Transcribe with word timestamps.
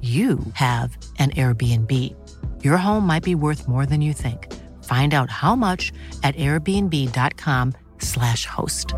you 0.00 0.38
have 0.54 0.96
an 1.18 1.28
Airbnb. 1.36 1.90
Your 2.62 2.78
home 2.78 3.06
might 3.06 3.22
be 3.22 3.34
worth 3.34 3.68
more 3.68 3.84
than 3.84 4.00
you 4.00 4.14
think. 4.14 4.50
Find 4.84 5.12
out 5.12 5.28
how 5.28 5.54
much 5.54 5.92
at 6.22 6.34
airbnb.com/slash 6.36 8.46
host. 8.46 8.94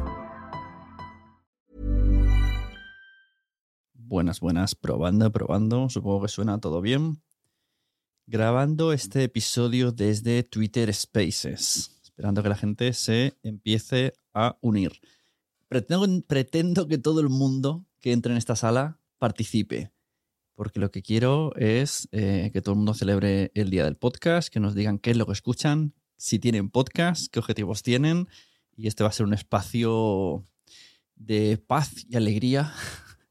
Buenas, 3.95 4.41
buenas, 4.41 4.75
probando, 4.75 5.33
probando. 5.33 5.89
Supongo 5.89 6.23
que 6.23 6.29
suena 6.29 6.61
todo 6.61 6.83
bien. 6.83 7.23
Grabando 8.27 8.93
este 8.93 9.25
episodio 9.25 9.91
desde 9.91 10.43
Twitter 10.43 10.93
Spaces, 10.93 11.99
esperando 12.03 12.43
que 12.43 12.51
la 12.51 12.57
gente 12.57 12.93
se 12.93 13.39
empiece 13.43 14.13
a 14.35 14.59
unir. 14.61 14.93
Pretendo, 15.69 16.07
pretendo 16.27 16.87
que 16.87 16.99
todo 16.99 17.21
el 17.21 17.31
mundo 17.31 17.87
que 18.01 18.13
entre 18.13 18.33
en 18.33 18.39
esta 18.39 18.55
sala 18.55 19.01
participe 19.19 19.91
porque 20.55 20.81
lo 20.81 20.91
que 20.91 21.03
quiero 21.03 21.55
es 21.57 22.09
eh, 22.13 22.51
que 22.53 22.61
todo 22.61 22.73
el 22.73 22.79
mundo 22.79 22.95
celebre 22.95 23.51
el 23.55 23.71
día 23.71 23.85
del 23.85 23.97
podcast, 23.97 24.49
que 24.49 24.61
nos 24.61 24.75
digan 24.75 24.99
qué 24.99 25.13
es 25.13 25.17
lo 25.17 25.27
que 25.27 25.33
escuchan, 25.33 25.95
si 26.17 26.39
tienen 26.39 26.71
podcast, 26.71 27.33
qué 27.33 27.39
objetivos 27.39 27.83
tienen, 27.83 28.29
y 28.77 28.87
este 28.87 29.03
va 29.03 29.11
a 29.11 29.13
ser 29.13 29.27
un 29.27 29.35
espacio 29.35 30.45
de 31.17 31.59
paz 31.59 32.05
y 32.09 32.17
alegría, 32.17 32.73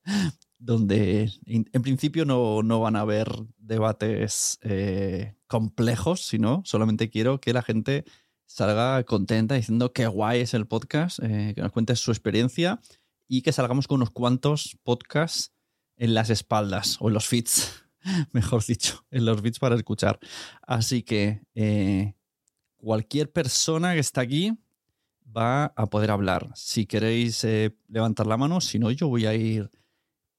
donde 0.59 1.31
en, 1.45 1.81
principio 1.81 2.25
no, 2.25 2.79
van 2.79 2.95
a 2.95 3.01
haber 3.01 3.27
debates 3.57 4.59
eh, 4.61 5.35
complejos, 5.47 6.25
sino 6.25 6.61
solamente 6.65 7.09
quiero 7.09 7.41
que 7.41 7.53
la 7.53 7.63
gente 7.63 8.05
salga 8.45 9.03
contenta 9.05 9.55
diciendo 9.55 9.93
qué 9.93 10.07
guay 10.07 10.41
es 10.41 10.53
el 10.53 10.67
podcast, 10.67 11.19
eh, 11.23 11.53
que 11.55 11.61
nos 11.61 11.71
cuente 11.71 11.95
su 11.95 12.11
experiencia 12.11 12.81
y 13.27 13.41
que 13.41 13.53
salgamos 13.53 13.87
con 13.87 13.95
unos 13.95 14.11
cuantos 14.11 14.77
podcasts 14.83 15.53
en 16.01 16.15
las 16.15 16.31
espaldas 16.31 16.97
o 16.99 17.09
en 17.09 17.13
los 17.13 17.27
feeds, 17.27 17.85
mejor 18.33 18.65
dicho, 18.65 19.05
en 19.11 19.23
los 19.23 19.39
feeds 19.39 19.59
para 19.59 19.75
escuchar. 19.75 20.19
Así 20.63 21.03
que 21.03 21.43
eh, 21.53 22.15
cualquier 22.77 23.31
persona 23.31 23.93
que 23.93 23.99
está 23.99 24.21
aquí 24.21 24.57
va 25.25 25.65
a 25.65 25.85
poder 25.85 26.09
hablar. 26.09 26.49
Si 26.55 26.87
queréis 26.87 27.43
eh, 27.43 27.77
levantar 27.87 28.25
la 28.25 28.35
mano, 28.35 28.61
si 28.61 28.79
no, 28.79 28.89
yo 28.89 29.09
voy 29.09 29.27
a 29.27 29.35
ir 29.35 29.69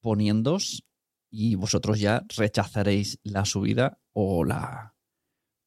poniéndos 0.01 0.83
y 1.31 1.55
vosotros 1.55 2.01
ya 2.01 2.25
rechazaréis 2.37 3.21
la 3.23 3.45
subida 3.45 4.01
o 4.13 4.45
la, 4.45 4.97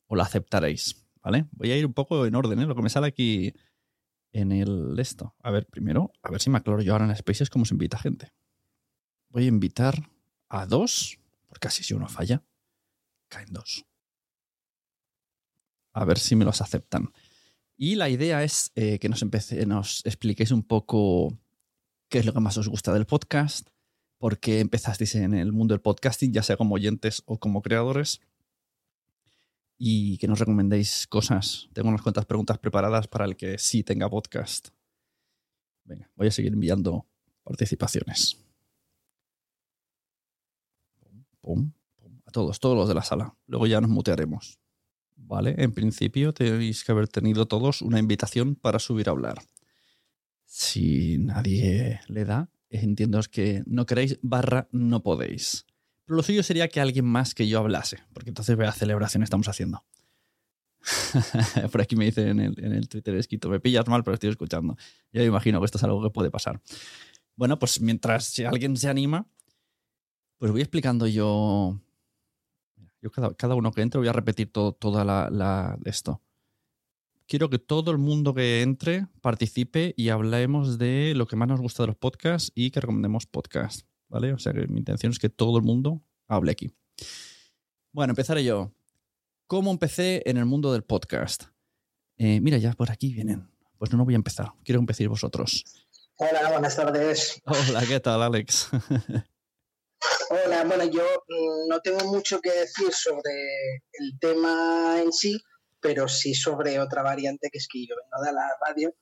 o 0.08 0.18
la 0.18 0.24
aceptaréis. 0.24 1.08
¿Vale? 1.24 1.48
Voy 1.52 1.72
a 1.72 1.78
ir 1.78 1.86
un 1.86 1.94
poco 1.94 2.26
en 2.26 2.36
orden, 2.36 2.60
¿eh? 2.60 2.66
lo 2.66 2.76
que 2.76 2.84
me 2.84 2.90
sale 2.90 3.08
aquí 3.08 3.54
en 4.34 4.52
el 4.52 5.00
esto. 5.00 5.36
A 5.42 5.52
ver, 5.52 5.66
primero, 5.68 6.12
a 6.22 6.32
ver 6.32 6.42
si 6.42 6.50
me 6.50 6.58
aclaro 6.58 6.82
yo 6.82 6.92
ahora 6.92 7.06
en 7.06 7.16
Spaces 7.16 7.50
cómo 7.50 7.64
se 7.64 7.74
invita 7.74 7.98
gente. 7.98 8.34
Voy 9.36 9.44
a 9.44 9.48
invitar 9.48 10.10
a 10.48 10.66
dos, 10.66 11.20
porque 11.50 11.68
así 11.68 11.84
si 11.84 11.94
uno 11.94 12.08
falla, 12.08 12.42
caen 13.28 13.52
dos. 13.52 13.86
A 15.92 16.06
ver 16.06 16.20
si 16.20 16.38
me 16.38 16.46
los 16.46 16.62
aceptan. 16.62 17.12
Y 17.76 17.96
la 17.96 18.08
idea 18.08 18.46
es 18.46 18.72
eh, 18.76 18.98
que 18.98 19.10
nos, 19.10 19.26
nos 19.68 20.06
expliquéis 20.06 20.52
un 20.52 20.64
poco 20.64 21.38
qué 22.08 22.20
es 22.20 22.26
lo 22.26 22.32
que 22.32 22.40
más 22.40 22.58
os 22.58 22.70
gusta 22.70 22.94
del 22.94 23.06
podcast, 23.06 23.68
por 24.20 24.40
qué 24.40 24.62
empezasteis 24.62 25.16
en 25.16 25.34
el 25.34 25.52
mundo 25.52 25.74
del 25.74 25.82
podcasting, 25.82 26.32
ya 26.32 26.42
sea 26.42 26.56
como 26.56 26.76
oyentes 26.76 27.22
o 27.26 27.38
como 27.38 27.62
creadores, 27.62 28.22
y 29.78 30.18
que 30.18 30.30
nos 30.30 30.40
recomendéis 30.40 31.08
cosas. 31.08 31.68
Tengo 31.74 31.90
unas 31.90 32.02
cuantas 32.02 32.26
preguntas 32.26 32.58
preparadas 32.58 33.10
para 33.10 33.26
el 33.26 33.36
que 33.36 33.58
sí 33.58 33.84
tenga 33.84 34.10
podcast. 34.10 34.70
Venga, 35.84 36.10
voy 36.16 36.28
a 36.28 36.32
seguir 36.32 36.54
enviando 36.54 37.06
participaciones. 37.44 38.45
A 42.26 42.32
todos, 42.32 42.60
todos 42.60 42.76
los 42.76 42.88
de 42.88 42.96
la 42.96 43.04
sala. 43.04 43.36
Luego 43.48 43.68
ya 43.68 43.82
nos 43.82 43.90
mutearemos. 43.90 44.60
¿Vale? 45.18 45.56
En 45.58 45.74
principio 45.74 46.34
tenéis 46.34 46.84
que 46.84 46.92
haber 46.92 47.08
tenido 47.08 47.48
todos 47.48 47.82
una 47.82 48.00
invitación 48.00 48.56
para 48.56 48.80
subir 48.80 49.08
a 49.08 49.12
hablar. 49.12 49.42
Si 50.46 51.18
nadie 51.18 52.02
le 52.08 52.26
da, 52.26 52.50
entiendo 52.70 53.20
que 53.32 53.64
no 53.66 53.86
queréis 53.86 54.20
barra 54.22 54.68
no 54.72 55.04
podéis. 55.04 55.66
Pero 56.06 56.18
lo 56.18 56.24
suyo 56.24 56.44
sería 56.44 56.68
que 56.68 56.80
alguien 56.80 57.06
más 57.06 57.34
que 57.34 57.48
yo 57.48 57.60
hablase, 57.60 58.00
porque 58.14 58.30
entonces 58.30 58.56
vea 58.56 58.72
celebración 58.72 59.24
estamos 59.24 59.48
haciendo. 59.48 59.84
Por 61.72 61.82
aquí 61.82 61.96
me 61.96 62.06
dicen 62.06 62.28
en 62.28 62.40
el, 62.40 62.64
en 62.64 62.74
el 62.74 62.88
Twitter 62.88 63.16
escrito, 63.16 63.50
me 63.50 63.60
pillas 63.60 63.88
mal, 63.88 64.04
pero 64.04 64.14
estoy 64.14 64.30
escuchando. 64.30 64.76
Yo 65.12 65.22
me 65.22 65.28
imagino 65.28 65.60
que 65.60 65.66
esto 65.66 65.78
es 65.78 65.84
algo 65.84 66.04
que 66.04 66.12
puede 66.12 66.30
pasar. 66.30 66.62
Bueno, 67.36 67.58
pues 67.58 67.82
mientras 67.82 68.38
alguien 68.40 68.78
se 68.78 68.88
anima, 68.88 69.28
pues 70.38 70.52
voy 70.52 70.62
explicando 70.62 71.08
yo. 71.08 71.80
Yo 73.02 73.12
cada, 73.12 73.56
uno 73.56 73.72
que 73.72 73.82
entre 73.82 74.00
voy 74.00 74.08
a 74.08 74.14
repetir 74.14 74.52
todo, 74.52 74.74
toda 74.74 75.06
la, 75.06 75.30
la, 75.30 75.78
esto. 75.86 76.22
Quiero 77.28 77.50
que 77.50 77.60
todo 77.60 77.92
el 77.92 77.98
mundo 77.98 78.34
que 78.34 78.62
entre 78.62 79.08
participe 79.22 79.94
y 79.98 80.10
hablemos 80.10 80.78
de 80.78 81.14
lo 81.16 81.28
que 81.28 81.36
más 81.36 81.48
nos 81.48 81.62
gusta 81.62 81.84
de 81.84 81.88
los 81.88 81.96
podcasts 81.96 82.52
y 82.56 82.72
que 82.72 82.82
recomendemos 82.82 83.26
podcasts. 83.26 83.86
¿Vale? 84.08 84.34
O 84.34 84.40
sea 84.40 84.54
que 84.54 84.68
mi 84.68 84.80
intención 84.80 85.12
es 85.12 85.20
que 85.20 85.30
todo 85.30 85.58
el 85.58 85.64
mundo 85.64 86.02
hable 86.28 86.52
aquí. 86.52 86.72
Bueno, 87.92 88.12
empezaré 88.12 88.44
yo. 88.44 88.72
¿Cómo 89.48 89.72
empecé 89.72 90.24
en 90.26 90.38
el 90.38 90.46
mundo 90.46 90.74
del 90.74 90.84
podcast? 90.84 91.46
Eh, 92.18 92.40
mira, 92.42 92.58
ya 92.58 92.74
por 92.74 92.92
aquí 92.92 93.14
vienen. 93.14 93.48
Pues 93.78 93.92
no, 93.92 93.98
no 93.98 94.06
voy 94.06 94.14
a 94.14 94.18
empezar. 94.18 94.52
Quiero 94.64 94.80
empezar 94.80 95.08
vosotros. 95.08 95.64
Hola, 96.18 96.52
buenas 96.52 96.76
tardes. 96.76 97.42
Hola, 97.46 97.84
¿qué 97.88 98.00
tal, 98.00 98.22
Alex? 98.22 98.70
Hola, 100.30 100.64
bueno, 100.64 100.86
yo 100.86 101.04
mm, 101.28 101.68
no 101.68 101.80
tengo 101.82 102.06
mucho 102.06 102.42
que 102.42 102.52
decir 102.52 102.92
sobre 102.94 103.32
el 103.94 104.18
tema 104.20 105.02
en 105.02 105.12
sí, 105.12 105.42
pero 105.80 106.08
sí 106.08 106.34
sobre 106.34 106.80
otra 106.80 107.04
variante 107.04 107.50
que 107.52 107.60
es 107.60 107.68
que 107.68 107.86
yo 107.86 107.96
vengo 107.96 108.26
de 108.26 108.34
la 108.34 108.50
radio 108.66 108.96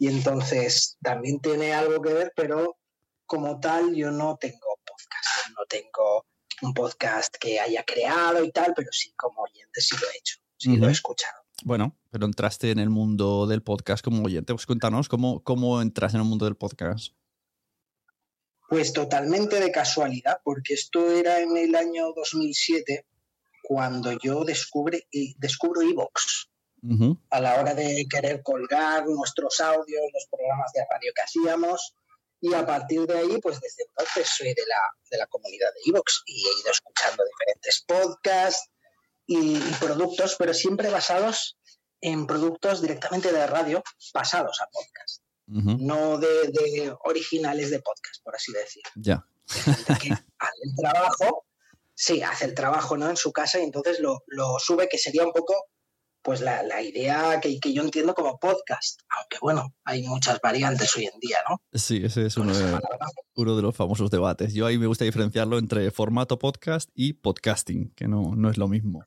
y 0.00 0.08
entonces 0.08 0.96
también 1.02 1.40
tiene 1.40 1.72
algo 1.72 2.00
que 2.00 2.12
ver, 2.12 2.32
pero 2.34 2.78
como 3.26 3.60
tal 3.60 3.94
yo 3.94 4.10
no 4.10 4.36
tengo 4.36 4.80
podcast, 4.84 5.50
no 5.56 5.64
tengo 5.68 6.26
un 6.62 6.74
podcast 6.74 7.36
que 7.38 7.60
haya 7.60 7.84
creado 7.84 8.42
y 8.44 8.50
tal, 8.50 8.72
pero 8.74 8.88
sí 8.92 9.12
como 9.16 9.42
oyente 9.42 9.80
sí 9.80 9.94
lo 10.00 10.06
he 10.08 10.18
hecho, 10.18 10.38
sí 10.56 10.76
lo 10.76 10.88
he 10.88 10.92
escuchado. 10.92 11.42
Bueno, 11.64 11.96
pero 12.10 12.26
entraste 12.26 12.70
en 12.70 12.78
el 12.78 12.90
mundo 12.90 13.46
del 13.46 13.62
podcast 13.62 14.04
como 14.04 14.24
oyente. 14.24 14.52
Pues 14.52 14.66
cuéntanos, 14.66 15.08
¿cómo, 15.08 15.44
cómo 15.44 15.80
entras 15.80 16.14
en 16.14 16.20
el 16.20 16.26
mundo 16.26 16.44
del 16.44 16.56
podcast? 16.56 17.14
Pues 18.72 18.94
totalmente 18.94 19.60
de 19.60 19.70
casualidad, 19.70 20.40
porque 20.42 20.72
esto 20.72 21.12
era 21.12 21.40
en 21.40 21.58
el 21.58 21.74
año 21.74 22.14
2007 22.16 23.04
cuando 23.62 24.12
yo 24.12 24.44
descubre, 24.46 25.06
descubro 25.36 25.82
Evox. 25.82 26.48
A 27.28 27.40
la 27.42 27.60
hora 27.60 27.74
de 27.74 28.06
querer 28.08 28.42
colgar 28.42 29.06
nuestros 29.06 29.60
audios, 29.60 30.00
los 30.14 30.26
programas 30.30 30.72
de 30.72 30.86
radio 30.90 31.12
que 31.14 31.20
hacíamos. 31.20 31.94
Y 32.40 32.54
a 32.54 32.64
partir 32.64 33.02
de 33.02 33.18
ahí, 33.18 33.38
pues 33.42 33.60
desde 33.60 33.84
entonces 33.90 34.26
soy 34.34 34.54
de 34.54 34.64
la, 34.66 34.80
de 35.10 35.18
la 35.18 35.26
comunidad 35.26 35.68
de 35.74 35.90
Evox 35.90 36.22
y 36.24 36.42
he 36.42 36.60
ido 36.62 36.70
escuchando 36.70 37.24
diferentes 37.24 37.84
podcasts 37.86 38.70
y, 39.26 39.58
y 39.58 39.74
productos, 39.80 40.36
pero 40.38 40.54
siempre 40.54 40.88
basados 40.88 41.58
en 42.00 42.26
productos 42.26 42.80
directamente 42.80 43.32
de 43.32 43.46
radio 43.46 43.82
pasados 44.14 44.62
a 44.62 44.66
podcast, 44.68 45.21
No 45.46 46.18
de, 46.18 46.48
de 46.48 46.94
originales 47.04 47.70
de 47.70 47.80
podcast, 47.80 48.22
por 48.22 48.34
así 48.34 48.52
decir. 48.52 48.82
Ya. 48.96 49.26
Que 50.00 50.12
hace 50.12 50.62
el 50.64 50.76
trabajo, 50.76 51.46
sí, 51.94 52.22
hace 52.22 52.46
el 52.46 52.54
trabajo 52.54 52.96
¿no? 52.96 53.10
en 53.10 53.16
su 53.16 53.32
casa 53.32 53.60
y 53.60 53.64
entonces 53.64 54.00
lo, 54.00 54.22
lo 54.28 54.58
sube, 54.58 54.88
que 54.88 54.98
sería 54.98 55.24
un 55.24 55.32
poco 55.32 55.54
pues 56.22 56.40
la, 56.40 56.62
la 56.62 56.80
idea 56.80 57.40
que, 57.40 57.58
que 57.58 57.72
yo 57.72 57.82
entiendo 57.82 58.14
como 58.14 58.38
podcast, 58.38 59.00
aunque 59.18 59.38
bueno, 59.40 59.74
hay 59.84 60.04
muchas 60.04 60.40
variantes 60.40 60.96
hoy 60.96 61.06
en 61.06 61.18
día, 61.20 61.38
¿no? 61.48 61.60
Sí, 61.72 62.00
ese 62.04 62.26
es 62.26 62.36
uno 62.36 62.56
de, 62.56 62.78
uno 63.34 63.56
de 63.56 63.62
los 63.62 63.76
famosos 63.76 64.10
debates. 64.10 64.54
Yo 64.54 64.66
ahí 64.66 64.78
me 64.78 64.86
gusta 64.86 65.04
diferenciarlo 65.04 65.58
entre 65.58 65.90
formato 65.90 66.38
podcast 66.38 66.88
y 66.94 67.14
podcasting, 67.14 67.92
que 67.96 68.06
no, 68.06 68.34
no 68.36 68.50
es 68.50 68.56
lo 68.56 68.68
mismo. 68.68 69.04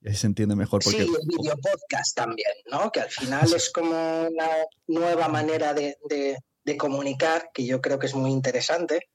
Y 0.00 0.08
ahí 0.10 0.14
se 0.16 0.26
entiende 0.26 0.54
mejor 0.54 0.82
Sí, 0.82 0.90
porque... 0.90 1.02
y 1.02 1.14
el 1.14 1.38
video 1.38 1.56
podcast 1.56 2.14
también, 2.16 2.52
¿no? 2.70 2.90
Que 2.92 3.00
al 3.00 3.10
final 3.10 3.52
es 3.52 3.70
como 3.70 3.90
una 4.28 4.48
nueva 4.86 5.28
manera 5.28 5.74
de, 5.74 5.98
de- 6.08 6.38
de 6.64 6.76
comunicar, 6.76 7.50
que 7.54 7.64
yo 7.64 7.80
creo 7.80 7.98
que 7.98 8.06
es 8.06 8.14
muy 8.14 8.30
interesante, 8.30 9.08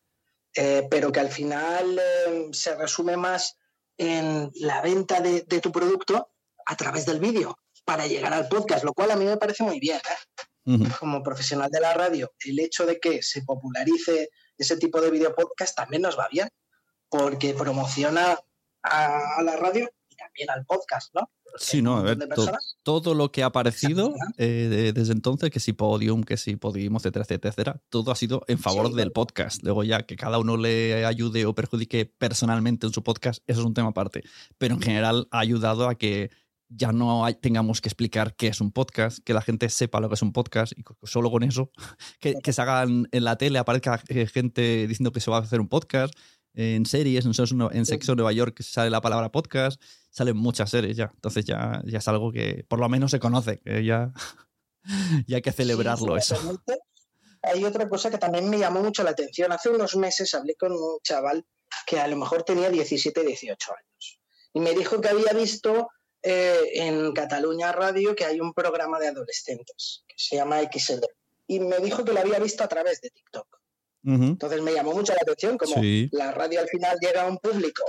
eh, 0.55 0.87
pero 0.89 1.11
que 1.11 1.19
al 1.19 1.29
final 1.29 1.99
eh, 1.99 2.47
se 2.51 2.75
resume 2.75 3.15
más 3.15 3.57
en 3.97 4.49
la 4.55 4.81
venta 4.81 5.21
de, 5.21 5.41
de 5.43 5.61
tu 5.61 5.71
producto 5.71 6.31
a 6.65 6.75
través 6.75 7.05
del 7.05 7.19
vídeo 7.19 7.55
para 7.85 8.07
llegar 8.07 8.33
al 8.33 8.47
podcast, 8.47 8.83
lo 8.83 8.93
cual 8.93 9.11
a 9.11 9.15
mí 9.15 9.25
me 9.25 9.37
parece 9.37 9.63
muy 9.63 9.79
bien, 9.79 9.97
¿eh? 9.97 10.77
Como 10.99 11.21
profesional 11.21 11.69
de 11.69 11.79
la 11.81 11.93
radio, 11.93 12.31
el 12.45 12.59
hecho 12.59 12.85
de 12.85 12.97
que 12.99 13.21
se 13.21 13.43
popularice 13.43 14.29
ese 14.57 14.77
tipo 14.77 14.99
de 15.01 15.11
video 15.11 15.35
podcast 15.35 15.75
también 15.75 16.01
nos 16.01 16.17
va 16.17 16.27
bien, 16.31 16.47
porque 17.09 17.53
promociona 17.53 18.39
a, 18.81 19.35
a 19.37 19.43
la 19.43 19.57
radio 19.57 19.91
también 20.33 20.49
al 20.49 20.65
podcast, 20.65 21.13
¿no? 21.13 21.29
Porque 21.43 21.63
Sí, 21.63 21.77
un 21.79 21.83
no, 21.85 21.97
a 21.97 22.01
ver, 22.03 22.17
personas- 22.17 22.77
todo 22.83 23.13
lo 23.13 23.31
que 23.31 23.43
ha 23.43 23.47
aparecido 23.47 24.13
eh, 24.37 24.67
de- 24.69 24.93
desde 24.93 25.13
entonces, 25.13 25.49
que 25.51 25.59
si 25.59 25.73
Podium, 25.73 26.23
que 26.23 26.37
si 26.37 26.55
Podium, 26.55 26.95
etcétera, 26.95 27.23
etcétera, 27.23 27.49
etcétera, 27.51 27.81
todo 27.89 28.11
ha 28.11 28.15
sido 28.15 28.43
en 28.47 28.57
favor 28.59 28.87
Sí, 28.87 28.95
del 28.95 29.11
podcast. 29.11 29.61
Luego 29.63 29.83
ya 29.83 30.03
que 30.03 30.15
cada 30.15 30.39
uno 30.39 30.57
le 30.57 31.05
ayude 31.05 31.45
o 31.45 31.53
perjudique 31.53 32.05
personalmente 32.05 32.87
en 32.87 32.93
su 32.93 33.03
podcast, 33.03 33.43
eso 33.47 33.59
es 33.61 33.65
un 33.65 33.73
tema 33.73 33.89
aparte. 33.89 34.23
Pero 34.57 34.75
en 34.75 34.81
general 34.81 35.27
ha 35.31 35.39
ayudado 35.39 35.87
a 35.87 35.95
que 35.95 36.31
ya 36.69 36.91
no 36.91 37.23
hay- 37.23 37.35
tengamos 37.35 37.81
que 37.81 37.89
explicar 37.89 38.35
qué 38.35 38.47
es 38.47 38.59
un 38.59 38.71
podcast, 38.71 39.19
que 39.23 39.33
la 39.35 39.41
gente 39.43 39.69
sepa 39.69 39.99
lo 39.99 40.09
que 40.09 40.15
es 40.15 40.21
un 40.23 40.33
podcast 40.33 40.73
y 40.75 40.83
solo 41.03 41.29
con 41.29 41.43
eso, 41.43 41.71
que, 42.19 42.33
que 42.41 42.51
se 42.53 42.61
hagan 42.63 43.07
en 43.11 43.23
la 43.23 43.37
tele, 43.37 43.59
aparezca 43.59 44.01
eh, 44.07 44.25
gente 44.25 44.87
diciendo 44.87 45.11
que 45.11 45.19
se 45.19 45.29
va 45.29 45.37
a 45.37 45.41
hacer 45.41 45.59
un 45.61 45.67
podcast, 45.67 46.13
en 46.55 46.85
series, 46.85 47.25
en 47.25 47.33
Sexo, 47.33 47.71
en 47.71 47.85
Sexo 47.85 48.13
Nueva 48.15 48.31
York 48.31 48.61
sale 48.61 48.89
la 48.91 49.01
palabra 49.01 49.31
podcast, 49.31 49.81
salen 50.13 50.37
muchas 50.37 50.69
series 50.69 50.95
ya. 50.95 51.11
Entonces 51.13 51.43
ya, 51.43 51.81
ya 51.85 51.97
es 51.97 52.07
algo 52.07 52.31
que 52.31 52.63
por 52.67 52.79
lo 52.79 52.87
menos 52.87 53.11
se 53.11 53.19
conoce, 53.19 53.59
que 53.59 53.83
ya, 53.83 54.13
ya 55.27 55.35
hay 55.37 55.41
que 55.41 55.51
celebrarlo 55.51 56.19
Sí, 56.21 56.33
eso. 56.35 56.61
Hay 57.41 57.65
otra 57.65 57.89
cosa 57.89 58.09
que 58.09 58.17
también 58.17 58.49
me 58.49 58.57
llamó 58.57 58.81
mucho 58.81 59.03
la 59.03 59.09
atención. 59.09 59.51
Hace 59.51 59.69
unos 59.69 59.95
meses 59.97 60.33
hablé 60.33 60.55
con 60.55 60.71
un 60.71 60.99
chaval 61.03 61.45
que 61.85 61.99
a 61.99 62.07
lo 62.07 62.15
mejor 62.15 62.43
tenía 62.43 62.69
17, 62.69 63.25
18 63.25 63.71
años 63.73 64.19
y 64.53 64.59
me 64.59 64.73
dijo 64.73 65.01
que 65.01 65.09
había 65.09 65.33
visto 65.33 65.89
eh, 66.21 66.59
en 66.75 67.11
Cataluña 67.11 67.71
Radio 67.71 68.15
que 68.15 68.23
hay 68.25 68.39
un 68.39 68.53
programa 68.53 68.99
de 68.99 69.07
adolescentes 69.07 70.03
que 70.07 70.15
se 70.17 70.35
llama 70.37 70.61
XL 70.61 71.03
y 71.47 71.59
me 71.59 71.79
dijo 71.79 72.05
que 72.05 72.13
lo 72.13 72.19
había 72.21 72.39
visto 72.39 72.63
a 72.63 72.67
través 72.67 73.01
de 73.01 73.09
TikTok. 73.09 73.47
Ujú. 74.05 74.23
Entonces 74.23 74.61
me 74.61 74.71
llamó 74.73 74.93
mucho 74.93 75.13
la 75.13 75.19
atención 75.23 75.57
como 75.57 75.81
Sí. 75.81 76.07
la 76.13 76.31
radio 76.31 76.59
al 76.61 76.67
final 76.69 76.97
llega 77.01 77.23
a 77.23 77.27
un 77.27 77.39
público 77.39 77.83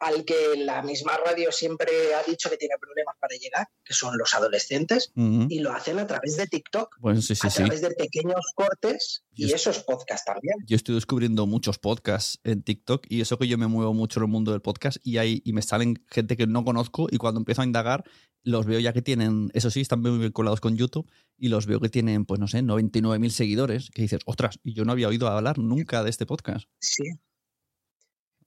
al 0.00 0.24
que 0.24 0.34
la 0.56 0.82
misma 0.82 1.12
radio 1.24 1.52
siempre 1.52 1.90
ha 2.14 2.22
dicho 2.28 2.48
que 2.50 2.56
tiene 2.56 2.74
problemas 2.80 3.14
para 3.20 3.36
llegar, 3.36 3.68
que 3.84 3.94
son 3.94 4.16
los 4.18 4.34
adolescentes, 4.34 5.12
y 5.14 5.60
lo 5.60 5.72
hacen 5.72 5.98
a 5.98 6.06
través 6.06 6.36
de 6.36 6.46
TikTok, 6.46 6.96
Pues 7.00 7.26
sí, 7.26 7.34
sí, 7.34 7.46
a 7.46 7.50
sí. 7.50 7.56
través 7.62 7.80
de 7.82 7.90
pequeños 7.90 8.40
cortes, 8.54 9.22
Y 9.34 9.44
y 9.44 9.46
es- 9.48 9.54
eso 9.54 9.70
es 9.70 9.80
podcast 9.80 10.26
también. 10.26 10.56
Yo 10.66 10.76
estoy 10.76 10.94
descubriendo 10.94 11.46
muchos 11.46 11.78
podcasts 11.78 12.40
en 12.44 12.62
TikTok 12.62 13.06
y 13.08 13.20
eso 13.20 13.38
que 13.38 13.46
yo 13.46 13.58
me 13.58 13.66
muevo 13.66 13.94
mucho 13.94 14.20
en 14.20 14.24
el 14.24 14.30
mundo 14.30 14.52
del 14.52 14.62
podcast 14.62 14.96
y, 15.02 15.18
hay, 15.18 15.42
y 15.44 15.52
me 15.52 15.62
salen 15.62 16.02
gente 16.10 16.36
que 16.36 16.46
no 16.46 16.64
conozco 16.64 17.06
y 17.10 17.18
cuando 17.18 17.38
empiezo 17.40 17.62
a 17.62 17.64
indagar 17.66 18.04
los 18.42 18.64
veo 18.64 18.80
ya 18.80 18.94
que 18.94 19.02
tienen, 19.02 19.50
eso 19.52 19.70
sí, 19.70 19.82
están 19.82 20.00
muy 20.00 20.16
vinculados 20.16 20.60
con 20.62 20.74
YouTube 20.78 21.10
y 21.36 21.48
los 21.48 21.66
veo 21.66 21.78
que 21.78 21.90
tienen, 21.90 22.24
pues 22.24 22.40
no 22.40 22.48
sé, 22.48 22.62
99.000 22.62 23.30
seguidores, 23.32 23.90
que 23.90 24.00
dices, 24.00 24.20
ostras, 24.24 24.58
y 24.64 24.72
yo 24.72 24.86
no 24.86 24.92
había 24.92 25.08
oído 25.08 25.28
hablar 25.28 25.58
nunca 25.58 26.02
de 26.02 26.08
este 26.08 26.24
podcast. 26.24 26.66
Sí. 26.80 27.04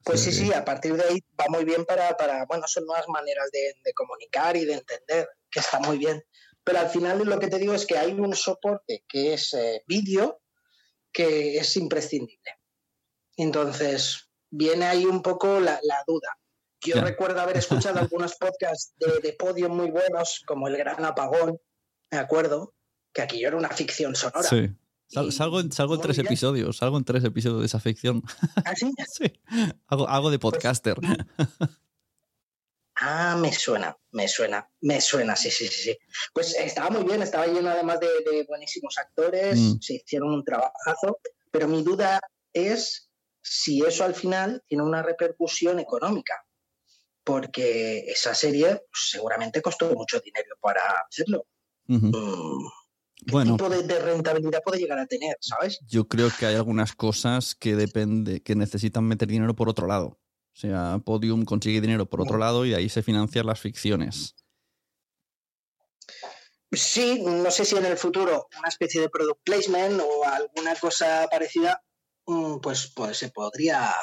Pues 0.03 0.21
sí, 0.21 0.31
Sí. 0.31 0.45
sí, 0.47 0.53
a 0.53 0.65
partir 0.65 0.95
de 0.95 1.03
ahí 1.03 1.19
va 1.39 1.45
muy 1.49 1.63
bien 1.63 1.85
para, 1.85 2.15
para 2.17 2.45
bueno, 2.45 2.65
son 2.67 2.85
nuevas 2.85 3.07
maneras 3.07 3.49
de, 3.51 3.73
de 3.83 3.93
comunicar 3.93 4.57
y 4.57 4.65
de 4.65 4.73
entender, 4.73 5.29
que 5.49 5.59
está 5.59 5.79
muy 5.79 5.97
bien. 5.97 6.21
Pero 6.63 6.79
al 6.79 6.89
final 6.89 7.19
lo 7.19 7.39
que 7.39 7.47
te 7.47 7.57
digo 7.59 7.73
es 7.73 7.85
que 7.85 7.97
hay 7.97 8.11
un 8.13 8.35
soporte 8.35 9.03
que 9.07 9.33
es 9.33 9.53
eh, 9.53 9.83
vídeo 9.87 10.41
que 11.11 11.57
es 11.57 11.75
imprescindible. 11.77 12.57
Entonces, 13.37 14.29
viene 14.49 14.85
ahí 14.85 15.05
un 15.05 15.21
poco 15.21 15.59
la, 15.59 15.79
la 15.83 16.03
duda. 16.07 16.37
Yo 16.81 17.01
recuerdo 17.01 17.39
haber 17.41 17.57
escuchado 17.57 17.99
algunos 17.99 18.35
podcasts 18.35 18.93
de, 18.97 19.19
de 19.19 19.33
podio 19.33 19.69
muy 19.69 19.89
buenos, 19.91 20.43
como 20.45 20.67
El 20.67 20.77
Gran 20.77 21.03
Apagón, 21.05 21.59
me 22.11 22.17
acuerdo, 22.17 22.73
que 23.13 23.21
aquello 23.21 23.47
era 23.47 23.57
una 23.57 23.69
ficción 23.69 24.15
sonora. 24.15 24.47
Sí. 24.49 24.69
Sal- 25.13 25.31
salgo 25.31 25.59
en, 25.59 25.71
salgo 25.71 25.95
en 25.95 26.01
tres 26.01 26.17
episodios, 26.17 26.77
salgo 26.77 26.97
en 26.97 27.03
tres 27.03 27.23
episodios 27.23 27.59
de 27.61 27.65
esa 27.67 27.79
ficción. 27.79 28.23
¿Ah, 28.65 28.75
sí? 28.75 28.91
sí. 29.11 29.31
Hago, 29.87 30.07
hago 30.09 30.31
de 30.31 30.39
podcaster. 30.39 30.97
Ah, 32.95 33.35
me 33.39 33.51
suena, 33.51 33.97
me 34.11 34.27
suena, 34.27 34.69
me 34.81 35.01
suena, 35.01 35.35
sí, 35.35 35.49
sí, 35.49 35.67
sí. 35.67 35.81
sí. 35.91 35.97
Pues 36.31 36.55
estaba 36.55 36.89
muy 36.91 37.03
bien, 37.03 37.21
estaba 37.23 37.47
lleno 37.47 37.69
además 37.69 37.99
de, 37.99 38.07
de 38.07 38.43
buenísimos 38.47 38.97
actores, 38.97 39.57
Mm. 39.59 39.79
se 39.81 39.95
hicieron 39.95 40.29
un 40.33 40.43
trabajazo, 40.43 41.19
pero 41.51 41.67
mi 41.67 41.83
duda 41.83 42.19
es 42.53 43.09
si 43.41 43.81
eso 43.83 44.03
al 44.05 44.13
final 44.15 44.63
tiene 44.67 44.83
una 44.83 45.01
repercusión 45.01 45.79
económica, 45.79 46.45
porque 47.23 48.05
esa 48.07 48.33
serie 48.35 48.67
pues, 48.89 49.09
seguramente 49.11 49.61
costó 49.61 49.93
mucho 49.95 50.19
dinero 50.19 50.55
para 50.61 50.81
hacerlo. 51.09 51.45
Mm, 51.87 52.11
¿Qué 53.25 53.31
Bueno, 53.31 53.57
tipo 53.57 53.69
de, 53.69 53.83
de 53.83 53.99
rentabilidad 53.99 54.61
puede 54.63 54.79
llegar 54.79 54.99
a 54.99 55.05
tener, 55.05 55.37
sabes? 55.39 55.79
yo 55.87 56.07
creo 56.07 56.29
que 56.37 56.45
hay 56.45 56.55
algunas 56.55 56.93
cosas 56.93 57.55
que 57.55 57.75
depende, 57.75 58.41
que 58.41 58.55
necesitan 58.55 59.05
meter 59.05 59.27
dinero 59.27 59.55
por 59.55 59.69
otro 59.69 59.87
lado. 59.87 60.19
O 60.53 60.55
sea, 60.55 60.99
Podium 61.03 61.45
consigue 61.45 61.81
dinero 61.81 62.05
por 62.05 62.21
otro 62.21 62.37
lado 62.37 62.65
y 62.65 62.75
ahí 62.75 62.87
se 62.87 63.01
financian 63.01 63.47
las 63.47 63.59
ficciones. 63.59 64.35
Sí, 66.71 67.23
no 67.23 67.51
sé 67.51 67.65
si 67.65 67.75
en 67.75 67.85
el 67.85 67.97
futuro 67.97 68.47
una 68.57 68.67
especie 68.67 69.01
de 69.01 69.09
product 69.09 69.41
placement 69.43 69.99
o 69.99 70.25
alguna 70.25 70.75
cosa 70.75 71.27
parecida, 71.29 71.83
mm, 72.25 72.59
pues, 72.59 72.91
pues 72.95 73.17
se 73.17 73.29
podría, 73.29 73.93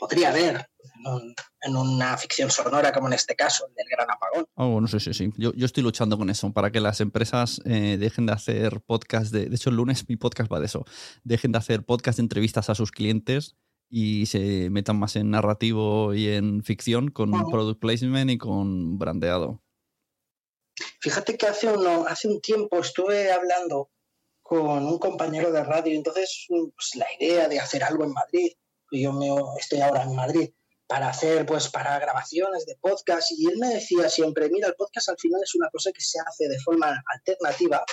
podría 0.00 0.32
ver 0.32 0.66
en, 0.96 1.06
un- 1.12 1.34
en 1.60 1.76
una 1.76 2.16
ficción 2.16 2.50
sonora 2.50 2.90
como 2.92 3.06
en 3.06 3.12
este 3.12 3.36
caso, 3.36 3.66
el 3.68 3.74
del 3.74 3.86
Gran 3.88 4.10
Apagón. 4.10 4.46
Oh, 4.54 4.80
no 4.80 4.88
sé, 4.88 4.98
sí, 4.98 5.12
sí. 5.14 5.30
Yo, 5.36 5.52
yo 5.54 5.66
estoy 5.66 5.82
luchando 5.84 6.18
con 6.18 6.30
eso, 6.30 6.52
para 6.52 6.72
que 6.72 6.80
las 6.80 7.00
empresas 7.00 7.60
eh, 7.66 7.96
dejen 7.98 8.26
de 8.26 8.32
hacer 8.32 8.80
podcast 8.80 9.32
de... 9.32 9.46
De 9.46 9.54
hecho, 9.56 9.70
el 9.70 9.76
lunes 9.76 10.08
mi 10.08 10.16
podcast 10.16 10.50
va 10.50 10.58
de 10.58 10.66
eso. 10.66 10.84
Dejen 11.22 11.52
de 11.52 11.58
hacer 11.58 11.84
podcast 11.84 12.16
de 12.18 12.22
entrevistas 12.22 12.70
a 12.70 12.74
sus 12.74 12.90
clientes 12.90 13.56
y 13.88 14.26
se 14.26 14.70
metan 14.70 14.98
más 14.98 15.16
en 15.16 15.30
narrativo 15.30 16.14
y 16.14 16.28
en 16.28 16.62
ficción 16.64 17.10
con 17.10 17.30
product 17.50 17.80
placement 17.80 18.30
y 18.30 18.38
con 18.38 18.98
brandeado. 18.98 19.62
Fíjate 21.00 21.36
que 21.36 21.46
hace, 21.46 21.68
uno, 21.68 22.04
hace 22.06 22.28
un 22.28 22.40
tiempo 22.40 22.78
estuve 22.78 23.32
hablando 23.32 23.90
con 24.42 24.84
un 24.84 24.98
compañero 24.98 25.52
de 25.52 25.62
radio, 25.62 25.94
entonces 25.94 26.46
pues, 26.48 26.96
la 26.96 27.06
idea 27.18 27.48
de 27.48 27.60
hacer 27.60 27.84
algo 27.84 28.04
en 28.04 28.12
Madrid, 28.12 28.52
yo 28.90 29.12
me, 29.12 29.28
estoy 29.58 29.80
ahora 29.80 30.02
en 30.02 30.14
Madrid, 30.14 30.50
para 30.86 31.08
hacer, 31.08 31.46
pues, 31.46 31.68
para 31.68 31.98
grabaciones 31.98 32.66
de 32.66 32.76
podcast, 32.80 33.30
y 33.32 33.46
él 33.46 33.58
me 33.58 33.68
decía 33.68 34.08
siempre, 34.08 34.48
mira, 34.50 34.68
el 34.68 34.74
podcast 34.74 35.10
al 35.10 35.18
final 35.18 35.40
es 35.42 35.54
una 35.54 35.68
cosa 35.70 35.92
que 35.92 36.00
se 36.00 36.18
hace 36.18 36.48
de 36.48 36.58
forma 36.58 37.02
alternativa 37.06 37.84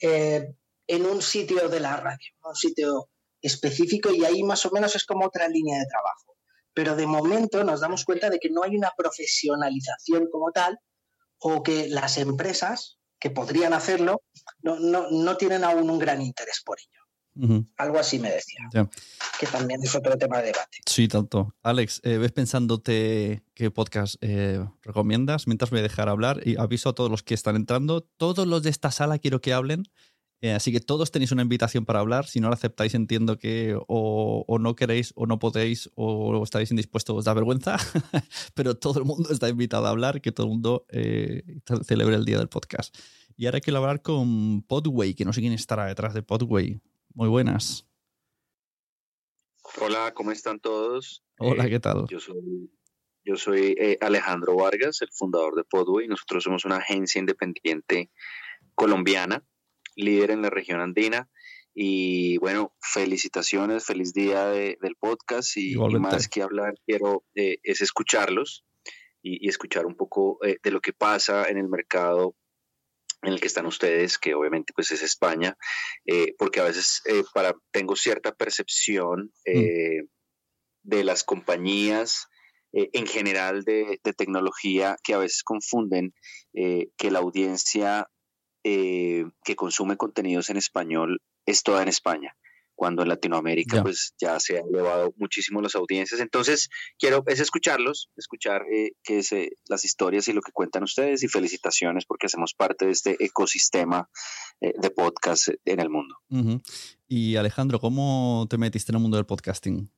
eh, 0.00 0.54
en 0.86 1.06
un 1.06 1.22
sitio 1.22 1.68
de 1.68 1.80
la 1.80 1.96
radio, 1.96 2.26
un 2.44 2.54
sitio 2.54 3.10
específico 3.40 4.10
y 4.10 4.24
ahí 4.24 4.42
más 4.42 4.64
o 4.66 4.70
menos 4.70 4.94
es 4.96 5.04
como 5.04 5.26
otra 5.26 5.48
línea 5.48 5.78
de 5.78 5.86
trabajo. 5.86 6.36
Pero 6.74 6.94
de 6.94 7.06
momento 7.06 7.64
nos 7.64 7.80
damos 7.80 8.04
cuenta 8.04 8.28
de 8.28 8.38
que 8.38 8.50
no 8.50 8.62
hay 8.62 8.76
una 8.76 8.92
profesionalización 8.96 10.28
como 10.30 10.52
tal 10.52 10.78
o 11.38 11.62
que 11.62 11.88
las 11.88 12.18
empresas 12.18 12.98
que 13.18 13.30
podrían 13.30 13.72
hacerlo 13.72 14.22
no, 14.60 14.78
no, 14.78 15.36
tienen 15.36 15.64
aún 15.64 15.88
un 15.88 15.98
gran 15.98 16.20
interés 16.20 16.62
por 16.64 16.78
ello. 16.78 17.00
Algo 17.76 17.98
así 17.98 18.18
me 18.18 18.30
decía. 18.30 18.88
Que 19.38 19.46
también 19.46 19.82
es 19.82 19.94
otro 19.94 20.16
tema 20.16 20.38
de 20.38 20.46
debate. 20.46 20.78
Sí, 20.86 21.08
tanto. 21.08 21.54
Alex, 21.62 22.00
eh, 22.04 22.18
¿ves 22.18 22.32
pensándote 22.32 23.42
qué 23.54 23.70
podcast 23.70 24.16
eh, 24.20 24.64
recomiendas? 24.82 25.46
Mientras 25.46 25.70
voy 25.70 25.80
a 25.80 25.82
dejar 25.82 26.08
hablar 26.08 26.40
y 26.44 26.58
aviso 26.58 26.88
a 26.88 26.94
todos 26.94 27.10
los 27.10 27.22
que 27.22 27.34
están 27.34 27.56
entrando. 27.56 28.02
Todos 28.02 28.46
los 28.46 28.62
de 28.62 28.70
esta 28.70 28.90
sala 28.90 29.18
quiero 29.18 29.40
que 29.40 29.52
hablen 29.52 29.84
eh, 30.42 30.52
así 30.52 30.70
que 30.70 30.80
todos 30.80 31.10
tenéis 31.10 31.32
una 31.32 31.42
invitación 31.42 31.86
para 31.86 32.00
hablar. 32.00 32.26
Si 32.26 32.40
no 32.40 32.48
la 32.48 32.54
aceptáis, 32.54 32.94
entiendo 32.94 33.38
que 33.38 33.76
o, 33.88 34.58
no 34.60 34.76
queréis, 34.76 35.12
o 35.16 35.26
no 35.26 35.38
podéis, 35.38 35.90
o 35.94 36.42
estáis 36.42 36.70
indispuestos, 36.70 37.16
os 37.16 37.24
da 37.24 37.34
vergüenza. 37.34 37.76
Pero 38.54 38.76
todo 38.76 38.98
el 38.98 39.06
mundo 39.06 39.30
está 39.30 39.48
invitado 39.48 39.86
a 39.86 39.90
hablar, 39.90 40.20
que 40.20 40.32
todo 40.32 40.46
el 40.46 40.52
mundo 40.52 40.86
eh, 40.90 41.42
celebre 41.84 42.16
el 42.16 42.24
día 42.24 42.38
del 42.38 42.48
podcast. 42.48 42.96
Y 43.36 43.46
ahora 43.46 43.60
quiero 43.60 43.78
hablar 43.78 44.02
con 44.02 44.62
Podway, 44.62 45.14
que 45.14 45.24
no 45.24 45.32
sé 45.32 45.40
quién 45.40 45.52
estará 45.52 45.86
detrás 45.86 46.14
de 46.14 46.22
Podway. 46.22 46.80
Muy 47.16 47.28
buenas. 47.28 47.84
Hola, 49.80 50.12
¿cómo 50.14 50.30
están 50.30 50.60
todos? 50.60 51.24
Hola, 51.38 51.66
eh, 51.66 51.70
¿qué 51.70 51.80
tal? 51.80 52.06
Yo 52.08 52.20
soy, 52.20 52.70
yo 53.24 53.34
soy 53.36 53.74
Alejandro 54.00 54.54
Vargas, 54.54 55.02
el 55.02 55.08
fundador 55.10 55.56
de 55.56 55.64
Podway. 55.64 56.06
Nosotros 56.06 56.44
somos 56.44 56.64
una 56.64 56.76
agencia 56.76 57.18
independiente 57.18 58.12
colombiana 58.76 59.44
líder 59.96 60.30
en 60.30 60.42
la 60.42 60.50
región 60.50 60.80
andina. 60.80 61.28
Y 61.74 62.38
bueno, 62.38 62.74
felicitaciones, 62.80 63.84
feliz 63.84 64.14
día 64.14 64.46
del 64.46 64.96
podcast 64.98 65.56
y, 65.56 65.74
más 65.76 66.28
que 66.28 66.42
hablar 66.42 66.74
quiero 66.86 67.24
eh, 67.34 67.58
es 67.62 67.82
escucharlos 67.82 68.64
y, 69.22 69.48
escuchar 69.48 69.84
un 69.84 69.94
poco 69.94 70.38
eh, 70.44 70.58
de 70.62 70.70
lo 70.70 70.80
que 70.80 70.92
pasa 70.94 71.48
en 71.48 71.58
el 71.58 71.68
mercado 71.68 72.34
en 73.22 73.32
el 73.32 73.40
que 73.40 73.46
están 73.46 73.66
ustedes, 73.66 74.18
que 74.18 74.34
obviamente 74.34 74.72
pues 74.74 74.90
es 74.92 75.02
España, 75.02 75.56
eh, 76.06 76.34
porque 76.38 76.60
a 76.60 76.64
veces 76.64 77.02
para, 77.34 77.54
tengo 77.72 77.96
cierta 77.96 78.32
percepción 78.32 79.32
mm. 79.46 80.04
de 80.82 81.04
las 81.04 81.24
compañías 81.24 82.26
en 82.72 83.06
general 83.06 83.64
de, 83.64 83.98
de, 84.04 84.12
tecnología 84.12 84.96
que 85.02 85.14
a 85.14 85.18
veces 85.18 85.42
confunden 85.42 86.12
que 86.52 87.10
la 87.10 87.20
audiencia 87.20 88.06
eh, 88.68 89.24
que 89.44 89.54
consume 89.54 89.96
contenidos 89.96 90.50
en 90.50 90.56
español 90.56 91.22
es 91.46 91.62
toda 91.62 91.82
en 91.82 91.88
España, 91.88 92.34
cuando 92.76 93.02
en 93.02 93.08
Latinoamérica 93.08 93.82
pues 93.82 94.14
ya 94.20 94.38
se 94.38 94.58
han 94.58 94.68
elevado 94.68 95.12
muchísimo 95.16 95.60
las 95.60 95.74
audiencias. 95.74 96.20
Entonces, 96.20 96.68
quiero 96.98 97.24
es 97.26 97.40
escucharlos, 97.40 98.10
escuchar 98.16 98.62
eh, 98.72 98.92
que 99.02 99.22
las 99.68 99.84
historias 99.84 100.28
y 100.28 100.32
lo 100.32 100.42
que 100.42 100.52
cuentan 100.52 100.84
ustedes 100.84 101.22
y 101.24 101.28
felicitaciones 101.28 102.04
porque 102.06 102.26
hacemos 102.26 102.54
parte 102.54 102.86
de 102.86 102.92
este 102.92 103.16
ecosistema 103.24 104.08
eh, 104.60 104.74
de 104.80 104.90
podcast 104.90 105.48
en 105.64 105.80
el 105.80 105.88
mundo. 105.88 106.14
Y 107.08 107.36
Alejandro, 107.36 107.80
¿cómo 107.80 108.46
te 108.48 108.58
metiste 108.58 108.92
en 108.92 108.96
el 108.96 109.02
mundo 109.02 109.16
del 109.16 109.26
podcasting? 109.26 109.90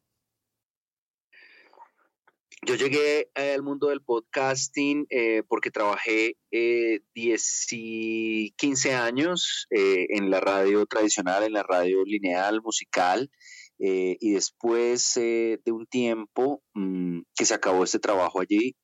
Yo 2.67 2.75
llegué 2.75 3.31
al 3.35 3.63
mundo 3.63 3.89
del 3.89 4.03
podcasting 4.03 5.07
eh, 5.11 5.45
porque 5.47 5.71
trabajé 5.71 6.37
eh, 6.51 7.01
10 7.15 7.67
y 7.71 8.51
15 8.57 8.95
años 8.95 9.69
eh, 9.71 10.09
en 10.11 10.29
la 10.29 10.41
radio 10.41 10.85
tradicional, 10.87 11.45
en 11.45 11.53
la 11.53 11.63
radio 11.63 12.05
lineal, 12.05 12.61
musical, 12.61 13.31
eh, 13.79 14.17
y 14.19 14.33
después 14.33 15.15
de 15.15 15.61
un 15.67 15.87
tiempo 15.87 16.61
mm, 16.75 17.21
que 17.37 17.45
se 17.45 17.55
acabó 17.55 17.85
este 17.85 18.01
trabajo 18.01 18.41
allí, 18.41 18.75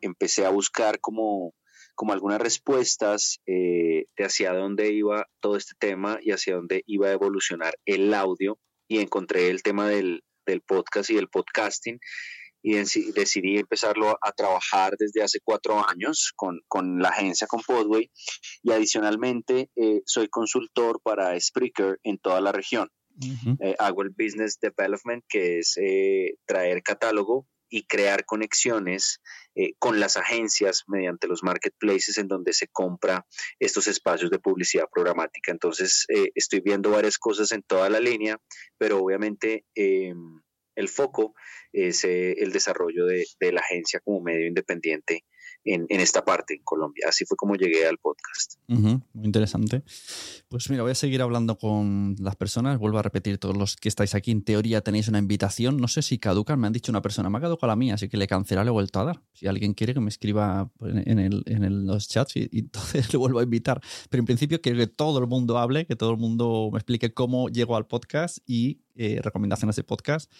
empecé 0.00 0.46
a 0.46 0.50
buscar 0.50 0.98
como, 0.98 1.52
como 1.94 2.14
algunas 2.14 2.40
respuestas 2.40 3.40
de 3.44 4.06
hacia 4.18 4.54
dónde 4.54 4.90
iba 4.90 5.26
todo 5.40 5.56
este 5.58 5.74
tema 5.78 6.18
y 6.22 6.30
hacia 6.30 6.54
dónde 6.54 6.82
iba 6.86 7.08
a 7.08 7.12
evolucionar 7.12 7.74
el 7.84 8.14
audio, 8.14 8.58
y 8.88 9.00
encontré 9.00 9.50
el 9.50 9.62
tema 9.62 9.86
del, 9.86 10.22
del 10.46 10.62
podcast 10.62 11.10
y 11.10 11.14
del 11.16 11.28
podcasting 11.28 12.00
y 12.62 12.74
decidí 13.12 13.58
empezarlo 13.58 14.18
a 14.20 14.32
trabajar 14.32 14.96
desde 14.98 15.22
hace 15.22 15.40
cuatro 15.42 15.84
años 15.88 16.32
con, 16.34 16.60
con 16.66 17.00
la 17.00 17.10
agencia, 17.10 17.46
con 17.46 17.62
Podway, 17.62 18.10
y 18.62 18.72
adicionalmente 18.72 19.70
eh, 19.76 20.02
soy 20.04 20.28
consultor 20.28 21.00
para 21.02 21.38
Spreaker 21.38 21.98
en 22.02 22.18
toda 22.18 22.40
la 22.40 22.52
región. 22.52 22.88
Eh, 23.60 23.74
hago 23.80 24.02
el 24.02 24.10
Business 24.10 24.60
Development, 24.60 25.24
que 25.28 25.58
es 25.58 25.76
eh, 25.76 26.36
traer 26.46 26.82
catálogo 26.84 27.48
y 27.68 27.84
crear 27.84 28.24
conexiones 28.24 29.20
con 29.80 29.98
las 29.98 30.16
agencias 30.16 30.84
mediante 30.86 31.26
los 31.26 31.42
marketplaces 31.42 32.16
en 32.16 32.28
donde 32.28 32.52
se 32.52 32.68
compra 32.68 33.26
estos 33.58 33.88
espacios 33.88 34.30
de 34.30 34.38
publicidad 34.38 34.84
programática. 34.90 35.50
Entonces, 35.50 36.06
estoy 36.36 36.60
viendo 36.60 36.92
varias 36.92 37.18
cosas 37.18 37.50
en 37.50 37.62
toda 37.62 37.90
la 37.90 37.98
línea, 37.98 38.38
pero 38.78 39.02
obviamente 39.02 39.66
em, 39.74 40.40
el 40.78 40.88
foco 40.88 41.34
es 41.72 42.04
eh, 42.04 42.36
el 42.38 42.52
desarrollo 42.52 43.04
de, 43.06 43.26
la 43.52 43.60
agencia 43.60 44.00
como 44.00 44.20
medio 44.20 44.46
independiente 44.46 45.24
en, 45.64 46.00
esta 46.00 46.24
parte, 46.24 46.54
en 46.54 46.62
Colombia. 46.62 47.06
Así 47.08 47.26
fue 47.26 47.36
como 47.36 47.54
llegué 47.54 47.86
al 47.86 47.98
podcast. 47.98 48.54
muy 48.68 49.02
interesante. 49.22 49.82
Pues 50.48 50.70
mira, 50.70 50.82
voy 50.82 50.92
a 50.92 50.94
seguir 50.94 51.20
hablando 51.20 51.58
con 51.58 52.14
las 52.20 52.36
personas. 52.36 52.78
Vuelvo 52.78 52.98
a 52.98 53.02
repetir, 53.02 53.36
todos 53.38 53.56
los 53.56 53.76
que 53.76 53.88
estáis 53.88 54.14
aquí, 54.14 54.30
en 54.30 54.44
teoría 54.44 54.80
tenéis 54.80 55.08
una 55.08 55.18
invitación. 55.18 55.76
No 55.76 55.88
sé 55.88 56.00
si 56.00 56.18
caducan, 56.18 56.58
me 56.58 56.68
han 56.68 56.72
dicho 56.72 56.90
una 56.90 57.02
persona, 57.02 57.28
me 57.28 57.38
ha 57.38 57.40
caducado 57.42 57.68
la 57.68 57.76
mía, 57.76 57.94
así 57.94 58.08
que 58.08 58.16
le 58.16 58.26
cancelé, 58.26 58.62
le 58.64 58.68
he 58.68 58.72
vuelto 58.72 59.00
a 59.00 59.04
dar. 59.04 59.22
Si 59.34 59.46
alguien 59.46 59.74
quiere 59.74 59.92
que 59.92 60.00
me 60.00 60.08
escriba 60.08 60.70
en, 60.80 61.86
los 61.86 62.08
chats 62.08 62.36
y, 62.36 62.48
entonces 62.52 63.12
le 63.12 63.18
vuelvo 63.18 63.40
a 63.40 63.42
invitar. 63.42 63.82
Pero 64.08 64.22
en 64.22 64.26
principio 64.26 64.62
quiero 64.62 64.78
que 64.78 64.86
todo 64.86 65.18
el 65.18 65.26
mundo 65.26 65.58
hable, 65.58 65.86
que 65.86 65.96
todo 65.96 66.12
el 66.12 66.18
mundo 66.18 66.70
me 66.72 66.78
explique 66.78 67.12
cómo 67.12 67.48
llego 67.48 67.76
al 67.76 67.86
podcast 67.86 68.38
y 68.46 68.80
eh, 68.94 69.20
recomendaciones 69.22 69.76
de 69.76 69.84
podcast 69.84 70.32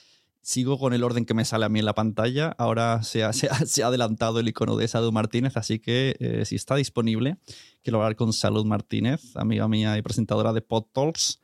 sigo 0.43 0.79
con 0.79 0.93
el 0.93 1.05
orden 1.05 1.25
que 1.25 1.35
me 1.35 1.45
sale 1.45 1.65
a 1.65 1.69
mí 1.69 1.79
en 1.79 1.85
la 1.85 1.95
pantalla. 1.95 2.55
Ahora 2.59 3.03
se 3.03 3.25
ha, 3.25 3.33
se 3.33 3.83
ha, 3.83 3.87
adelantado 3.87 4.41
el 4.41 4.49
icono 4.49 4.77
de 4.77 4.89
Salud 4.89 5.13
Martínez, 5.13 5.57
así 5.57 5.79
que 5.79 6.17
eh, 6.21 6.45
si 6.45 6.57
está 6.57 6.77
disponible, 6.77 7.39
quiero 7.83 7.99
hablar 7.99 8.17
con 8.17 8.33
Salud 8.33 8.65
Martínez, 8.65 9.37
amiga 9.37 9.69
mía 9.69 9.97
y 9.97 10.03
presentadora 10.03 10.53
de 10.53 10.63
Pod 10.63 10.85
Talks. 10.93 11.41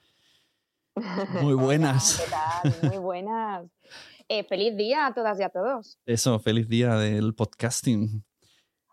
Muy 1.43 1.55
buenas. 1.55 2.23
¿Qué 2.23 2.31
tal? 2.31 2.91
Muy 2.91 2.99
buenas. 2.99 3.67
Eh, 4.29 4.45
feliz 4.45 4.77
día 4.77 5.07
a 5.07 5.15
todas 5.15 5.39
y 5.39 5.43
a 5.43 5.51
todos. 5.51 5.99
Eso, 6.07 6.39
feliz 6.39 6.69
día 6.69 6.95
del 6.97 7.35
podcasting. 7.35 8.25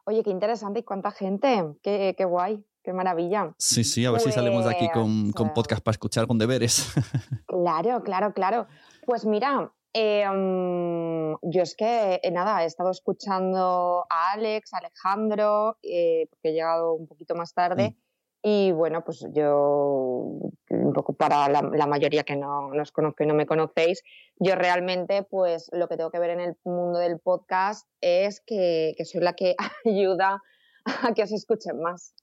Oye, 0.03 0.23
qué 0.23 0.29
interesante 0.29 0.81
y 0.81 0.83
cuánta 0.83 1.11
gente. 1.11 1.63
Qué, 1.81 2.15
qué 2.17 2.25
guay. 2.25 2.65
Qué 2.83 2.93
maravilla. 2.93 3.53
Sí, 3.59 3.83
sí, 3.83 4.05
a 4.05 4.11
ver 4.11 4.21
si 4.21 4.31
salimos 4.31 4.65
de 4.65 4.71
aquí 4.71 4.89
con, 4.89 5.31
con, 5.33 5.49
pues 5.49 5.53
podcast 5.53 5.83
para 5.83 5.93
escuchar 5.93 6.27
con 6.27 6.37
deberes. 6.37 6.91
Claro, 7.45 8.01
claro, 8.01 8.33
claro. 8.33 8.67
Pues 9.05 9.23
mira, 9.23 9.71
eh, 9.93 10.25
mm, 10.29 11.35
yo 11.41 11.61
es 11.61 11.75
que, 11.75 12.19
eh, 12.23 12.31
nada, 12.31 12.63
he 12.63 12.65
estado 12.65 12.91
escuchando 12.91 14.05
a 14.09 14.31
Alex, 14.33 14.73
a 14.73 14.77
Alejandro, 14.77 15.77
eh, 15.83 16.27
porque 16.29 16.49
he 16.49 16.53
llegado 16.53 16.93
un 16.93 17.07
poquito 17.07 17.35
más 17.35 17.53
tarde. 17.53 17.89
Mm. 17.89 17.95
Y 18.43 18.71
bueno, 18.71 19.03
pues 19.03 19.23
yo, 19.33 20.39
un 20.69 20.93
poco 20.93 21.13
para 21.13 21.47
la, 21.47 21.85
mayoría 21.85 22.23
que 22.23 22.35
no 22.35 22.73
nos 22.73 22.91
conozco 22.91 23.23
y 23.23 23.27
no 23.27 23.35
me 23.35 23.45
conocéis, 23.45 24.01
yo 24.37 24.55
realmente, 24.55 25.21
pues 25.23 25.69
lo 25.73 25.87
que 25.87 25.95
tengo 25.95 26.09
que 26.09 26.17
ver 26.17 26.31
en 26.31 26.39
el 26.39 26.57
mundo 26.63 26.97
del 26.97 27.19
podcast 27.19 27.87
es 27.99 28.41
que, 28.41 28.95
soy 29.03 29.21
la 29.21 29.33
que 29.33 29.55
ayuda 29.85 30.41
a 30.85 31.13
que 31.13 31.21
os 31.21 31.31
escuchen 31.31 31.79
más 31.81 32.15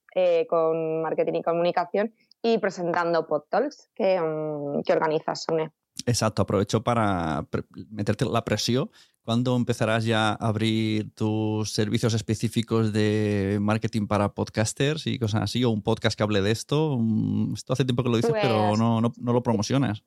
con 0.49 1.03
marketing 1.03 1.35
y 1.35 1.43
comunicación 1.43 2.13
y 2.43 2.59
presentando 2.59 3.29
PodTalks 3.29 3.89
que, 3.95 4.21
mm, 4.21 4.83
que 4.83 4.93
organiza 4.93 5.37
Sune. 5.37 5.71
Exacto, 6.09 6.41
aprovecho 6.41 6.83
para 6.83 7.47
meterte 7.91 8.25
la 8.25 8.43
presión 8.43 8.91
¿Cuándo 9.29 9.55
empezarás 9.57 10.07
ya 10.07 10.31
a 10.31 10.37
abrir 10.49 11.15
tus 11.15 11.75
servicios 11.75 12.15
específicos 12.15 12.95
de 12.95 13.59
marketing 13.61 14.07
para 14.07 14.31
podcasters 14.31 15.07
y 15.07 15.19
cosas 15.19 15.43
así? 15.43 15.63
¿O 15.65 15.69
un 15.69 15.83
podcast 15.83 16.17
que 16.17 16.23
hable 16.23 16.41
de 16.41 16.51
esto? 16.51 16.97
Mm, 16.99 17.53
esto 17.53 17.75
hace 17.75 17.85
tiempo 17.85 18.03
que 18.03 18.09
lo 18.09 18.17
dices, 18.17 18.33
pero 18.33 18.69
pues 18.69 18.79
no, 18.79 19.03
no, 19.03 19.33
lo 19.35 19.43
promocionas. 19.43 20.03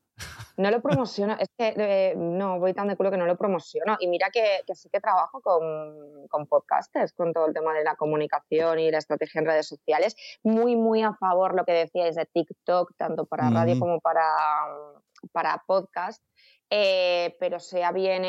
No 0.58 0.72
lo 0.72 0.82
promociono, 0.82 1.38
es 1.40 1.50
que 1.56 1.76
eh, 1.78 2.16
no, 2.18 2.60
voy 2.60 2.74
tan 2.74 2.88
de 2.88 2.96
culo 2.96 3.12
que 3.12 3.18
no 3.18 3.28
lo 3.28 3.38
promociono. 3.38 3.96
Y 4.00 4.08
mira 4.08 4.32
que, 4.32 4.64
sí 4.74 4.90
que 4.92 5.00
trabajo 5.00 5.40
con, 5.40 6.28
con, 6.28 6.48
podcasters, 6.48 7.14
con 7.14 7.32
todo 7.32 7.46
el 7.46 7.54
tema 7.54 7.76
de 7.76 7.84
la 7.84 7.96
comunicación 7.96 8.80
y 8.80 8.90
la 8.90 8.98
estrategia 8.98 9.38
en 9.38 9.46
redes 9.46 9.68
sociales. 9.68 10.16
Muy, 10.42 10.76
muy 10.76 11.04
a 11.04 11.14
favor 11.14 11.54
lo 11.54 11.64
que 11.64 11.74
decíais 11.74 12.16
de 12.16 12.26
TikTok, 12.26 12.94
tanto 12.98 13.28
para 13.28 13.52
radio 13.52 13.78
como 13.78 14.00
para, 14.00 14.24
para 15.32 15.64
podcast. 15.66 16.24
Eh, 16.70 17.36
pero 17.40 17.60
sea 17.60 17.92
bien 17.92 18.24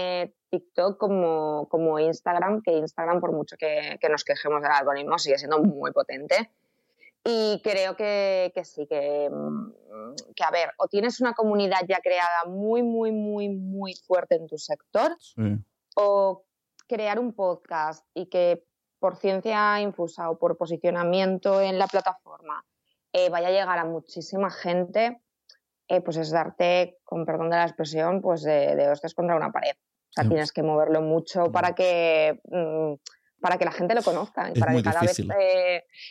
TikTok 0.51 0.99
como, 0.99 1.69
como, 1.69 2.01
Instagram, 2.01 2.61
que 2.63 2.73
Instagram, 2.73 3.21
por 3.21 3.33
mucho 3.33 3.57
que, 3.57 3.99
nos 4.11 4.25
quejemos 4.25 4.63
del 4.63 4.73
algoritmo, 4.73 5.19
sigue 5.19 5.39
siendo 5.39 5.63
muy 5.63 5.93
potente. 5.93 6.51
Y 7.25 7.61
creo 7.63 7.95
que, 7.95 8.51
que 8.53 8.65
sí, 8.65 8.87
que, 8.89 9.31
mm, 9.31 9.73
que, 10.35 10.43
a 10.43 10.51
ver, 10.51 10.73
o 10.79 10.89
tienes 10.89 11.21
una 11.21 11.35
comunidad 11.35 11.83
ya 11.89 12.01
creada 12.01 12.45
muy, 12.47 12.83
muy, 12.83 13.13
muy, 13.13 13.49
muy 13.49 13.95
fuerte 13.95 14.35
en 14.35 14.49
tu 14.49 14.59
sector, 14.59 15.17
o 15.95 16.45
crear 16.89 17.19
un 17.19 17.33
podcast 17.33 18.05
y 18.13 18.27
que 18.27 18.65
por 18.99 19.17
ciencia 19.17 19.81
infusa 19.81 20.31
o 20.31 20.39
por 20.39 20.57
posicionamiento 20.57 21.61
en 21.61 21.79
la 21.79 21.87
plataforma 21.87 22.65
eh, 23.13 23.31
vaya 23.31 23.49
a 23.49 23.51
llegar 23.51 23.79
a 23.79 23.85
muchísima 23.85 24.51
gente, 24.51 25.21
eh, 25.93 26.01
pues 26.01 26.17
es 26.17 26.31
darte, 26.31 26.97
con 27.05 27.27
perdón 27.27 27.51
de 27.51 27.57
la 27.57 27.65
expresión, 27.65 28.23
pues 28.23 28.43
de, 28.43 28.75
de 28.77 28.89
hostias 28.89 29.13
contra 29.13 29.37
una 29.37 29.53
pared. 29.53 29.73
O 29.75 30.13
sea, 30.15 30.27
tienes 30.27 30.51
que 30.51 30.63
moverlo 30.63 31.03
mucho 31.03 31.53
para 31.53 31.75
que, 31.75 32.41
mm, 32.45 32.95
para 33.43 33.59
que 33.59 33.67
la 33.67 33.73
gente 33.73 33.95
lo 33.95 34.03
conozca. 34.03 34.51
Y 34.55 34.59
para 34.59 34.75
que 34.75 34.83
cada 34.83 35.01
vez. 35.03 35.21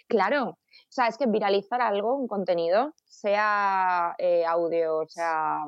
claro. 0.08 0.50
O 0.50 0.94
sea, 0.94 1.08
es 1.08 1.18
que 1.18 1.26
viralizar 1.26 1.82
algo, 1.82 2.16
un 2.16 2.28
contenido, 2.28 2.94
sea 3.06 4.14
eh, 4.20 4.46
audio, 4.46 5.06
sea 5.08 5.66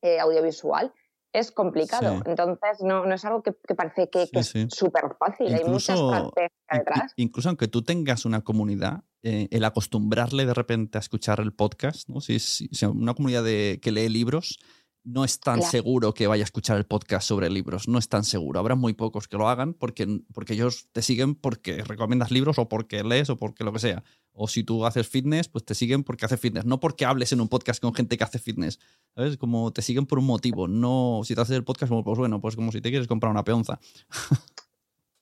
eh, 0.00 0.18
audiovisual, 0.18 0.94
es 1.32 1.50
complicado. 1.50 2.22
Entonces, 2.26 2.82
no, 2.82 3.06
no, 3.06 3.14
es 3.14 3.24
algo 3.24 3.42
que, 3.42 3.52
parece 3.74 4.08
que, 4.10 4.28
es 4.32 4.54
súper 4.68 5.16
fácil. 5.18 5.54
Hay 5.54 5.64
muchas 5.64 6.00
partes 6.00 6.50
detrás. 6.70 7.12
Incluso 7.16 7.48
aunque 7.48 7.68
tú 7.68 7.82
tengas 7.82 8.24
una 8.24 8.42
comunidad, 8.42 9.04
eh, 9.22 9.48
el 9.50 9.64
acostumbrarle 9.64 10.46
de 10.46 10.54
repente 10.54 10.98
a 10.98 11.00
escuchar 11.00 11.40
el 11.40 11.52
podcast, 11.52 12.08
¿no? 12.08 12.20
Si, 12.20 12.38
si, 12.38 12.68
una 12.86 13.14
comunidad 13.14 13.44
de, 13.44 13.78
que 13.82 13.92
lee 13.92 14.08
libros, 14.08 14.58
no 15.04 15.24
es 15.24 15.40
tan 15.40 15.62
seguro 15.62 16.14
que 16.14 16.26
vaya 16.26 16.42
a 16.42 16.44
escuchar 16.44 16.76
el 16.76 16.84
podcast 16.84 17.26
sobre 17.26 17.50
libros, 17.50 17.88
no 17.88 17.98
es 17.98 18.08
tan 18.08 18.24
seguro. 18.24 18.60
Habrá 18.60 18.74
muy 18.74 18.92
pocos 18.92 19.28
que 19.28 19.36
lo 19.36 19.48
hagan 19.48 19.74
porque, 19.74 20.22
porque 20.32 20.54
ellos 20.54 20.88
te 20.92 21.02
siguen 21.02 21.34
porque 21.34 21.82
recomiendas 21.82 22.30
libros 22.30 22.58
o 22.58 22.68
porque 22.68 23.02
lees 23.02 23.30
o 23.30 23.36
porque 23.36 23.64
lo 23.64 23.72
que 23.72 23.80
sea. 23.80 24.04
O 24.32 24.48
si 24.48 24.64
tú 24.64 24.86
haces 24.86 25.08
fitness, 25.08 25.48
pues 25.48 25.64
te 25.64 25.74
siguen 25.74 26.04
porque 26.04 26.24
haces 26.24 26.40
fitness, 26.40 26.64
no 26.64 26.80
porque 26.80 27.04
hables 27.04 27.32
en 27.32 27.40
un 27.40 27.48
podcast 27.48 27.82
con 27.82 27.94
gente 27.94 28.16
que 28.16 28.24
hace 28.24 28.38
fitness. 28.38 28.78
¿Sabes? 29.14 29.36
Como 29.36 29.72
te 29.72 29.82
siguen 29.82 30.06
por 30.06 30.18
un 30.18 30.26
motivo, 30.26 30.68
no 30.68 31.20
si 31.24 31.34
te 31.34 31.40
haces 31.40 31.56
el 31.56 31.64
podcast, 31.64 31.92
pues 31.92 32.18
bueno, 32.18 32.40
pues 32.40 32.56
como 32.56 32.72
si 32.72 32.80
te 32.80 32.90
quieres 32.90 33.08
comprar 33.08 33.30
una 33.30 33.44
peonza. 33.44 33.80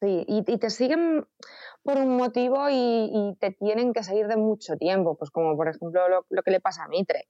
Sí, 0.00 0.24
y, 0.26 0.42
te 0.42 0.70
siguen 0.70 1.26
por 1.82 1.98
un 1.98 2.16
motivo 2.16 2.68
y, 2.70 3.36
te 3.38 3.50
tienen 3.50 3.92
que 3.92 4.02
seguir 4.02 4.28
de 4.28 4.36
mucho 4.36 4.76
tiempo, 4.78 5.16
pues 5.16 5.30
como 5.30 5.56
por 5.56 5.68
ejemplo 5.68 6.00
lo, 6.08 6.42
que 6.42 6.50
le 6.50 6.60
pasa 6.60 6.84
a 6.84 6.88
Mitre. 6.88 7.28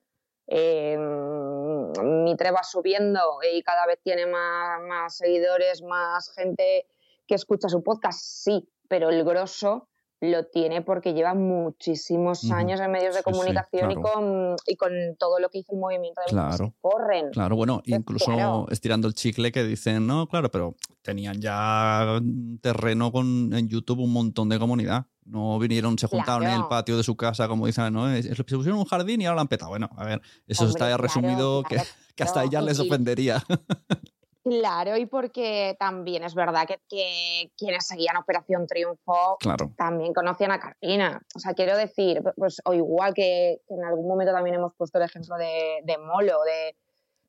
Eh, 0.53 0.99
Mitre 0.99 2.51
va 2.51 2.65
subiendo 2.65 3.21
y 3.53 3.63
cada 3.63 3.87
vez 3.87 4.01
tiene 4.03 4.27
más, 4.27 4.81
más, 4.83 5.17
seguidores, 5.17 5.81
más 5.83 6.33
gente 6.35 6.89
que 7.29 7.37
escucha 7.37 7.69
su 7.69 7.85
podcast, 7.85 8.19
sí, 8.21 8.69
pero 8.89 9.11
el 9.11 9.23
grosso 9.23 9.90
lo 10.21 10.45
tiene 10.47 10.83
porque 10.83 11.15
lleva 11.15 11.35
muchísimos 11.35 12.51
años 12.51 12.79
en 12.81 12.91
medios 12.91 13.15
de 13.15 13.23
comunicación 13.23 13.91
y, 13.91 13.95
con, 13.97 14.57
y 14.67 14.77
con 14.77 14.93
todo 15.19 15.39
lo 15.41 15.49
que 15.49 15.59
hizo 15.59 15.73
el 15.73 15.79
movimiento 15.79 16.21
de 16.21 16.31
claro, 16.31 16.75
corren. 16.81 17.31
Claro, 17.31 17.57
bueno, 17.57 17.83
incluso 17.87 18.67
estirando 18.71 19.09
el 19.09 19.15
chicle 19.15 19.51
que 19.51 19.65
dicen, 19.65 20.07
no, 20.07 20.29
claro, 20.29 20.51
pero 20.51 20.77
tenían 21.03 21.41
ya 21.41 22.21
terreno 22.61 23.11
con, 23.13 23.53
en 23.55 23.69
YouTube 23.69 24.01
un 24.01 24.13
montón 24.13 24.49
de 24.51 24.59
comunidad. 24.59 25.07
No 25.25 25.59
vinieron, 25.59 25.97
se 25.97 26.07
juntaron 26.07 26.45
en 26.45 26.55
el 26.55 26.67
patio 26.67 26.97
de 26.97 27.03
su 27.03 27.17
casa, 27.17 27.47
como 27.47 27.67
dicen, 27.67 27.93
¿no? 27.93 28.11
Se 28.21 28.35
pusieron 28.45 28.79
un 28.79 28.85
jardín 28.85 29.23
y 29.23 29.27
ahora 29.27 29.37
lo 29.37 29.41
han 29.43 29.49
petado. 29.49 29.71
Bueno, 29.71 29.89
a 29.97 30.05
ver, 30.05 30.21
eso 30.47 30.67
está 30.67 30.89
ya 30.89 30.97
resumido 30.97 31.63
que, 31.63 31.81
que, 32.17 32.23
hasta 32.25 32.45
ella 32.45 32.61
les 32.61 32.81
ofendería. 32.81 33.43
Claro, 34.43 34.97
y 34.97 35.05
porque 35.05 35.77
también 35.79 36.25
es 36.25 36.35
verdad 36.35 36.67
que, 36.67 37.53
quienes 37.59 37.87
seguían 37.87 38.17
Operación 38.17 38.67
Triunfo 38.67 39.37
también 39.77 40.15
conocían 40.15 40.51
a 40.53 40.59
Carolina. 40.59 41.21
O 41.35 41.39
sea, 41.39 41.53
quiero 41.53 41.77
decir, 41.77 42.23
pues, 42.37 42.63
o 42.65 42.73
igual 42.73 43.13
que, 43.13 43.61
en 43.69 43.85
algún 43.85 44.09
momento 44.09 44.33
también 44.33 44.57
hemos 44.57 44.75
puesto 44.77 44.99
el 44.99 45.05
ejemplo 45.05 45.37
de, 45.37 45.99
Molo, 45.99 46.39
de, 46.43 46.75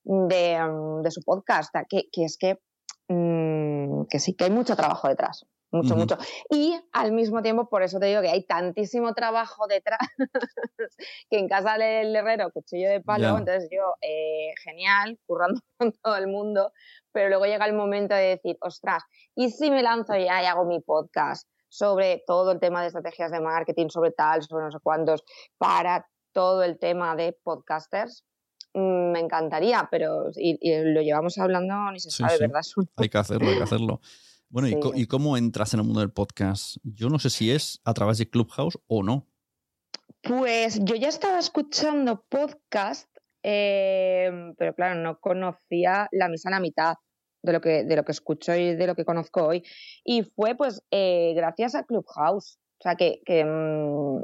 mm, 0.06 1.02
de, 1.02 1.12
su 1.12 1.22
podcast, 1.22 1.76
que, 1.90 2.08
es 2.14 2.38
que, 2.38 2.60
mm, 3.10 4.06
que 4.10 4.20
sí 4.20 4.34
que 4.34 4.46
hay 4.46 4.52
mucho 4.52 4.78
trabajo 4.78 5.10
detrás 5.10 5.46
mucho, 5.72 5.96
mucho. 5.96 6.18
Y 6.50 6.78
al 6.92 7.12
mismo 7.12 7.42
tiempo, 7.42 7.70
por 7.70 7.82
eso 7.82 8.00
te 8.00 8.08
digo 8.08 8.22
que 8.22 8.30
hay 8.30 8.44
tantísimo 8.44 9.14
trabajo 9.14 9.68
detrás 9.68 10.00
que 11.30 11.40
en 11.40 11.48
casa 11.48 11.78
del 11.78 12.16
herrero, 12.16 12.52
cuchillo 12.52 12.90
de 12.90 13.02
palo, 13.02 13.38
entonces 13.38 13.70
yo, 13.72 13.96
eh, 14.02 14.52
genial, 14.64 15.18
currando 15.26 15.62
con 15.78 15.94
todo 15.94 16.16
el 16.18 16.28
mundo, 16.28 16.74
pero 17.12 17.30
luego 17.30 17.46
llega 17.46 17.66
el 17.66 17.74
momento 17.74 18.16
de 18.16 18.24
decir, 18.24 18.58
ostras, 18.62 19.04
¿y 19.36 19.50
si 19.50 19.72
me 19.72 19.82
lanzo 19.82 20.16
ya 20.16 20.44
y 20.44 20.46
hago 20.46 20.66
mi 20.66 20.80
podcast 20.82 21.48
sobre 21.70 22.22
todo 22.28 22.52
el 22.52 22.60
tema 22.60 22.82
de 22.82 22.88
estrategias 22.88 23.32
de 23.32 23.40
marketing, 23.40 23.88
sobre 23.88 24.12
tal, 24.12 24.44
sobre 24.44 24.66
no 24.66 24.72
sé 24.72 24.80
cuántos, 24.84 25.24
para 25.58 26.06
todo 26.34 26.64
el 26.64 26.78
tema 26.78 27.16
de 27.16 27.38
podcasters? 27.44 28.26
Mm, 28.74 29.12
me 29.12 29.20
encantaría, 29.20 29.88
pero 29.90 30.32
y, 30.36 30.58
lo 30.84 31.02
llevamos 31.02 31.38
hablando, 31.38 31.92
ni 31.92 32.00
se 32.00 32.12
sabe, 32.12 32.38
¿verdad? 32.40 32.62
Hay 32.98 33.10
que 33.10 33.18
hacerlo, 33.18 33.50
hay 33.50 33.58
que 33.58 33.64
hacerlo. 33.64 34.02
Bueno, 34.52 34.68
¿y, 34.68 35.08
cómo 35.08 35.38
entras 35.38 35.74
en 35.74 35.80
el 35.80 35.86
mundo 35.86 36.02
del 36.02 36.12
podcast? 36.12 36.76
Yo 36.84 37.08
no 37.08 37.20
sé 37.20 37.30
si 37.30 37.52
es 37.52 37.80
a 37.86 37.94
través 37.94 38.18
de 38.18 38.30
Clubhouse 38.30 38.78
o 38.88 39.02
no. 39.02 39.26
Pues 40.22 40.78
yo 40.84 40.96
ya 40.96 41.08
estaba 41.08 41.40
escuchando 41.40 42.26
podcast, 42.28 43.10
em, 43.44 44.54
pero 44.56 44.76
claro, 44.76 45.00
no 45.00 45.22
conocía 45.22 46.10
la 46.12 46.28
misa 46.28 46.50
a 46.50 46.52
la 46.52 46.60
mitad 46.60 46.96
de 47.42 47.54
lo 47.54 47.62
que 47.62 47.86
de 47.86 47.96
lo 47.96 48.04
que 48.04 48.12
escucho 48.12 48.54
y 48.54 48.76
de 48.76 48.88
lo 48.88 48.94
que 48.94 49.06
conozco 49.06 49.48
hoy. 49.48 49.64
Y 50.04 50.24
fue 50.24 50.54
pues 50.56 50.84
eh, 50.92 51.32
gracias 51.34 51.74
a 51.74 51.86
Clubhouse. 51.86 52.60
O 52.80 52.84
sea, 52.84 52.96
que, 52.96 53.22
que, 53.26 53.46
mm, 53.46 54.24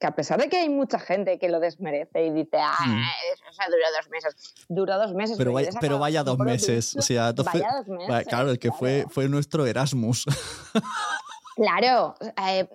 que 0.00 0.06
a 0.06 0.14
pesar 0.14 0.40
de 0.40 0.48
que 0.48 0.58
hay 0.58 0.68
mucha 0.68 0.98
gente 0.98 1.38
que 1.38 1.48
lo 1.48 1.60
desmerece 1.60 2.24
y 2.24 2.30
dice, 2.30 2.58
ah, 2.58 2.76
mm. 2.86 3.02
eso, 3.32 3.44
duró 3.68 3.84
dos 3.96 4.08
meses, 4.10 4.64
duró 4.68 4.98
dos 4.98 5.14
meses. 5.14 5.36
Pero, 5.36 5.52
vaya, 5.52 5.70
pero 5.80 5.98
vaya 5.98 6.22
dos 6.22 6.38
meses, 6.38 6.96
o 6.96 7.02
sea, 7.02 7.32
vaya 7.32 7.68
dos 7.76 7.88
meses, 7.88 8.26
claro, 8.28 8.50
el 8.50 8.58
que 8.58 8.70
Fue, 8.70 9.06
fue 9.08 9.28
nuestro 9.28 9.66
Erasmus. 9.66 10.24
claro, 11.56 12.14
eh, 12.46 12.68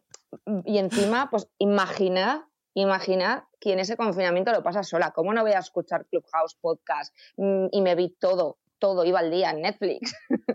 y 0.66 0.78
encima, 0.78 1.30
pues 1.30 1.48
imagina, 1.60 2.50
imagina 2.74 3.48
quién 3.60 3.80
ese 3.80 3.96
confinamiento 3.96 4.52
lo 4.52 4.64
pasa 4.64 4.84
sola, 4.84 5.12
¿cómo 5.12 5.34
no 5.34 5.42
voy 5.44 5.54
a 5.54 5.60
escuchar 5.60 6.06
Clubhouse 6.08 6.56
podcast 6.60 7.16
mm, 7.38 7.68
y 7.72 7.82
me 7.82 7.96
vi 7.96 8.10
todo, 8.20 8.58
todo, 8.80 9.06
iba 9.06 9.20
al 9.20 9.32
día 9.32 9.52
en 9.52 9.62
Netflix? 9.62 10.14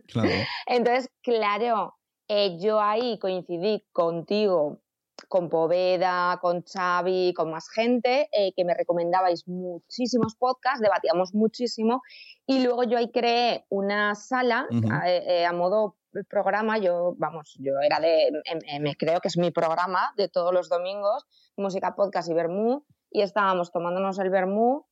Claro. 0.08 0.28
Entonces, 0.66 1.10
claro, 1.22 1.96
eh, 2.28 2.58
yo 2.60 2.80
ahí 2.80 3.18
coincidí 3.18 3.86
contigo 3.92 4.80
con 5.28 5.48
Poveda, 5.48 6.38
con 6.40 6.62
Xavi, 6.62 7.34
con 7.34 7.50
más 7.50 7.68
gente, 7.70 8.28
eh, 8.32 8.52
que 8.54 8.64
me 8.64 8.74
recomendabais 8.74 9.48
muchísimos 9.48 10.34
podcasts, 10.36 10.80
debatíamos 10.80 11.34
muchísimo 11.34 12.02
y 12.46 12.62
luego 12.62 12.84
yo 12.84 12.98
ahí 12.98 13.10
creé 13.10 13.64
una 13.68 14.14
sala 14.14 14.66
eh, 15.06 15.24
eh, 15.26 15.46
a, 15.46 15.52
modo 15.52 15.96
programa, 16.28 16.78
yo, 16.78 17.14
vamos, 17.18 17.56
yo 17.58 17.72
era 17.84 18.00
de, 18.00 18.30
me 18.80 18.96
creo 18.96 19.20
que 19.20 19.28
es 19.28 19.36
mi 19.36 19.50
programa 19.50 20.12
de 20.16 20.28
todos 20.28 20.52
los 20.52 20.68
domingos, 20.68 21.26
música, 21.56 21.94
podcast 21.94 22.30
y 22.30 22.34
vermú, 22.34 22.84
y 23.10 23.22
estábamos 23.22 23.72
tomándonos 23.72 24.18
el 24.18 24.30
vermú 24.30 24.87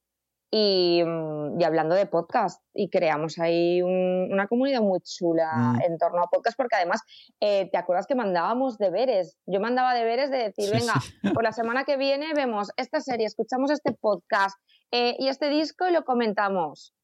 Mm, 0.53 1.61
y, 1.61 1.65
hablando 1.65 1.95
de 1.95 2.07
podcast. 2.07 2.63
Y 2.75 2.89
creamos 2.89 3.39
ahí 3.39 3.83
una 3.83 4.47
comunidad 4.47 4.81
muy 4.81 5.01
chula 5.01 5.53
mm. 5.55 5.83
en 5.83 5.99
torno 5.99 6.23
a 6.23 6.29
podcast, 6.29 6.57
porque 6.57 6.77
además, 6.77 7.03
eh, 7.41 7.69
¿te 7.71 7.79
acuerdas 7.79 8.07
que 8.07 8.15
mandábamos 8.15 8.79
deberes? 8.79 9.37
Yo 9.47 9.61
mandaba 9.61 9.95
deberes 9.95 10.31
de 10.31 10.39
decir, 10.39 10.71
venga, 10.73 10.95
por 11.35 11.43
la 11.43 11.53
semana 11.53 11.85
que 11.85 11.97
viene 11.97 12.33
vemos 12.35 12.71
esta 12.77 13.01
serie, 13.01 13.27
escuchamos 13.27 13.71
este 13.71 13.93
podcast 13.93 14.57
eh, 14.93 15.17
y 15.19 15.29
este 15.29 15.49
disco 15.49 15.89
y 15.89 15.93
lo 15.93 16.05
comentamos. 16.05 16.95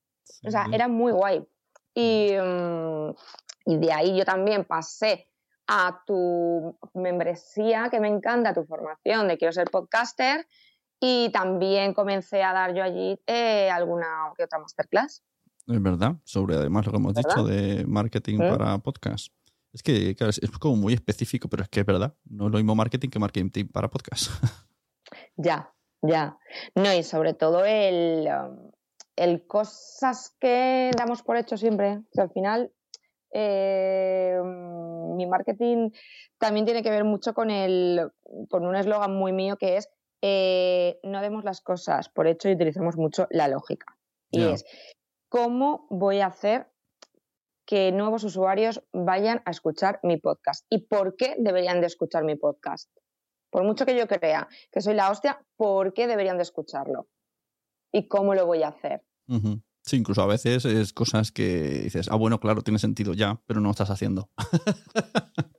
O 0.46 0.50
sea, 0.50 0.66
era 0.72 0.88
muy 0.88 1.12
guay. 1.12 1.44
Y, 1.94 2.32
mm, 2.40 3.10
y 3.66 3.76
de 3.78 3.92
ahí 3.92 4.16
yo 4.16 4.24
también 4.24 4.64
pasé 4.64 5.28
a 5.66 6.02
tu 6.06 6.76
membresía, 6.94 7.88
que 7.90 8.00
me 8.00 8.08
encanta, 8.08 8.52
tu 8.52 8.64
formación 8.64 9.28
de 9.28 9.38
quiero 9.38 9.52
ser 9.52 9.70
podcaster 9.70 10.46
Y 11.04 11.30
también 11.30 11.94
comencé 11.94 12.44
a 12.44 12.52
dar 12.52 12.76
yo 12.76 12.84
allí 12.84 13.18
eh, 13.26 13.68
alguna 13.72 14.32
que 14.36 14.44
otra 14.44 14.60
masterclass. 14.60 15.24
Es 15.66 15.82
verdad, 15.82 16.14
sobre 16.22 16.54
además 16.54 16.86
lo 16.86 16.92
que 16.92 16.98
hemos 16.98 17.14
dicho 17.14 17.44
de 17.44 17.84
marketing 17.88 18.38
¿Mm? 18.38 18.48
para 18.50 18.78
podcast. 18.78 19.32
Es 19.72 19.82
que, 19.82 20.14
claro, 20.14 20.30
es, 20.30 20.48
como 20.60 20.76
muy 20.76 20.92
específico, 20.92 21.48
pero 21.48 21.64
es 21.64 21.68
que 21.68 21.80
es 21.80 21.86
verdad. 21.86 22.14
No 22.24 22.46
es 22.46 22.52
lo 22.52 22.58
mismo 22.58 22.76
marketing 22.76 23.08
que 23.08 23.18
marketing 23.18 23.66
para 23.66 23.90
podcast. 23.90 24.30
Ya, 25.36 25.74
ya. 26.02 26.38
No, 26.74 26.92
y 26.94 27.02
sobre 27.02 27.34
todo 27.34 27.64
el, 27.64 28.28
um, 28.28 28.70
el 29.16 29.46
cosas 29.46 30.36
que 30.38 30.90
damos 30.96 31.22
por 31.22 31.36
hecho 31.36 31.56
siempre. 31.56 32.02
que 32.12 32.20
al 32.20 32.30
final, 32.30 32.72
eh, 33.32 34.40
mi 34.44 35.26
marketing 35.26 35.90
también 36.38 36.64
tiene 36.64 36.82
que 36.82 36.90
ver 36.90 37.04
mucho 37.04 37.34
con, 37.34 37.50
el, 37.50 38.08
con 38.48 38.66
un 38.66 38.76
eslogan 38.76 39.14
muy 39.14 39.32
mío 39.32 39.56
que 39.56 39.78
es 39.78 39.88
eh, 40.22 41.00
no 41.02 41.20
demos 41.20 41.44
las 41.44 41.60
cosas 41.60 42.08
por 42.08 42.28
hecho 42.28 42.48
y 42.48 42.54
utilizamos 42.54 42.96
mucho 42.96 43.26
la 43.30 43.48
lógica. 43.48 43.98
Y 44.30 44.44
es, 44.44 44.64
¿cómo 45.28 45.86
voy 45.90 46.20
a 46.20 46.26
hacer 46.26 46.72
que 47.66 47.92
nuevos 47.92 48.24
usuarios 48.24 48.82
vayan 48.92 49.42
a 49.44 49.50
escuchar 49.50 50.00
mi 50.04 50.16
podcast? 50.16 50.64
¿Y 50.70 50.86
por 50.86 51.16
qué 51.16 51.34
deberían 51.38 51.80
de 51.80 51.88
escuchar 51.88 52.24
mi 52.24 52.36
podcast? 52.36 52.90
Por 53.50 53.64
mucho 53.64 53.84
que 53.84 53.96
yo 53.98 54.06
crea 54.06 54.48
que 54.70 54.80
soy 54.80 54.94
la 54.94 55.10
hostia, 55.10 55.44
¿por 55.56 55.92
qué 55.92 56.06
deberían 56.06 56.38
de 56.38 56.44
escucharlo? 56.44 57.08
¿Y 57.92 58.08
cómo 58.08 58.34
lo 58.34 58.46
voy 58.46 58.62
a 58.62 58.68
hacer? 58.68 59.04
Sí, 59.84 59.96
incluso 59.96 60.22
a 60.22 60.26
veces 60.26 60.64
es 60.64 60.92
cosas 60.92 61.32
que 61.32 61.80
dices, 61.82 62.08
ah, 62.10 62.16
bueno, 62.16 62.38
claro, 62.38 62.62
tiene 62.62 62.78
sentido 62.78 63.12
ya, 63.12 63.42
pero 63.46 63.60
no 63.60 63.66
lo 63.66 63.72
estás 63.72 63.90
haciendo. 63.90 64.30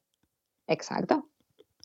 Exacto. 0.68 1.33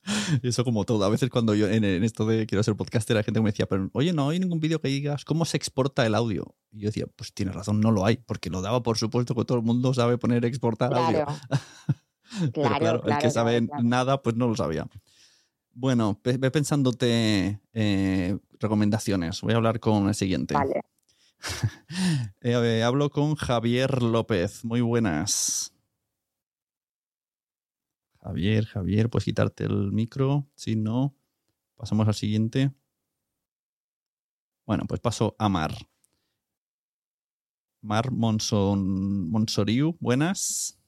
Eso 0.43 0.65
como 0.65 0.85
todo. 0.85 1.05
A 1.05 1.09
veces 1.09 1.31
cuando 1.31 1.55
yo 1.55 1.69
en, 1.69 1.85
en 1.85 2.05
esto 2.05 2.27
de 2.27 2.47
quiero 2.47 2.63
ser 2.63 2.77
podcaster, 2.77 3.17
la 3.17 3.23
gente 3.23 3.41
me 3.41 3.51
decía, 3.51 3.67
pero 3.67 3.91
oye, 3.93 4.13
no 4.13 4.31
hay 4.31 4.39
ningún 4.39 4.61
vídeo 4.61 4.81
que 4.81 4.89
digas 4.89 5.25
cómo 5.25 5.45
se 5.45 5.57
exporta 5.57 6.07
el 6.07 6.15
audio. 6.15 6.55
Y 6.73 6.81
yo 6.81 6.89
decía, 6.89 7.07
pues 7.17 7.33
tienes 7.33 7.55
razón, 7.55 7.81
no 7.81 7.91
lo 7.91 8.05
hay, 8.05 8.19
porque 8.19 8.51
lo 8.51 8.63
daba 8.63 8.83
por 8.83 8.99
supuesto 8.99 9.35
que 9.35 9.45
todo 9.45 9.59
el 9.59 9.65
mundo 9.65 9.93
sabe 9.95 10.19
poner 10.19 10.45
exportar 10.45 10.95
audio. 10.95 11.25
Claro. 11.25 11.39
Pero 12.31 12.53
Claro, 12.53 12.79
claro, 12.79 13.03
el 13.07 13.19
que 13.19 13.31
sabe 13.31 13.67
claro, 13.67 13.83
nada, 13.83 14.23
pues 14.23 14.37
no 14.37 14.49
lo 14.49 14.55
sabía. 14.55 14.87
Bueno, 15.73 16.21
ve 16.23 16.51
pensándote 16.51 17.61
eh, 17.73 18.39
recomendaciones. 18.59 19.41
Voy 19.41 19.55
a 19.55 19.57
hablar 19.57 19.81
con 19.81 20.09
el 20.09 20.15
siguiente. 20.15 20.55
Vale. 20.55 20.83
Eh, 22.41 22.83
hablo 22.83 23.11
con 23.11 23.35
Javier 23.35 24.03
López. 24.03 24.65
Muy 24.65 24.81
buenas. 24.81 25.73
Javier, 28.29 28.67
Javier, 28.67 29.09
puedes 29.09 29.25
quitarte 29.25 29.65
el 29.65 29.91
micro. 29.91 30.47
Si 30.55 30.77
no, 30.77 31.17
pasamos 31.77 32.07
al 32.09 32.13
siguiente. 32.15 32.71
Bueno, 34.67 34.85
pues 34.87 35.01
paso 35.01 35.35
a 35.39 35.49
Mar. 35.49 35.73
Mar 37.81 38.11
Monson, 38.11 39.31
Monsoriu, 39.31 39.97
buenas. 39.99 40.79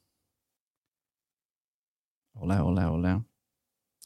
Hola, 2.35 2.63
hola, 2.63 2.91
hola. 2.91 3.25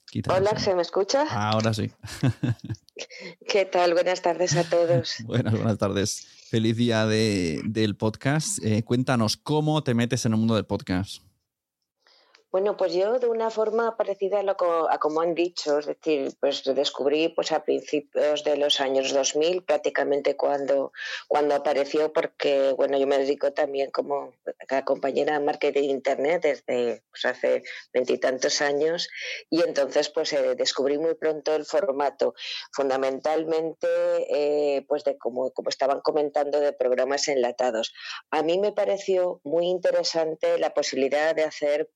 Quita 0.06 0.32
Hola. 0.32 0.56
¿se 0.56 0.72
me 0.76 0.82
escucha? 0.82 1.24
Ahora 1.32 1.74
sí. 1.74 1.90
¿Qué 3.48 3.64
tal? 3.64 3.94
Buenas 3.94 4.22
tardes 4.22 4.54
a 4.54 4.62
todos. 4.62 5.16
Buenas, 5.24 5.54
buenas 5.54 5.78
tardes. 5.78 6.24
Feliz 6.50 6.76
día 6.76 7.04
de- 7.06 7.62
del 7.64 7.96
podcast. 7.96 8.62
Eh, 8.64 8.84
cuéntanos 8.84 9.36
cómo 9.36 9.82
te 9.82 9.92
metes 9.94 10.24
en 10.24 10.34
el 10.34 10.38
mundo 10.38 10.54
del 10.54 10.66
podcast. 10.66 11.23
Bueno, 12.54 12.76
pues 12.76 12.94
yo 12.94 13.18
de 13.18 13.26
una 13.26 13.50
forma 13.50 13.96
parecida 13.96 14.38
a, 14.38 14.44
lo 14.44 14.56
co- 14.56 14.88
a 14.88 14.98
como 15.00 15.20
han 15.22 15.34
dicho, 15.34 15.80
es 15.80 15.86
decir, 15.86 16.30
pues 16.38 16.62
descubrí 16.62 17.28
pues 17.30 17.50
a 17.50 17.64
principios 17.64 18.44
de 18.44 18.56
los 18.56 18.80
años 18.80 19.12
2000, 19.12 19.64
prácticamente 19.64 20.36
cuando, 20.36 20.92
cuando 21.26 21.56
apareció, 21.56 22.12
porque 22.12 22.72
bueno, 22.76 22.96
yo 22.96 23.08
me 23.08 23.18
dedico 23.18 23.52
también 23.52 23.90
como 23.90 24.34
a 24.68 24.84
compañera 24.84 25.36
de 25.36 25.44
marketing 25.44 25.80
de 25.82 25.86
internet 25.88 26.42
desde 26.44 27.02
pues, 27.10 27.24
hace 27.24 27.64
veintitantos 27.92 28.60
años 28.60 29.08
y 29.50 29.60
entonces 29.62 30.08
pues 30.10 30.32
eh, 30.32 30.54
descubrí 30.54 30.96
muy 30.96 31.16
pronto 31.16 31.56
el 31.56 31.64
formato, 31.64 32.34
fundamentalmente 32.70 33.88
eh, 34.30 34.84
pues 34.86 35.02
de 35.02 35.18
como, 35.18 35.50
como 35.50 35.70
estaban 35.70 36.00
comentando 36.02 36.60
de 36.60 36.72
programas 36.72 37.26
enlatados. 37.26 37.92
A 38.30 38.44
mí 38.44 38.60
me 38.60 38.70
pareció 38.70 39.40
muy 39.42 39.66
interesante 39.66 40.56
la 40.60 40.72
posibilidad 40.72 41.34
de 41.34 41.42
hacer 41.42 41.90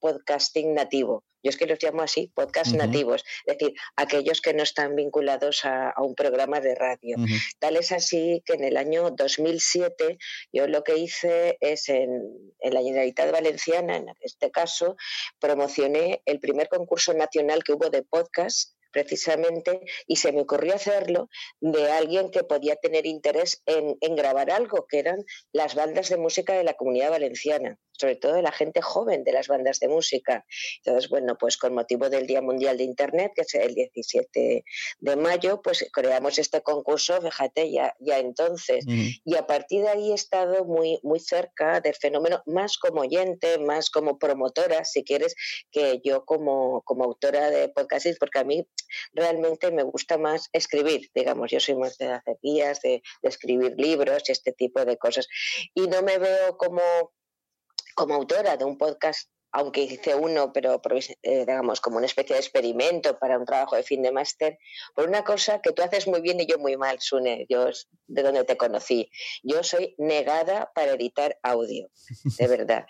podcasting 0.49 0.73
nativo. 0.73 1.23
Yo 1.41 1.51
es 1.51 1.57
que 1.57 1.67
los 1.67 1.81
llamo 1.81 2.01
así, 2.01 2.31
podcast 2.35 2.75
nativos, 2.75 3.23
es 3.45 3.57
decir, 3.57 3.73
aquellos 3.95 4.41
que 4.41 4.53
no 4.53 4.61
están 4.61 4.95
vinculados 4.95 5.63
a, 5.63 5.89
a 5.89 6.03
un 6.03 6.13
programa 6.13 6.59
de 6.59 6.75
radio. 6.75 7.15
Tal 7.59 7.77
es 7.77 7.93
así 7.93 8.43
que 8.45 8.55
en 8.55 8.65
el 8.65 8.75
año 8.75 9.11
2007 9.11 10.17
yo 10.51 10.67
lo 10.67 10.83
que 10.83 10.97
hice 10.97 11.57
es 11.61 11.87
en, 11.87 12.11
en 12.59 12.73
la 12.73 12.81
Generalitat 12.81 13.31
Valenciana, 13.31 13.95
en 13.95 14.07
este 14.19 14.51
caso, 14.51 14.97
promocioné 15.39 16.21
el 16.25 16.41
primer 16.41 16.67
concurso 16.67 17.13
nacional 17.13 17.63
que 17.63 17.71
hubo 17.71 17.89
de 17.89 18.03
podcast 18.03 18.73
precisamente 18.91 19.79
y 20.07 20.17
se 20.17 20.33
me 20.33 20.41
ocurrió 20.41 20.75
hacerlo 20.75 21.29
de 21.61 21.89
alguien 21.89 22.31
que 22.31 22.43
podía 22.43 22.75
tener 22.75 23.05
interés 23.05 23.61
en, 23.65 23.95
en 24.01 24.15
grabar 24.15 24.51
algo, 24.51 24.87
que 24.89 24.99
eran 24.99 25.23
las 25.53 25.75
bandas 25.75 26.09
de 26.09 26.17
música 26.17 26.53
de 26.53 26.65
la 26.65 26.73
comunidad 26.73 27.11
valenciana, 27.11 27.77
sobre 27.99 28.15
todo 28.15 28.33
de 28.33 28.41
la 28.41 28.51
gente 28.51 28.81
joven 28.81 29.23
de 29.23 29.31
las 29.31 29.47
bandas 29.47 29.79
de 29.79 29.87
música. 29.87 30.45
Entonces, 30.77 31.09
bueno, 31.09 31.37
pues 31.37 31.57
con 31.57 31.73
motivo 31.73 32.09
del 32.09 32.27
Día 32.27 32.41
Mundial 32.41 32.77
de 32.77 32.83
Internet, 32.83 33.33
que 33.35 33.41
es 33.41 33.53
el 33.55 33.75
17 33.75 34.63
de 34.99 35.15
mayo, 35.15 35.61
pues 35.61 35.85
creamos 35.91 36.37
este 36.39 36.61
concurso, 36.61 37.21
fíjate, 37.21 37.71
ya, 37.71 37.95
ya 37.99 38.19
entonces. 38.19 38.85
Y 38.87 39.35
a 39.35 39.45
partir 39.45 39.81
de 39.81 39.89
ahí 39.89 40.11
he 40.11 40.15
estado 40.15 40.65
muy, 40.65 40.99
muy 41.03 41.19
cerca 41.19 41.81
del 41.81 41.95
fenómeno, 41.95 42.41
más 42.45 42.77
como 42.77 43.01
oyente, 43.01 43.57
más 43.59 43.89
como 43.89 44.17
promotora, 44.17 44.85
si 44.85 45.03
quieres, 45.03 45.35
que 45.71 45.99
yo 46.03 46.25
como, 46.25 46.81
como 46.83 47.03
autora 47.03 47.49
de 47.49 47.69
podcasting, 47.69 48.15
porque 48.19 48.39
a 48.39 48.43
mí 48.43 48.67
realmente 49.13 49.71
me 49.71 49.83
gusta 49.83 50.17
más 50.17 50.49
escribir, 50.53 51.09
digamos, 51.13 51.51
yo 51.51 51.59
soy 51.59 51.75
más 51.75 51.97
de 51.97 52.07
hacer 52.13 52.37
guías, 52.41 52.81
de, 52.81 53.01
de 53.21 53.29
escribir 53.29 53.73
libros 53.77 54.23
y 54.27 54.31
este 54.31 54.51
tipo 54.53 54.83
de 54.85 54.97
cosas. 54.97 55.27
Y 55.73 55.87
no 55.87 56.01
me 56.01 56.17
veo 56.17 56.57
como, 56.57 56.81
como 57.99 58.13
autora 58.13 58.55
de 58.55 58.63
un 58.63 58.77
podcast 58.77 59.29
aunque 59.51 59.81
hice 59.83 60.15
uno, 60.15 60.53
pero 60.53 60.81
eh, 61.23 61.39
digamos 61.45 61.81
como 61.81 61.97
una 61.97 62.05
especie 62.05 62.35
de 62.35 62.41
experimento 62.41 63.17
para 63.19 63.37
un 63.37 63.45
trabajo 63.45 63.75
de 63.75 63.83
fin 63.83 64.01
de 64.01 64.11
máster, 64.11 64.57
por 64.95 65.07
una 65.07 65.23
cosa 65.23 65.59
que 65.61 65.71
tú 65.71 65.81
haces 65.81 66.07
muy 66.07 66.21
bien 66.21 66.39
y 66.39 66.45
yo 66.45 66.57
muy 66.59 66.77
mal, 66.77 66.97
Sune, 66.99 67.45
yo 67.49 67.67
de 68.07 68.23
donde 68.23 68.43
te 68.43 68.57
conocí. 68.57 69.09
Yo 69.43 69.63
soy 69.63 69.95
negada 69.97 70.71
para 70.73 70.93
editar 70.93 71.37
audio, 71.43 71.89
de 72.37 72.47
verdad. 72.47 72.85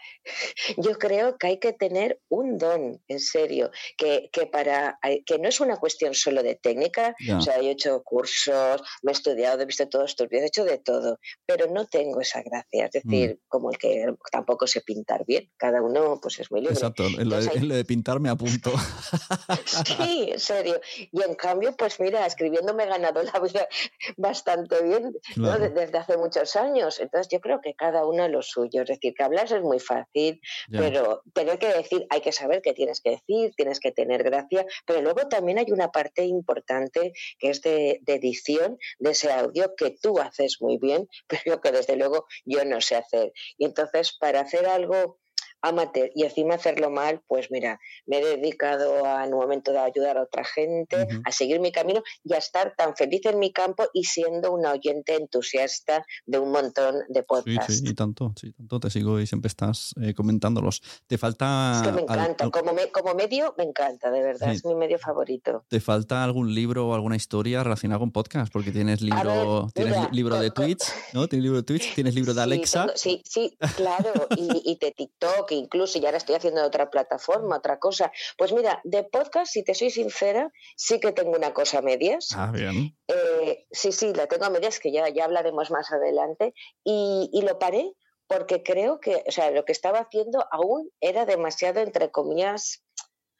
Yo 0.77 0.97
creo 0.97 1.37
que 1.37 1.47
hay 1.47 1.59
que 1.59 1.73
tener 1.73 2.19
un 2.29 2.57
don, 2.57 3.01
en 3.07 3.19
serio, 3.19 3.71
que, 3.97 4.29
que 4.31 4.45
para 4.45 4.99
que 5.25 5.37
no 5.39 5.49
es 5.49 5.59
una 5.59 5.77
cuestión 5.77 6.13
solo 6.13 6.43
de 6.43 6.55
técnica, 6.55 7.15
Ya. 7.19 7.37
o 7.37 7.41
sea, 7.41 7.57
yo 7.61 7.69
he 7.69 7.71
hecho 7.71 8.03
cursos, 8.03 8.81
me 9.03 9.11
he 9.11 9.13
estudiado, 9.13 9.61
he 9.61 9.65
visto 9.65 9.87
todos 9.87 10.15
tus 10.15 10.27
vídeos, 10.29 10.45
he 10.45 10.47
hecho 10.47 10.65
de 10.65 10.77
todo, 10.77 11.19
pero 11.45 11.67
no 11.67 11.87
tengo 11.87 12.21
esa 12.21 12.41
gracia, 12.41 12.85
es 12.85 12.91
decir, 12.91 13.39
como 13.47 13.71
el 13.71 13.77
que 13.77 14.05
tampoco 14.31 14.67
sé 14.67 14.81
pintar 14.81 15.25
bien, 15.25 15.49
cada 15.57 15.81
uno 15.81 16.19
pues 16.21 16.39
es 16.39 16.48
muy 16.49 16.61
libre. 16.61 16.73
Exacto, 16.73 17.05
en 17.05 17.29
lo, 17.29 17.39
de, 17.41 17.51
en 17.53 17.67
lo 17.69 17.75
de 17.75 17.85
pintar 17.85 18.19
me 18.19 18.29
apunto. 18.29 18.71
Sí, 19.65 20.29
en 20.31 20.39
serio. 20.39 20.79
Y 21.11 21.21
en 21.21 21.35
cambio, 21.35 21.75
pues 21.75 21.99
mira, 21.99 22.25
escribiendo 22.25 22.73
me 22.73 22.83
he 22.83 22.87
ganado 22.87 23.21
la 23.23 23.39
vida 23.39 23.67
bastante 24.17 24.81
bien 24.83 25.13
¿no? 25.35 25.49
Claro. 25.49 25.69
Desde 25.69 25.97
hace 25.97 26.17
muchos 26.17 26.55
años. 26.55 26.99
Entonces 26.99 27.29
yo 27.31 27.39
creo 27.39 27.61
que 27.61 27.73
cada 27.75 28.05
uno 28.05 28.27
lo 28.27 28.41
suyo. 28.41 28.81
Es 28.83 28.87
decir, 28.89 29.13
que 29.15 29.23
hablar 29.23 29.45
es 29.45 29.61
muy 29.61 29.79
fácil, 29.79 30.41
Ya. 30.69 30.79
pero 30.79 31.21
tener 31.33 31.59
que 31.59 31.67
decir, 31.67 32.05
hay 32.09 32.21
que 32.21 32.31
saber 32.31 32.61
qué 32.61 32.73
tienes 32.73 33.01
que 33.01 33.11
decir, 33.11 33.53
tienes 33.55 33.79
que 33.79 33.91
tener 33.91 34.23
gracia, 34.23 34.65
pero 34.85 35.01
luego 35.01 35.27
también 35.27 35.59
hay 35.59 35.71
una 35.71 35.91
parte 35.91 36.23
importante 36.25 37.13
que 37.37 37.49
es 37.49 37.61
de, 37.61 37.99
de 38.01 38.13
edición 38.15 38.77
de 38.99 39.11
ese 39.11 39.31
audio 39.31 39.73
que 39.75 39.91
tú 40.01 40.19
haces 40.19 40.57
muy 40.61 40.77
bien, 40.77 41.07
pero 41.27 41.61
que 41.61 41.71
desde 41.71 41.95
luego 41.95 42.25
yo 42.45 42.63
no 42.65 42.81
sé 42.81 42.95
hacer. 42.95 43.31
Y 43.57 43.65
entonces 43.65 44.15
para 44.19 44.41
hacer 44.41 44.65
algo 44.65 45.19
amateur 45.61 46.09
y 46.15 46.23
encima 46.23 46.55
hacerlo 46.55 46.89
mal, 46.89 47.21
pues 47.27 47.51
mira, 47.51 47.79
me 48.05 48.19
he 48.19 48.25
dedicado 48.37 49.05
a, 49.05 49.25
en 49.25 49.33
un 49.33 49.39
momento 49.39 49.71
de 49.71 49.79
ayudar 49.79 50.17
a 50.17 50.23
otra 50.23 50.43
gente, 50.45 51.07
a 51.25 51.31
seguir 51.31 51.59
mi 51.59 51.71
camino 51.71 52.01
y 52.23 52.33
a 52.33 52.37
estar 52.37 52.73
tan 52.75 52.95
feliz 52.95 53.25
en 53.25 53.39
mi 53.39 53.51
campo 53.51 53.85
y 53.93 54.03
siendo 54.05 54.51
una 54.51 54.71
oyente 54.71 55.15
entusiasta 55.15 56.05
de 56.25 56.39
un 56.39 56.51
montón 56.51 56.95
de 57.09 57.19
Sí, 57.21 57.25
podcasts. 57.27 57.77
sí, 57.79 57.83
y 57.89 57.93
tanto, 57.93 58.33
sí, 58.39 58.51
tanto 58.53 58.79
te 58.79 58.89
sigo 58.89 59.19
y 59.19 59.27
siempre 59.27 59.47
estás 59.47 59.93
eh, 60.01 60.13
comentándolos. 60.13 60.81
Te 61.07 61.17
falta. 61.17 61.73
Es 61.75 61.81
que 61.87 61.91
me 61.93 62.01
encanta, 62.01 62.45
al- 62.45 62.51
como, 62.51 62.73
me- 62.73 62.89
como 62.91 63.13
medio 63.13 63.53
me 63.57 63.63
encanta, 63.63 64.09
de 64.11 64.21
verdad, 64.21 64.49
Sí. 64.51 64.55
es 64.57 64.65
mi 64.65 64.75
medio 64.75 64.97
favorito. 64.99 65.65
¿Te 65.67 65.79
falta 65.79 66.23
algún 66.23 66.53
libro 66.53 66.87
o 66.87 66.93
alguna 66.93 67.15
historia 67.15 67.63
relacionada 67.63 67.99
con 67.99 68.11
podcast? 68.11 68.51
Porque 68.51 68.71
tienes 68.71 69.01
libro, 69.01 69.63
ver, 69.63 69.71
tienes 69.73 69.97
mira, 69.97 70.09
libro 70.11 70.35
de 70.39 70.49
con- 70.51 70.55
con- 70.55 70.65
Twitch, 70.65 70.83
¿no? 71.13 71.27
Tienes 71.27 71.43
libro 71.43 71.57
de 71.57 71.63
Twitch, 71.63 71.95
tienes 71.95 72.15
libro 72.15 72.33
de 72.33 72.39
Sí, 72.39 72.43
Alexa. 72.43 72.81
tengo- 72.85 72.97
sí, 72.97 73.21
sí, 73.25 73.57
claro, 73.75 74.11
y, 74.37 74.71
y 74.71 74.77
de 74.79 74.91
TikTok 74.91 75.48
blog 75.49 75.63
incluso, 75.63 75.99
y 75.99 76.05
ahora 76.05 76.17
estoy 76.17 76.35
haciendo 76.35 76.63
otra 76.63 76.89
plataforma, 76.89 77.57
otra 77.57 77.79
cosa. 77.79 78.11
Pues 78.37 78.53
mira, 78.53 78.81
de 78.83 79.03
podcast, 79.03 79.51
si 79.51 79.63
te 79.63 79.73
soy 79.73 79.89
sincera, 79.89 80.51
sí 80.75 80.99
que 80.99 81.11
tengo 81.11 81.31
una 81.31 81.53
cosa 81.53 81.79
a 81.79 81.81
medias. 81.81 82.29
Ah, 82.35 82.51
bien. 82.51 82.97
Eh, 83.07 83.65
sí, 83.71 83.91
sí, 83.91 84.13
la 84.13 84.27
tengo 84.27 84.45
a 84.45 84.49
medias, 84.49 84.79
que 84.79 84.91
ya, 84.91 85.09
ya 85.09 85.25
hablaremos 85.25 85.71
más 85.71 85.91
adelante. 85.91 86.53
Y, 86.83 87.29
y 87.33 87.41
lo 87.41 87.59
paré 87.59 87.93
porque 88.27 88.61
creo 88.61 88.99
que, 88.99 89.23
o 89.27 89.31
sea, 89.31 89.49
lo 89.49 89.65
que 89.65 89.71
estaba 89.71 89.99
haciendo 89.99 90.45
aún 90.51 90.91
era 91.01 91.25
demasiado, 91.25 91.79
entre 91.81 92.11
comillas, 92.11 92.83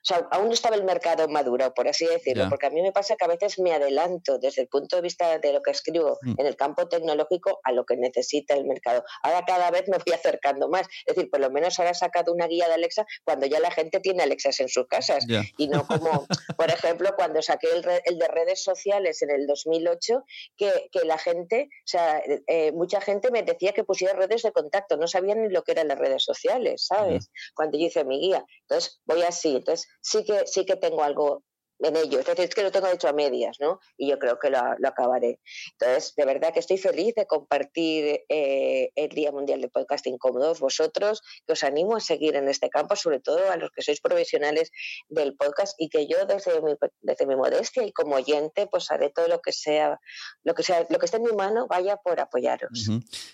o 0.01 0.05
sea, 0.05 0.27
aún 0.31 0.47
no 0.47 0.53
estaba 0.53 0.77
el 0.77 0.85
mercado 0.85 1.27
maduro, 1.27 1.73
por 1.73 1.89
así 1.89 2.05
decirlo, 2.05 2.47
porque 2.49 2.67
a 2.67 2.69
mí 2.69 2.81
me 2.81 2.93
pasa 2.93 3.17
que 3.17 3.25
a 3.25 3.27
veces 3.27 3.59
me 3.59 3.73
adelanto 3.73 4.39
desde 4.39 4.61
el 4.61 4.69
punto 4.69 4.95
de 4.95 5.01
vista 5.01 5.37
de 5.39 5.51
lo 5.51 5.61
que 5.61 5.71
escribo 5.71 6.17
mm. 6.21 6.35
en 6.37 6.45
el 6.45 6.55
campo 6.55 6.87
tecnológico 6.87 7.59
a 7.63 7.73
lo 7.73 7.85
que 7.85 7.97
necesita 7.97 8.53
el 8.53 8.65
mercado. 8.65 9.03
Ahora 9.23 9.43
cada 9.45 9.71
vez 9.71 9.89
me 9.89 9.97
voy 9.97 10.13
acercando 10.15 10.69
más. 10.69 10.87
Es 11.05 11.15
decir, 11.15 11.29
por 11.29 11.41
lo 11.41 11.51
menos 11.51 11.77
ahora 11.79 11.91
he 11.91 11.95
sacado 11.95 12.33
una 12.33 12.47
guía 12.47 12.67
de 12.67 12.75
Alexa 12.75 13.05
cuando 13.25 13.45
ya 13.45 13.59
la 13.59 13.71
gente 13.71 13.99
tiene 13.99 14.23
Alexas 14.23 14.59
en 14.61 14.69
sus 14.69 14.87
casas. 14.87 15.25
Y 15.57 15.67
no 15.67 15.85
como, 15.85 16.25
por 16.57 16.69
ejemplo, 16.69 17.13
cuando 17.17 17.41
saqué 17.41 17.67
el, 17.73 17.81
de 18.17 18.27
redes 18.29 18.63
sociales 18.63 19.21
en 19.21 19.31
el 19.31 19.47
2008, 19.47 20.23
que, 20.55 20.89
que 20.93 21.05
la 21.05 21.17
gente, 21.17 21.67
o 21.69 21.87
sea, 21.87 22.21
eh, 22.47 22.71
mucha 22.71 23.01
gente 23.01 23.31
me 23.31 23.43
decía 23.43 23.73
que 23.73 23.83
pusiera 23.83 24.13
redes 24.13 24.43
de 24.43 24.53
contacto, 24.53 24.95
no 24.95 25.07
sabían 25.07 25.41
ni 25.41 25.49
lo 25.49 25.63
que 25.63 25.73
eran 25.73 25.89
las 25.89 25.99
redes 25.99 26.23
sociales, 26.23 26.85
¿sabes? 26.85 27.31
Cuando 27.53 27.77
yo 27.77 27.87
hice 27.87 28.05
mi 28.05 28.19
guía. 28.19 28.45
Entonces, 28.61 29.01
voy 29.05 29.23
así. 29.23 29.57
Entonces, 29.57 29.88
sí 30.01 30.23
que, 30.23 30.45
sí 30.45 30.65
que 30.65 30.75
tengo 30.75 31.03
algo 31.03 31.43
en 31.79 31.95
ello. 31.95 32.19
Es 32.19 32.25
decir, 32.25 32.45
es 32.45 32.55
que 32.55 32.63
lo 32.63 32.71
tengo 32.71 32.87
hecho 32.87 33.07
a 33.07 33.13
medias, 33.13 33.57
¿no? 33.59 33.79
Y 33.97 34.09
yo 34.09 34.19
creo 34.19 34.37
que 34.39 34.49
lo, 34.49 34.59
acabaré. 34.59 35.39
Entonces, 35.79 36.13
de 36.15 36.25
verdad 36.25 36.53
que 36.53 36.59
estoy 36.59 36.77
feliz 36.77 37.15
de 37.15 37.25
compartir 37.25 38.21
eh, 38.27 38.91
el 38.95 39.09
Día 39.09 39.31
Mundial 39.31 39.61
de 39.61 39.69
Podcasting 39.69 40.17
con 40.17 40.33
vosotros, 40.59 41.21
que 41.45 41.53
os 41.53 41.63
animo 41.63 41.95
a 41.95 41.99
seguir 41.99 42.35
en 42.35 42.47
este 42.49 42.69
campo, 42.69 42.95
sobre 42.95 43.19
todo 43.19 43.49
a 43.49 43.57
los 43.57 43.71
que 43.71 43.81
sois 43.81 44.01
profesionales 44.01 44.71
del 45.07 45.35
podcast 45.35 45.75
y 45.79 45.89
que 45.89 46.07
yo 46.07 46.25
desde 46.25 46.61
mi, 46.61 46.73
desde 47.01 47.25
mi 47.25 47.35
modestia 47.35 47.83
y 47.83 47.91
como 47.91 48.15
oyente, 48.15 48.67
pues 48.67 48.91
haré 48.91 49.09
todo 49.09 49.27
lo 49.27 49.39
que 49.41 49.51
sea, 49.51 49.99
lo 50.43 50.53
que 50.53 50.63
sea, 50.63 50.85
lo 50.89 50.99
que 50.99 51.05
esté 51.05 51.17
en 51.17 51.23
mi 51.23 51.31
mano, 51.31 51.67
vaya 51.67 51.97
por 51.97 52.19
apoyaros. 52.19 52.89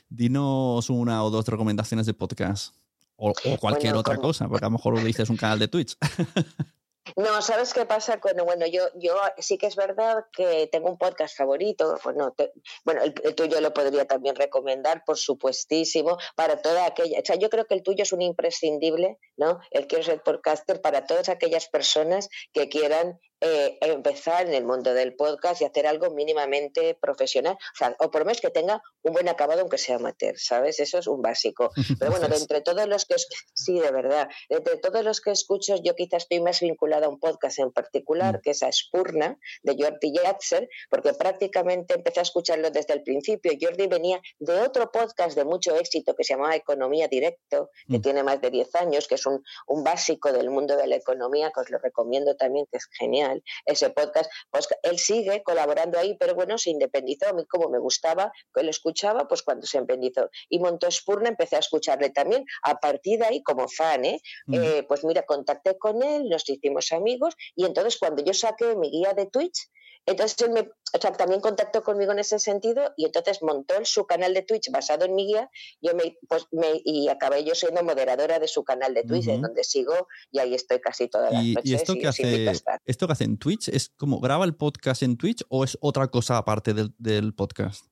Dinos 0.10 0.90
una 0.90 1.24
o 1.24 1.30
dos 1.30 1.48
recomendaciones 1.48 2.06
de 2.06 2.14
podcast. 2.14 2.85
O, 3.18 3.34
cualquier 3.60 3.96
otra 3.96 4.18
cosa, 4.18 4.48
porque 4.48 4.66
a 4.66 4.70
lo 4.70 4.74
mejor 4.74 4.96
lo 4.96 5.04
dices 5.04 5.30
un 5.30 5.38
canal 5.38 5.60
de 5.60 5.68
Twitch. 5.68 5.98
No, 7.16 7.42
¿sabes 7.42 7.74
qué 7.74 7.86
pasa? 7.86 8.20
Bueno, 8.22 8.46
bueno, 8.46 8.66
yo, 8.66 8.90
yo 8.96 9.16
sí 9.38 9.58
que 9.58 9.68
es 9.68 9.76
verdad 9.76 10.26
que 10.34 10.68
tengo 10.72 10.90
un 10.90 10.98
podcast 10.98 11.38
favorito. 11.38 11.98
Bueno, 12.04 12.34
bueno 12.84 13.04
el, 13.04 13.36
tuyo 13.36 13.62
lo 13.62 13.74
podría 13.74 14.06
también 14.06 14.36
recomendar, 14.36 15.04
por 15.06 15.18
supuestísimo, 15.18 16.18
para 16.36 16.62
toda 16.62 16.88
aquella. 16.88 17.20
O 17.20 17.26
sea, 17.26 17.36
yo 17.36 17.50
creo 17.50 17.66
que 17.68 17.76
el 17.76 17.84
tuyo 17.84 18.04
es 18.04 18.12
un 18.12 18.22
imprescindible, 18.22 19.20
¿no? 19.38 19.60
El 19.70 19.86
Quiero 19.88 20.04
ser 20.04 20.24
podcaster 20.24 20.82
para 20.82 21.06
todas 21.06 21.30
aquellas 21.30 21.68
personas 21.70 22.28
que 22.52 22.70
quieran 22.70 23.20
eh, 23.42 23.78
empezar 23.82 24.48
en 24.48 24.54
el 24.54 24.64
mundo 24.64 24.94
del 24.94 25.14
podcast 25.14 25.62
y 25.62 25.66
hacer 25.66 25.86
algo 25.88 26.10
mínimamente 26.10 26.96
profesional, 26.96 27.56
o, 27.56 27.78
sea, 27.78 27.96
o 28.00 28.10
por 28.10 28.22
lo 28.22 28.26
menos 28.26 28.40
que 28.40 28.50
tenga 28.50 28.82
un 29.04 29.12
buen 29.12 29.28
acabado 29.28 29.60
aunque 29.60 29.78
sea 29.78 29.98
amateur, 29.98 30.38
¿sabes? 30.38 30.80
Eso 30.80 31.00
es 31.00 31.08
un 31.08 31.22
básico. 31.22 31.70
Pero 32.00 32.12
bueno, 32.12 32.30
de 32.30 32.38
entre 32.38 32.62
todos 32.62 32.88
los 32.88 33.06
que, 33.06 33.16
sí, 33.54 33.78
de 33.78 33.92
verdad, 33.92 34.30
de 34.50 34.56
entre 34.56 34.78
todos 34.78 35.04
los 35.04 35.20
que 35.20 35.32
escucho, 35.32 35.76
yo 35.84 35.96
quizás 35.96 36.24
estoy 36.24 36.40
más 36.40 36.62
vinculada 36.62 37.08
a 37.08 37.10
un 37.10 37.20
podcast 37.20 37.60
en 37.60 37.74
particular, 37.74 38.38
mm. 38.38 38.42
que 38.42 38.52
es 38.52 38.64
a 38.64 38.72
Spurna, 38.72 39.38
de 39.64 39.76
Jordi 39.78 40.14
Yatzer, 40.14 40.70
porque 40.90 41.14
prácticamente 41.14 41.96
empecé 41.96 42.22
a 42.22 42.24
escucharlo 42.24 42.72
desde 42.72 42.94
el 42.94 43.04
principio. 43.04 43.52
Jordi 43.60 43.88
venía 43.88 44.22
de 44.40 44.62
otro 44.62 44.92
podcast 44.92 45.36
de 45.36 45.44
mucho 45.44 45.76
éxito 45.76 46.16
que 46.16 46.24
se 46.24 46.36
llamaba 46.36 46.56
Economía 46.56 47.10
Directo, 47.10 47.70
que 47.90 48.00
mm. 48.00 48.02
tiene 48.02 48.24
más 48.24 48.40
de 48.40 48.50
10 48.50 48.76
años, 48.76 49.08
que 49.08 49.16
es 49.16 49.26
un, 49.26 49.44
un 49.68 49.84
básico 49.84 50.32
del 50.32 50.50
mundo 50.50 50.78
de 50.78 50.88
la 50.88 50.96
economía, 50.96 51.52
que 51.54 51.60
os 51.60 51.70
lo 51.70 51.80
recomiendo 51.80 52.36
también, 52.38 52.66
que 52.72 52.78
es 52.78 52.88
genial 52.98 53.35
ese 53.66 53.90
podcast, 53.90 54.32
pues 54.50 54.68
él 54.84 55.00
sigue 55.00 55.44
colaborando 55.44 56.00
ahí, 56.00 56.16
pero 56.20 56.36
bueno, 56.36 56.58
se 56.58 56.70
independizó, 56.72 57.30
a 57.30 57.34
mí 57.34 57.46
como 57.46 57.70
me 57.70 57.80
gustaba, 57.80 58.32
que 58.54 58.64
lo 58.64 58.70
escuchaba, 58.70 59.28
pues 59.28 59.42
cuando 59.44 59.66
se 59.66 59.78
independizó. 59.78 60.30
Y 60.50 60.60
montó 60.60 60.90
Spurna, 60.90 61.30
empecé 61.30 61.56
a 61.56 61.60
escucharle 61.60 62.10
también, 62.10 62.46
a 62.64 62.76
partir 62.80 63.20
de 63.20 63.26
ahí 63.26 63.44
como 63.44 63.68
fan, 63.68 64.06
¿eh? 64.06 64.20
eh 64.52 64.84
pues 64.88 65.04
mira, 65.04 65.24
contacté 65.24 65.78
con 65.78 66.04
él, 66.04 66.30
nos 66.30 66.48
hicimos 66.50 66.92
amigos, 66.92 67.36
y 67.56 67.66
entonces 67.66 67.98
cuando 67.98 68.24
yo 68.24 68.34
saqué 68.34 68.76
mi 68.76 68.90
guía 68.90 69.14
de 69.14 69.26
Twitch, 69.28 69.70
entonces 70.06 70.40
él 70.42 70.52
me, 70.52 70.70
también 71.18 71.42
contactó 71.42 71.84
conmigo 71.84 72.12
en 72.12 72.20
ese 72.20 72.40
sentido 72.40 72.94
y 72.96 73.06
entonces 73.06 73.42
montó 73.42 73.74
su 73.84 74.06
canal 74.06 74.34
de 74.34 74.44
Twitch 74.44 74.70
basado 74.72 75.06
en 75.06 75.16
mi 75.16 75.28
guía 75.28 75.50
yo 75.82 75.96
me, 75.96 76.18
pues 76.28 76.48
me, 76.52 76.82
y 76.84 77.08
acabé 77.10 77.44
yo 77.44 77.56
siendo 77.56 77.84
moderadora 77.84 78.40
de 78.40 78.48
su 78.48 78.64
canal 78.64 78.94
de 78.94 79.04
Twitch, 79.04 79.28
en 79.28 79.42
donde 79.42 79.64
sigo 79.64 80.08
y 80.32 80.40
ahí 80.40 80.54
estoy 80.54 80.80
casi 80.80 81.08
todas 81.08 81.32
las 81.32 81.44
noches. 81.44 81.72
¿Y 81.72 81.74
esto 81.74 81.94
que, 81.96 82.08
hace, 82.08 82.52
esto 82.86 83.08
que 83.08 83.14
hace 83.14 83.24
en 83.24 83.38
Twitch 83.38 83.70
es 83.70 83.90
como 83.90 84.20
graba 84.20 84.46
el 84.46 84.56
podcast 84.56 85.04
en 85.04 85.18
Twitch 85.18 85.44
o 85.50 85.64
es 85.64 85.78
otra 85.82 86.08
cosa 86.08 86.38
aparte 86.38 86.74
del, 86.74 86.94
del 86.98 87.34
podcast? 87.34 87.86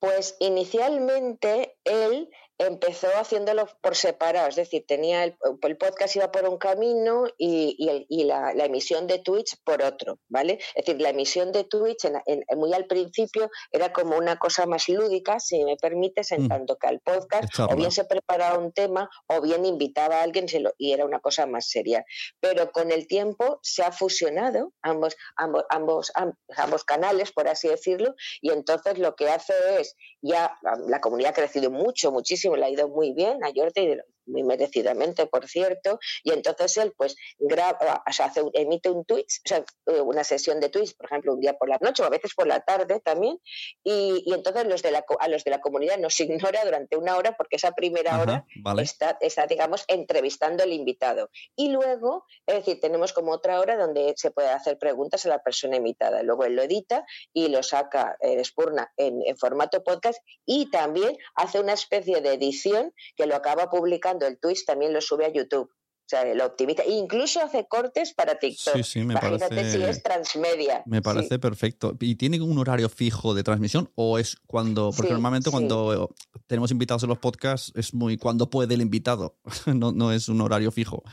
Pues 0.00 0.36
inicialmente 0.38 1.76
él 1.84 2.28
empezó 2.58 3.06
haciéndolo 3.16 3.68
por 3.80 3.94
separado, 3.94 4.48
es 4.48 4.56
decir, 4.56 4.84
tenía 4.86 5.24
el, 5.24 5.36
podcast 5.78 6.16
iba 6.16 6.30
por 6.30 6.48
un 6.48 6.58
camino 6.58 7.24
y, 7.38 7.76
y, 8.08 8.24
la, 8.24 8.52
emisión 8.52 9.06
de 9.06 9.20
Twitch 9.20 9.56
por 9.64 9.82
otro, 9.82 10.18
¿vale? 10.28 10.58
Es 10.74 10.84
decir, 10.84 11.00
la 11.00 11.10
emisión 11.10 11.52
de 11.52 11.64
Twitch 11.64 12.04
en, 12.04 12.44
muy 12.56 12.72
al 12.74 12.86
principio 12.86 13.50
era 13.70 13.92
como 13.92 14.16
una 14.16 14.38
cosa 14.38 14.66
más 14.66 14.88
lúdica, 14.88 15.38
si 15.38 15.64
me 15.64 15.76
permites, 15.76 16.32
en 16.32 16.44
mm. 16.44 16.48
tanto 16.48 16.76
que 16.76 16.88
al 16.88 17.00
podcast 17.00 17.58
o 17.60 17.76
bien 17.76 17.92
se 17.92 18.04
preparaba 18.04 18.58
un 18.58 18.72
tema 18.72 19.08
o 19.28 19.40
bien 19.40 19.64
invitaba 19.64 20.16
a 20.16 20.22
alguien 20.22 20.46
y 20.78 20.92
era 20.92 21.04
una 21.04 21.20
cosa 21.20 21.46
más 21.46 21.68
seria. 21.68 22.04
Pero 22.40 22.72
con 22.72 22.90
el 22.90 23.06
tiempo 23.06 23.60
se 23.62 23.84
ha 23.84 23.92
fusionado 23.92 24.72
ambos, 24.82 25.16
ambos, 25.36 25.64
ambos, 25.70 26.12
ambos 26.56 26.84
canales, 26.84 27.32
por 27.32 27.48
así 27.48 27.68
decirlo, 27.68 28.14
y 28.40 28.50
entonces 28.50 28.98
lo 28.98 29.14
que 29.14 29.28
hace 29.28 29.54
es, 29.78 29.96
ya 30.20 30.58
la 30.88 31.00
comunidad 31.00 31.30
ha 31.30 31.34
crecido 31.34 31.70
mucho, 31.70 32.10
muchísimo, 32.10 32.47
le 32.56 32.66
ha 32.66 32.70
ido 32.70 32.88
muy 32.88 33.12
bien 33.12 33.42
a 33.44 33.50
Jordi, 33.54 33.96
muy 34.28 34.42
merecidamente, 34.42 35.26
por 35.26 35.48
cierto, 35.48 35.98
y 36.22 36.32
entonces 36.32 36.76
él 36.76 36.92
pues 36.96 37.16
graba, 37.38 38.02
o 38.06 38.12
sea, 38.12 38.26
hace, 38.26 38.42
emite 38.54 38.90
un 38.90 39.04
tweet, 39.04 39.26
o 39.44 39.48
sea, 39.48 39.64
eh, 39.86 40.00
una 40.00 40.24
sesión 40.24 40.60
de 40.60 40.68
tweets, 40.68 40.94
por 40.94 41.06
ejemplo, 41.06 41.34
un 41.34 41.40
día 41.40 41.54
por 41.54 41.68
la 41.68 41.78
noche 41.80 42.02
o 42.02 42.06
a 42.06 42.10
veces 42.10 42.32
por 42.34 42.46
la 42.46 42.60
tarde 42.60 43.00
también, 43.00 43.38
y, 43.82 44.22
y 44.24 44.34
entonces 44.34 44.66
los 44.66 44.82
de 44.82 44.90
la, 44.90 45.04
a 45.18 45.28
los 45.28 45.44
de 45.44 45.50
la 45.50 45.60
comunidad 45.60 45.98
nos 45.98 46.18
ignora 46.20 46.64
durante 46.64 46.96
una 46.96 47.16
hora 47.16 47.36
porque 47.36 47.56
esa 47.56 47.72
primera 47.72 48.20
hora 48.20 48.46
está, 48.78 49.16
está, 49.20 49.46
digamos, 49.46 49.84
entrevistando 49.88 50.62
al 50.62 50.72
invitado. 50.72 51.30
Y 51.56 51.70
luego, 51.70 52.24
es 52.46 52.56
decir, 52.56 52.80
tenemos 52.80 53.12
como 53.12 53.32
otra 53.32 53.60
hora 53.60 53.76
donde 53.76 54.14
se 54.16 54.30
puede 54.30 54.48
hacer 54.48 54.78
preguntas 54.78 55.24
a 55.26 55.28
la 55.28 55.42
persona 55.42 55.76
invitada. 55.76 56.22
Luego 56.22 56.44
él 56.44 56.54
lo 56.54 56.62
edita 56.62 57.04
y 57.32 57.48
lo 57.48 57.62
saca, 57.62 58.16
eh, 58.20 58.42
Spurna, 58.44 58.92
en, 58.96 59.22
en 59.24 59.36
formato 59.36 59.82
podcast 59.82 60.20
y 60.44 60.70
también 60.70 61.16
hace 61.34 61.60
una 61.60 61.72
especie 61.72 62.20
de 62.20 62.34
edición 62.34 62.92
que 63.16 63.26
lo 63.26 63.36
acaba 63.36 63.70
publicando 63.70 64.17
el 64.26 64.38
Twitch, 64.38 64.64
también 64.64 64.92
lo 64.92 65.00
sube 65.00 65.24
a 65.24 65.32
YouTube. 65.32 65.70
O 65.70 66.10
sea, 66.10 66.24
lo 66.34 66.46
optimiza. 66.46 66.84
E 66.84 66.92
incluso 66.92 67.42
hace 67.42 67.66
cortes 67.68 68.14
para 68.14 68.38
TikTok. 68.38 68.76
Sí, 68.76 68.82
sí, 68.82 68.98
me 69.00 69.12
Imagínate 69.12 69.54
parece, 69.54 69.72
si 69.72 69.82
es 69.84 70.02
transmedia. 70.02 70.82
Me 70.86 71.02
parece 71.02 71.38
perfecto. 71.38 71.94
¿Y 72.00 72.14
tiene 72.14 72.40
un 72.40 72.56
horario 72.56 72.88
fijo 72.88 73.34
de 73.34 73.42
transmisión 73.42 73.90
o 73.94 74.18
es 74.18 74.36
cuando.? 74.46 74.90
Porque 74.96 75.12
normalmente 75.12 75.50
cuando 75.50 76.14
tenemos 76.46 76.70
invitados 76.70 77.02
en 77.02 77.10
los 77.10 77.18
podcasts 77.18 77.72
es 77.74 77.92
muy 77.92 78.16
cuando 78.16 78.48
puede 78.48 78.74
el 78.74 78.80
invitado. 78.80 79.36
no, 79.66 79.92
no 79.92 80.10
es 80.10 80.30
un 80.30 80.40
horario 80.40 80.70
fijo. 80.70 81.04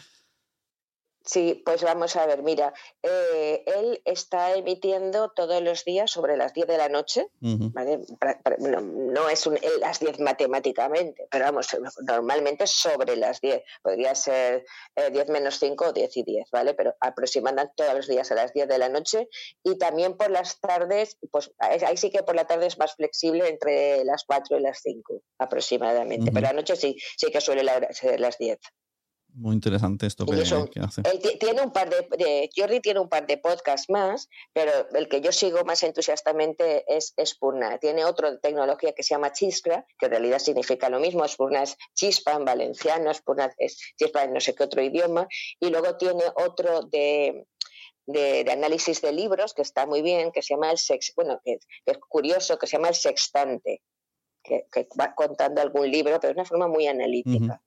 Sí, 1.26 1.64
pues 1.66 1.82
vamos 1.82 2.16
a 2.18 2.28
ver, 2.28 2.44
mira, 2.44 2.72
eh, 3.02 3.64
él 3.66 4.00
está 4.06 4.54
emitiendo 4.54 5.30
todos 5.30 5.60
los 5.60 5.84
días 5.84 6.12
sobre 6.12 6.38
las 6.38 6.54
10 6.54 6.68
de 6.68 6.78
la 6.78 6.88
noche, 6.88 7.28
¿vale? 7.40 8.02
no, 8.60 9.30
es 9.30 9.48
un, 9.48 9.58
las 9.80 10.00
10 10.00 10.20
matemáticamente, 10.20 11.28
pero 11.32 11.46
vamos, 11.46 11.76
normalmente 12.08 12.68
sobre 12.68 13.16
las 13.16 13.42
10, 13.42 13.64
podría 13.82 14.14
ser 14.14 14.66
10 14.96 15.28
eh, 15.28 15.32
menos 15.32 15.58
5 15.58 15.86
o 15.88 15.94
10 15.94 16.18
y 16.18 16.24
10, 16.24 16.52
¿vale? 16.52 16.76
Pero 16.76 16.94
aproximadamente 17.00 17.74
todos 17.76 17.96
los 17.96 18.08
días 18.08 18.32
a 18.32 18.36
las 18.36 18.54
10 18.54 18.68
de 18.68 18.78
la 18.78 18.90
noche 18.90 19.28
y 19.64 19.80
también 19.80 20.18
por 20.18 20.30
las 20.30 20.60
tardes, 20.60 21.18
pues 21.32 21.52
ahí 21.58 21.98
sí 21.98 22.12
que 22.12 22.22
por 22.22 22.36
la 22.36 22.46
tarde 22.46 22.68
es 22.68 22.78
más 22.78 22.94
flexible 22.94 23.50
entre 23.50 24.06
las 24.06 24.26
4 24.26 24.60
y 24.60 24.62
las 24.62 24.80
5 24.84 25.24
aproximadamente, 25.40 26.32
pero 26.32 26.46
la 26.46 26.54
noche 26.54 26.76
sí, 26.76 26.96
sí 27.18 27.32
que 27.32 27.42
suele 27.42 27.64
ser 27.94 28.20
las 28.20 28.38
10. 28.38 28.60
Muy 29.38 29.54
interesante 29.54 30.08
esto 30.08 30.26
que, 30.26 30.80
hace. 30.80 31.02
tiene 31.40 31.62
un 31.62 31.72
par 31.72 31.90
de, 31.90 32.50
Jordi 32.56 32.80
tiene 32.80 33.02
un 33.02 33.10
par 33.10 33.28
de 33.28 33.38
podcasts 33.38 33.90
más, 33.90 34.30
pero 34.54 34.72
el 34.94 35.10
que 35.10 35.20
yo 35.20 35.34
sigo 35.34 35.66
más 35.66 35.84
entusiastamente 35.84 36.86
es 36.88 37.14
Spurna. 37.22 37.78
Tiene 37.78 38.06
otro 38.06 38.32
de 38.32 38.38
tecnología 38.38 38.94
que 38.94 39.04
se 39.04 39.14
llama 39.14 39.34
Chiskra, 39.34 39.86
que 40.00 40.06
en 40.06 40.12
realidad 40.12 40.40
significa 40.40 40.90
lo 40.90 41.02
mismo. 41.02 41.28
Spurna 41.28 41.64
es 41.64 41.76
chispa 41.94 42.34
en 42.34 42.46
valenciano, 42.46 43.14
Spurna 43.14 43.54
es 43.58 43.78
chispa 43.98 44.24
en 44.24 44.34
no 44.34 44.40
sé 44.40 44.56
qué 44.56 44.64
otro 44.64 44.82
idioma. 44.82 45.28
Y 45.60 45.70
luego 45.70 45.98
tiene 45.98 46.24
otro 46.38 46.84
de, 46.84 47.46
de, 48.06 48.46
análisis 48.50 49.02
de 49.02 49.12
libros 49.12 49.54
que 49.54 49.64
está 49.64 49.86
muy 49.86 50.02
bien, 50.02 50.32
que 50.32 50.44
se 50.44 50.54
llama 50.54 50.72
el 50.72 50.78
sex, 50.78 51.12
bueno, 51.14 51.42
que, 51.44 51.60
es 51.86 51.98
curioso, 52.08 52.58
que 52.58 52.68
se 52.68 52.78
llama 52.78 52.88
el 52.88 52.96
sextante, 52.96 53.82
que, 54.42 54.66
va 54.98 55.14
contando 55.14 55.62
algún 55.62 55.92
libro, 55.92 56.18
pero 56.22 56.34
de 56.34 56.40
una 56.40 56.46
forma 56.46 56.70
muy 56.70 56.88
analítica. 56.88 57.62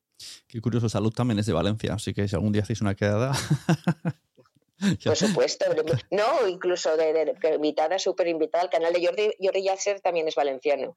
Qué 0.46 0.60
curioso, 0.60 0.88
Salud 0.88 1.12
también 1.12 1.38
es 1.38 1.46
de 1.46 1.52
Valencia, 1.52 1.94
así 1.94 2.14
que 2.14 2.26
si 2.28 2.34
algún 2.34 2.52
día 2.52 2.62
hacéis 2.62 2.80
una 2.80 2.94
quedada. 2.94 3.32
Por 5.04 5.16
supuesto. 5.16 5.64
No, 6.10 6.46
incluso 6.48 6.96
de, 6.96 7.12
de, 7.12 7.54
invitada, 7.54 7.98
súper 7.98 8.28
invitada 8.28 8.64
al 8.64 8.70
canal 8.70 8.92
de 8.92 9.04
Jordi. 9.04 9.30
Jordi 9.40 9.64
Yasser 9.64 10.00
también 10.00 10.28
es 10.28 10.36
valenciano. 10.36 10.96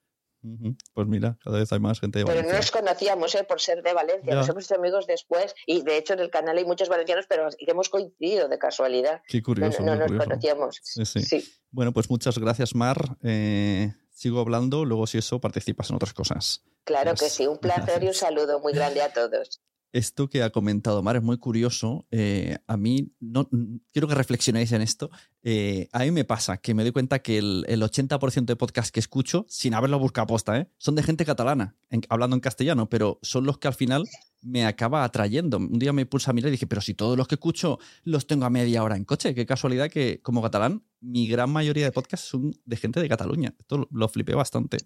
Pues 0.94 1.08
mira, 1.08 1.38
cada 1.44 1.60
vez 1.60 1.72
hay 1.72 1.80
más 1.80 2.00
gente 2.00 2.20
de 2.20 2.26
Valencia. 2.26 2.44
Pero 2.48 2.54
no 2.54 2.60
nos 2.60 2.72
conocíamos 2.72 3.36
¿eh? 3.36 3.44
por 3.44 3.62
ser 3.62 3.84
de 3.84 3.94
Valencia, 3.94 4.34
nos 4.34 4.50
hemos 4.50 4.66
hecho 4.66 4.76
amigos 4.76 5.06
después 5.06 5.54
y 5.68 5.84
de 5.84 5.98
hecho 5.98 6.14
en 6.14 6.20
el 6.20 6.32
canal 6.32 6.58
hay 6.58 6.66
muchos 6.66 6.90
valencianos, 6.90 7.26
pero 7.30 7.48
hemos 7.60 7.90
coincidido 7.90 8.48
de 8.48 8.58
casualidad. 8.58 9.22
Qué 9.28 9.44
curioso. 9.44 9.84
No, 9.84 9.96
no 9.96 10.08
nos 10.08 10.26
conocíamos. 10.26 10.80
Sí, 10.82 11.06
sí. 11.06 11.22
sí, 11.22 11.54
Bueno, 11.70 11.94
pues 11.94 12.10
muchas 12.10 12.40
gracias, 12.40 12.74
Mar. 12.74 13.18
Eh, 13.22 13.94
sigo 14.22 14.40
hablando, 14.40 14.86
luego 14.86 15.08
si 15.08 15.18
eso 15.18 15.42
participas 15.42 15.90
en 15.90 15.96
otras 15.96 16.14
cosas. 16.14 16.64
Claro 16.84 17.16
que 17.16 17.30
sí, 17.30 17.48
un 17.48 17.58
placer 17.58 17.86
gracias. 17.86 18.04
y 18.04 18.08
un 18.08 18.14
saludo 18.14 18.60
muy 18.60 18.74
grande 18.74 19.02
a 19.02 19.12
todos 19.12 19.62
esto 19.94 20.30
que 20.30 20.44
ha 20.44 20.50
comentado 20.52 21.04
Mar 21.04 21.16
es 21.16 21.24
muy 21.24 21.38
curioso. 21.38 22.06
Eh, 22.12 22.58
a 22.68 22.78
mí, 22.78 23.12
no, 23.20 23.50
quiero 23.92 24.08
que 24.08 24.16
reflexionéis 24.16 24.72
en 24.72 24.82
esto. 24.82 25.10
Eh, 25.44 25.90
a 25.92 26.00
mí 26.00 26.12
me 26.12 26.24
pasa 26.24 26.58
que 26.58 26.74
me 26.74 26.84
doy 26.84 26.92
cuenta 26.92 27.20
que 27.20 27.38
el, 27.38 27.66
el 27.68 27.82
80% 27.82 28.46
de 28.46 28.56
podcasts 28.56 28.92
que 28.92 29.00
escucho, 29.00 29.46
sin 29.50 29.74
haberlo 29.74 30.00
buscado 30.00 30.28
posta, 30.28 30.58
¿eh? 30.58 30.70
son 30.78 30.96
de 30.96 31.04
gente 31.04 31.26
catalana, 31.26 31.76
hablando 32.10 32.36
en 32.36 32.40
castellano, 32.40 32.90
pero 32.90 33.20
son 33.22 33.46
los 33.46 33.58
que 33.58 33.68
al 33.68 33.74
final 33.74 34.08
me 34.42 34.66
acaba 34.66 35.04
atrayendo. 35.04 35.58
Un 35.58 35.80
día 35.80 35.94
me 35.94 36.06
puse 36.06 36.30
a 36.30 36.34
mirar 36.34 36.50
y 36.50 36.52
dije, 36.52 36.68
pero 36.68 36.82
si 36.82 36.94
todos 36.94 37.18
los 37.18 37.28
que 37.28 37.36
escucho 37.36 37.80
los 38.04 38.28
tengo 38.28 38.46
a 38.46 38.50
media 38.50 38.84
hora 38.84 38.96
en 38.96 39.06
coche, 39.06 39.36
qué 39.36 39.46
casualidad 39.46 39.90
que 39.90 40.22
como 40.22 40.42
catalán, 40.42 40.84
mi 41.00 41.28
gran 41.28 41.50
mayoría 41.50 41.86
de 41.86 41.92
podcasts 41.92 42.28
son 42.28 42.54
de 42.66 42.78
gente 42.78 43.00
de 43.00 43.10
Cataluña. 43.10 43.54
Esto 43.60 43.88
lo 43.92 44.08
flipé 44.08 44.34
bastante. 44.36 44.78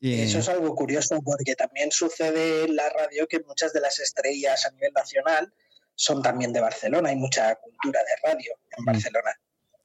Eso 0.00 0.38
es 0.38 0.48
algo 0.48 0.74
curioso 0.74 1.20
porque 1.22 1.54
también 1.54 1.90
sucede 1.90 2.64
en 2.64 2.76
la 2.76 2.90
radio 2.90 3.26
que 3.26 3.40
muchas 3.40 3.72
de 3.72 3.80
las 3.80 3.98
estrellas 4.00 4.66
a 4.66 4.70
nivel 4.72 4.92
nacional 4.92 5.52
son 5.94 6.22
también 6.22 6.52
de 6.52 6.60
Barcelona. 6.60 7.08
Hay 7.08 7.16
mucha 7.16 7.54
cultura 7.56 8.00
de 8.00 8.28
radio 8.28 8.52
en 8.76 8.84
Barcelona. 8.84 9.30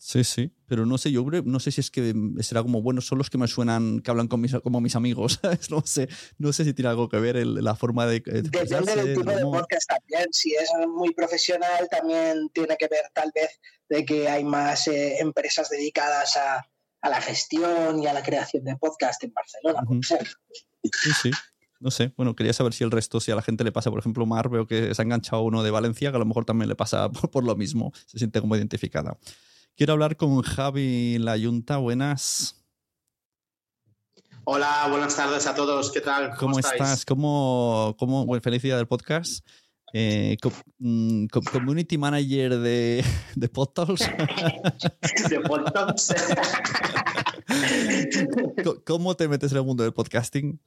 Sí, 0.02 0.24
sí, 0.24 0.54
pero 0.66 0.86
no 0.86 0.98
sé, 0.98 1.12
yo 1.12 1.26
no 1.44 1.60
sé 1.60 1.72
si 1.72 1.82
es 1.82 1.92
que 1.92 2.14
será 2.40 2.64
como, 2.64 2.82
bueno, 2.82 3.02
son 3.02 3.18
los 3.18 3.30
que 3.30 3.38
me 3.38 3.50
suenan, 3.50 4.00
que 4.00 4.10
hablan 4.10 4.30
con 4.30 4.40
mis, 4.40 4.56
como 4.64 4.80
mis 4.80 4.96
amigos, 4.96 5.42
no 5.70 5.82
sé, 5.86 6.08
no 6.38 6.54
sé 6.54 6.64
si 6.64 6.74
tiene 6.74 6.90
algo 6.90 7.10
que 7.10 7.18
ver 7.18 7.36
el, 7.36 7.56
la 7.56 7.76
forma 7.76 8.06
de... 8.08 8.22
Depende 8.22 8.96
del 8.96 9.16
tipo 9.18 9.30
de 9.30 9.42
podcast 9.42 9.90
también, 9.90 10.30
si 10.32 10.54
es 10.56 10.70
muy 10.88 11.14
profesional 11.14 11.90
también 11.92 12.48
tiene 12.54 12.78
que 12.78 12.88
ver 12.88 13.12
tal 13.14 13.34
vez 13.36 13.60
de 13.90 14.06
que 14.06 14.30
hay 14.30 14.46
más 14.46 14.88
eh, 14.88 15.20
empresas 15.20 15.70
dedicadas 15.70 16.38
a, 16.38 16.66
a 17.02 17.10
la 17.10 17.22
gestión 17.22 18.02
y 18.02 18.08
a 18.08 18.14
la 18.14 18.24
creación 18.24 18.64
de 18.64 18.76
podcast 18.76 19.24
en 19.24 19.34
Barcelona, 19.34 19.82
uh 19.88 19.94
-huh. 19.94 20.36
Sí, 20.84 21.12
sí. 21.22 21.32
No 21.80 21.92
sé, 21.92 22.14
bueno, 22.18 22.36
quería 22.36 22.52
saber 22.52 22.74
si 22.74 22.84
el 22.84 22.92
resto, 22.92 23.22
si 23.22 23.32
a 23.32 23.36
la 23.36 23.42
gente 23.42 23.64
le 23.64 23.72
pasa, 23.72 23.90
por 23.90 24.00
ejemplo, 24.00 24.26
Mar, 24.26 24.50
veo 24.50 24.68
que 24.68 24.94
se 24.94 25.02
ha 25.02 25.06
enganchado 25.06 25.44
uno 25.44 25.64
de 25.64 25.72
Valencia, 25.72 26.12
que 26.12 26.18
a 26.18 26.20
lo 26.20 26.26
mejor 26.26 26.44
también 26.44 26.68
le 26.68 26.76
pasa 26.76 27.10
por, 27.12 27.32
por 27.32 27.44
lo 27.46 27.56
mismo, 27.56 27.94
se 28.06 28.18
siente 28.18 28.42
como 28.42 28.56
identificada. 28.56 29.18
Quiero 29.76 29.94
hablar 29.94 30.18
con 30.18 30.42
Javi 30.42 31.18
La 31.20 31.38
Yunta, 31.38 31.78
buenas. 31.78 32.56
Hola, 34.44 34.88
buenas 34.90 35.16
tardes 35.16 35.48
a 35.48 35.56
todos, 35.56 35.92
¿qué 35.92 36.02
tal? 36.02 36.32
¿Cómo, 36.32 36.54
¿Cómo 36.54 36.60
estás? 36.60 37.06
¿Cómo, 37.06 37.96
cómo, 37.98 38.26
bueno, 38.26 38.42
feliz 38.42 38.62
día 38.62 38.76
del 38.76 38.88
podcast? 38.88 39.46
Eh, 39.94 40.38
com, 40.42 40.52
community 41.52 41.98
manager 41.98 42.58
de, 42.58 43.04
de 43.36 43.50
PodTalks. 43.50 44.02
de 45.30 45.40
PodTalks. 45.42 46.14
¿Cómo 48.86 49.16
te 49.16 49.28
metes 49.28 49.52
en 49.52 49.58
el 49.58 49.64
mundo 49.64 49.84
del 49.84 49.94
podcasting? 49.94 50.60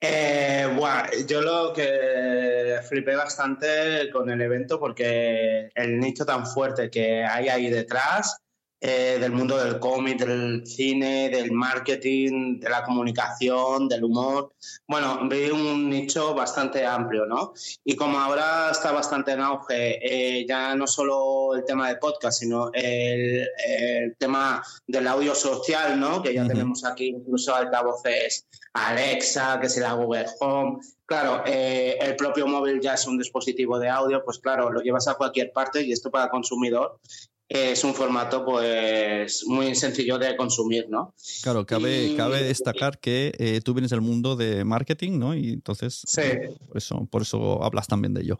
Eh, 0.00 0.68
bueno, 0.76 1.04
yo 1.28 1.42
lo 1.42 1.72
que 1.72 2.80
flipé 2.88 3.14
bastante 3.14 4.10
con 4.12 4.28
el 4.30 4.40
evento 4.40 4.80
porque 4.80 5.70
el 5.74 6.00
nicho 6.00 6.26
tan 6.26 6.44
fuerte 6.44 6.90
que 6.90 7.24
hay 7.24 7.48
ahí 7.48 7.70
detrás 7.70 8.42
eh, 8.84 9.18
del 9.20 9.30
mundo 9.30 9.56
del 9.62 9.78
cómic, 9.78 10.18
del 10.18 10.66
cine, 10.66 11.28
del 11.28 11.52
marketing, 11.52 12.58
de 12.58 12.68
la 12.68 12.82
comunicación, 12.82 13.88
del 13.88 14.02
humor. 14.02 14.54
Bueno, 14.88 15.28
vi 15.28 15.50
un 15.50 15.88
nicho 15.88 16.34
bastante 16.34 16.84
amplio, 16.84 17.24
¿no? 17.24 17.52
Y 17.84 17.94
como 17.94 18.18
ahora 18.18 18.70
está 18.72 18.90
bastante 18.90 19.30
en 19.30 19.40
auge, 19.40 20.00
eh, 20.02 20.44
ya 20.48 20.74
no 20.74 20.88
solo 20.88 21.54
el 21.54 21.64
tema 21.64 21.88
de 21.90 21.96
podcast, 21.96 22.40
sino 22.40 22.72
el, 22.72 23.46
el, 23.64 24.16
tema 24.16 24.60
del 24.88 25.06
audio 25.06 25.36
social, 25.36 26.00
¿no? 26.00 26.20
Que 26.20 26.34
ya 26.34 26.42
uh 26.42 26.46
-huh. 26.46 26.48
tenemos 26.48 26.84
aquí 26.84 27.06
incluso 27.06 27.54
altavoces 27.54 28.48
Alexa, 28.72 29.60
que 29.60 29.80
la 29.80 29.92
Google 29.92 30.26
Home. 30.40 30.80
Claro, 31.04 31.42
eh, 31.46 31.98
el 32.00 32.16
propio 32.16 32.46
móvil 32.46 32.80
ya 32.80 32.94
es 32.94 33.06
un 33.06 33.18
dispositivo 33.18 33.78
de 33.78 33.88
audio, 33.88 34.24
pues 34.24 34.38
claro, 34.38 34.70
lo 34.70 34.80
llevas 34.80 35.08
a 35.08 35.14
cualquier 35.14 35.52
parte 35.52 35.82
y 35.82 35.92
esto 35.92 36.10
para 36.10 36.24
el 36.24 36.30
consumidor 36.30 36.98
es 37.48 37.84
un 37.84 37.94
formato 37.94 38.44
pues 38.44 39.44
muy 39.46 39.74
sencillo 39.74 40.18
de 40.18 40.36
consumir, 40.36 40.86
¿no? 40.88 41.14
Claro, 41.42 41.66
cabe, 41.66 42.04
y... 42.04 42.16
cabe 42.16 42.42
destacar 42.42 42.98
que 42.98 43.34
eh, 43.38 43.60
tú 43.62 43.74
vienes 43.74 43.90
del 43.90 44.00
mundo 44.00 44.36
de 44.36 44.64
marketing, 44.64 45.18
¿no? 45.18 45.34
Y 45.34 45.50
entonces 45.50 46.02
sí. 46.06 46.22
por, 46.68 46.78
eso, 46.78 47.06
por 47.10 47.22
eso 47.22 47.62
hablas 47.62 47.86
también 47.86 48.14
de 48.14 48.22
ello. 48.22 48.38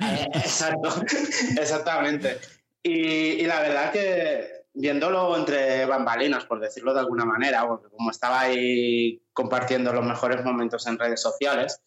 Eh, 0.00 0.28
exacto, 0.34 0.88
exactamente. 1.60 2.38
Y, 2.82 2.92
y, 2.92 3.46
la 3.46 3.60
verdad 3.60 3.92
que 3.92 4.60
viéndolo 4.72 5.36
entre 5.36 5.84
bambalinas, 5.84 6.46
por 6.46 6.60
decirlo 6.60 6.94
de 6.94 7.00
alguna 7.00 7.24
manera, 7.24 7.66
porque 7.68 7.88
como 7.88 8.10
estaba 8.10 8.40
ahí 8.40 9.20
compartiendo 9.32 9.92
los 9.92 10.04
mejores 10.04 10.44
momentos 10.44 10.86
en 10.86 10.98
redes 10.98 11.20
sociales, 11.20 11.80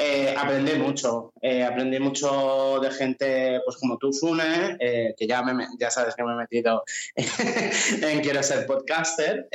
eh, 0.00 0.32
aprendí 0.38 0.74
mucho, 0.74 1.32
eh, 1.42 1.64
aprendí 1.64 1.98
mucho 1.98 2.78
de 2.80 2.88
gente 2.92 3.60
pues 3.64 3.78
como 3.78 3.98
tú, 3.98 4.12
Sune, 4.12 4.76
eh, 4.78 5.12
que 5.18 5.26
ya, 5.26 5.42
me, 5.42 5.66
ya 5.76 5.90
sabes 5.90 6.14
que 6.14 6.22
me 6.22 6.34
he 6.34 6.36
metido 6.36 6.84
en 7.16 8.20
Quiero 8.20 8.40
ser 8.44 8.64
podcaster, 8.64 9.48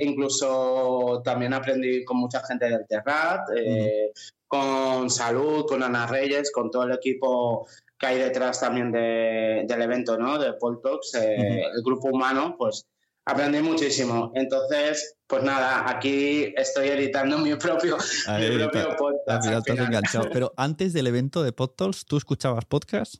incluso 0.00 1.20
también 1.24 1.52
aprendí 1.52 2.04
con 2.04 2.18
mucha 2.18 2.44
gente 2.46 2.66
del 2.66 2.86
Terrat, 2.86 3.40
mm. 3.50 4.46
con 4.46 5.10
Salud, 5.10 5.66
con 5.66 5.82
Ana 5.82 6.06
Reyes, 6.06 6.52
con 6.52 6.70
todo 6.70 6.84
el 6.84 6.92
equipo 6.92 7.66
que 7.98 8.06
hay 8.06 8.18
detrás 8.18 8.60
también 8.60 8.92
de, 8.92 9.64
del 9.66 9.82
evento, 9.82 10.16
¿no? 10.16 10.38
De 10.38 10.52
Paul 10.52 10.80
Talks, 10.80 11.14
mm. 11.14 11.18
el 11.18 11.82
grupo 11.82 12.06
humano, 12.06 12.54
pues 12.56 12.86
aprendí 13.24 13.60
muchísimo. 13.60 14.32
Entonces, 14.34 15.16
pues 15.26 15.42
nada, 15.42 15.88
aquí 15.88 16.52
estoy 16.56 16.88
editando 16.88 17.38
mi 17.38 17.54
propio, 17.56 17.96
Ahí, 18.26 18.50
mi 18.50 18.58
propio 18.58 18.96
podcast. 18.96 19.46
Al 19.46 19.62
final 19.62 19.86
enganchado. 19.86 20.28
Pero 20.32 20.52
antes 20.56 20.92
del 20.92 21.06
evento 21.06 21.42
de 21.42 21.52
PodTalks, 21.52 22.04
¿tú 22.04 22.16
escuchabas 22.16 22.64
podcast? 22.64 23.16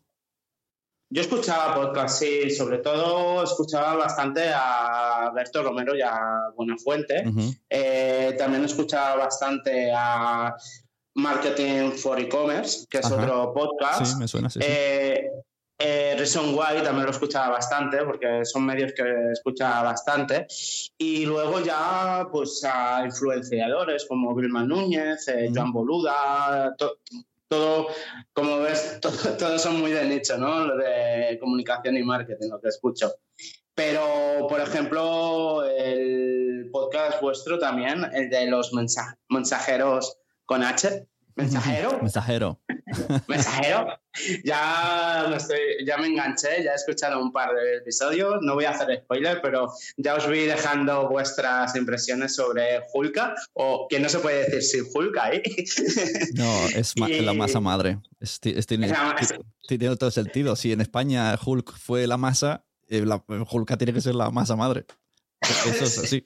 Yo 1.15 1.21
escuchaba 1.21 1.75
podcast, 1.75 2.21
sí, 2.21 2.49
sobre 2.51 2.79
todo 2.79 3.45
escuchaba 3.45 3.97
bastante 3.97 4.51
a 4.55 5.31
Berto 5.35 5.63
Romero 5.63 5.95
y 5.95 6.01
a 6.01 6.19
Buenafuente. 6.57 7.23
Uh 7.27 7.31
-huh. 7.31 7.61
eh, 7.69 8.35
también 8.39 8.65
escuchaba 8.65 9.17
bastante 9.17 9.93
a 9.95 10.55
Marketing 11.15 11.91
for 11.91 12.19
E-Commerce, 12.19 12.87
que 12.89 12.99
es 12.99 13.05
Ajá. 13.05 13.17
otro 13.17 13.53
podcast. 13.53 14.07
Sí, 14.07 14.17
me 14.19 14.27
suena, 14.27 14.49
sí. 14.49 14.61
Sí. 14.61 14.67
Eh, 14.67 15.31
Reason 16.17 16.55
Why 16.55 16.83
también 16.83 17.07
lo 17.07 17.11
escuchaba 17.11 17.51
bastante, 17.51 18.05
porque 18.05 18.45
son 18.45 18.65
medios 18.65 18.93
que 18.93 19.33
escuchaba 19.33 19.83
bastante. 19.83 20.47
Y 20.99 21.27
luego 21.27 21.61
ya, 21.61 22.27
pues, 22.31 22.65
a 22.65 23.05
influenciadores 23.05 24.07
como 24.07 24.35
Vilma 24.35 24.65
Núñez, 24.65 25.27
eh, 25.29 25.49
mm. 25.51 25.55
Joan 25.55 25.73
Boluda, 25.73 26.75
to, 26.77 26.99
todo, 27.49 27.89
como 28.33 28.61
ves, 28.61 28.99
todos 29.03 29.37
todo 29.37 29.59
son 29.59 29.81
muy 29.81 29.93
de 29.93 30.05
nicho, 30.05 30.39
¿no? 30.39 30.65
Lo 30.65 30.77
de 30.77 31.39
comunicación 31.41 31.97
y 31.97 32.03
marketing, 32.03 32.49
lo 32.49 32.61
que 32.61 32.69
escucho. 32.69 33.13
Pero, 33.75 34.47
por 34.49 34.61
ejemplo, 34.61 35.65
el 35.65 36.69
podcast 36.73 37.21
vuestro 37.21 37.59
también, 37.59 38.05
el 38.13 38.31
de 38.31 38.47
los 38.47 38.73
mensaj 38.73 39.15
mensajeros 39.29 40.19
con 40.45 40.63
H, 40.63 41.09
mensajero. 41.37 41.99
Mensajero. 42.03 42.61
Mensajero. 43.29 43.87
Ya 44.45 45.27
me, 45.31 45.37
estoy, 45.37 45.59
ya 45.87 45.97
me 45.97 46.07
enganché, 46.09 46.63
ya 46.63 46.73
he 46.73 46.75
escuchado 46.75 47.21
un 47.23 47.33
par 47.33 47.55
de 47.55 47.79
episodios. 47.79 48.39
No 48.43 48.55
voy 48.55 48.67
a 48.67 48.71
hacer 48.71 49.03
spoiler, 49.03 49.41
pero 49.41 49.73
ya 49.97 50.15
os 50.15 50.27
voy 50.27 50.41
dejando 50.41 51.09
vuestras 51.09 51.75
impresiones 51.77 52.35
sobre 52.35 52.81
Hulka, 52.93 53.35
o 53.55 53.87
que 53.89 54.01
no 54.01 54.09
se 54.09 54.19
puede 54.19 54.45
decir 54.45 54.63
sin 54.63 54.85
Hulka 54.93 55.25
ahí. 55.25 55.43
No, 56.35 56.67
es 56.75 56.95
y... 56.97 57.21
la 57.21 57.33
masa 57.33 57.61
madre. 57.61 57.99
Es, 58.21 58.39
es, 58.43 58.67
tiene, 58.67 58.93
tiene 59.67 59.97
todo 59.97 60.11
sentido. 60.11 60.57
Si 60.57 60.73
en 60.73 60.81
España 60.81 61.39
Hulk 61.43 61.77
fue 61.77 62.07
la 62.07 62.17
masa, 62.17 62.65
eh, 62.89 63.05
la, 63.07 63.25
Hulka 63.51 63.77
tiene 63.77 63.93
que 63.93 64.01
ser 64.01 64.15
la 64.15 64.31
masa 64.31 64.57
madre. 64.57 64.85
Eso 65.67 65.85
es 65.85 65.99
así. 65.99 66.23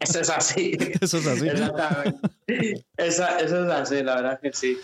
Eso 0.00 0.20
es 0.20 0.30
así. 0.30 0.78
Eso 1.00 1.18
es 1.18 1.26
así. 1.26 1.48
Exactamente. 1.48 2.86
Esa, 2.96 3.38
eso 3.38 3.64
es 3.64 3.70
así, 3.70 4.02
la 4.02 4.16
verdad 4.16 4.40
que 4.40 4.52
sí. 4.52 4.78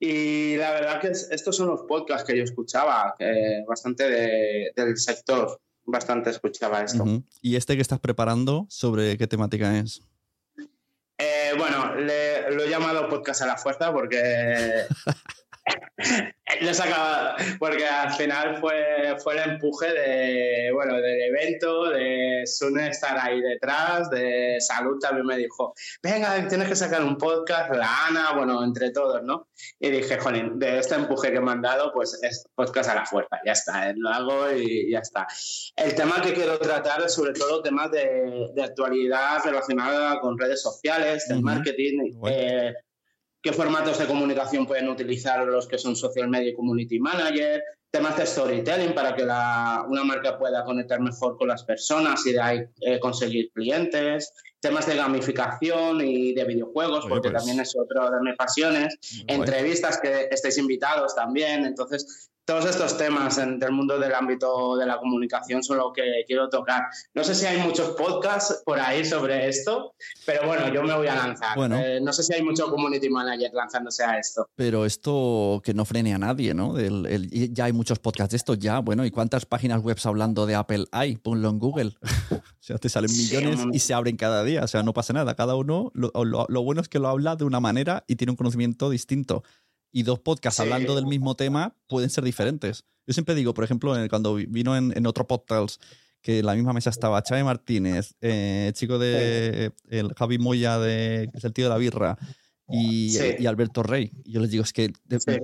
Y 0.00 0.56
la 0.56 0.70
verdad 0.72 1.00
que 1.00 1.08
estos 1.08 1.56
son 1.56 1.68
los 1.68 1.82
podcasts 1.82 2.24
que 2.24 2.36
yo 2.36 2.44
escuchaba, 2.44 3.16
bastante 3.66 4.08
de, 4.08 4.72
del 4.76 4.96
sector, 4.96 5.60
bastante 5.84 6.30
escuchaba 6.30 6.82
esto. 6.82 7.02
Uh 7.02 7.06
-huh. 7.06 7.24
¿Y 7.42 7.56
este 7.56 7.74
que 7.74 7.82
estás 7.82 7.98
preparando, 7.98 8.66
sobre 8.68 9.18
qué 9.18 9.26
temática 9.26 9.76
es? 9.76 10.00
Eh, 11.18 11.52
bueno, 11.58 11.96
le, 11.96 12.48
lo 12.52 12.62
he 12.62 12.70
llamado 12.70 13.08
podcast 13.08 13.42
a 13.42 13.46
la 13.46 13.56
fuerza 13.56 13.92
porque 13.92 14.84
Lo 16.62 16.74
sacaba 16.74 17.36
porque 17.58 17.86
al 17.86 18.12
final 18.12 18.58
fue, 18.60 19.16
fue 19.22 19.34
el 19.34 19.50
empuje 19.50 19.92
de, 19.92 20.70
bueno, 20.72 20.96
del 20.96 21.20
evento, 21.22 21.90
de 21.90 22.42
Sune 22.46 22.88
estar 22.88 23.18
ahí 23.18 23.40
detrás, 23.40 24.10
de 24.10 24.56
Salud 24.60 24.98
también 25.00 25.26
me 25.26 25.36
dijo, 25.36 25.74
venga, 26.02 26.46
tienes 26.48 26.68
que 26.68 26.76
sacar 26.76 27.02
un 27.02 27.16
podcast, 27.16 27.72
la 27.74 28.06
Ana, 28.06 28.32
bueno, 28.34 28.62
entre 28.64 28.90
todos, 28.90 29.22
¿no? 29.22 29.48
Y 29.78 29.90
dije, 29.90 30.18
jolín, 30.18 30.58
de 30.58 30.78
este 30.78 30.94
empuje 30.96 31.32
que 31.32 31.40
me 31.40 31.52
han 31.52 31.62
dado, 31.62 31.92
pues 31.92 32.18
es 32.22 32.46
podcast 32.54 32.90
a 32.90 32.94
la 32.94 33.06
fuerza, 33.06 33.40
ya 33.44 33.52
está, 33.52 33.90
eh, 33.90 33.94
lo 33.96 34.08
hago 34.08 34.52
y 34.52 34.90
ya 34.90 35.00
está. 35.00 35.26
El 35.76 35.94
tema 35.94 36.20
que 36.20 36.32
quiero 36.32 36.58
tratar 36.58 37.02
es 37.02 37.14
sobre 37.14 37.32
todo 37.32 37.62
temas 37.62 37.90
de, 37.90 38.50
de 38.54 38.62
actualidad 38.62 39.44
relacionada 39.44 40.20
con 40.20 40.38
redes 40.38 40.62
sociales, 40.62 41.26
del 41.28 41.42
marketing, 41.42 42.12
eh, 42.28 42.72
qué 43.42 43.52
formatos 43.52 43.98
de 43.98 44.06
comunicación 44.06 44.66
pueden 44.66 44.88
utilizar 44.88 45.46
los 45.46 45.66
que 45.68 45.78
son 45.78 45.96
social 45.96 46.28
media 46.28 46.50
y 46.50 46.54
community 46.54 46.98
manager, 46.98 47.62
temas 47.90 48.16
de 48.16 48.26
storytelling 48.26 48.94
para 48.94 49.14
que 49.14 49.22
una 49.22 50.04
marca 50.04 50.38
pueda 50.38 50.64
conectar 50.64 51.00
mejor 51.00 51.36
con 51.38 51.48
las 51.48 51.64
personas 51.64 52.26
y 52.26 52.32
de 52.32 52.40
ahí 52.40 52.60
eh, 52.80 52.98
conseguir 53.00 53.50
clientes, 53.52 54.32
temas 54.60 54.86
de 54.86 54.96
gamificación 54.96 56.00
y 56.00 56.34
de 56.34 56.44
videojuegos, 56.44 57.06
porque 57.08 57.30
pues 57.30 57.42
también 57.42 57.60
es 57.60 57.74
otra 57.76 58.10
de 58.10 58.20
mis 58.20 58.36
pasiones, 58.36 58.98
entrevistas 59.26 59.98
que 60.00 60.28
estéis 60.30 60.58
invitados 60.58 61.14
también, 61.14 61.64
entonces 61.64 62.30
todos 62.48 62.64
estos 62.64 62.96
temas 62.96 63.36
en 63.36 63.62
el 63.62 63.72
mundo 63.72 63.98
del 63.98 64.14
ámbito 64.14 64.74
de 64.78 64.86
la 64.86 64.96
comunicación 64.96 65.62
son 65.62 65.76
lo 65.76 65.92
que 65.92 66.24
quiero 66.26 66.48
tocar. 66.48 66.84
No 67.12 67.22
sé 67.22 67.34
si 67.34 67.44
hay 67.44 67.60
muchos 67.60 67.90
podcasts 67.90 68.62
por 68.64 68.80
ahí 68.80 69.04
sobre 69.04 69.50
esto, 69.50 69.92
pero 70.24 70.46
bueno, 70.46 70.72
yo 70.72 70.82
me 70.82 70.96
voy 70.96 71.08
a 71.08 71.14
lanzar. 71.14 71.58
Eh, 71.72 72.00
no 72.00 72.10
sé 72.10 72.22
si 72.22 72.32
hay 72.32 72.42
mucho 72.42 72.70
community 72.70 73.10
manager 73.10 73.50
lanzándose 73.52 74.02
a 74.02 74.18
esto. 74.18 74.48
Pero 74.54 74.86
esto 74.86 75.60
que 75.62 75.74
no 75.74 75.84
frene 75.84 76.14
a 76.14 76.18
nadie, 76.18 76.54
¿no? 76.54 76.74
ya 76.78 77.66
hay 77.66 77.74
muchos 77.74 77.98
podcasts 77.98 78.30
de 78.30 78.38
esto, 78.38 78.54
ya. 78.54 78.78
Bueno, 78.78 79.04
¿y 79.04 79.10
cuántas 79.10 79.44
páginas 79.44 79.82
web 79.82 79.98
hablando 80.04 80.46
de 80.46 80.54
Apple 80.54 80.86
hay? 80.90 81.18
Ponlo 81.18 81.50
en 81.50 81.58
Google. 81.58 81.96
o 82.30 82.40
sea, 82.60 82.78
te 82.78 82.88
salen 82.88 83.10
millones 83.12 83.60
y 83.74 83.80
se 83.80 83.92
abren 83.92 84.16
cada 84.16 84.42
día. 84.42 84.64
O 84.64 84.68
sea, 84.68 84.82
no 84.82 84.94
pasa 84.94 85.12
nada. 85.12 85.34
Cada 85.34 85.54
uno, 85.54 85.92
lo 85.92 86.62
bueno 86.62 86.80
es 86.80 86.88
que 86.88 86.98
lo 86.98 87.08
habla 87.08 87.36
de 87.36 87.44
una 87.44 87.60
manera 87.60 88.04
y 88.06 88.16
tiene 88.16 88.30
un 88.30 88.36
conocimiento 88.36 88.88
distinto 88.88 89.42
y 89.92 90.02
dos 90.02 90.18
podcasts 90.18 90.60
hablando 90.60 90.94
del 90.94 91.06
mismo 91.06 91.34
tema 91.34 91.74
pueden 91.86 92.10
ser 92.10 92.24
diferentes. 92.24 92.84
Yo 93.06 93.14
siempre 93.14 93.34
digo, 93.34 93.54
por 93.54 93.64
ejemplo, 93.64 93.94
cuando 94.10 94.34
vino 94.34 94.76
en, 94.76 95.06
otro 95.06 95.26
podcast 95.26 95.82
que 96.20 96.40
en 96.40 96.46
la 96.46 96.54
misma 96.54 96.72
mesa 96.72 96.90
estaba 96.90 97.22
Chávez 97.22 97.44
Martínez, 97.44 98.14
eh, 98.20 98.70
chico 98.74 98.98
de 98.98 99.72
el 99.88 100.12
Javi 100.14 100.38
Moya, 100.38 100.78
de, 100.78 101.28
que 101.32 101.38
es 101.38 101.44
el 101.44 101.52
tío 101.52 101.64
de 101.64 101.70
la 101.70 101.78
birra, 101.78 102.18
y, 102.70 103.46
Alberto 103.46 103.82
Rey. 103.82 104.12
yo 104.26 104.40
les 104.42 104.50
digo, 104.50 104.62
es 104.62 104.74
que 104.74 104.92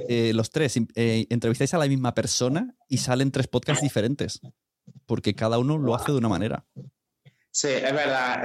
eh, 0.09 0.33
los 0.35 0.51
tres 0.51 0.77
eh, 0.95 1.27
entrevistáis 1.31 1.73
a 1.73 1.79
la 1.79 1.87
misma 1.87 2.13
persona 2.13 2.77
y 2.87 2.99
salen 2.99 3.31
tres 3.31 3.47
podcasts 3.47 3.83
diferentes, 3.83 4.43
porque 5.07 5.35
cada 5.35 5.59
uno 5.59 5.79
lo 5.79 5.95
hace 5.95 6.13
de 6.13 6.19
una 6.19 6.29
manera. 6.29 6.67
Sí, 7.51 7.69
es 7.69 7.95
verdad. 7.95 8.45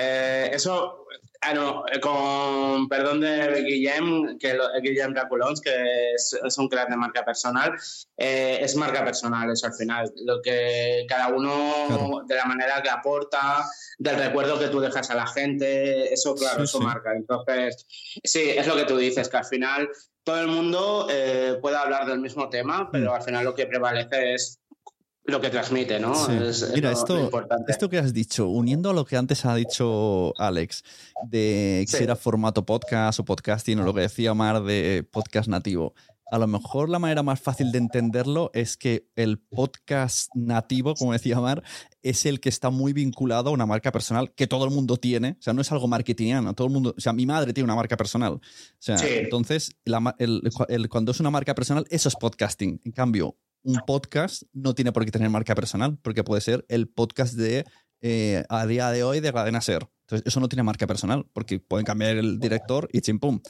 eso 0.54 1.06
Ah, 1.42 1.54
no, 1.54 1.86
eh, 1.88 2.02
con 2.02 2.90
perdón 2.90 3.22
de 3.22 3.64
Guillem, 3.64 4.38
que 4.38 4.54
lo, 4.56 4.66
Guillem 4.82 5.14
Caculons, 5.14 5.62
que 5.62 6.14
es, 6.14 6.58
un 6.58 6.68
crack 6.68 6.90
de 6.90 6.98
marca 6.98 7.24
personal, 7.24 7.74
eh, 8.18 8.60
es 8.62 8.76
marca 8.76 9.06
personal 9.06 9.50
eso 9.50 9.68
al 9.68 9.74
final. 9.74 10.12
Lo 10.26 10.42
que 10.42 11.06
cada 11.08 11.30
uno, 11.30 12.24
de 12.28 12.36
la 12.36 12.44
manera 12.44 12.82
que 12.84 12.90
aporta, 12.90 13.66
del 13.98 14.18
recuerdo 14.18 14.60
que 14.60 14.68
tú 14.68 14.82
dejas 14.82 15.10
a 15.12 15.16
la 15.16 15.28
gente, 15.28 16.14
eso, 16.14 16.36
claro, 16.36 16.64
eso 16.64 16.82
marca. 16.82 17.16
Entonces, 17.16 17.86
sí, 18.22 18.50
es 18.50 18.68
lo 18.68 18.76
que 18.76 18.86
tú 18.86 18.98
dices, 18.98 19.30
que 19.30 19.38
al 19.38 19.46
final 19.46 19.90
todo 20.24 20.42
el 20.42 20.48
mundo 20.48 21.08
eh, 21.10 21.58
puede 21.62 21.78
hablar 21.78 22.06
del 22.06 22.20
mismo 22.20 22.50
tema, 22.50 22.90
pero 22.92 23.12
mm. 23.12 23.16
al 23.16 23.22
final 23.24 23.46
lo 23.46 23.56
que 23.56 23.66
prevalece 23.66 24.34
es 24.34 24.59
lo 25.32 25.42
que 25.42 25.50
transmite, 25.50 26.00
¿no? 26.00 26.14
Mira, 26.74 26.92
esto, 26.92 27.30
esto 27.68 27.90
que 27.90 27.98
has 27.98 28.14
dicho, 28.14 28.48
uniendo 28.48 28.90
a 28.90 28.94
lo 28.94 29.06
que 29.06 29.18
antes 29.18 29.46
ha 29.46 29.56
dicho 29.56 30.34
Alex, 30.38 30.84
de 31.28 31.86
si 31.88 32.04
era 32.04 32.16
formato 32.16 32.66
podcast 32.66 33.20
o 33.20 33.26
podcasting 33.26 33.80
o 33.80 33.84
lo 33.84 33.94
que 33.94 34.02
decía 34.02 34.32
Omar 34.32 34.64
de 34.64 35.08
podcast 35.10 35.48
nativo. 35.48 35.94
A 36.32 36.38
lo 36.38 36.46
mejor 36.46 36.90
la 36.90 37.00
manera 37.00 37.24
más 37.24 37.40
fácil 37.40 37.72
de 37.72 37.80
entenderlo 37.80 38.52
es 38.54 38.78
que 38.78 39.10
el 39.16 39.40
podcast 39.40 40.30
nativo, 40.36 40.94
como 40.94 41.12
decía 41.12 41.40
Omar, 41.40 41.64
es 42.04 42.28
el 42.28 42.40
que 42.40 42.50
está 42.50 42.70
muy 42.70 42.94
vinculado 42.94 43.50
a 43.50 43.52
una 43.52 43.66
marca 43.66 43.92
personal 43.92 44.32
que 44.36 44.46
todo 44.46 44.64
el 44.66 44.70
mundo 44.70 44.98
tiene. 44.98 45.38
O 45.40 45.42
sea, 45.42 45.54
no 45.54 45.62
es 45.62 45.72
algo 45.72 45.88
marketingiano. 45.88 46.54
Todo 46.54 46.68
el 46.68 46.74
mundo, 46.74 46.94
o 46.96 47.02
sea, 47.02 47.14
mi 47.14 47.26
madre 47.26 47.52
tiene 47.52 47.66
una 47.66 47.76
marca 47.76 47.98
personal. 47.98 48.34
O 48.34 48.42
sea, 48.78 48.98
entonces, 49.02 49.72
cuando 50.88 51.12
es 51.12 51.20
una 51.20 51.32
marca 51.32 51.56
personal, 51.56 51.88
eso 51.90 52.10
es 52.10 52.16
podcasting. 52.16 52.80
En 52.86 52.92
cambio, 52.92 53.36
un 53.64 53.80
podcast 53.86 54.44
no 54.54 54.74
tiene 54.74 54.92
por 54.92 55.06
qué 55.06 55.12
tener 55.12 55.30
marca 55.30 55.56
personal, 55.56 55.98
porque 56.02 56.24
puede 56.24 56.42
ser 56.42 56.66
el 56.70 56.88
podcast 56.88 57.34
de 57.34 57.66
eh, 58.02 58.44
a 58.50 58.66
día 58.66 58.92
de 58.92 59.04
hoy 59.04 59.20
de 59.20 59.34
Cadena 59.34 59.62
Ser. 59.62 59.90
Entonces, 60.02 60.26
eso 60.26 60.40
no 60.40 60.50
tiene 60.50 60.64
marca 60.64 60.88
personal, 60.88 61.26
porque 61.34 61.60
pueden 61.60 61.86
cambiar 61.86 62.18
el 62.18 62.40
director 62.40 62.90
y 62.92 63.02
chimpum. 63.02 63.42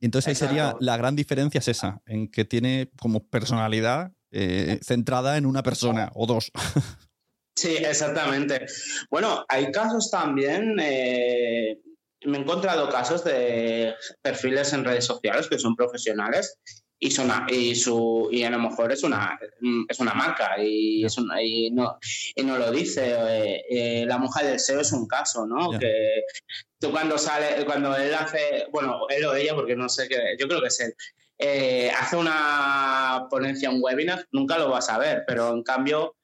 Entonces 0.00 0.28
ahí 0.28 0.34
sería 0.34 0.76
la 0.80 0.96
gran 0.96 1.16
diferencia 1.16 1.60
es 1.60 1.68
esa, 1.68 2.02
en 2.06 2.30
que 2.30 2.44
tiene 2.44 2.90
como 3.00 3.26
personalidad 3.26 4.12
eh, 4.32 4.78
centrada 4.82 5.36
en 5.38 5.46
una 5.46 5.62
persona 5.62 6.10
o 6.14 6.26
dos. 6.26 6.50
Sí, 7.56 7.76
exactamente. 7.76 8.66
Bueno, 9.08 9.44
hay 9.48 9.70
casos 9.70 10.10
también, 10.10 10.76
eh, 10.80 11.80
me 12.24 12.38
he 12.38 12.40
encontrado 12.40 12.88
casos 12.88 13.22
de 13.22 13.94
perfiles 14.20 14.72
en 14.72 14.84
redes 14.84 15.04
sociales 15.04 15.46
que 15.48 15.60
son 15.60 15.76
profesionales 15.76 16.58
y, 17.04 17.54
y, 17.54 17.74
su, 17.74 18.28
y 18.32 18.44
a 18.44 18.50
lo 18.50 18.58
mejor 18.58 18.90
es 18.90 19.02
una, 19.02 19.38
es 19.86 20.00
una 20.00 20.14
marca 20.14 20.56
y, 20.58 21.04
es 21.04 21.16
y, 21.42 21.70
no, 21.70 21.98
y 22.34 22.42
no 22.42 22.56
lo 22.56 22.70
dice. 22.72 23.14
Eh, 23.14 23.64
eh, 23.68 24.06
la 24.06 24.16
monja 24.16 24.42
del 24.42 24.58
SEO 24.58 24.80
es 24.80 24.92
un 24.92 25.06
caso, 25.06 25.46
¿no? 25.46 25.78
Que 25.78 26.22
tú 26.80 26.90
cuando 26.90 27.18
sale, 27.18 27.66
cuando 27.66 27.94
él 27.94 28.14
hace, 28.14 28.68
bueno, 28.72 29.06
él 29.10 29.24
o 29.26 29.34
ella, 29.34 29.54
porque 29.54 29.76
no 29.76 29.88
sé 29.90 30.08
qué, 30.08 30.34
yo 30.38 30.48
creo 30.48 30.62
que 30.62 30.68
es 30.68 30.80
él, 30.80 30.94
eh, 31.38 31.90
hace 31.90 32.16
una 32.16 33.26
ponencia, 33.28 33.68
un 33.68 33.82
webinar, 33.82 34.26
nunca 34.32 34.56
lo 34.56 34.70
vas 34.70 34.88
a 34.88 34.98
ver, 34.98 35.24
pero 35.26 35.52
en 35.52 35.62
cambio... 35.62 36.16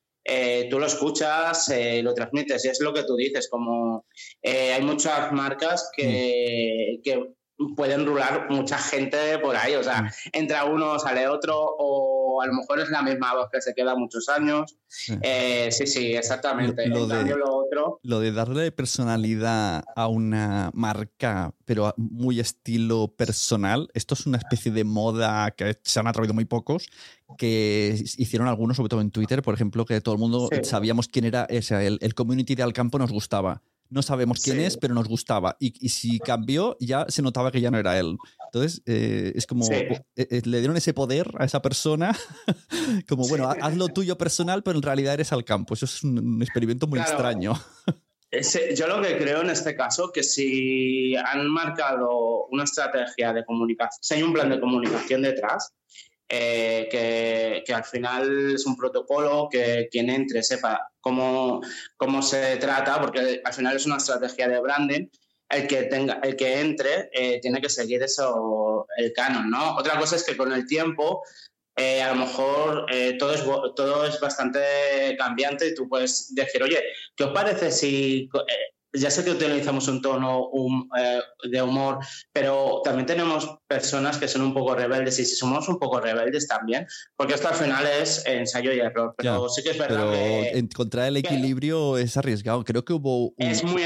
tú 0.71 0.79
lo 0.79 0.87
escuchas, 0.87 1.73
lo 2.03 2.15
transmites 2.15 2.65
y 2.65 2.69
es 2.69 2.81
lo 2.81 2.93
que 2.93 3.03
tú 3.03 3.17
dices, 3.17 3.49
como 3.51 4.05
hay 4.43 4.83
muchas 4.83 5.33
marcas 5.33 5.91
que, 5.97 6.99
mm. 6.99 7.03
que 7.03 7.35
pueden 7.77 8.07
rular 8.07 8.47
mucha 8.51 8.79
gente 8.79 9.39
por 9.39 9.57
ahí, 9.57 9.75
o 9.75 9.83
sea, 9.83 10.03
mm. 10.03 10.09
entra 10.33 10.65
uno, 10.65 10.99
sale 10.99 11.29
otro, 11.29 11.57
o 11.57 12.41
a 12.43 12.47
lo 12.47 12.55
mejor 12.55 12.81
es 12.81 12.89
la 12.89 13.03
misma 13.03 13.35
voz 13.35 13.49
que 13.53 13.61
se 13.61 13.75
queda 13.75 13.95
muchos 13.95 14.29
años. 14.29 14.77
Sí, 14.89 15.15
eh, 15.23 15.71
sí, 15.71 16.15
exactamente. 16.15 16.89
Lo, 16.89 17.07
de, 17.07 17.25
lo, 17.37 17.57
otro... 17.57 18.01
lo 18.03 18.21
de 18.21 18.33
darle 18.33 18.73
personalidad 18.73 19.85
a 19.95 20.09
una 20.09 20.71
marca, 20.75 21.55
pero 21.65 21.95
muy 21.97 22.41
estilo 22.41 23.09
personal, 23.09 23.89
esto 23.95 24.15
es 24.15 24.27
una 24.27 24.39
especie 24.39 24.73
de 24.73 24.85
moda 24.85 25.51
que 25.53 25.79
se 25.83 26.01
han 26.01 26.07
atrevido 26.07 26.35
muy 26.35 26.47
pocos, 26.47 26.89
que 27.39 28.03
hicieron 28.17 28.49
algunos, 28.49 28.77
sobre 28.77 28.89
todo 28.89 29.01
en 29.01 29.11
Twitter, 29.11 29.43
por 29.43 29.55
ejemplo, 29.55 29.85
que 29.85 30.01
todo 30.01 30.15
el 30.15 30.21
mundo 30.21 30.49
sabíamos 30.63 31.09
quién 31.09 31.27
era, 31.27 31.45
ese, 31.49 31.87
el, 31.87 31.99
el 32.01 32.15
community 32.15 32.55
de 32.55 32.63
Alcampo 32.63 32.99
nos 32.99 33.13
gustaba 33.13 33.63
no 33.91 34.03
sabemos 34.03 34.41
quién 34.43 34.61
es, 34.61 34.77
pero 34.77 34.95
nos 34.95 35.09
gustaba. 35.09 35.57
Y, 35.59 35.89
si 35.89 36.19
cambió, 36.21 36.77
ya 36.81 37.07
se 37.09 37.23
notaba 37.23 37.51
que 37.51 37.61
ya 37.61 37.71
no 37.71 37.79
era 37.79 37.99
él. 37.99 38.17
Entonces, 38.47 38.83
eh, 38.87 39.33
es 39.35 39.47
como, 39.47 39.67
eh, 39.71 40.01
eh, 40.17 40.43
le 40.45 40.59
dieron 40.59 40.77
ese 40.77 40.95
poder 40.95 41.31
a 41.39 41.45
esa 41.45 41.61
persona, 41.61 42.17
como, 43.09 43.29
bueno, 43.29 43.51
haz 43.51 43.77
lo 43.77 43.89
tuyo 43.89 44.17
personal, 44.17 44.63
pero 44.63 44.79
en 44.79 44.83
realidad 44.83 45.15
eres 45.15 45.33
al 45.33 45.45
campo. 45.45 45.75
Eso 45.75 45.87
es 45.87 46.03
un, 46.05 46.41
experimento 46.41 46.87
muy 46.87 47.01
extraño. 47.01 47.55
yo 48.77 48.87
lo 48.87 49.03
que 49.03 49.19
creo 49.19 49.43
en 49.43 49.51
este 49.51 49.75
caso, 49.75 50.13
que 50.13 50.23
si 50.23 51.17
han 51.17 51.49
marcado 51.49 52.47
una 52.47 52.65
estrategia 52.65 53.33
de 53.33 53.45
comunicación, 53.45 53.99
si 54.03 54.15
hay 54.15 54.23
un 54.23 54.33
plan 54.33 54.49
de 54.49 54.61
comunicación 54.61 55.23
detrás, 55.23 55.75
eh, 56.33 57.63
que, 57.67 57.75
al 57.75 57.85
final 57.85 58.55
es 58.55 58.65
un 58.65 58.77
protocolo 58.77 59.49
que 59.51 59.89
quien 59.91 60.09
entre 60.11 60.45
sepa 60.45 60.93
cómo, 61.01 61.61
cómo 61.97 62.23
se 62.23 62.57
trata, 62.57 63.01
porque 63.01 63.41
al 63.45 63.53
final 63.53 63.77
es 63.77 63.87
una 63.87 63.97
estrategia 63.97 64.49
de 64.49 64.61
branding. 64.61 65.09
El 65.49 65.67
que, 65.67 65.83
tenga, 65.83 66.21
el 66.23 66.37
que 66.37 66.61
entre 66.61 67.11
eh, 67.13 67.41
tiene 67.43 67.61
que 67.61 67.69
seguir 67.69 68.01
eso, 68.05 68.87
el 68.97 69.13
canon, 69.13 69.51
¿no? 69.51 69.77
Otra 69.77 69.99
cosa 69.99 70.15
es 70.15 70.23
que 70.23 70.37
con 70.37 70.53
el 70.53 70.69
tiempo 70.69 71.23
eh, 71.75 72.01
a 72.01 72.11
lo 72.11 72.21
mejor 72.21 72.87
todo, 73.19 73.35
es, 73.35 73.43
todo 73.75 74.07
es 74.07 74.21
bastante 74.21 74.61
cambiante 75.19 75.67
y 75.67 75.75
tú 75.75 75.89
puedes 75.89 76.33
decir, 76.33 76.63
oye, 76.63 76.81
¿qué 77.17 77.25
os 77.25 77.33
parece 77.33 77.73
si 77.73 78.29
ya 78.93 79.11
sé 79.11 79.25
que 79.25 79.31
utilizamos 79.31 79.87
un 79.89 80.03
tono 80.03 80.51
eh, 80.99 81.21
de 81.49 81.63
humor, 81.63 81.99
pero 82.33 82.81
también 82.85 83.07
tenemos 83.07 83.59
personas 83.67 84.19
que 84.19 84.29
son 84.29 84.43
un 84.43 84.55
poco 84.55 84.75
rebeldes 84.75 85.19
y 85.19 85.25
si 85.25 85.37
somos 85.37 85.69
un 85.69 85.79
poco 85.79 86.01
rebeldes 86.01 86.49
también, 86.49 86.87
porque 87.17 87.35
esto 87.35 87.49
al 87.49 87.55
final 87.55 87.87
es 87.87 88.25
ensayo 88.27 88.73
y 88.73 88.81
error, 88.81 89.15
pero 89.17 89.49
sí 89.49 89.63
que 89.63 89.71
es 89.71 89.79
verdad 89.79 90.11
que, 90.13 90.59
encontrar 90.59 91.07
el 91.07 91.17
equilibrio 91.17 91.99
es 91.99 92.17
arriesgado. 92.17 92.65
Creo 92.65 92.85
que 92.85 92.93
hubo, 92.93 93.33
es 93.37 93.63
muy, 93.63 93.83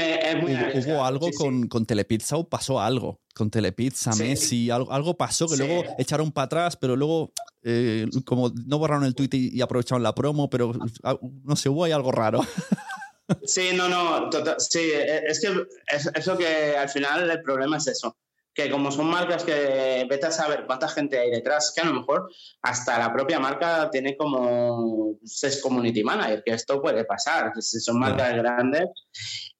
hubo, 0.85 1.05
algo 1.05 1.29
con, 1.37 1.67
con 1.67 1.85
Telepizza 1.85 2.37
o 2.37 2.47
pasó 2.47 2.79
algo 2.79 3.19
con 3.35 3.51
Telepizza, 3.51 4.15
Messi, 4.15 4.69
algo, 4.69 4.93
algo 4.93 5.17
pasó 5.17 5.45
que 5.47 5.57
luego 5.57 5.83
echaron 5.97 6.31
para 6.31 6.45
atrás, 6.45 6.77
pero 6.77 6.95
luego 6.95 7.33
eh, 7.63 8.07
como 8.23 8.49
no 8.65 8.79
borraron 8.79 9.03
el 9.03 9.13
tweet 9.13 9.29
y, 9.33 9.61
aprovecharon 9.61 10.01
la 10.01 10.15
promo, 10.15 10.49
pero 10.49 10.71
ah, 11.03 11.17
no 11.43 11.55
sé, 11.57 11.67
hubo 11.67 11.83
ahí 11.83 11.91
algo 11.91 12.13
raro. 12.13 12.39
Sí, 13.43 13.71
no, 13.73 13.89
no, 13.89 14.29
sí, 14.59 14.79
e, 14.79 15.23
es 15.27 15.41
que 15.41 15.65
es, 15.87 16.11
eso 16.13 16.37
que 16.37 16.75
al 16.77 16.89
final 16.89 17.29
el 17.29 17.41
problema 17.41 17.77
es 17.77 17.87
eso, 17.87 18.17
que 18.53 18.69
como 18.69 18.91
son 18.91 19.07
marcas 19.07 19.43
que 19.43 20.05
vete 20.09 20.27
a 20.27 20.31
saber 20.31 20.65
cuánta 20.65 20.87
gente 20.87 21.19
hay 21.19 21.31
detrás, 21.31 21.73
que 21.75 21.81
a 21.81 21.85
lo 21.85 21.93
mejor 21.93 22.29
hasta 22.61 22.99
la 22.99 23.11
propia 23.11 23.39
marca 23.39 23.89
tiene 23.91 24.15
como 24.15 25.17
es 25.23 25.61
community 25.61 26.03
manager, 26.03 26.43
que 26.43 26.53
esto 26.53 26.81
puede 26.81 27.03
pasar, 27.03 27.51
si 27.59 27.79
son 27.79 27.99
marcas 27.99 28.35
grandes. 28.35 28.89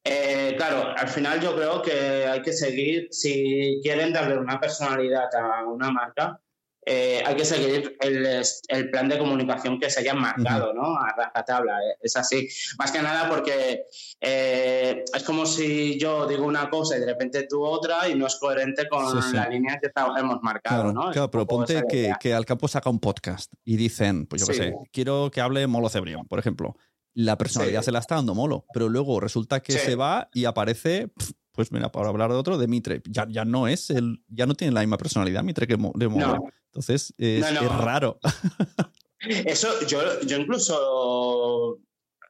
Eh, 0.03 0.53
claro, 0.55 0.93
al 0.95 1.07
final 1.07 1.41
yo 1.41 1.55
creo 1.55 1.82
que 1.82 2.28
hay 2.28 2.41
que 2.41 2.53
seguir, 2.53 3.07
si 3.11 3.80
quieren 3.82 4.13
darle 4.13 4.38
una 4.38 4.59
personalidad 4.59 5.34
a 5.36 5.66
una 5.66 5.91
marca, 5.91 6.39
eh, 6.88 7.23
hay 7.25 7.36
que 7.36 7.45
seguir 7.45 7.97
el, 7.99 8.89
plan 8.91 9.09
de 9.09 9.17
comunicación 9.17 9.79
que 9.79 9.89
se 9.89 10.01
haya 10.01 10.13
marcado, 10.13 10.71
¿no? 10.71 10.95
A 10.95 11.15
rajatabla, 11.17 11.79
eh, 11.79 11.97
es 12.01 12.15
así. 12.15 12.47
Más 12.77 12.91
que 12.91 13.01
nada 13.01 13.27
porque 13.27 13.86
eh, 14.21 15.03
es 15.11 15.23
como 15.23 15.47
si 15.47 15.97
yo 15.99 16.27
digo 16.27 16.45
una 16.45 16.69
cosa 16.69 16.95
y 16.95 16.99
de 16.99 17.07
repente 17.07 17.47
tú 17.49 17.63
otra 17.63 18.07
y 18.07 18.13
no 18.13 18.27
es 18.27 18.36
coherente 18.36 18.88
con 18.88 19.03
la 19.33 19.49
línea 19.49 19.79
que 19.79 19.89
hemos 20.17 20.43
marcado, 20.43 20.93
¿no? 20.93 21.09
Claro, 21.09 21.31
pero 21.31 21.47
ponte 21.47 21.83
que, 21.89 22.13
que, 22.19 22.33
al 22.36 22.45
campo 22.45 22.67
saca 22.67 22.89
un 22.89 22.99
podcast 22.99 23.51
y 23.63 23.77
dicen, 23.77 24.27
pues 24.27 24.41
yo 24.41 24.47
qué 24.47 24.53
sé, 24.53 24.75
quiero 24.91 25.31
que 25.31 25.41
hable 25.41 25.65
Molo 25.65 25.89
Cebrión, 25.89 26.27
por 26.27 26.38
ejemplo. 26.38 26.75
La 27.17 27.38
personalidad 27.38 27.81
se 27.81 27.93
la 27.93 27.99
está 27.99 28.15
dando 28.15 28.36
Molo, 28.36 28.65
pero 28.73 28.89
luego 28.89 29.21
resulta 29.21 29.61
que 29.61 29.71
se 29.71 29.95
va 29.95 30.29
y 30.33 30.43
aparece 30.43 31.13
pues 31.55 31.71
mira, 31.71 31.91
para 31.91 32.09
hablar 32.09 32.31
de 32.31 32.37
otro, 32.37 32.57
de 32.57 32.67
Mitre. 32.67 33.01
Ya, 33.05 33.25
ya 33.29 33.45
no 33.45 33.67
es 33.67 33.89
el, 33.89 34.23
ya 34.27 34.45
no 34.45 34.53
tiene 34.53 34.73
la 34.73 34.81
misma 34.81 34.97
personalidad 34.97 35.43
Mitre 35.43 35.67
que 35.67 35.77
de 35.95 36.07
Molo. 36.07 36.45
Entonces 36.65 37.13
es, 37.17 37.45
es 37.45 37.77
raro. 37.77 38.19
Eso, 39.19 39.69
yo, 39.87 40.21
yo 40.21 40.37
incluso 40.37 41.79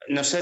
no 0.07 0.23
sé, 0.23 0.41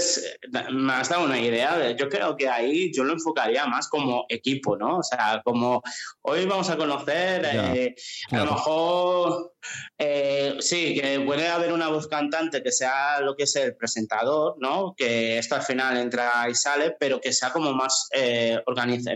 me 0.72 0.94
has 0.94 1.10
dado 1.10 1.26
una 1.26 1.40
idea. 1.40 1.92
Yo 1.92 2.10
creo 2.10 2.36
que 2.36 2.50
ahí 2.50 2.92
yo 2.94 3.04
lo 3.04 3.14
enfocaría 3.14 3.66
más 3.66 3.88
como 3.88 4.26
equipo, 4.30 4.78
¿no? 4.78 5.00
O 5.00 5.04
sea, 5.04 5.42
como 5.44 5.82
hoy 6.22 6.46
vamos 6.46 6.70
a 6.70 6.78
conocer, 6.78 7.46
eh, 7.46 7.96
a 8.32 8.38
lo 8.38 8.46
mejor, 8.46 9.54
eh, 9.98 10.56
sí, 10.60 11.00
que 11.00 11.20
puede 11.22 11.48
haber 11.48 11.74
una 11.74 11.90
voz 11.90 12.08
cantante 12.08 12.62
que 12.62 12.72
sea 12.72 13.20
lo 13.22 13.36
que 13.36 13.44
es 13.44 13.56
el 13.56 13.76
presentador, 13.76 14.56
¿no? 14.60 14.94
Que 14.96 15.38
esto 15.38 15.56
al 15.56 15.64
final 15.64 15.98
entra 15.98 16.48
y 16.50 16.56
sale, 16.56 16.96
pero 17.00 17.20
que 17.22 17.34
sea 17.34 17.52
como 17.52 17.74
más 17.74 18.10
eh, 18.14 18.60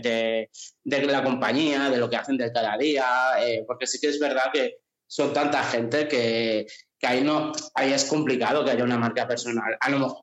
de, 0.02 0.50
de, 0.84 1.06
la 1.06 1.22
compañía, 1.22 1.90
de 1.90 1.98
lo 1.98 2.08
que 2.08 2.16
hacen 2.16 2.36
del 2.36 2.52
cada 2.52 2.76
día, 2.76 3.04
eh, 3.40 3.64
porque 3.66 3.86
sí 3.86 3.98
que 4.00 4.08
es 4.08 4.18
verdad 4.18 4.50
que 4.52 4.78
son 5.06 5.32
tanta 5.32 5.62
gente 5.62 6.06
que, 6.06 6.66
que 6.98 7.06
ahí, 7.06 7.22
no, 7.22 7.52
ahí 7.74 7.92
es 7.92 8.04
complicado 8.04 8.64
que 8.64 8.72
haya 8.72 8.84
una 8.84 8.98
marca 8.98 9.26
personal. 9.26 9.76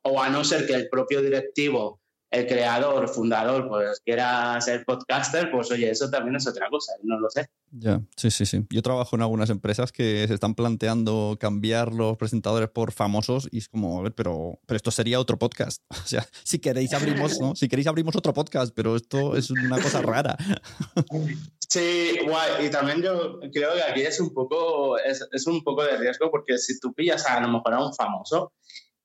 o 0.03 0.21
a 0.21 0.30
no 0.30 0.43
ser 0.43 0.67
que 0.67 0.73
el 0.73 0.89
propio 0.89 1.21
directivo, 1.21 2.01
el 2.32 2.47
creador, 2.47 3.07
fundador, 3.07 3.67
pues 3.67 4.01
quiera 4.03 4.59
ser 4.61 4.84
podcaster, 4.86 5.49
pues 5.51 5.71
oye, 5.71 5.89
eso 5.89 6.09
también 6.09 6.36
es 6.36 6.47
otra 6.47 6.69
cosa, 6.69 6.93
no 7.03 7.19
lo 7.19 7.30
sé. 7.30 7.49
Ya, 7.71 8.01
sí, 8.15 8.32
sí, 8.32 8.45
sí. 8.45 8.65
Yo 8.69 8.82
trabajo 8.82 9.15
en 9.15 9.21
algunas 9.21 9.49
empresas 9.49 9.91
que 9.91 10.26
se 10.28 10.34
están 10.34 10.55
planteando 10.55 11.38
cambiar 11.39 11.93
los 11.93 12.17
presentadores 12.17 12.69
por 12.69 12.91
famosos 12.91 13.47
y 13.51 13.59
es 13.59 13.69
como, 13.69 13.99
a 13.99 14.03
ver, 14.03 14.13
pero, 14.13 14.59
pero 14.65 14.78
esto 14.78 14.91
sería 14.91 15.19
otro 15.19 15.38
podcast. 15.38 15.82
O 16.05 16.07
sea, 16.07 16.28
si 16.43 16.59
queréis 16.59 16.93
abrimos, 16.93 17.39
¿no? 17.39 17.55
Si 17.55 17.67
queréis 17.67 17.88
abrimos 17.88 18.15
otro 18.15 18.32
podcast, 18.32 18.71
pero 18.76 18.95
esto 18.95 19.36
es 19.36 19.49
una 19.49 19.80
cosa 19.82 20.01
rara. 20.01 20.38
Sí, 21.67 22.19
guay. 22.23 22.67
Y 22.67 22.69
también 22.69 23.01
yo 23.01 23.39
creo 23.51 23.73
que 23.73 23.82
aquí 23.82 24.01
es 24.01 24.19
un 24.19 24.34
poco, 24.34 24.99
es, 24.99 25.28
es 25.32 25.47
un 25.47 25.63
poco 25.63 25.84
de 25.84 25.97
riesgo 25.97 26.30
porque 26.30 26.59
si 26.59 26.80
tú 26.80 26.93
pillas 26.93 27.26
a, 27.26 27.38
a 27.38 27.41
lo 27.41 27.47
mejor 27.47 27.73
a 27.73 27.84
un 27.84 27.93
famoso, 27.93 28.53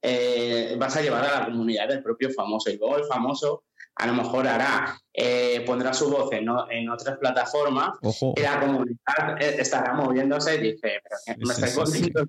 eh, 0.03 0.77
vas 0.79 0.97
a 0.97 1.03
llevar 1.03 1.25
a 1.25 1.41
la 1.41 1.45
comunidad 1.47 1.89
del 1.89 2.03
propio 2.03 2.31
famoso. 2.31 2.71
Y 2.71 2.79
luego 2.79 2.97
el 2.97 3.05
famoso 3.05 3.65
a 3.97 4.07
lo 4.07 4.15
mejor 4.15 4.47
hará, 4.47 4.99
eh, 5.13 5.63
pondrá 5.67 5.93
su 5.93 6.09
voz 6.09 6.33
en, 6.33 6.47
en 6.71 6.89
otras 6.89 7.19
plataformas 7.19 7.99
y 8.35 8.41
la 8.41 8.61
comunidad 8.61 9.43
eh, 9.43 9.57
estará 9.59 9.93
moviéndose 9.93 10.55
y 10.55 10.73
dice, 10.73 11.03
pero 11.03 11.39
me 11.47 11.53
estáis 11.53 11.77
volviendo 11.77 12.25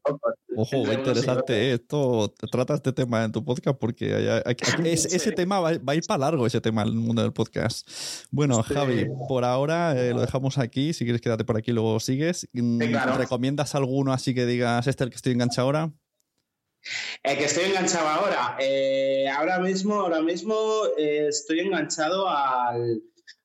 Ojo, 0.58 0.92
interesante 0.92 1.72
esto, 1.74 2.34
trata 2.52 2.74
este 2.74 2.92
tema 2.92 3.24
en 3.24 3.32
tu 3.32 3.46
podcast 3.46 3.78
porque 3.80 4.42
ese 4.84 5.32
tema 5.32 5.62
va, 5.62 5.70
a 5.70 5.96
ir 5.96 6.04
para 6.06 6.18
largo, 6.18 6.46
ese 6.46 6.60
tema 6.60 6.82
en 6.82 6.90
el 6.90 6.94
mundo 6.96 7.22
del 7.22 7.32
podcast. 7.32 7.90
Bueno, 8.32 8.62
Javi, 8.64 9.08
por 9.30 9.46
ahora 9.46 9.94
lo 9.94 10.20
dejamos 10.20 10.58
aquí, 10.58 10.92
si 10.92 11.06
quieres 11.06 11.22
quédate 11.22 11.46
por 11.46 11.56
aquí 11.56 11.72
luego 11.72 12.02
sigues. 12.02 12.50
Mm, 12.52 12.82
¿Recomiendas 13.18 13.76
alguno 13.76 14.12
así 14.12 14.36
que 14.36 14.46
digas, 14.46 14.88
este 14.88 15.04
es 15.04 15.06
el 15.06 15.10
que 15.12 15.16
estoy 15.16 15.34
enganchado 15.34 15.68
ahora? 15.68 15.92
El 17.24 17.38
que 17.38 17.46
estoy 17.46 17.66
enganchado 17.66 18.08
ahora. 18.08 18.58
Eh, 18.60 19.28
ahora 19.30 19.60
mismo, 19.60 19.96
ahora 19.96 20.22
mismo 20.22 20.56
eh, 20.98 21.28
estoy 21.30 21.60
enganchado 21.60 22.28
al, 22.28 23.02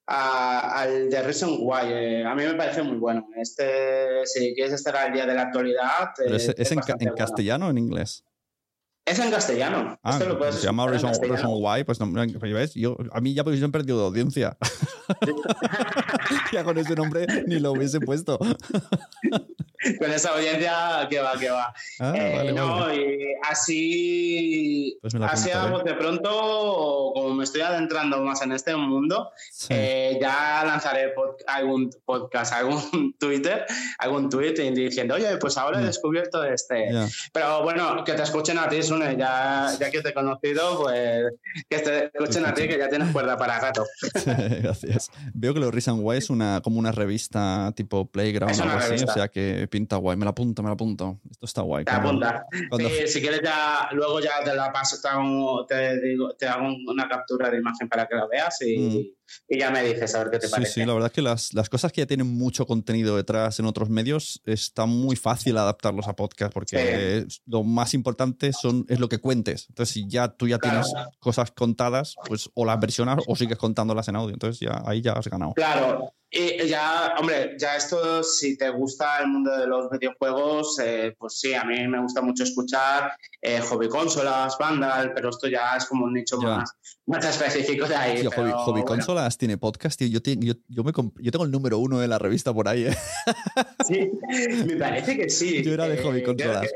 al 0.07 1.11
de 1.11 1.23
Reason 1.23 1.59
Why. 1.61 1.85
Eh, 1.85 2.25
a 2.25 2.35
mí 2.35 2.43
me 2.45 2.55
parece 2.55 2.83
muy 2.83 2.97
bueno. 2.97 3.29
Este, 3.37 4.25
si 4.27 4.55
quieres 4.55 4.73
estar 4.73 4.97
al 4.97 5.13
día 5.13 5.27
de 5.27 5.35
la 5.35 5.43
actualidad. 5.43 6.11
¿Es, 6.27 6.73
en, 6.73 6.81
castellano 7.15 7.67
o 7.67 7.71
en 7.71 7.79
inglés? 7.79 8.25
Es 9.05 9.21
en 9.21 9.31
castellano. 9.31 9.99
Ah, 10.03 10.19
se 10.19 10.67
llama 10.67 10.89
Reason, 10.89 11.13
Why. 11.47 11.85
Pues 11.85 12.01
no, 12.01 12.11
¿ves? 12.11 12.75
Yo, 12.75 12.97
a 13.13 13.21
mí 13.21 13.35
ya 13.35 13.45
porque 13.45 13.59
yo 13.59 13.67
he 13.67 13.71
perdido 13.71 14.01
de 14.01 14.07
audiencia. 14.07 14.57
ya 16.53 16.65
con 16.65 16.77
ese 16.79 16.95
nombre 16.95 17.27
ni 17.47 17.61
lo 17.61 17.73
hubiese 17.73 18.01
puesto. 18.01 18.39
con 19.99 20.11
esa 20.13 20.31
audiencia 20.31 21.07
que 21.09 21.21
va, 21.21 21.39
que 21.39 21.51
va. 21.51 21.75
Ah, 22.01 22.15
eh, 22.17 22.53
no, 22.53 22.93
y 22.95 23.35
así, 23.49 24.99
pues 25.01 25.15
así 25.15 25.51
de 25.85 25.95
pronto, 25.95 27.13
como 27.15 27.35
me 27.35 27.45
estoy 27.45 27.63
adentrando 27.63 28.21
más 28.23 28.43
en 28.43 28.53
este 28.53 28.75
mundo, 28.77 29.31
eh, 29.69 30.19
ya 30.21 30.65
lanzaré 30.65 31.13
algún 31.47 31.91
podcast, 32.05 32.53
algún 32.53 33.15
Twitter, 33.19 33.67
algún 33.99 34.29
tweet 34.29 34.55
diciendo, 34.73 35.15
oye, 35.15 35.37
pues 35.39 35.57
ahora 35.59 35.81
he 35.81 35.85
descubierto 35.85 36.45
este. 36.45 36.91
Pero 37.33 37.63
bueno, 37.63 38.05
que 38.05 38.13
te 38.13 38.23
escuchen 38.23 38.59
a 38.59 38.69
ti, 38.69 38.83
Sune, 38.83 39.17
ya, 39.17 39.73
ya 39.79 39.91
que 39.91 40.03
te 40.03 40.11
he 40.11 40.15
conocido, 40.15 40.83
pues 40.83 41.33
que 41.69 41.79
te 41.79 42.05
escuchen 42.07 42.47
a 42.47 42.55
ti, 42.55 42.69
que 42.69 42.79
ya 42.79 42.89
tienes 42.89 43.13
cuerda 43.13 43.37
para 43.37 43.61
rato. 43.61 43.85
Gracias. 44.63 45.11
Veo 45.35 45.55
que 45.55 45.61
lo 45.61 45.71
Reason 45.71 45.99
Why 46.03 46.19
es 46.19 46.31
una, 46.31 46.61
como 46.63 46.79
una 46.79 46.93
revista 46.93 47.73
tipo 47.77 48.07
Playground 48.11 48.59
o 48.59 48.63
algo 48.63 48.79
así, 48.79 49.05
o 49.05 49.13
sea 49.13 49.29
que 49.29 49.69
pinta 49.77 49.97
guay. 49.97 50.17
Me 50.17 50.25
la 50.25 50.31
apunto, 50.31 50.63
me 50.63 50.71
la 50.71 50.73
apunto. 50.73 51.21
Esto 51.31 51.45
está 51.45 51.61
guay. 51.61 51.85
Te 51.85 51.93
apunta. 51.93 52.47
si 53.07 53.21
quieres 53.21 53.43
ya, 53.43 53.89
luego 53.93 54.21
ya 54.21 54.43
te 54.43 54.55
la 54.55 54.73
paso, 54.73 54.97
te 55.01 55.09
hago, 55.09 55.67
te, 55.67 56.01
digo, 56.01 56.35
te 56.35 56.47
hago 56.47 56.67
una 56.89 57.07
captura 57.07 57.51
de 57.51 57.59
imagen 57.59 57.89
para 57.89 58.07
que 58.07 58.15
la 58.15 58.27
veas 58.27 58.63
y, 58.63 58.79
mm. 58.79 58.97
y 59.49 59.59
ya 59.59 59.71
me 59.71 59.85
dices 59.85 60.15
a 60.15 60.21
ver 60.21 60.31
qué 60.31 60.39
te 60.39 60.49
parece. 60.49 60.73
Sí, 60.73 60.85
la 60.87 60.95
verdad 60.95 61.09
es 61.09 61.13
que 61.13 61.21
las, 61.21 61.53
las, 61.53 61.69
cosas 61.69 61.93
que 61.93 62.01
ya 62.01 62.07
tienen 62.07 62.27
mucho 62.27 62.67
contenido 62.67 63.17
detrás 63.17 63.59
en 63.61 63.67
otros 63.67 63.91
medios 63.91 64.41
está 64.47 64.87
muy 64.87 65.15
fácil 65.15 65.59
adaptarlos 65.59 66.09
a 66.09 66.17
podcast 66.17 66.55
porque 66.55 67.27
lo 67.47 67.63
más 67.63 67.93
importante 67.93 68.55
son, 68.55 68.87
es 68.89 68.99
lo 68.99 69.11
que 69.11 69.19
cuentes. 69.19 69.67
Entonces, 69.69 69.93
si 69.93 70.09
ya 70.09 70.29
tú 70.29 70.49
ya 70.49 70.59
tienes 70.59 70.91
cosas 71.19 71.51
contadas, 71.51 72.15
pues 72.27 72.49
o 72.55 72.65
las 72.65 72.81
versionas 72.81 73.19
o 73.27 73.37
sigues 73.37 73.59
contándolas 73.59 74.09
en 74.09 74.17
audio. 74.17 74.33
Entonces, 74.33 74.59
ya 74.59 74.83
ahí 74.87 75.03
ya 75.03 75.13
has 75.13 75.29
ganado. 75.29 75.53
Claro, 75.53 76.15
y 76.37 76.69
ya, 76.69 77.15
hombre, 77.19 77.57
ya 77.59 77.77
esto, 77.77 78.23
si 78.23 78.59
te 78.59 78.69
gusta 78.71 79.21
el 79.21 79.29
mundo 79.29 79.57
de 79.57 79.67
los 79.67 79.89
videojuegos, 79.91 80.79
eh, 80.81 81.15
pues 81.19 81.39
sí, 81.39 81.55
a 81.55 81.65
mí 81.65 81.87
me 81.89 82.01
gusta 82.01 82.21
mucho 82.21 82.45
escuchar 82.45 83.13
eh, 83.41 83.61
hobby 83.61 83.89
consolas, 83.89 84.57
Vandal, 84.59 85.13
pero 85.15 85.31
esto 85.31 85.49
ya 85.49 85.77
es 85.77 85.87
como 85.87 86.05
un 86.05 86.13
nicho 86.13 86.39
más, 86.39 86.73
más 87.07 87.25
específico 87.25 87.87
de 87.87 87.97
ahí. 87.97 88.25
hobby, 88.27 88.85
consolas 88.85 89.39
tiene 89.39 89.57
podcast, 89.57 89.99
tío. 89.99 90.09
Yo, 90.09 90.21
yo, 90.23 90.55
yo, 90.69 90.85
me 90.85 90.93
yo, 91.21 91.33
tengo 91.33 91.45
el 91.45 91.51
número 91.51 91.79
uno 91.79 92.01
de 92.01 92.09
la 92.09 92.19
revista 92.19 92.53
por 92.53 92.69
ahí. 92.69 92.87
¿eh? 92.87 92.97
Sí, 93.87 94.11
me 94.67 94.77
parece 94.77 95.17
que 95.17 95.31
sí. 95.31 95.63
Yo 95.63 95.73
era 95.73 95.89
de 95.89 96.03
hobby 96.03 96.23
consolas. 96.23 96.69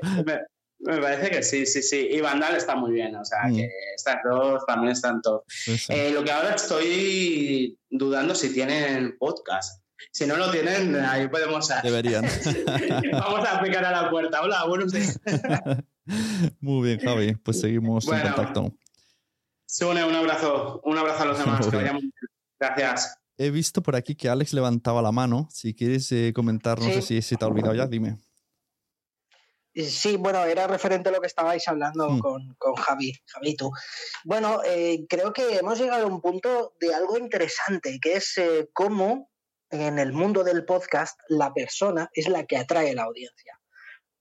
Me 0.80 0.98
parece 0.98 1.30
que 1.30 1.42
sí, 1.42 1.66
sí, 1.66 1.82
sí. 1.82 2.08
Y 2.10 2.20
Vandal 2.20 2.56
está 2.56 2.74
muy 2.74 2.92
bien, 2.92 3.14
o 3.14 3.24
sea, 3.24 3.48
mm. 3.48 3.54
que 3.54 3.68
estas 3.94 4.16
dos 4.24 4.64
también 4.66 4.92
están 4.92 5.20
todos. 5.20 5.42
Eh, 5.88 6.10
lo 6.12 6.24
que 6.24 6.32
ahora 6.32 6.54
estoy 6.54 7.78
dudando 7.90 8.34
si 8.34 8.52
tienen 8.52 9.16
podcast. 9.18 9.82
Si 10.12 10.26
no 10.26 10.36
lo 10.36 10.50
tienen, 10.50 10.96
ahí 10.96 11.28
podemos. 11.28 11.70
Deberían. 11.82 12.24
Vamos 13.12 13.46
a 13.46 13.62
picar 13.62 13.84
a 13.84 14.02
la 14.02 14.10
puerta. 14.10 14.40
Hola, 14.42 14.64
buenos 14.66 14.92
días. 14.92 15.20
muy 16.60 16.88
bien, 16.88 17.00
Javi. 17.00 17.34
Pues 17.36 17.60
seguimos 17.60 18.08
en 18.08 18.22
contacto. 18.22 18.74
Sune, 19.66 20.02
un 20.02 20.14
abrazo, 20.14 20.80
un 20.84 20.96
abrazo 20.96 21.22
a 21.22 21.26
los 21.26 21.38
demás. 21.38 21.68
Gracias. 22.58 23.18
He 23.36 23.50
visto 23.50 23.82
por 23.82 23.96
aquí 23.96 24.14
que 24.14 24.28
Alex 24.28 24.52
levantaba 24.52 25.02
la 25.02 25.12
mano. 25.12 25.48
Si 25.50 25.74
quieres 25.74 26.10
eh, 26.12 26.32
comentar, 26.34 26.80
no 26.80 26.86
sé 26.86 27.02
si 27.02 27.22
se 27.22 27.36
te 27.36 27.44
ha 27.44 27.48
olvidado 27.48 27.74
ya, 27.74 27.86
dime. 27.86 28.18
Sí, 29.74 30.16
bueno, 30.16 30.44
era 30.44 30.66
referente 30.66 31.08
a 31.08 31.12
lo 31.12 31.20
que 31.20 31.28
estabais 31.28 31.66
hablando 31.68 32.10
hmm. 32.10 32.18
con, 32.18 32.54
con, 32.58 32.74
Javi, 32.74 33.12
Javi, 33.26 33.56
tú. 33.56 33.70
Bueno, 34.24 34.60
eh, 34.64 35.06
creo 35.08 35.32
que 35.32 35.56
hemos 35.56 35.78
llegado 35.78 36.04
a 36.04 36.08
un 36.08 36.20
punto 36.20 36.74
de 36.80 36.94
algo 36.94 37.16
interesante, 37.16 37.98
que 38.00 38.14
es 38.14 38.36
eh, 38.38 38.68
cómo 38.72 39.30
en 39.70 39.98
el 40.00 40.12
mundo 40.12 40.42
del 40.42 40.64
podcast 40.64 41.18
la 41.28 41.54
persona 41.54 42.10
es 42.12 42.28
la 42.28 42.44
que 42.44 42.56
atrae 42.56 42.94
la 42.94 43.04
audiencia 43.04 43.59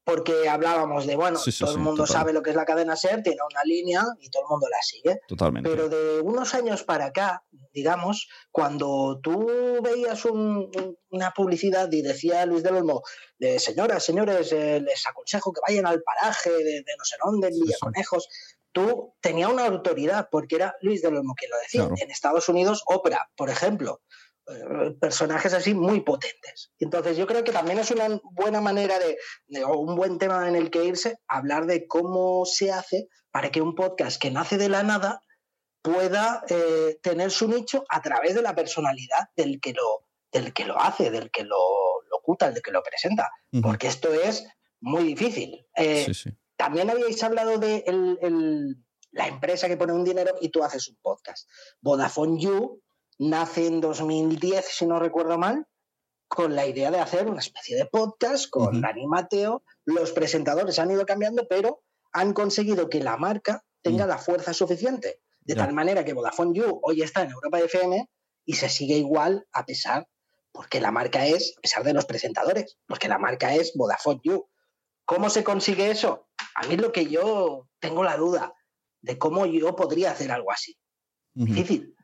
porque 0.09 0.49
hablábamos 0.49 1.05
de, 1.05 1.15
bueno, 1.15 1.39
todo 1.59 1.71
el 1.71 1.77
mundo 1.77 2.07
sabe 2.07 2.33
lo 2.33 2.41
que 2.41 2.49
es 2.49 2.55
la 2.55 2.65
cadena 2.65 2.95
SER, 2.95 3.21
tiene 3.21 3.37
una 3.47 3.63
línea 3.63 4.03
y 4.19 4.29
todo 4.31 4.41
el 4.43 4.49
mundo 4.49 4.67
la 4.67 4.81
sigue. 4.81 5.21
Totalmente. 5.27 5.69
Pero 5.69 5.87
de 5.87 6.19
unos 6.21 6.55
años 6.55 6.83
para 6.83 7.05
acá, 7.05 7.43
digamos, 7.73 8.27
cuando 8.51 9.19
tú 9.21 9.79
veías 9.83 10.25
una 10.25 11.31
publicidad 11.35 11.91
y 11.91 12.01
decía 12.01 12.43
Luis 12.47 12.63
del 12.63 12.77
Olmo, 12.77 13.03
de 13.37 13.59
señoras, 13.59 14.03
señores, 14.03 14.51
eh, 14.51 14.81
les 14.81 15.05
aconsejo 15.05 15.53
que 15.53 15.61
vayan 15.67 15.85
al 15.85 16.01
paraje 16.01 16.49
de, 16.49 16.83
no 16.97 17.05
sé 17.05 17.15
dónde, 17.23 17.49
en 17.49 17.59
Villaconejos, 17.59 18.27
tú 18.71 19.13
tenías 19.21 19.51
una 19.51 19.67
autoridad 19.67 20.27
porque 20.31 20.55
era 20.55 20.75
Luis 20.81 21.03
del 21.03 21.17
Olmo 21.17 21.35
quien 21.35 21.51
lo 21.51 21.57
decía. 21.59 21.87
En 22.03 22.09
Estados 22.09 22.49
Unidos, 22.49 22.81
Oprah, 22.87 23.29
por 23.35 23.51
ejemplo 23.51 24.01
personajes 24.99 25.53
así 25.53 25.73
muy 25.73 26.01
potentes. 26.01 26.71
Entonces 26.79 27.17
yo 27.17 27.27
creo 27.27 27.43
que 27.43 27.51
también 27.51 27.79
es 27.79 27.91
una 27.91 28.19
buena 28.31 28.61
manera 28.61 28.95
de, 28.99 29.63
o 29.63 29.77
un 29.77 29.95
buen 29.95 30.17
tema 30.17 30.47
en 30.47 30.55
el 30.55 30.69
que 30.69 30.85
irse, 30.85 31.19
hablar 31.27 31.65
de 31.65 31.87
cómo 31.87 32.45
se 32.45 32.71
hace 32.71 33.09
para 33.31 33.51
que 33.51 33.61
un 33.61 33.75
podcast 33.75 34.21
que 34.21 34.31
nace 34.31 34.57
de 34.57 34.69
la 34.69 34.83
nada 34.83 35.21
pueda 35.81 36.43
eh, 36.49 36.99
tener 37.01 37.31
su 37.31 37.47
nicho 37.47 37.85
a 37.89 38.01
través 38.01 38.35
de 38.35 38.41
la 38.41 38.55
personalidad 38.55 39.29
del 39.35 39.59
que 39.61 39.73
lo, 39.73 40.05
del 40.31 40.53
que 40.53 40.65
lo 40.65 40.79
hace, 40.79 41.11
del 41.11 41.31
que 41.31 41.43
lo 41.43 41.57
locuta, 42.09 42.51
del 42.51 42.61
que 42.61 42.71
lo 42.71 42.83
presenta. 42.83 43.29
Porque 43.61 43.87
esto 43.87 44.13
es 44.13 44.45
muy 44.81 45.03
difícil. 45.03 45.65
Eh, 45.75 46.11
también 46.55 46.89
habíais 46.89 47.21
hablado 47.23 47.57
de 47.57 47.83
la 49.11 49.27
empresa 49.27 49.67
que 49.67 49.77
pone 49.77 49.93
un 49.93 50.03
dinero 50.03 50.35
y 50.41 50.49
tú 50.49 50.63
haces 50.63 50.87
un 50.89 50.97
podcast. 51.01 51.49
Vodafone 51.81 52.39
You 52.41 52.81
nace 53.19 53.67
en 53.67 53.81
2010, 53.81 54.65
si 54.65 54.85
no 54.87 54.97
recuerdo 54.97 55.37
mal, 55.37 55.67
con 56.27 56.55
la 56.55 56.65
idea 56.65 56.89
de 56.89 56.99
hacer 56.99 57.27
una 57.27 57.39
especie 57.39 57.75
de 57.75 57.85
podcast 57.85 58.49
con 58.49 58.81
Dani 58.81 59.05
Mateo. 59.07 59.63
Los 59.85 60.11
presentadores 60.11 60.79
han 60.79 60.91
ido 60.91 61.05
cambiando, 61.05 61.47
pero 61.47 61.83
han 62.11 62.33
conseguido 62.33 62.89
que 62.89 63.03
la 63.03 63.17
marca 63.17 63.63
tenga 63.81 64.05
mm. 64.05 64.09
la 64.09 64.17
fuerza 64.17 64.53
suficiente. 64.53 65.19
De 65.41 65.55
tal 65.55 65.73
manera 65.73 66.05
que 66.05 66.13
Vodafone 66.13 66.53
You 66.53 66.79
hoy 66.83 67.01
está 67.01 67.23
en 67.23 67.31
Europa 67.31 67.59
FM 67.59 68.07
y 68.45 68.53
se 68.53 68.69
sigue 68.69 68.95
igual 68.95 69.47
a 69.51 69.65
pesar, 69.65 70.07
porque 70.51 70.79
la 70.79 70.91
marca 70.91 71.25
es, 71.25 71.55
a 71.57 71.61
pesar 71.61 71.83
de 71.83 71.93
los 71.93 72.05
presentadores, 72.05 72.77
porque 72.87 73.07
la 73.07 73.17
marca 73.17 73.55
es 73.55 73.73
Vodafone 73.75 74.21
You. 74.23 74.47
¿Cómo 75.05 75.31
se 75.31 75.43
consigue 75.43 75.89
eso? 75.89 76.27
A 76.53 76.67
mí 76.67 76.75
es 76.75 76.81
lo 76.81 76.91
que 76.91 77.07
yo 77.07 77.67
tengo 77.79 78.03
la 78.03 78.17
duda 78.17 78.53
de 79.01 79.17
cómo 79.17 79.47
yo 79.47 79.75
podría 79.75 80.11
hacer 80.11 80.31
algo 80.31 80.51
así. 80.51 80.77
Difícil. 81.33 81.95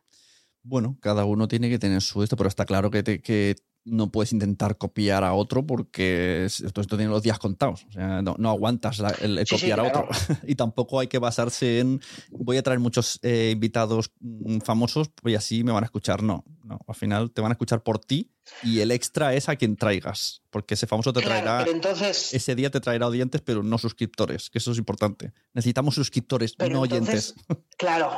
Bueno, 0.68 0.98
cada 1.00 1.26
uno 1.26 1.48
tiene 1.48 1.70
que 1.70 1.78
tener 1.78 2.02
su 2.02 2.24
esto, 2.24 2.36
pero 2.36 2.48
está 2.48 2.66
claro 2.66 2.90
que, 2.90 3.04
que 3.04 3.56
no 3.86 4.12
puedes 4.12 4.34
intentar 4.34 4.78
copiar 4.78 5.24
a 5.24 5.34
otro 5.34 5.66
porque 5.66 6.46
esto, 6.46 6.82
esto 6.82 6.98
tiene 6.98 7.12
los 7.12 7.22
días 7.22 7.38
contados. 7.38 7.86
O 7.88 7.92
sea, 7.92 8.24
no, 8.24 8.50
aguantas 8.50 9.00
el, 9.22 9.46
copiar 9.48 9.80
a 9.80 9.84
otro. 9.84 10.08
y 10.48 10.56
tampoco 10.56 11.00
hay 11.00 11.08
que 11.08 11.20
basarse 11.20 11.80
en 11.80 12.02
voy 12.32 12.58
a 12.58 12.64
traer 12.64 12.80
muchos 12.80 13.20
eh, 13.22 13.52
invitados 13.54 14.12
mm, 14.20 14.60
famosos 14.62 15.12
y 15.24 15.36
así 15.36 15.64
me 15.64 15.72
van 15.72 15.84
a 15.84 15.86
escuchar. 15.86 16.24
No, 16.24 16.44
no. 16.64 16.80
Al 16.88 16.96
final 16.96 17.32
te 17.32 17.42
van 17.42 17.52
a 17.52 17.54
escuchar 17.54 17.84
por 17.84 18.00
ti 18.00 18.32
y 18.64 18.80
el 18.80 18.90
extra 18.90 19.36
es 19.36 19.50
a 19.50 19.56
quien 19.56 19.76
traigas. 19.76 20.42
Porque 20.50 20.74
ese 20.74 20.88
famoso 20.88 21.14
te 21.14 21.22
traerá. 21.22 21.64
entonces, 21.70 22.34
ese 22.34 22.56
día 22.56 22.72
te 22.72 22.80
traerá 22.80 23.08
oyentes, 23.08 23.42
pero 23.42 23.62
no 23.62 23.78
suscriptores, 23.78 24.50
que 24.50 24.58
eso 24.58 24.72
es 24.72 24.80
importante. 24.80 25.32
Necesitamos 25.54 25.94
suscriptores, 25.94 26.56
no 26.58 26.82
oyentes. 26.82 27.36
Claro, 27.78 28.10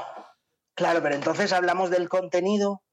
Claro, 0.77 1.01
pero 1.01 1.15
entonces 1.15 1.51
hablamos 1.53 1.89
del 1.89 2.07
contenido 2.07 2.83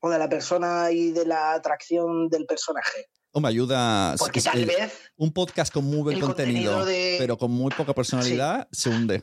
o 0.00 0.10
de 0.10 0.18
la 0.18 0.28
persona 0.28 0.90
y 0.90 1.12
de 1.12 1.24
la 1.24 1.54
atracción 1.54 2.28
del 2.28 2.44
personaje. 2.44 3.06
O 3.32 3.40
me 3.40 3.48
ayuda. 3.48 4.14
Porque 4.18 4.42
tal 4.42 4.66
vez. 4.66 4.92
Un 5.16 5.32
podcast 5.32 5.72
con 5.72 5.84
muy 5.86 6.02
buen 6.02 6.20
contenido, 6.20 6.84
pero 7.18 7.38
con 7.38 7.50
muy 7.50 7.72
poca 7.72 7.94
personalidad, 7.94 8.68
se 8.70 8.90
hunde. 8.90 9.22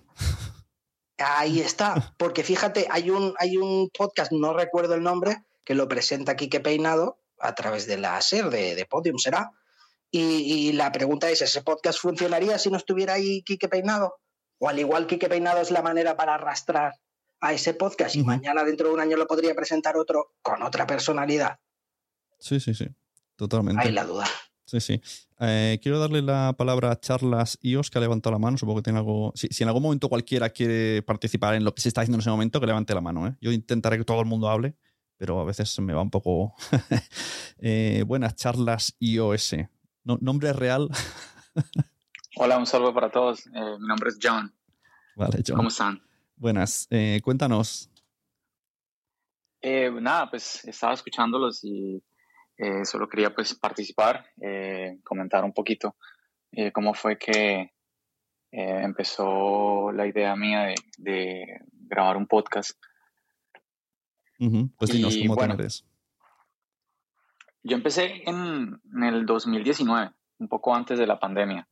Ahí 1.20 1.60
está. 1.62 2.16
Porque 2.18 2.44
fíjate, 2.44 2.88
hay 2.90 3.12
un, 3.12 3.36
hay 3.38 3.58
un 3.58 3.92
podcast, 3.96 4.32
no 4.32 4.54
recuerdo 4.54 4.96
el 4.96 5.04
nombre, 5.04 5.44
que 5.64 5.76
lo 5.76 5.88
presenta 5.88 6.36
Quique 6.36 6.60
Peinado 6.60 7.20
a 7.38 7.54
través 7.54 7.86
de 7.86 7.98
la 7.98 8.20
SER 8.20 8.50
de, 8.50 8.74
de 8.74 8.86
Podium, 8.88 9.20
será. 9.20 9.52
Y, 10.10 10.20
y, 10.20 10.74
la 10.74 10.92
pregunta 10.92 11.30
es: 11.30 11.44
¿ese 11.44 11.62
podcast 11.62 12.00
funcionaría 12.00 12.58
si 12.58 12.72
no 12.72 12.78
estuviera 12.78 13.14
ahí 13.14 13.44
Quique 13.44 13.70
Peinado? 13.70 14.16
O 14.58 14.68
al 14.68 14.80
igual 14.80 15.06
Quique 15.06 15.30
Peinado 15.30 15.62
es 15.62 15.70
la 15.70 15.84
manera 15.84 16.18
para 16.18 16.34
arrastrar 16.34 16.96
a 17.44 17.52
ese 17.52 17.74
podcast 17.74 18.16
y 18.16 18.24
mañana 18.24 18.64
dentro 18.64 18.88
de 18.88 18.94
un 18.94 19.02
año 19.02 19.18
lo 19.18 19.28
podría 19.28 19.54
presentar 19.54 19.98
otro 19.98 20.32
con 20.42 20.64
otra 20.64 20.88
personalidad. 20.88 21.60
Sí, 22.40 22.62
sí, 22.62 22.74
sí, 22.74 22.88
totalmente. 23.36 23.82
Hay 23.82 23.92
la 23.92 24.06
duda. 24.06 24.26
Sí, 24.66 24.80
sí. 24.80 25.02
Eh, 25.42 25.78
quiero 25.82 26.00
darle 26.00 26.22
la 26.22 26.56
palabra 26.58 26.92
a 26.92 27.00
Charlas 27.00 27.60
Ios, 27.62 27.92
que 27.92 27.98
ha 27.98 28.02
levantado 28.02 28.32
la 28.32 28.40
mano. 28.40 28.58
Supongo 28.58 28.80
que 28.80 28.84
tiene 28.84 29.00
algo. 29.00 29.34
Si, 29.36 29.50
en 29.62 29.68
algún 29.68 29.84
momento 29.84 30.08
cualquiera 30.08 30.52
quiere 30.52 31.02
participar 31.02 31.56
en 31.56 31.66
lo 31.66 31.76
que 31.76 31.82
se 31.82 31.90
está 31.90 32.00
haciendo 32.00 32.16
en 32.16 32.22
ese 32.22 32.30
momento, 32.30 32.62
que 32.62 32.66
levante 32.66 32.96
la 32.96 33.02
mano. 33.02 33.28
¿eh? 33.28 33.36
Yo 33.42 33.52
intentaré 33.52 33.98
que 33.98 34.06
todo 34.06 34.22
el 34.22 34.26
mundo 34.26 34.48
hable, 34.50 34.78
pero 35.18 35.42
a 35.42 35.44
veces 35.44 35.78
me 35.82 35.94
va 35.94 36.02
un 36.02 36.12
poco. 36.12 36.56
eh, 37.58 38.06
buenas, 38.08 38.38
Charlas 38.38 38.96
IOS. 39.00 39.56
¿Nombre 40.06 40.54
real? 40.54 40.90
Hola, 42.38 42.58
un 42.58 42.66
saludo 42.66 42.94
para 42.94 43.12
todos. 43.12 43.46
Eh, 43.48 43.78
mi 43.82 43.88
nombre 43.88 44.12
es 44.12 44.18
John. 44.22 44.56
Vale, 45.18 45.44
John. 45.46 45.58
¿Cómo 45.58 45.68
están? 45.68 46.02
Buenas, 46.36 46.88
eh, 46.90 47.22
cuéntanos. 47.24 47.90
Eh, 49.62 49.90
nada, 49.92 50.30
pues 50.30 50.66
estaba 50.66 50.94
escuchándolos 50.94 51.64
y 51.64 52.04
eh, 52.58 52.84
solo 52.86 53.08
quería 53.08 53.34
pues 53.34 53.54
participar, 53.56 54.26
comentar 55.04 55.44
un 55.44 55.54
poquito 55.54 55.96
cómo 56.74 56.94
fue 56.94 57.18
que 57.18 57.72
empezó 58.52 59.92
la 59.92 60.06
idea 60.06 60.36
mía 60.36 60.76
de, 60.98 61.62
grabar 61.72 62.18
un 62.18 62.28
podcast. 62.28 62.78
Pues 64.38 64.92
dinos, 64.92 65.18
¿cómo 65.18 65.36
bueno, 65.36 65.56
Yo 67.64 67.78
empecé 67.78 68.24
en, 68.26 68.82
en 68.94 69.04
el 69.04 69.26
2019, 69.26 70.12
un 70.40 70.48
poco 70.48 70.76
antes 70.76 71.00
de 71.00 71.08
la 71.08 71.20
pandemia, 71.20 71.68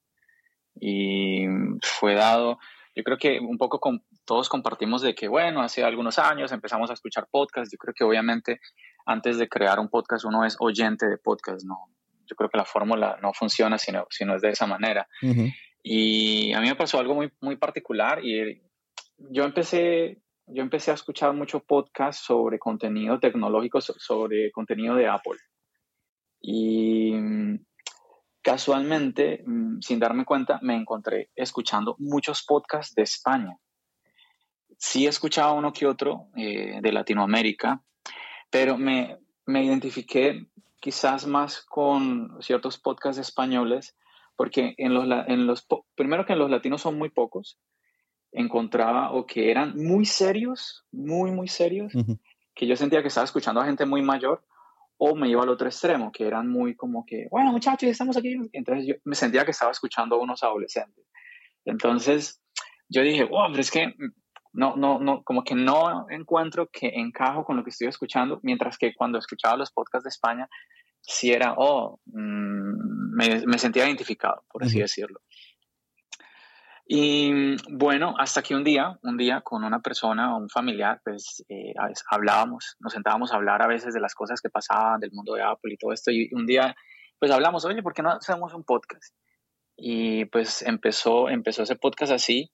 y 0.79 1.45
fue 1.81 2.15
dado, 2.15 2.57
yo 2.95 3.03
creo 3.03 3.17
que 3.17 3.39
un 3.39 3.57
poco 3.57 3.79
con, 3.79 4.03
todos 4.25 4.49
compartimos 4.49 5.01
de 5.01 5.15
que, 5.15 5.27
bueno, 5.27 5.61
hace 5.61 5.83
algunos 5.83 6.19
años 6.19 6.51
empezamos 6.51 6.89
a 6.89 6.93
escuchar 6.93 7.27
podcasts. 7.29 7.71
Yo 7.71 7.77
creo 7.77 7.93
que 7.93 8.03
obviamente 8.03 8.59
antes 9.05 9.37
de 9.37 9.49
crear 9.49 9.79
un 9.79 9.89
podcast 9.89 10.25
uno 10.25 10.45
es 10.45 10.55
oyente 10.59 11.07
de 11.07 11.17
podcast, 11.17 11.65
¿no? 11.65 11.87
Yo 12.25 12.35
creo 12.35 12.49
que 12.49 12.57
la 12.57 12.65
fórmula 12.65 13.17
no 13.21 13.33
funciona 13.33 13.77
si 13.77 13.91
no, 13.91 14.05
si 14.09 14.23
no 14.23 14.35
es 14.35 14.41
de 14.41 14.51
esa 14.51 14.67
manera. 14.67 15.07
Y 15.83 16.53
a 16.53 16.61
mí 16.61 16.67
me 16.67 16.75
pasó 16.75 16.99
algo 16.99 17.15
muy, 17.15 17.31
muy 17.41 17.57
particular 17.57 18.23
y 18.23 18.61
yo 19.17 19.43
empecé, 19.43 20.21
yo 20.47 20.61
empecé 20.61 20.91
a 20.91 20.95
escuchar 20.95 21.33
mucho 21.33 21.59
podcast 21.61 22.23
sobre 22.23 22.59
contenido 22.59 23.19
tecnológico, 23.19 23.81
sobre 23.81 24.51
contenido 24.51 24.95
de 24.95 25.07
Apple. 25.07 25.37
Y 26.39 27.13
casualmente, 28.41 29.43
mm, 29.45 29.81
sin 29.81 29.99
darme 29.99 30.25
cuenta, 30.25 30.59
me 30.61 30.75
encontré 30.75 31.29
escuchando 31.35 31.95
muchos 31.99 32.43
podcasts 32.43 32.95
de 32.95 33.03
España. 33.03 33.57
Sí 34.83 35.05
he 35.05 35.09
escuchado 35.09 35.53
uno 35.53 35.71
que 35.71 35.85
otro 35.85 36.29
eh, 36.35 36.79
de 36.81 36.91
Latinoamérica, 36.91 37.83
pero 38.49 38.79
me, 38.79 39.19
me 39.45 39.63
identifiqué 39.63 40.47
quizás 40.79 41.27
más 41.27 41.61
con 41.61 42.41
ciertos 42.41 42.79
podcasts 42.79 43.21
españoles, 43.21 43.95
porque 44.35 44.73
en 44.79 44.95
los, 44.95 45.05
en 45.27 45.45
los, 45.45 45.67
primero 45.93 46.25
que 46.25 46.33
en 46.33 46.39
los 46.39 46.49
latinos 46.49 46.81
son 46.81 46.97
muy 46.97 47.09
pocos, 47.09 47.59
encontraba 48.31 49.11
o 49.11 49.27
que 49.27 49.51
eran 49.51 49.77
muy 49.77 50.03
serios, 50.05 50.83
muy, 50.91 51.29
muy 51.29 51.47
serios, 51.47 51.93
que 52.55 52.65
yo 52.65 52.75
sentía 52.75 53.03
que 53.03 53.09
estaba 53.09 53.25
escuchando 53.25 53.61
a 53.61 53.65
gente 53.65 53.85
muy 53.85 54.01
mayor, 54.01 54.43
o 54.97 55.13
me 55.13 55.29
iba 55.29 55.43
al 55.43 55.49
otro 55.49 55.67
extremo, 55.67 56.11
que 56.11 56.25
eran 56.25 56.49
muy 56.49 56.75
como 56.75 57.05
que, 57.05 57.27
bueno, 57.29 57.51
muchachos, 57.51 57.87
estamos 57.87 58.17
aquí. 58.17 58.35
Entonces 58.51 58.87
yo 58.87 58.95
me 59.03 59.13
sentía 59.15 59.45
que 59.45 59.51
estaba 59.51 59.71
escuchando 59.71 60.15
a 60.15 60.19
unos 60.19 60.41
adolescentes. 60.41 61.05
Entonces 61.65 62.41
yo 62.89 63.03
dije, 63.03 63.25
wow, 63.25 63.45
pero 63.51 63.61
es 63.61 63.69
que 63.69 63.93
no, 64.53 64.75
no, 64.75 64.99
no, 64.99 65.23
como 65.23 65.43
que 65.43 65.55
no 65.55 66.05
encuentro 66.09 66.67
que 66.71 66.91
encajo 66.95 67.43
con 67.43 67.57
lo 67.57 67.63
que 67.63 67.69
estoy 67.69 67.87
escuchando, 67.87 68.39
mientras 68.43 68.77
que 68.77 68.93
cuando 68.93 69.17
escuchaba 69.17 69.57
los 69.57 69.71
podcasts 69.71 70.03
de 70.03 70.09
España, 70.09 70.49
sí 71.01 71.31
era, 71.31 71.55
oh, 71.57 71.99
mm, 72.05 73.15
me, 73.15 73.45
me, 73.45 73.57
sentía 73.57 73.87
identificado, 73.87 74.43
por 74.49 74.63
así 74.63 74.79
decirlo. 74.79 75.21
Y 76.93 77.55
bueno, 77.69 78.15
hasta 78.17 78.41
que 78.41 78.53
un 78.53 78.65
día, 78.65 78.99
un 79.03 79.15
día 79.15 79.39
con 79.39 79.63
una 79.63 79.79
persona 79.79 80.35
o 80.35 80.39
un 80.39 80.49
familiar, 80.49 80.99
pues 81.03 81.41
eh, 81.47 81.73
hablábamos, 82.09 82.75
nos 82.81 82.91
sentábamos 82.91 83.31
a 83.31 83.37
hablar 83.37 83.61
a 83.61 83.67
veces 83.67 83.93
de 83.93 84.01
las 84.01 84.13
cosas 84.13 84.41
que 84.41 84.49
pasaban, 84.49 84.99
del 84.99 85.13
mundo 85.13 85.33
de 85.35 85.41
Apple 85.41 85.73
y 85.73 85.77
todo 85.77 85.93
esto. 85.93 86.11
Y 86.11 86.29
un 86.33 86.45
día, 86.45 86.75
pues 87.17 87.31
hablamos, 87.31 87.63
oye, 87.63 87.81
¿por 87.81 87.93
qué 87.93 88.01
no 88.01 88.11
hacemos 88.11 88.53
un 88.53 88.65
podcast? 88.65 89.15
Y 89.77 90.25
pues 90.25 90.63
empezó, 90.63 91.29
empezó 91.29 91.63
ese 91.63 91.77
podcast 91.77 92.11
así. 92.11 92.51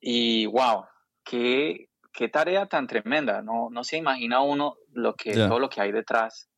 Y 0.00 0.46
wow, 0.46 0.84
qué, 1.24 1.88
qué 2.12 2.28
tarea 2.28 2.66
tan 2.66 2.86
tremenda. 2.86 3.42
No, 3.42 3.68
no 3.70 3.84
se 3.84 3.96
imagina 3.96 4.40
uno 4.40 4.76
lo 4.92 5.14
que, 5.14 5.32
todo 5.34 5.58
lo 5.58 5.68
que 5.68 5.80
hay 5.80 5.92
detrás 5.92 6.50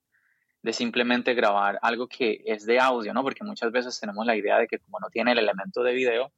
de 0.63 0.73
simplemente 0.73 1.35
grabar 1.35 1.79
algo 1.83 2.07
que 2.07 2.41
es 2.47 2.65
de 2.65 2.79
audio, 2.79 3.13
¿no? 3.13 3.23
Porque 3.23 3.43
muchas 3.45 3.73
veces 3.73 3.99
tenemos 3.99 4.25
la 4.25 4.37
idea 4.37 4.59
de 4.59 4.69
que 4.69 4.79
como 4.79 5.01
no 5.01 5.09
tiene 5.11 5.33
el 5.33 5.39
elemento 5.39 5.83
de 5.83 5.93
video, 5.93 6.33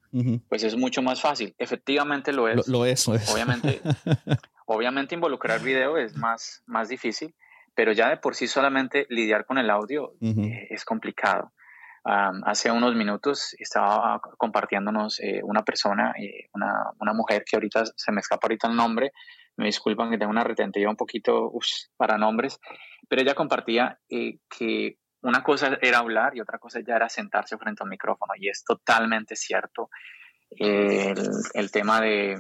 pues 0.49 0.65
es 0.65 0.77
mucho 0.77 1.03
más 1.03 1.21
fácil. 1.21 1.55
Efectivamente 1.59 2.33
lo 2.33 2.49
es. 2.49 2.67
Lo, 2.67 2.87
es, 2.87 3.07
lo 3.07 3.15
es. 3.15 3.31
Obviamente, 3.31 3.83
obviamente 4.67 5.15
involucrar 5.15 5.63
video 5.63 5.99
es 5.99 6.17
más, 6.17 6.63
más 6.67 6.89
difícil, 6.89 7.35
pero 7.75 7.93
ya 7.93 8.09
de 8.09 8.17
por 8.17 8.35
sí 8.35 8.47
solamente 8.47 9.07
lidiar 9.11 9.45
con 9.45 9.59
el 9.59 9.69
audio 9.69 10.15
eh, 10.23 10.69
es 10.71 10.85
complicado. 10.87 11.53
Hace 12.05 12.71
unos 12.71 12.95
minutos 12.95 13.55
estaba 13.59 14.21
compartiéndonos 14.37 15.21
eh, 15.21 15.41
una 15.43 15.63
persona, 15.63 16.13
eh, 16.19 16.49
una, 16.53 17.13
mujer 17.15 17.45
que 17.49 17.57
ahorita 17.57 17.85
se 17.97 18.13
me 18.13 18.21
escapa 18.21 18.47
ahorita 18.47 18.69
el 18.69 18.77
nombre, 18.77 19.13
me 19.57 19.67
disculpan 19.67 20.11
que 20.11 20.19
tengo 20.19 20.31
una 20.31 20.45
retentiva 20.45 20.91
un 20.91 20.97
poquito 20.97 21.51
para 21.97 22.19
nombres, 22.19 22.61
pero 23.09 23.23
ella 23.23 23.35
compartía 23.35 23.99
eh, 24.09 24.39
que 24.49 24.99
una 25.23 25.43
cosa 25.43 25.79
era 25.81 25.99
hablar 25.99 26.37
y 26.37 26.41
otra 26.41 26.59
cosa 26.59 26.81
ya 26.87 26.97
era 26.97 27.09
sentarse 27.09 27.57
frente 27.57 27.83
al 27.83 27.89
micrófono 27.89 28.35
y 28.37 28.49
es 28.49 28.65
totalmente 28.65 29.37
cierto. 29.37 29.89
el, 30.51 31.71
tema 31.73 32.01
de 32.01 32.37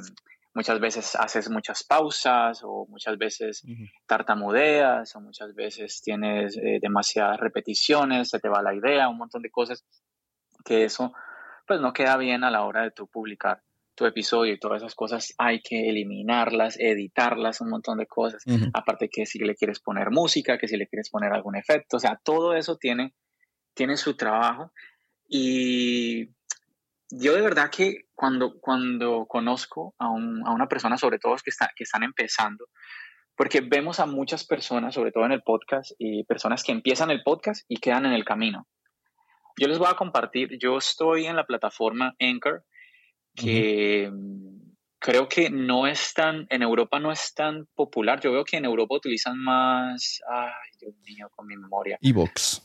muchas 0.54 0.80
veces 0.80 1.16
haces 1.16 1.50
muchas 1.50 1.82
pausas 1.84 2.60
o 2.62 2.86
muchas 2.88 3.18
veces 3.18 3.62
tartamudeas 4.06 5.14
o 5.16 5.20
muchas 5.20 5.54
veces 5.54 6.00
tienes 6.00 6.56
eh, 6.56 6.78
demasiadas 6.80 7.38
repeticiones, 7.40 8.30
se 8.30 8.38
te 8.38 8.48
va 8.48 8.62
la 8.62 8.74
idea, 8.74 9.08
un 9.08 9.18
montón 9.18 9.42
de 9.42 9.50
cosas 9.50 9.84
que 10.64 10.84
eso 10.84 11.12
pues 11.66 11.80
no 11.80 11.92
queda 11.92 12.16
bien 12.16 12.44
a 12.44 12.50
la 12.50 12.64
hora 12.64 12.82
de 12.82 12.90
tú 12.90 13.06
publicar 13.06 13.62
tu 13.94 14.06
episodio 14.06 14.52
y 14.52 14.58
todas 14.58 14.82
esas 14.82 14.94
cosas 14.94 15.34
hay 15.38 15.60
que 15.60 15.88
eliminarlas, 15.88 16.78
editarlas, 16.78 17.60
un 17.60 17.70
montón 17.70 17.98
de 17.98 18.06
cosas. 18.06 18.42
Aparte 18.72 19.08
que 19.08 19.24
si 19.24 19.38
le 19.38 19.54
quieres 19.54 19.78
poner 19.78 20.10
música, 20.10 20.58
que 20.58 20.66
si 20.66 20.76
le 20.76 20.88
quieres 20.88 21.10
poner 21.10 21.32
algún 21.32 21.56
efecto, 21.56 21.96
o 21.96 22.00
sea, 22.00 22.20
todo 22.22 22.54
eso 22.54 22.76
tiene, 22.76 23.14
tiene 23.72 23.96
su 23.96 24.16
trabajo. 24.16 24.72
Y 25.28 26.26
yo 27.10 27.34
de 27.34 27.42
verdad 27.42 27.70
que 27.70 28.06
cuando, 28.14 28.58
cuando 28.60 29.26
conozco 29.26 29.94
a, 29.98 30.08
una 30.08 30.68
persona, 30.68 30.96
sobre 30.96 31.18
todo 31.18 31.36
que, 31.36 31.50
está, 31.50 31.70
que 31.74 31.84
están 31.84 32.02
empezando, 32.02 32.68
porque 33.36 33.60
vemos 33.60 34.00
a 34.00 34.06
muchas 34.06 34.46
personas, 34.46 34.94
sobre 34.94 35.12
todo 35.12 35.26
en 35.26 35.32
el 35.32 35.42
podcast, 35.42 35.92
y 35.98 36.24
personas 36.24 36.62
que 36.62 36.72
empiezan 36.72 37.10
el 37.10 37.22
podcast 37.22 37.64
y 37.68 37.76
quedan 37.76 38.06
en 38.06 38.12
el 38.12 38.24
camino. 38.24 38.68
Yo 39.56 39.68
les 39.68 39.78
voy 39.78 39.88
a 39.88 39.96
compartir, 39.96 40.58
yo 40.60 40.78
estoy 40.78 41.26
en 41.26 41.36
la 41.36 41.46
plataforma 41.46 42.14
Anchor, 42.18 42.64
que 43.34 44.10
creo 45.04 45.28
que 45.28 45.50
no 45.50 45.86
es 45.86 46.14
tan, 46.14 46.46
en 46.48 46.62
Europa 46.62 46.98
no 46.98 47.12
es 47.12 47.34
tan 47.34 47.66
popular. 47.74 48.20
Yo 48.20 48.32
veo 48.32 48.44
que 48.44 48.56
en 48.56 48.64
Europa 48.64 48.96
utilizan 48.96 49.38
más, 49.38 50.20
ay 50.28 50.78
Dios 50.80 50.94
mío, 51.04 51.28
con 51.34 51.46
mi 51.46 51.56
memoria. 51.56 51.98
Evox. 52.00 52.63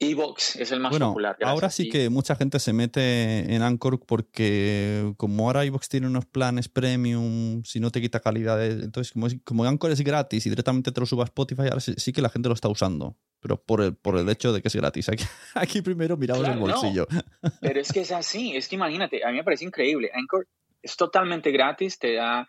Evox 0.00 0.56
es 0.56 0.72
el 0.72 0.80
más 0.80 0.96
popular. 0.98 1.36
ahora 1.42 1.68
sí 1.68 1.90
que 1.90 2.08
mucha 2.08 2.34
gente 2.34 2.58
se 2.58 2.72
mete 2.72 3.54
en 3.54 3.60
Anchor 3.60 4.00
porque 4.00 5.12
como 5.18 5.46
ahora 5.46 5.64
Evox 5.64 5.90
tiene 5.90 6.06
unos 6.06 6.24
planes 6.24 6.70
premium, 6.70 7.62
si 7.64 7.80
no 7.80 7.90
te 7.90 8.00
quita 8.00 8.20
calidad, 8.20 8.64
entonces 8.64 9.12
como, 9.12 9.28
como 9.44 9.64
Anchor 9.64 9.90
es 9.90 10.00
gratis 10.00 10.46
y 10.46 10.50
directamente 10.50 10.90
te 10.90 11.00
lo 11.00 11.06
suba 11.06 11.24
a 11.24 11.26
Spotify, 11.26 11.64
ahora 11.64 11.80
sí, 11.80 12.12
que 12.14 12.22
la 12.22 12.30
gente 12.30 12.48
lo 12.48 12.54
está 12.54 12.68
usando 12.68 13.16
pero 13.42 13.56
por 13.56 13.80
el, 13.80 13.94
por 13.94 14.18
el 14.18 14.28
hecho 14.28 14.52
de 14.52 14.60
que 14.60 14.68
es 14.68 14.76
gratis. 14.76 15.08
Aquí, 15.08 15.24
aquí 15.54 15.80
primero 15.80 16.16
miramos 16.18 16.46
el 16.46 16.58
bolsillo. 16.58 17.06
pero 17.62 17.80
es 17.80 17.90
que 17.90 18.00
es 18.00 18.12
así, 18.12 18.54
es 18.54 18.68
que 18.68 18.76
imagínate, 18.76 19.24
a 19.24 19.30
mí 19.30 19.36
me 19.36 19.44
parece 19.44 19.64
increíble. 19.64 20.10
Anchor 20.12 20.46
es 20.82 20.94
totalmente 20.96 21.50
gratis, 21.50 21.98
te 21.98 22.14
da 22.14 22.46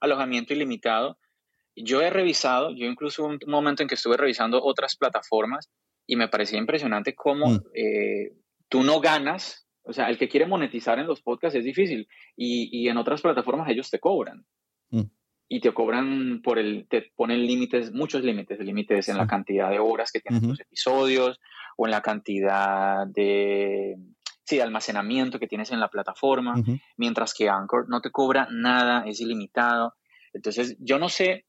alojamiento 0.00 0.52
ilimitado. 0.52 1.18
Yo 1.74 2.02
he 2.02 2.10
revisado, 2.10 2.70
yo 2.70 2.86
incluso 2.86 3.24
un 3.24 3.38
momento 3.46 3.82
en 3.82 3.88
que 3.88 3.94
estuve 3.94 4.18
revisando 4.18 4.62
otras 4.62 4.96
plataformas 4.96 5.70
y 6.06 6.16
me 6.16 6.28
parecía 6.28 6.58
impresionante 6.58 7.14
cómo 7.14 7.48
mm. 7.48 7.60
eh, 7.74 8.32
tú 8.68 8.82
no 8.82 9.00
ganas, 9.00 9.66
o 9.82 9.92
sea, 9.92 10.08
el 10.08 10.18
que 10.18 10.28
quiere 10.28 10.46
monetizar 10.46 10.98
en 10.98 11.06
los 11.06 11.22
podcasts 11.22 11.58
es 11.58 11.64
difícil 11.64 12.08
y, 12.36 12.68
y 12.72 12.88
en 12.88 12.96
otras 12.96 13.22
plataformas 13.22 13.68
ellos 13.68 13.90
te 13.90 13.98
cobran. 13.98 14.44
Mm 14.90 15.04
y 15.48 15.60
te 15.60 15.72
cobran 15.72 16.40
por 16.42 16.58
el, 16.58 16.86
te 16.88 17.12
ponen 17.14 17.46
límites, 17.46 17.92
muchos 17.92 18.22
límites, 18.22 18.58
límites 18.58 19.08
en 19.08 19.18
la 19.18 19.26
cantidad 19.26 19.70
de 19.70 19.78
horas 19.78 20.10
que 20.10 20.20
tienen 20.20 20.48
los 20.48 20.60
episodios 20.60 21.38
o 21.76 21.86
en 21.86 21.90
la 21.90 22.00
cantidad 22.00 23.06
de, 23.06 23.96
sí, 24.44 24.60
almacenamiento 24.60 25.38
que 25.38 25.46
tienes 25.46 25.70
en 25.70 25.80
la 25.80 25.88
plataforma, 25.88 26.54
mientras 26.96 27.34
que 27.34 27.48
Anchor 27.48 27.88
no 27.88 28.00
te 28.00 28.10
cobra 28.10 28.48
nada, 28.50 29.04
es 29.06 29.20
ilimitado. 29.20 29.94
Entonces, 30.32 30.76
yo 30.80 30.98
no 30.98 31.08
sé, 31.08 31.46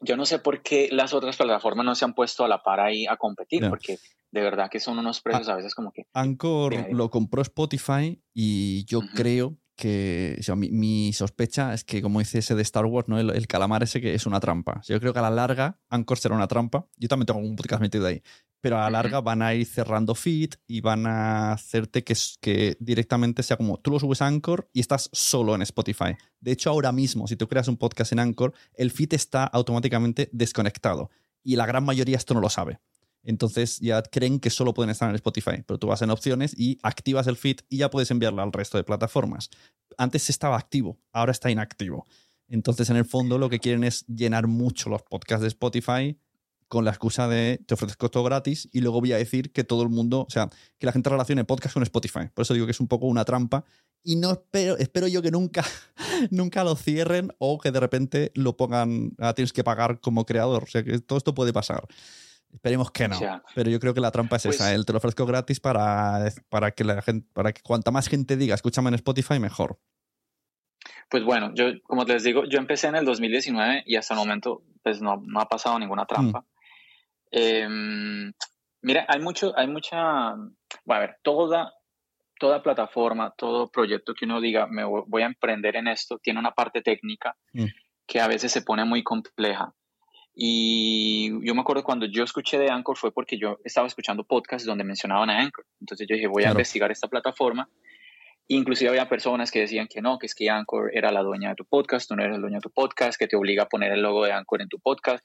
yo 0.00 0.16
no 0.16 0.24
sé 0.24 0.38
por 0.38 0.62
qué 0.62 0.88
las 0.90 1.12
otras 1.12 1.36
plataformas 1.36 1.84
no 1.84 1.94
se 1.94 2.04
han 2.04 2.14
puesto 2.14 2.44
a 2.44 2.48
la 2.48 2.62
par 2.62 2.80
ahí 2.80 3.06
a 3.06 3.16
competir, 3.16 3.68
porque 3.68 3.98
de 4.30 4.40
verdad 4.40 4.70
que 4.70 4.80
son 4.80 4.98
unos 4.98 5.20
precios 5.20 5.48
a 5.48 5.56
veces 5.56 5.74
como 5.74 5.92
que... 5.92 6.06
Anchor 6.14 6.92
lo 6.92 7.10
compró 7.10 7.42
Spotify 7.42 8.22
y 8.32 8.84
yo 8.86 9.00
creo 9.14 9.58
que 9.76 10.38
mi, 10.56 11.12
sospecha 11.14 11.72
es 11.72 11.84
que, 11.84 12.02
como 12.02 12.18
dice 12.18 12.38
ese 12.38 12.54
de 12.54 12.62
Star 12.62 12.84
Wars, 12.84 13.08
¿no? 13.08 13.18
el, 13.18 13.46
calamar 13.46 13.82
ese 13.82 14.00
que 14.00 14.14
es 14.14 14.26
una 14.26 14.38
trampa. 14.38 14.82
yo 14.86 15.00
creo 15.00 15.12
que 15.14 15.18
a 15.18 15.22
la 15.22 15.30
larga 15.30 15.80
Anchor 15.88 16.18
será 16.18 16.34
una 16.34 16.48
trampa. 16.48 16.86
Yo 16.96 17.08
también 17.08 17.26
tengo 17.26 17.40
un 17.40 17.56
podcast 17.56 17.80
metido 17.80 18.06
ahí. 18.06 18.22
Pero 18.60 18.76
a 18.76 18.82
la 18.82 18.90
larga 18.90 19.20
van 19.20 19.42
a 19.42 19.54
ir 19.54 19.66
cerrando 19.66 20.14
feed 20.14 20.50
y 20.66 20.80
van 20.80 21.06
a 21.06 21.52
hacerte 21.52 22.04
que, 22.04 22.14
que 22.40 22.76
directamente 22.78 23.42
sea 23.42 23.56
como 23.56 23.78
tú 23.78 23.90
lo 23.90 23.98
subes 23.98 24.20
a 24.20 24.26
Anchor 24.26 24.68
y 24.72 24.80
estás 24.80 25.08
solo 25.12 25.54
en 25.54 25.62
Spotify. 25.62 26.16
De 26.40 26.52
hecho, 26.52 26.70
ahora 26.70 26.92
mismo, 26.92 27.26
si 27.26 27.36
tú 27.36 27.48
creas 27.48 27.68
un 27.68 27.76
podcast 27.76 28.12
en 28.12 28.18
Anchor, 28.18 28.52
el 28.74 28.90
feed 28.90 29.14
está 29.14 29.44
automáticamente 29.44 30.28
desconectado. 30.32 31.10
Y 31.42 31.56
la 31.56 31.66
gran 31.66 31.84
mayoría 31.84 32.16
esto 32.16 32.34
no 32.34 32.40
lo 32.40 32.50
sabe. 32.50 32.80
Entonces 33.22 33.78
ya 33.80 34.02
creen 34.02 34.40
que 34.40 34.50
solo 34.50 34.72
pueden 34.74 34.90
estar 34.90 35.08
en 35.08 35.14
Spotify, 35.14 35.62
pero 35.66 35.78
tú 35.78 35.88
vas 35.88 36.02
en 36.02 36.10
opciones 36.10 36.54
y 36.56 36.78
activas 36.82 37.26
el 37.26 37.36
feed 37.36 37.58
y 37.68 37.78
ya 37.78 37.90
puedes 37.90 38.10
enviarlo 38.10 38.42
al 38.42 38.52
resto 38.52 38.78
de 38.78 38.84
plataformas. 38.84 39.50
Antes 39.98 40.30
estaba 40.30 40.56
activo, 40.56 40.98
ahora 41.12 41.32
está 41.32 41.50
inactivo. 41.50 42.06
Entonces 42.48 42.88
en 42.90 42.96
el 42.96 43.04
fondo 43.04 43.38
lo 43.38 43.48
que 43.48 43.60
quieren 43.60 43.84
es 43.84 44.06
llenar 44.06 44.46
mucho 44.46 44.88
los 44.88 45.02
podcasts 45.02 45.42
de 45.42 45.48
Spotify 45.48 46.18
con 46.70 46.84
la 46.84 46.92
excusa 46.92 47.26
de 47.26 47.60
te 47.66 47.74
ofrezco 47.74 48.12
todo 48.12 48.22
gratis 48.22 48.68
y 48.72 48.80
luego 48.80 49.00
voy 49.00 49.12
a 49.12 49.16
decir 49.16 49.50
que 49.50 49.64
todo 49.64 49.82
el 49.82 49.88
mundo, 49.88 50.20
o 50.20 50.30
sea, 50.30 50.48
que 50.78 50.86
la 50.86 50.92
gente 50.92 51.10
relacione 51.10 51.44
podcast 51.44 51.74
con 51.74 51.82
Spotify. 51.82 52.28
Por 52.32 52.42
eso 52.42 52.54
digo 52.54 52.64
que 52.64 52.70
es 52.70 52.78
un 52.78 52.86
poco 52.86 53.06
una 53.06 53.24
trampa 53.24 53.64
y 54.04 54.14
no 54.14 54.30
espero, 54.30 54.78
espero 54.78 55.08
yo 55.08 55.20
que 55.20 55.32
nunca, 55.32 55.64
nunca 56.30 56.62
lo 56.62 56.76
cierren 56.76 57.32
o 57.38 57.58
que 57.58 57.72
de 57.72 57.80
repente 57.80 58.30
lo 58.36 58.56
pongan, 58.56 59.10
ah, 59.18 59.34
tienes 59.34 59.52
que 59.52 59.64
pagar 59.64 60.00
como 60.00 60.24
creador. 60.24 60.62
O 60.62 60.66
sea, 60.66 60.84
que 60.84 61.00
todo 61.00 61.18
esto 61.18 61.34
puede 61.34 61.52
pasar. 61.52 61.88
Esperemos 62.52 62.92
que 62.92 63.08
no. 63.08 63.18
pero 63.56 63.68
yo 63.68 63.80
creo 63.80 63.92
que 63.92 64.00
la 64.00 64.12
trampa 64.12 64.36
es 64.36 64.46
esa. 64.46 64.70
Él 64.70 64.76
pues 64.78 64.86
te 64.86 64.92
lo 64.92 64.98
ofrezco 64.98 65.26
gratis 65.26 65.58
para, 65.58 66.32
para 66.48 66.70
que 66.70 66.84
la 66.84 67.02
gente, 67.02 67.28
para 67.32 67.52
que 67.52 67.62
cuanta 67.62 67.90
más 67.90 68.08
gente 68.08 68.36
diga, 68.36 68.54
escúchame 68.54 68.90
en 68.90 68.94
Spotify, 68.94 69.40
mejor. 69.40 69.80
Pues 71.08 71.24
bueno, 71.24 71.52
yo, 71.54 71.64
como 71.82 72.04
les 72.04 72.22
digo, 72.22 72.44
yo 72.44 72.60
empecé 72.60 72.86
en 72.86 72.94
el 72.94 73.04
2019 73.04 73.82
y 73.86 73.96
hasta 73.96 74.14
el 74.14 74.20
momento, 74.20 74.62
pues 74.84 75.02
no, 75.02 75.20
no 75.26 75.40
ha 75.40 75.48
pasado 75.48 75.76
ninguna 75.80 76.06
trampa. 76.06 76.42
Mm. 76.42 76.59
Em, 77.30 78.32
mira, 78.82 79.06
hay 79.08 79.20
mucho, 79.20 79.52
hay 79.56 79.66
mucha, 79.66 80.34
bueno, 80.34 80.54
a 80.86 80.98
ver, 80.98 81.16
toda, 81.22 81.72
toda 82.38 82.62
plataforma, 82.62 83.32
todo 83.36 83.70
proyecto 83.70 84.14
que 84.14 84.24
uno 84.24 84.40
diga, 84.40 84.66
me 84.66 84.84
voy 84.84 85.22
a 85.22 85.26
emprender 85.26 85.76
en 85.76 85.88
esto, 85.88 86.18
tiene 86.18 86.40
una 86.40 86.52
parte 86.52 86.82
técnica 86.82 87.36
mm. 87.52 87.66
que 88.06 88.20
a 88.20 88.28
veces 88.28 88.52
se 88.52 88.62
pone 88.62 88.84
muy 88.84 89.02
compleja. 89.02 89.74
Y 90.34 91.28
yo 91.46 91.54
me 91.54 91.60
acuerdo 91.60 91.82
cuando 91.82 92.06
yo 92.06 92.24
escuché 92.24 92.58
de 92.58 92.70
Anchor 92.70 92.96
fue 92.96 93.12
porque 93.12 93.36
yo 93.36 93.58
estaba 93.64 93.86
escuchando 93.86 94.24
podcasts 94.24 94.66
donde 94.66 94.84
mencionaban 94.84 95.28
a 95.28 95.38
Anchor. 95.38 95.66
Entonces 95.80 96.06
yo 96.08 96.14
dije, 96.14 96.28
voy 96.28 96.44
a 96.44 96.50
investigar 96.50 96.90
esta 96.90 97.08
plataforma. 97.08 97.68
Inclusive 98.48 98.90
había 98.90 99.08
personas 99.08 99.50
que 99.50 99.60
decían 99.60 99.86
que 99.86 100.00
no, 100.00 100.18
que 100.18 100.26
es 100.26 100.34
que 100.34 100.48
Anchor 100.48 100.90
era 100.94 101.12
la 101.12 101.22
dueña 101.22 101.50
de 101.50 101.56
tu 101.56 101.64
podcast, 101.64 102.08
tú 102.08 102.16
no 102.16 102.22
eres 102.22 102.36
el 102.36 102.40
dueño 102.40 102.56
de 102.56 102.62
tu 102.62 102.70
podcast, 102.70 103.18
que 103.18 103.28
te 103.28 103.36
obliga 103.36 103.64
a 103.64 103.68
poner 103.68 103.92
el 103.92 104.02
logo 104.02 104.24
de 104.24 104.32
Anchor 104.32 104.62
en 104.62 104.68
tu 104.68 104.80
podcast. 104.80 105.24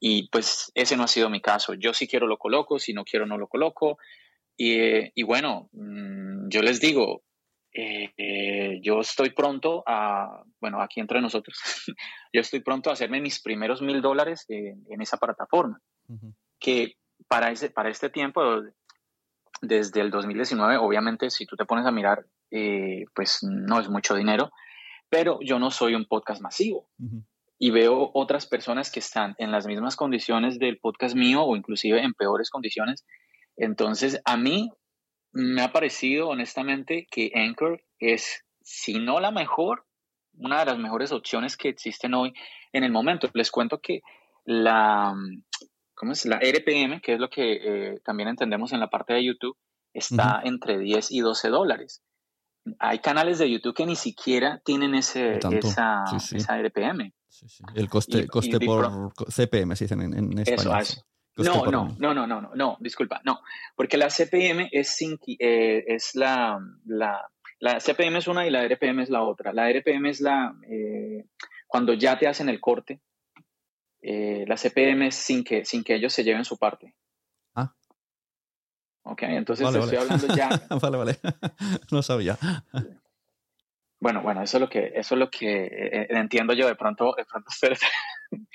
Y 0.00 0.28
pues 0.28 0.70
ese 0.74 0.96
no 0.96 1.04
ha 1.04 1.08
sido 1.08 1.30
mi 1.30 1.40
caso. 1.40 1.74
Yo 1.74 1.92
si 1.92 2.06
quiero 2.06 2.26
lo 2.26 2.38
coloco, 2.38 2.78
si 2.78 2.92
no 2.92 3.04
quiero 3.04 3.26
no 3.26 3.36
lo 3.36 3.48
coloco. 3.48 3.98
Y, 4.56 5.10
y 5.14 5.22
bueno, 5.22 5.68
mm, 5.72 6.48
yo 6.48 6.62
les 6.62 6.80
digo, 6.80 7.22
eh, 7.72 8.80
yo 8.82 9.00
estoy 9.00 9.30
pronto 9.30 9.84
a, 9.86 10.42
bueno, 10.60 10.80
aquí 10.80 11.00
entre 11.00 11.20
nosotros, 11.20 11.56
yo 12.32 12.40
estoy 12.40 12.60
pronto 12.60 12.90
a 12.90 12.94
hacerme 12.94 13.20
mis 13.20 13.40
primeros 13.40 13.82
mil 13.82 14.00
dólares 14.00 14.44
en, 14.48 15.00
esa 15.00 15.18
plataforma, 15.18 15.80
que 16.58 16.94
para, 17.28 17.50
ese, 17.50 17.70
para 17.70 17.90
este 17.90 18.10
tiempo, 18.10 18.42
desde 19.60 20.00
el 20.00 20.10
2019, 20.10 20.76
obviamente, 20.78 21.30
si 21.30 21.46
tú 21.46 21.56
te 21.56 21.66
pones 21.66 21.86
a 21.86 21.92
mirar, 21.92 22.26
eh, 22.50 23.04
pues 23.14 23.40
no 23.42 23.78
es 23.78 23.88
mucho 23.88 24.14
dinero, 24.14 24.50
pero 25.08 25.38
yo 25.42 25.58
no 25.58 25.70
soy 25.70 25.94
un 25.94 26.06
podcast 26.06 26.40
masivo. 26.40 26.88
Y 27.58 27.70
veo 27.70 28.10
otras 28.14 28.46
personas 28.46 28.90
que 28.90 29.00
están 29.00 29.34
en 29.38 29.50
las 29.50 29.66
mismas 29.66 29.96
condiciones 29.96 30.58
del 30.58 30.78
podcast 30.78 31.16
mío 31.16 31.42
o 31.42 31.56
inclusive 31.56 32.00
en 32.00 32.14
peores 32.14 32.50
condiciones. 32.50 33.04
Entonces, 33.56 34.20
a 34.24 34.36
mí 34.36 34.70
me 35.32 35.62
ha 35.62 35.72
parecido 35.72 36.28
honestamente 36.28 37.06
que 37.10 37.32
Anchor 37.34 37.82
es, 37.98 38.44
si 38.62 38.98
no 38.98 39.20
la 39.20 39.30
mejor, 39.30 39.84
una 40.34 40.60
de 40.60 40.66
las 40.66 40.78
mejores 40.78 41.12
opciones 41.12 41.56
que 41.56 41.68
existen 41.68 42.14
hoy 42.14 42.32
en 42.72 42.84
el 42.84 42.92
momento. 42.92 43.28
Les 43.34 43.50
cuento 43.50 43.80
que 43.80 44.00
la, 44.44 45.14
¿cómo 45.94 46.12
es? 46.12 46.24
La 46.26 46.38
RPM, 46.38 47.00
que 47.00 47.14
es 47.14 47.20
lo 47.20 47.28
que 47.28 47.52
eh, 47.52 48.00
también 48.04 48.28
entendemos 48.28 48.72
en 48.72 48.80
la 48.80 48.88
parte 48.88 49.14
de 49.14 49.24
YouTube, 49.24 49.56
está 49.92 50.40
entre 50.44 50.78
10 50.78 51.10
y 51.10 51.20
12 51.20 51.48
dólares. 51.48 52.02
Hay 52.78 53.00
canales 53.00 53.38
de 53.38 53.50
YouTube 53.50 53.74
que 53.74 53.86
ni 53.86 53.96
siquiera 53.96 54.60
tienen 54.64 54.94
ese, 54.94 55.38
esa, 55.52 56.04
esa, 56.34 56.62
RPM. 56.62 57.12
El 57.74 57.88
coste, 57.88 58.26
coste 58.26 58.58
por 58.60 59.12
CPM, 59.30 59.76
se 59.76 59.84
dicen 59.84 60.00
en, 60.00 60.38
español. 60.38 60.84
No, 61.36 61.66
no, 61.66 61.96
no, 61.98 62.14
no, 62.14 62.26
no, 62.26 62.50
no, 62.54 62.76
disculpa, 62.80 63.20
no, 63.24 63.40
porque 63.76 63.96
la 63.96 64.08
CPM 64.08 64.70
es, 64.72 64.88
sin, 64.88 65.18
eh, 65.38 65.84
es 65.86 66.16
la, 66.16 66.58
la, 66.84 67.30
la, 67.60 67.78
CPM 67.78 68.16
es 68.16 68.26
una 68.26 68.44
y 68.44 68.50
la 68.50 68.66
RPM 68.66 69.02
es 69.02 69.08
la 69.08 69.22
otra. 69.22 69.52
La 69.52 69.70
RPM 69.70 70.06
es 70.06 70.20
la, 70.20 70.52
eh, 70.68 71.26
cuando 71.68 71.94
ya 71.94 72.18
te 72.18 72.26
hacen 72.26 72.48
el 72.48 72.60
corte, 72.60 73.00
eh, 74.02 74.44
la 74.48 74.56
CPM 74.56 75.06
es 75.06 75.14
sin 75.14 75.44
que, 75.44 75.64
sin 75.64 75.84
que 75.84 75.94
ellos 75.94 76.12
se 76.12 76.24
lleven 76.24 76.44
su 76.44 76.58
parte. 76.58 76.94
Ah. 77.54 77.72
Ok, 79.02 79.22
entonces 79.22 79.66
estoy 79.72 79.96
hablando 79.96 80.34
ya. 80.34 80.48
vale, 80.82 80.98
vale. 80.98 81.18
no 81.92 82.02
sabía. 82.02 82.36
Bueno, 84.00 84.22
bueno, 84.22 84.42
eso 84.42 84.58
es 84.58 84.60
lo 84.60 84.68
que, 84.68 84.92
eso 84.94 85.14
es 85.14 85.18
lo 85.18 85.30
que 85.30 85.64
eh, 85.64 86.06
entiendo 86.10 86.54
yo 86.54 86.66
de 86.66 86.76
pronto, 86.76 87.14
de 87.16 87.24
pronto 87.24 87.50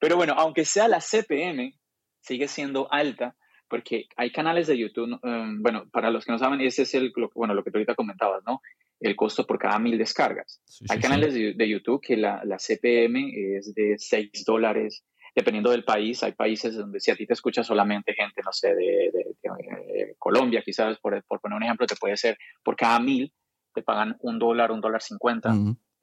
Pero 0.00 0.16
bueno, 0.16 0.34
aunque 0.36 0.64
sea 0.64 0.88
la 0.88 1.00
CPM, 1.00 1.74
sigue 2.20 2.48
siendo 2.48 2.92
alta 2.92 3.36
porque 3.68 4.06
hay 4.16 4.30
canales 4.30 4.66
de 4.66 4.78
YouTube, 4.78 5.18
um, 5.22 5.62
bueno, 5.62 5.88
para 5.90 6.10
los 6.10 6.24
que 6.24 6.32
no 6.32 6.38
saben, 6.38 6.60
ese 6.60 6.82
es 6.82 6.94
el, 6.94 7.12
lo, 7.16 7.30
bueno, 7.34 7.54
lo 7.54 7.64
que 7.64 7.70
tú 7.70 7.78
ahorita 7.78 7.94
comentabas, 7.94 8.42
¿no? 8.46 8.60
El 9.00 9.16
costo 9.16 9.46
por 9.46 9.58
cada 9.58 9.78
mil 9.78 9.98
descargas. 9.98 10.62
hay 10.88 11.00
canales 11.00 11.34
de, 11.34 11.68
YouTube 11.68 12.00
que 12.00 12.16
la, 12.16 12.42
la, 12.44 12.58
CPM 12.58 13.32
es 13.34 13.74
de 13.74 13.96
6 13.98 14.44
dólares, 14.46 15.04
dependiendo 15.34 15.70
del 15.70 15.82
país. 15.82 16.22
Hay 16.22 16.32
países 16.32 16.76
donde 16.76 17.00
si 17.00 17.10
a 17.10 17.16
ti 17.16 17.26
te 17.26 17.32
escucha 17.32 17.64
solamente 17.64 18.14
gente, 18.14 18.42
no 18.44 18.52
sé, 18.52 18.74
de, 18.74 19.10
de 19.12 20.14
Colombia, 20.18 20.62
quizás, 20.64 20.98
por, 21.00 21.22
por, 21.24 21.40
poner 21.40 21.56
un 21.56 21.64
ejemplo, 21.64 21.86
te 21.86 21.96
puede 21.96 22.16
ser 22.16 22.38
por 22.62 22.76
cada 22.76 23.00
mil, 23.00 23.32
te 23.74 23.82
pagan 23.82 24.16
un 24.20 24.38
dólar, 24.38 24.72
un 24.72 24.80
dólar 24.80 25.02
cincuenta. 25.02 25.54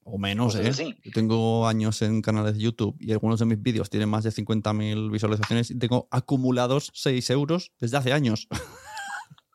O 0.04 0.18
menos, 0.18 0.56
¿eh? 0.56 0.72
Yo 1.04 1.12
tengo 1.12 1.68
años 1.68 2.02
en 2.02 2.22
canales 2.22 2.56
de 2.56 2.62
YouTube 2.62 2.98
y 3.00 3.12
algunos 3.12 3.40
de 3.40 3.46
mis 3.46 3.62
vídeos 3.62 3.90
tienen 3.90 4.10
más 4.10 4.24
de 4.24 4.32
50.000 4.32 5.12
visualizaciones 5.12 5.70
y 5.70 5.78
tengo 5.78 6.08
acumulados 6.10 6.92
6 6.94 7.30
euros 7.30 7.72
desde 7.80 7.98
hace 7.98 8.12
años. 8.12 8.48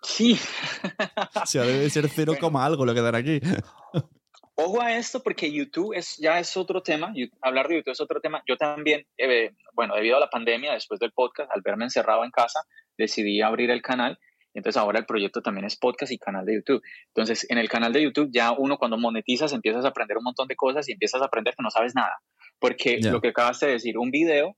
Sí. 0.03 0.39
o 1.43 1.47
sea, 1.47 1.63
debe 1.63 1.91
ser 1.91 2.09
0, 2.09 2.35
algo 2.55 2.87
lo 2.87 2.95
que 2.95 3.01
dan 3.01 3.17
aquí. 3.17 3.41
Ojo 4.59 4.81
a 4.81 4.97
esto 4.97 5.23
porque 5.23 5.53
YouTube 5.53 5.93
es, 5.95 6.17
ya 6.17 6.39
es 6.39 6.57
otro 6.57 6.83
tema, 6.83 7.13
hablar 7.43 7.69
de 7.69 7.77
YouTube 7.77 7.93
es 7.93 8.01
otro 8.01 8.21
tema. 8.21 8.43
Yo 8.49 8.57
también, 8.57 9.05
eh, 9.19 9.51
bueno, 9.75 9.95
debido 9.97 10.17
a 10.17 10.21
la 10.21 10.31
pandemia, 10.31 10.73
después 10.73 10.99
del 10.99 11.13
podcast, 11.13 11.51
al 11.53 11.61
verme 11.61 11.85
encerrado 11.85 12.25
en 12.25 12.31
casa, 12.31 12.61
decidí 12.97 13.43
abrir 13.43 13.71
el 13.71 13.83
canal 13.83 14.19
entonces 14.57 14.81
ahora 14.81 14.99
el 14.99 15.07
proyecto 15.07 15.43
también 15.43 15.67
es 15.67 15.77
podcast 15.77 16.11
y 16.13 16.19
canal 16.19 16.47
de 16.47 16.55
YouTube. 16.55 16.83
Entonces 17.09 17.47
en 17.51 17.59
el 17.59 17.69
canal 17.69 17.93
de 17.93 18.03
YouTube 18.03 18.31
ya 18.33 18.53
uno 18.53 18.79
cuando 18.79 18.97
monetizas 18.97 19.53
empiezas 19.53 19.85
a 19.85 19.89
aprender 19.89 20.17
un 20.17 20.25
montón 20.25 20.49
de 20.49 20.57
cosas 20.57 20.89
y 20.89 20.93
empiezas 20.93 21.21
a 21.21 21.27
aprender 21.27 21.55
que 21.55 21.63
no 21.63 21.71
sabes 21.71 21.95
nada. 21.95 22.17
Porque 22.59 22.99
lo 23.01 23.21
que 23.21 23.29
acabas 23.29 23.61
de 23.61 23.69
decir, 23.69 23.99
un 23.99 24.11
video 24.11 24.57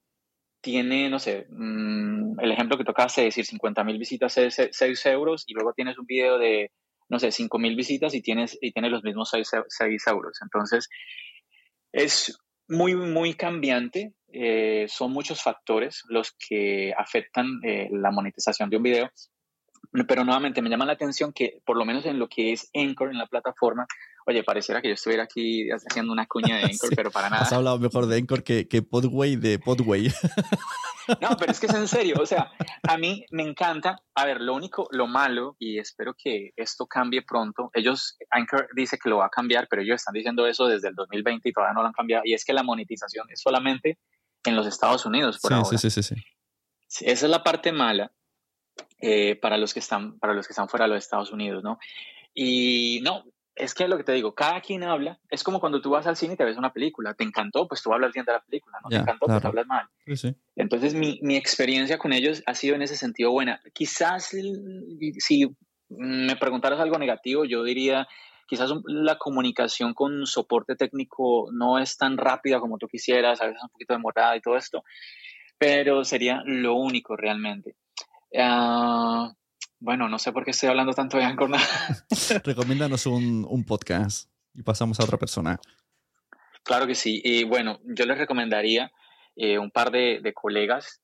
tiene, 0.60 1.08
no 1.08 1.18
sé, 1.18 1.46
mm, 1.50 2.40
el 2.40 2.52
ejemplo 2.52 2.76
que 2.76 2.84
acabas 2.88 3.16
de 3.16 3.24
decir, 3.24 3.44
50 3.44 3.84
mil 3.84 3.98
visitas 3.98 4.36
es 4.38 4.56
6 4.70 5.06
euros 5.06 5.44
y 5.46 5.54
luego 5.54 5.72
tienes 5.72 5.98
un 5.98 6.06
video 6.06 6.38
de, 6.38 6.70
no 7.08 7.18
sé, 7.18 7.32
5 7.32 7.58
mil 7.58 7.74
visitas 7.74 8.14
y 8.14 8.22
tienes, 8.22 8.56
y 8.60 8.72
tienes 8.72 8.92
los 8.92 9.02
mismos 9.02 9.30
6, 9.30 10.06
euros. 10.06 10.38
Entonces 10.42 10.88
es 11.92 12.38
muy, 12.68 12.94
muy 12.94 13.34
cambiante. 13.34 14.14
Eh, 14.30 14.86
son 14.88 15.12
muchos 15.12 15.42
factores 15.42 16.02
los 16.08 16.36
que 16.48 16.92
afectan 16.96 17.60
eh, 17.64 17.88
la 17.90 18.10
monetización 18.10 18.68
de 18.68 18.76
un 18.76 18.82
video 18.82 19.10
pero 20.06 20.24
nuevamente 20.24 20.62
me 20.62 20.70
llama 20.70 20.86
la 20.86 20.92
atención 20.92 21.32
que 21.32 21.60
por 21.64 21.76
lo 21.76 21.84
menos 21.84 22.04
en 22.06 22.18
lo 22.18 22.28
que 22.28 22.52
es 22.52 22.70
Anchor 22.74 23.10
en 23.10 23.18
la 23.18 23.26
plataforma, 23.26 23.86
oye, 24.26 24.42
pareciera 24.44 24.82
que 24.82 24.88
yo 24.88 24.94
estuviera 24.94 25.24
aquí 25.24 25.68
haciendo 25.70 26.12
una 26.12 26.26
cuña 26.26 26.56
de 26.56 26.64
Anchor, 26.72 26.90
pero 26.94 27.10
para 27.10 27.30
nada. 27.30 27.42
Has 27.42 27.52
hablado 27.52 27.78
mejor 27.78 28.06
de 28.06 28.16
Anchor 28.16 28.42
que, 28.42 28.68
que 28.68 28.82
Podway 28.82 29.36
de 29.36 29.58
Podway. 29.58 30.12
No, 31.22 31.36
pero 31.38 31.52
es 31.52 31.58
que 31.58 31.66
es 31.66 31.74
en 31.74 31.88
serio, 31.88 32.16
o 32.20 32.26
sea, 32.26 32.52
a 32.82 32.98
mí 32.98 33.24
me 33.30 33.42
encanta, 33.42 34.02
a 34.14 34.26
ver, 34.26 34.42
lo 34.42 34.54
único, 34.54 34.88
lo 34.90 35.06
malo, 35.06 35.56
y 35.58 35.78
espero 35.78 36.14
que 36.14 36.50
esto 36.54 36.86
cambie 36.86 37.22
pronto, 37.22 37.70
ellos, 37.72 38.18
Anchor 38.30 38.68
dice 38.76 38.98
que 39.02 39.08
lo 39.08 39.16
va 39.16 39.26
a 39.26 39.30
cambiar, 39.30 39.68
pero 39.70 39.80
ellos 39.80 39.96
están 39.96 40.12
diciendo 40.12 40.46
eso 40.46 40.66
desde 40.66 40.88
el 40.88 40.94
2020 40.94 41.48
y 41.48 41.52
todavía 41.52 41.72
no 41.72 41.80
lo 41.80 41.86
han 41.86 41.94
cambiado, 41.94 42.24
y 42.26 42.34
es 42.34 42.44
que 42.44 42.52
la 42.52 42.62
monetización 42.62 43.26
es 43.30 43.40
solamente 43.40 43.98
en 44.44 44.54
los 44.54 44.66
Estados 44.66 45.06
Unidos 45.06 45.38
por 45.40 45.54
ahora. 45.54 45.78
Sí, 45.78 45.78
sí, 45.78 45.90
sí, 45.90 46.02
sí. 46.02 46.14
Esa 47.06 47.26
es 47.26 47.30
la 47.30 47.42
parte 47.42 47.72
mala, 47.72 48.12
eh, 49.00 49.36
para, 49.36 49.56
los 49.58 49.74
que 49.74 49.80
están, 49.80 50.18
para 50.18 50.34
los 50.34 50.46
que 50.46 50.52
están 50.52 50.68
fuera 50.68 50.86
de 50.86 50.94
los 50.94 51.04
Estados 51.04 51.32
Unidos, 51.32 51.62
¿no? 51.62 51.78
Y 52.34 53.00
no, 53.02 53.24
es 53.54 53.74
que 53.74 53.88
lo 53.88 53.96
que 53.96 54.04
te 54.04 54.12
digo, 54.12 54.34
cada 54.34 54.60
quien 54.60 54.84
habla, 54.84 55.18
es 55.30 55.42
como 55.42 55.60
cuando 55.60 55.80
tú 55.80 55.90
vas 55.90 56.06
al 56.06 56.16
cine 56.16 56.34
y 56.34 56.36
te 56.36 56.44
ves 56.44 56.56
una 56.56 56.72
película, 56.72 57.14
te 57.14 57.24
encantó, 57.24 57.66
pues 57.66 57.82
tú 57.82 57.92
hablas 57.92 58.12
bien 58.12 58.24
de 58.24 58.32
la 58.32 58.40
película, 58.40 58.78
¿no? 58.82 58.88
te 58.88 58.96
encantó, 58.96 59.26
pues 59.26 59.44
hablas 59.44 59.66
mal. 59.66 59.86
Sí, 60.06 60.16
sí. 60.16 60.34
Entonces 60.56 60.94
mi, 60.94 61.18
mi, 61.22 61.36
experiencia 61.36 61.98
con 61.98 62.12
ellos 62.12 62.42
ha 62.46 62.54
sido 62.54 62.76
en 62.76 62.82
ese 62.82 62.96
sentido 62.96 63.32
buena. 63.32 63.60
Quizás 63.72 64.26
si 65.18 65.56
me 65.88 66.36
preguntaras 66.36 66.80
algo 66.80 66.98
negativo, 66.98 67.44
yo 67.44 67.64
diría, 67.64 68.06
quizás 68.46 68.72
la 68.86 69.18
comunicación 69.18 69.94
con 69.94 70.26
soporte 70.26 70.76
técnico 70.76 71.50
no 71.52 71.78
es 71.78 71.96
tan 71.96 72.16
rápida 72.16 72.60
como 72.60 72.78
tú 72.78 72.88
quisieras, 72.88 73.40
a 73.40 73.46
veces 73.46 73.62
un 73.62 73.70
poquito 73.70 73.94
demorada 73.94 74.36
y 74.36 74.40
todo 74.40 74.56
esto, 74.56 74.84
pero 75.58 76.04
sería 76.04 76.42
lo 76.44 76.74
único 76.74 77.16
realmente. 77.16 77.76
Ah, 78.36 79.32
bueno, 79.80 80.08
no 80.08 80.18
sé 80.18 80.32
por 80.32 80.44
qué 80.44 80.50
estoy 80.50 80.68
hablando 80.68 80.92
tanto 80.92 81.16
de 81.16 81.24
Anchor. 81.24 81.50
Recomiéndanos 82.44 83.06
un, 83.06 83.46
un, 83.48 83.64
podcast 83.64 84.30
y 84.54 84.62
pasamos 84.62 84.98
a 85.00 85.04
otra 85.04 85.18
persona. 85.18 85.58
Claro 86.64 86.86
que 86.86 86.94
sí. 86.94 87.20
Y 87.24 87.44
bueno, 87.44 87.78
yo 87.84 88.04
les 88.04 88.18
recomendaría 88.18 88.90
eh, 89.36 89.58
un 89.58 89.70
par 89.70 89.90
de, 89.90 90.20
de 90.22 90.34
colegas 90.34 91.00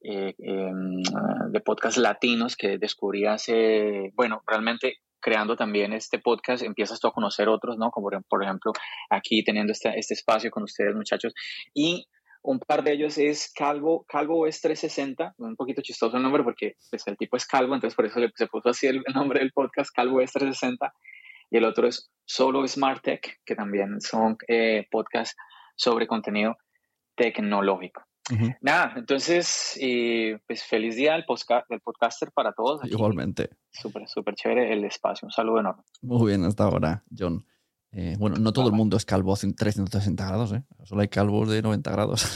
eh, 0.00 0.34
em, 0.38 1.02
de 1.50 1.60
podcast 1.60 1.96
latinos 1.96 2.54
que 2.56 2.78
descubrí 2.78 3.26
hace, 3.26 4.12
bueno, 4.14 4.42
realmente 4.46 4.98
creando 5.20 5.56
también 5.56 5.92
este 5.92 6.20
podcast, 6.20 6.62
empiezas 6.62 7.00
tú 7.00 7.08
a 7.08 7.12
conocer 7.12 7.48
otros, 7.48 7.76
¿no? 7.78 7.90
Como 7.90 8.08
por 8.28 8.44
ejemplo 8.44 8.72
aquí 9.10 9.42
teniendo 9.42 9.72
este, 9.72 9.98
este 9.98 10.14
espacio 10.14 10.50
con 10.50 10.62
ustedes, 10.62 10.94
muchachos. 10.94 11.34
Y 11.74 12.06
un 12.48 12.58
par 12.60 12.82
de 12.82 12.92
ellos 12.92 13.18
es 13.18 13.52
Calvo, 13.54 14.06
Calvo 14.08 14.46
es 14.46 14.62
360, 14.62 15.34
un 15.36 15.54
poquito 15.54 15.82
chistoso 15.82 16.16
el 16.16 16.22
nombre 16.22 16.42
porque 16.42 16.76
pues, 16.90 17.06
el 17.06 17.18
tipo 17.18 17.36
es 17.36 17.46
calvo, 17.46 17.74
entonces 17.74 17.94
por 17.94 18.06
eso 18.06 18.18
le, 18.20 18.32
se 18.34 18.46
puso 18.46 18.70
así 18.70 18.86
el, 18.86 19.02
nombre 19.14 19.40
del 19.40 19.52
podcast, 19.52 19.90
Calvo 19.94 20.22
es 20.22 20.32
360. 20.32 20.92
Y 21.50 21.58
el 21.58 21.64
otro 21.64 21.86
es 21.86 22.10
Solo 22.24 22.66
Smart 22.66 23.02
Tech, 23.02 23.40
que 23.44 23.54
también 23.54 24.00
son 24.00 24.36
eh, 24.48 24.86
podcasts 24.90 25.36
sobre 25.76 26.06
contenido 26.06 26.56
tecnológico. 27.14 28.02
Nada, 28.60 28.92
entonces, 28.96 29.78
pues 30.46 30.62
feliz 30.62 30.96
día 30.96 31.14
del, 31.14 31.24
del 31.70 31.80
podcaster 31.80 32.30
para 32.32 32.52
todos. 32.52 32.82
Igualmente. 32.84 33.48
Súper, 33.70 34.06
súper 34.06 34.34
chévere 34.34 34.70
el 34.70 34.84
espacio. 34.84 35.24
Un 35.24 35.32
saludo 35.32 35.60
enorme. 35.60 35.82
Muy 36.02 36.28
bien, 36.28 36.44
hasta 36.44 36.64
ahora, 36.64 37.02
John. 37.16 37.46
Eh, 37.92 38.16
bueno, 38.18 38.36
no 38.36 38.52
todo 38.52 38.68
el 38.68 38.74
mundo 38.74 38.96
es 38.96 39.04
calvo 39.04 39.34
en 39.42 39.54
360 39.54 40.26
grados, 40.26 40.52
¿eh? 40.52 40.62
Solo 40.84 41.00
hay 41.00 41.08
calvos 41.08 41.48
de 41.48 41.62
90 41.62 41.90
grados. 41.90 42.26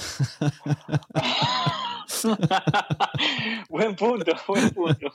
buen 3.68 3.94
punto, 3.96 4.32
buen 4.48 4.70
punto. 4.70 5.12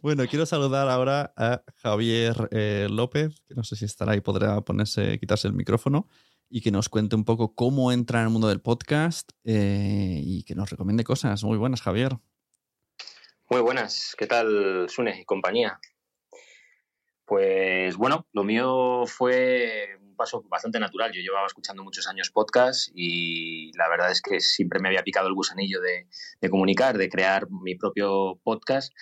Bueno, 0.00 0.24
quiero 0.26 0.46
saludar 0.46 0.88
ahora 0.88 1.32
a 1.36 1.62
Javier 1.76 2.48
eh, 2.50 2.88
López, 2.90 3.42
que 3.46 3.54
no 3.54 3.62
sé 3.64 3.76
si 3.76 3.84
estará 3.84 4.12
ahí, 4.12 4.20
podrá 4.20 4.60
ponerse, 4.62 5.18
quitarse 5.18 5.46
el 5.46 5.54
micrófono 5.54 6.08
y 6.48 6.60
que 6.60 6.70
nos 6.70 6.88
cuente 6.88 7.16
un 7.16 7.24
poco 7.24 7.54
cómo 7.54 7.92
entra 7.92 8.20
en 8.20 8.26
el 8.26 8.32
mundo 8.32 8.48
del 8.48 8.60
podcast 8.60 9.30
y 9.44 10.42
que 10.44 10.54
nos 10.54 10.70
recomiende 10.70 11.04
cosas. 11.04 11.44
Muy 11.44 11.56
buenas, 11.56 11.82
Javier. 11.82 12.18
Muy 13.48 13.60
buenas, 13.60 14.14
¿qué 14.16 14.26
tal, 14.26 14.88
Sune 14.88 15.20
y 15.20 15.24
compañía? 15.24 15.78
Pues 17.24 17.96
bueno, 17.96 18.26
lo 18.32 18.44
mío 18.44 19.04
fue 19.06 19.96
un 20.00 20.16
paso 20.16 20.42
bastante 20.48 20.80
natural. 20.80 21.12
Yo 21.12 21.20
llevaba 21.20 21.46
escuchando 21.46 21.84
muchos 21.84 22.08
años 22.08 22.30
podcast 22.30 22.90
y 22.94 23.70
la 23.76 23.88
verdad 23.88 24.10
es 24.10 24.20
que 24.20 24.40
siempre 24.40 24.80
me 24.80 24.88
había 24.88 25.02
picado 25.02 25.28
el 25.28 25.34
gusanillo 25.34 25.80
de, 25.80 26.50
comunicar, 26.50 26.98
de 26.98 27.08
crear 27.08 27.48
mi 27.50 27.76
propio 27.76 28.40
podcast. 28.42 28.92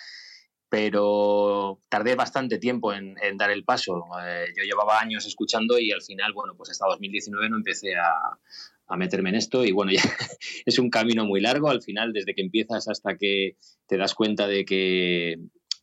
pero 0.69 1.79
tardé 1.89 2.15
bastante 2.15 2.57
tiempo 2.57 2.93
en, 2.93 3.15
dar 3.37 3.51
el 3.51 3.65
paso. 3.65 4.05
Eh, 4.25 4.45
yo 4.55 4.63
llevaba 4.63 5.01
años 5.01 5.25
escuchando 5.25 5.77
y 5.77 5.91
al 5.91 6.01
final, 6.01 6.31
bueno, 6.33 6.55
pues 6.55 6.69
hasta 6.69 6.87
2019 6.87 7.49
no 7.49 7.57
empecé 7.57 7.95
a, 7.95 8.37
meterme 8.97 9.29
en 9.29 9.35
esto 9.35 9.63
y 9.63 9.71
bueno, 9.71 9.91
es 10.65 10.77
un 10.77 10.89
camino 10.89 11.25
muy 11.25 11.39
largo 11.39 11.69
al 11.69 11.81
final, 11.81 12.11
desde 12.11 12.35
que 12.35 12.41
empiezas 12.41 12.89
hasta 12.89 13.15
que 13.15 13.55
te 13.87 13.97
das 13.97 14.13
cuenta 14.13 14.47
de 14.47 14.65
que 14.65 15.37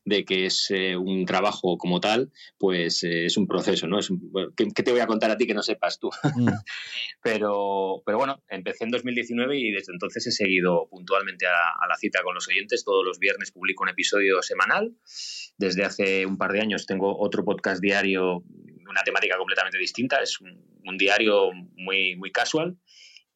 de 0.08 0.24
que 0.24 0.46
es 0.46 0.70
eh, 0.70 0.96
un 0.96 1.26
trabajo 1.26 1.76
como 1.76 2.00
tal, 2.00 2.32
pues 2.58 3.04
eh, 3.04 3.26
es 3.26 3.36
un 3.36 3.46
proceso, 3.46 3.86
¿no? 3.86 3.98
Es 3.98 4.10
¿qué, 4.56 4.82
te 4.82 4.90
voy 4.90 5.00
a 5.00 5.06
contar 5.06 5.30
a 5.30 5.36
ti 5.36 5.46
que 5.46 5.54
no 5.54 5.62
sepas 5.62 5.98
tú? 5.98 6.10
Mm. 6.34 6.48
pero, 7.22 8.02
pero 8.04 8.18
bueno, 8.18 8.42
empecé 8.48 8.84
en 8.84 8.90
2019 8.90 9.58
y 9.58 9.70
desde 9.70 9.92
entonces 9.92 10.26
he 10.26 10.32
seguido 10.32 10.88
puntualmente 10.90 11.46
a, 11.46 11.86
la 11.86 11.96
cita 11.96 12.22
con 12.22 12.34
los 12.34 12.48
oyentes. 12.48 12.84
Todos 12.84 13.04
los 13.04 13.18
viernes 13.18 13.52
publico 13.52 13.82
un 13.82 13.90
episodio 13.90 14.42
semanal. 14.42 14.96
Desde 15.56 15.84
hace 15.84 16.26
un 16.26 16.38
par 16.38 16.52
de 16.52 16.60
años 16.60 16.86
tengo 16.86 17.18
otro 17.18 17.44
podcast 17.44 17.80
diario 17.80 18.44
una 18.88 19.02
temática 19.02 19.36
completamente 19.36 19.78
distinta. 19.78 20.22
Es 20.22 20.40
un, 20.40 20.96
diario 20.96 21.52
muy, 21.76 22.16
muy 22.16 22.32
casual. 22.32 22.78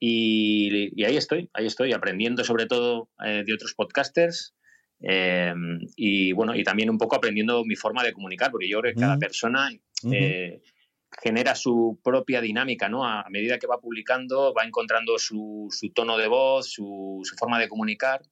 Y, 0.01 1.05
ahí 1.05 1.17
estoy, 1.17 1.51
ahí 1.53 1.67
estoy 1.67 1.93
aprendiendo 1.93 2.45
sobre 2.45 2.67
todo 2.67 3.11
eh, 3.25 3.45
de 3.47 3.53
otros 3.53 3.75
podcasters, 3.75 4.55
eh, 5.03 5.55
y 5.97 6.33
bueno, 6.33 6.55
y 6.55 6.63
también 6.63 6.91
un 6.91 6.99
poco 6.99 7.17
aprendiendo 7.17 7.65
mi 7.65 7.77
forma 7.77 8.05
de 8.05 8.13
comunicar, 8.13 8.51
porque 8.51 8.69
yo 8.69 8.81
creo 8.81 8.95
que 8.95 9.01
cada 9.01 9.19
persona 9.19 9.71
eh, 10.11 10.63
genera 11.21 11.55
su 11.55 11.99
propia 12.03 12.41
dinámica, 12.41 12.89
¿no? 12.89 13.05
A, 13.05 13.29
medida 13.29 13.59
que 13.59 13.67
va 13.67 13.81
publicando, 13.81 14.55
va 14.55 14.65
encontrando 14.65 15.19
su, 15.19 15.69
tono 15.95 16.17
de 16.17 16.29
voz, 16.29 16.71
su, 16.71 17.23
forma 17.37 17.59
de 17.59 17.69
comunicar. 17.69 18.23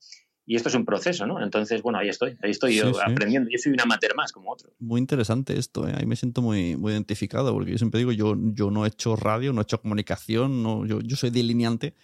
Y 0.46 0.56
esto 0.56 0.68
es 0.68 0.74
un 0.74 0.84
proceso, 0.84 1.26
¿no? 1.26 1.40
Entonces, 1.42 1.80
bueno, 1.80 1.98
ahí 1.98 2.08
estoy, 2.08 2.36
ahí 2.42 2.50
estoy 2.50 2.74
yo 2.74 2.90
aprendiendo. 3.00 3.48
Yo 3.50 3.58
soy 3.58 3.72
un 3.72 3.80
amateur 3.80 4.16
más 4.16 4.32
como 4.32 4.50
otro. 4.50 4.72
Muy 4.80 4.98
interesante 4.98 5.56
esto, 5.56 5.86
¿eh? 5.86 5.94
ahí 5.96 6.06
me 6.06 6.16
siento 6.16 6.42
muy, 6.42 6.76
muy 6.76 6.92
identificado, 6.92 7.52
porque 7.52 7.72
yo 7.72 7.78
siempre 7.78 7.98
digo, 7.98 8.10
yo, 8.10 8.34
yo 8.36 8.70
no 8.70 8.84
he 8.84 8.88
hecho 8.88 9.14
radio, 9.14 9.52
no 9.52 9.60
he 9.60 9.62
hecho 9.62 9.80
comunicación, 9.80 10.62
no, 10.62 10.86
yo, 10.86 11.00
yo 11.02 11.14
soy 11.14 11.30
delineante 11.30 11.94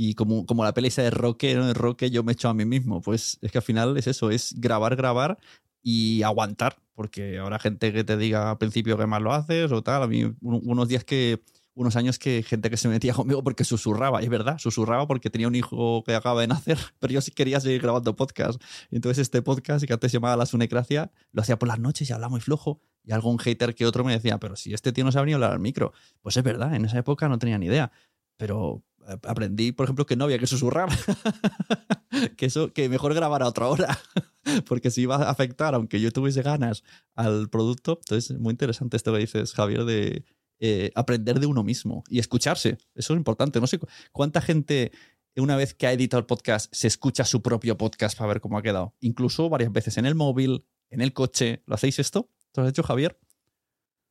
y 0.00 0.14
como, 0.14 0.46
como 0.46 0.62
la 0.62 0.72
peli 0.74 0.86
esa 0.86 1.02
de 1.02 1.10
Roque, 1.10 1.56
¿no? 1.56 1.66
De 1.66 1.74
Roque 1.74 2.08
yo 2.08 2.22
me 2.22 2.30
echo 2.30 2.48
a 2.48 2.54
mí 2.54 2.64
mismo. 2.64 3.00
Pues 3.00 3.36
es 3.42 3.50
que 3.50 3.58
al 3.58 3.64
final 3.64 3.96
es 3.96 4.06
eso, 4.06 4.30
es 4.30 4.54
grabar, 4.56 4.94
grabar 4.94 5.38
y 5.82 6.22
aguantar. 6.22 6.76
Porque 6.94 7.40
habrá 7.40 7.58
gente 7.58 7.92
que 7.92 8.04
te 8.04 8.16
diga 8.16 8.52
al 8.52 8.58
principio 8.58 8.96
que 8.96 9.06
más 9.06 9.20
lo 9.20 9.32
haces 9.32 9.72
o 9.72 9.82
tal. 9.82 10.04
A 10.04 10.06
mí 10.06 10.32
unos 10.40 10.86
días 10.86 11.02
que, 11.02 11.42
unos 11.74 11.96
años 11.96 12.20
que 12.20 12.44
gente 12.44 12.70
que 12.70 12.76
se 12.76 12.86
metía 12.86 13.12
conmigo 13.12 13.42
porque 13.42 13.64
susurraba, 13.64 14.22
es 14.22 14.28
verdad, 14.28 14.58
susurraba 14.58 15.08
porque 15.08 15.30
tenía 15.30 15.48
un 15.48 15.56
hijo 15.56 16.04
que 16.04 16.14
acaba 16.14 16.42
de 16.42 16.46
nacer, 16.46 16.78
pero 17.00 17.14
yo 17.14 17.20
sí 17.20 17.32
quería 17.32 17.58
seguir 17.58 17.82
grabando 17.82 18.14
podcast. 18.14 18.62
Entonces 18.92 19.22
este 19.22 19.42
podcast, 19.42 19.84
que 19.84 19.92
antes 19.92 20.12
se 20.12 20.18
llamaba 20.18 20.36
La 20.36 20.46
Sunecracia, 20.46 21.10
lo 21.32 21.42
hacía 21.42 21.58
por 21.58 21.66
las 21.66 21.80
noches 21.80 22.08
y 22.08 22.12
hablaba 22.12 22.30
muy 22.30 22.40
flojo. 22.40 22.80
Y 23.02 23.10
algún 23.10 23.40
hater 23.40 23.74
que 23.74 23.84
otro 23.84 24.04
me 24.04 24.12
decía, 24.12 24.38
pero 24.38 24.54
si 24.54 24.74
este 24.74 24.92
tío 24.92 25.02
no 25.02 25.10
sabe 25.10 25.26
ni 25.26 25.32
hablar 25.32 25.50
al 25.50 25.58
micro. 25.58 25.92
Pues 26.22 26.36
es 26.36 26.44
verdad, 26.44 26.72
en 26.76 26.84
esa 26.84 26.98
época 26.98 27.28
no 27.28 27.40
tenía 27.40 27.58
ni 27.58 27.66
idea. 27.66 27.90
Pero 28.36 28.84
aprendí, 29.24 29.72
por 29.72 29.84
ejemplo, 29.84 30.06
que 30.06 30.16
no 30.16 30.24
había 30.24 30.38
que 30.38 30.46
susurrar. 30.46 30.88
que 32.36 32.46
eso, 32.46 32.72
que 32.72 32.88
mejor 32.88 33.14
grabar 33.14 33.42
a 33.42 33.48
otra 33.48 33.68
hora. 33.68 33.98
porque 34.66 34.90
si 34.90 35.02
iba 35.02 35.16
a 35.16 35.30
afectar, 35.30 35.74
aunque 35.74 36.00
yo 36.00 36.10
tuviese 36.10 36.42
ganas 36.42 36.84
al 37.14 37.48
producto. 37.48 37.98
Entonces, 38.02 38.38
muy 38.38 38.52
interesante 38.52 38.96
esto 38.96 39.12
que 39.12 39.18
dices, 39.18 39.52
Javier, 39.52 39.84
de 39.84 40.24
eh, 40.60 40.90
aprender 40.94 41.40
de 41.40 41.46
uno 41.46 41.62
mismo 41.62 42.04
y 42.08 42.18
escucharse. 42.18 42.78
Eso 42.94 43.12
es 43.14 43.16
importante. 43.16 43.60
No 43.60 43.66
sé 43.66 43.78
cuánta 44.12 44.40
gente, 44.40 44.92
una 45.36 45.56
vez 45.56 45.74
que 45.74 45.86
ha 45.86 45.92
editado 45.92 46.20
el 46.20 46.26
podcast, 46.26 46.72
se 46.74 46.88
escucha 46.88 47.24
su 47.24 47.42
propio 47.42 47.76
podcast 47.76 48.16
para 48.18 48.28
ver 48.28 48.40
cómo 48.40 48.58
ha 48.58 48.62
quedado. 48.62 48.94
Incluso 49.00 49.48
varias 49.48 49.72
veces 49.72 49.98
en 49.98 50.06
el 50.06 50.14
móvil, 50.14 50.64
en 50.90 51.00
el 51.00 51.12
coche. 51.12 51.62
¿Lo 51.66 51.74
hacéis 51.74 51.98
esto? 51.98 52.30
¿Lo 52.54 52.64
has 52.64 52.70
hecho, 52.70 52.82
Javier? 52.82 53.18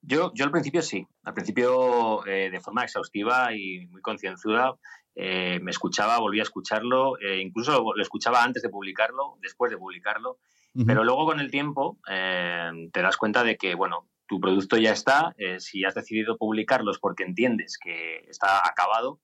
Yo, 0.02 0.32
yo 0.34 0.46
al 0.46 0.52
principio 0.52 0.82
sí, 0.82 1.08
al 1.24 1.34
principio 1.34 2.26
eh, 2.26 2.50
de 2.50 2.62
forma 2.62 2.84
exhaustiva 2.84 3.54
y 3.54 3.88
muy 3.88 4.02
concienzuda 4.02 4.76
eh, 5.16 5.60
me 5.62 5.72
escuchaba, 5.72 6.20
volvía 6.20 6.44
a 6.44 6.44
escucharlo, 6.44 7.20
eh, 7.20 7.40
incluso 7.42 7.72
lo, 7.96 8.02
escuchaba 8.02 8.44
antes 8.44 8.62
de 8.62 8.70
publicarlo, 8.70 9.38
después 9.42 9.72
de 9.72 9.78
publicarlo, 9.78 10.38
pero 10.86 11.04
luego 11.04 11.26
con 11.26 11.40
el 11.40 11.50
tiempo 11.50 11.98
te 12.06 13.02
das 13.02 13.18
cuenta 13.18 13.44
de 13.44 13.58
que, 13.58 13.74
bueno, 13.74 14.08
tu 14.28 14.40
producto 14.40 14.78
ya 14.78 14.92
está, 14.92 15.34
si 15.58 15.84
has 15.84 15.96
decidido 15.96 16.38
publicarlo 16.38 16.92
es 16.92 17.00
porque 17.00 17.24
entiendes 17.24 17.80
que 17.84 18.18
está 18.30 18.60
acabado 18.64 19.20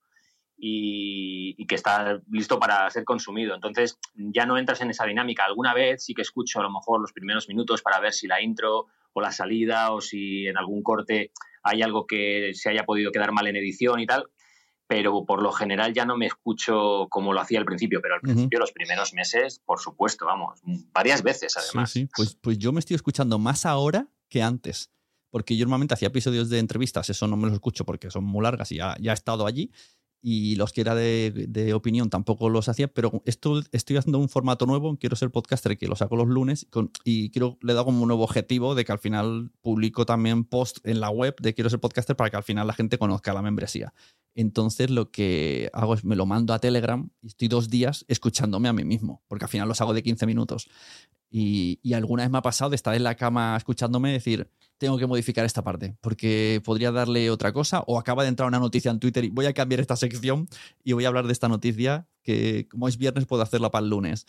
y, 0.58 1.54
y, 1.60 1.68
que 1.68 1.76
está 1.76 2.22
listo 2.32 2.60
para 2.60 2.90
ser 2.90 3.04
consumido. 3.04 3.54
Entonces 3.54 4.00
ya 4.16 4.48
no 4.48 4.58
entras 4.58 4.82
en 4.82 4.90
esa 4.90 5.06
dinámica. 5.06 5.46
Alguna 5.46 5.76
vez 5.76 6.04
sí 6.04 6.16
que 6.16 6.24
escucho 6.24 6.60
a 6.60 6.64
lo 6.64 6.72
mejor 6.72 7.00
los 7.00 7.14
primeros 7.14 7.48
minutos 7.48 7.84
para 7.84 8.00
ver 8.00 8.14
si 8.14 8.26
la 8.26 8.42
intro 8.42 8.88
o 9.14 9.22
la 9.22 9.32
salida 9.32 9.92
o 9.94 10.02
si 10.02 10.48
en 10.48 10.58
algún 10.58 10.84
corte 10.84 11.32
hay 11.64 11.82
algo 11.82 12.06
que 12.06 12.52
se 12.54 12.70
haya 12.70 12.84
podido 12.84 13.12
quedar 13.12 13.32
mal 13.32 13.48
en 13.48 13.56
edición 13.56 14.00
y 14.00 14.06
tal, 14.06 14.26
pero 14.88 15.26
por 15.26 15.42
lo 15.42 15.52
general 15.52 15.94
ya 15.94 16.06
no 16.06 16.18
me 16.18 16.26
escucho 16.26 17.08
como 17.10 17.34
lo 17.34 17.40
hacía 17.40 17.60
al 17.60 17.66
principio, 17.66 18.02
pero 18.02 18.16
al 18.16 18.22
principio, 18.22 18.60
los 18.60 18.72
primeros 18.72 19.14
meses, 19.14 19.62
por 19.66 19.80
supuesto, 19.80 20.26
vamos, 20.26 20.60
varias 20.92 21.24
veces 21.24 21.56
además. 21.58 21.92
Sí, 21.92 22.02
sí. 22.02 22.10
Pues, 22.16 22.36
pues 22.36 22.58
yo 22.58 22.72
me 22.72 22.80
estoy 22.80 22.96
escuchando 22.96 23.40
más 23.40 23.66
ahora 23.66 24.08
que 24.30 24.44
antes, 24.44 24.92
porque 25.30 25.56
yo 25.56 25.66
normalmente 25.66 25.94
hacía 25.94 26.10
episodios 26.10 26.50
de 26.50 26.60
entrevistas, 26.60 27.10
eso 27.10 27.28
no 27.28 27.38
me 27.38 27.46
los 27.46 27.54
escucho 27.54 27.86
porque 27.86 28.12
son 28.12 28.26
muy 28.26 28.44
largas 28.44 28.72
y 28.72 28.76
ya, 28.76 28.96
ya 29.00 29.12
he 29.12 29.14
estado 29.16 29.48
allí, 29.48 29.72
y 30.26 30.56
los 30.56 30.72
que 30.72 30.80
era 30.80 30.96
de, 30.96 31.74
opinión 31.74 32.10
tampoco 32.10 32.48
los 32.48 32.70
hacía, 32.70 32.88
pero 32.88 33.22
esto 33.26 33.62
estoy 33.74 33.98
haciendo 33.98 34.20
un 34.20 34.30
formato 34.30 34.66
nuevo, 34.66 34.96
quiero 34.98 35.18
ser 35.18 35.32
podcaster 35.32 35.78
que 35.78 35.90
lo 35.90 35.98
saco 35.98 36.16
los 36.16 36.30
lunes 36.30 36.66
y 37.04 37.30
quiero 37.32 37.58
le 37.62 37.74
he 37.74 37.76
dado 37.76 37.86
como 37.86 38.02
un 38.02 38.08
nuevo 38.08 38.24
objetivo 38.24 38.74
de 38.74 38.86
que 38.86 38.94
al 38.94 39.00
final 39.00 39.52
publico 39.62 40.06
también 40.06 40.46
post 40.46 40.78
en 40.86 41.02
la 41.02 41.10
web 41.10 41.36
de 41.42 41.54
quiero 41.54 41.70
ser 41.70 41.82
podcaster 41.82 42.16
para 42.16 42.30
que 42.30 42.38
al 42.38 42.44
final 42.44 42.66
la 42.66 42.74
gente 42.74 42.98
conozca 42.98 43.34
la 43.34 43.42
membresía. 43.42 43.94
Entonces 44.34 44.90
lo 44.90 45.12
que 45.12 45.70
hago 45.74 45.94
es 45.94 46.06
me 46.06 46.16
lo 46.16 46.26
mando 46.26 46.54
a 46.54 46.60
Telegram 46.60 47.10
y 47.22 47.28
estoy 47.28 47.50
dos 47.50 47.70
días 47.70 48.06
escuchándome 48.08 48.70
a 48.70 48.74
mí 48.74 48.86
mismo, 48.86 49.22
porque 49.28 49.44
al 49.44 49.50
final 49.50 49.68
los 49.68 49.82
hago 49.82 49.94
de 49.94 50.04
15 50.04 50.26
minutos. 50.26 50.70
Y, 51.30 51.80
y 51.84 51.94
alguna 51.94 52.24
vez 52.24 52.32
me 52.32 52.38
ha 52.38 52.42
pasado 52.42 52.70
de 52.70 52.78
estar 52.78 52.96
en 52.96 53.04
la 53.04 53.16
cama 53.16 53.58
escuchándome 53.58 54.14
decir, 54.14 54.50
tengo 54.84 54.98
que 54.98 55.08
modificar 55.08 55.46
esta 55.46 55.64
parte, 55.64 55.96
porque 56.02 56.62
podría 56.66 56.92
darle 56.92 57.30
otra 57.30 57.54
cosa, 57.54 57.86
o 57.88 57.98
acaba 57.98 58.24
de 58.24 58.30
entrar 58.30 58.50
una 58.50 58.60
noticia 58.60 58.92
en 58.92 59.00
Twitter 59.00 59.24
y 59.24 59.30
voy 59.30 59.46
a 59.46 59.54
cambiar 59.54 59.80
esta 59.80 59.96
sección 59.96 60.50
y 60.84 60.92
voy 60.92 61.06
a 61.06 61.08
hablar 61.08 61.26
de 61.26 61.32
esta 61.32 61.48
noticia, 61.48 62.06
que 62.22 62.68
como 62.68 62.90
es 62.90 62.98
viernes 62.98 63.26
puedo 63.26 63.42
hacerla 63.42 63.72
para 63.72 63.86
el 63.86 63.90
lunes. 63.90 64.26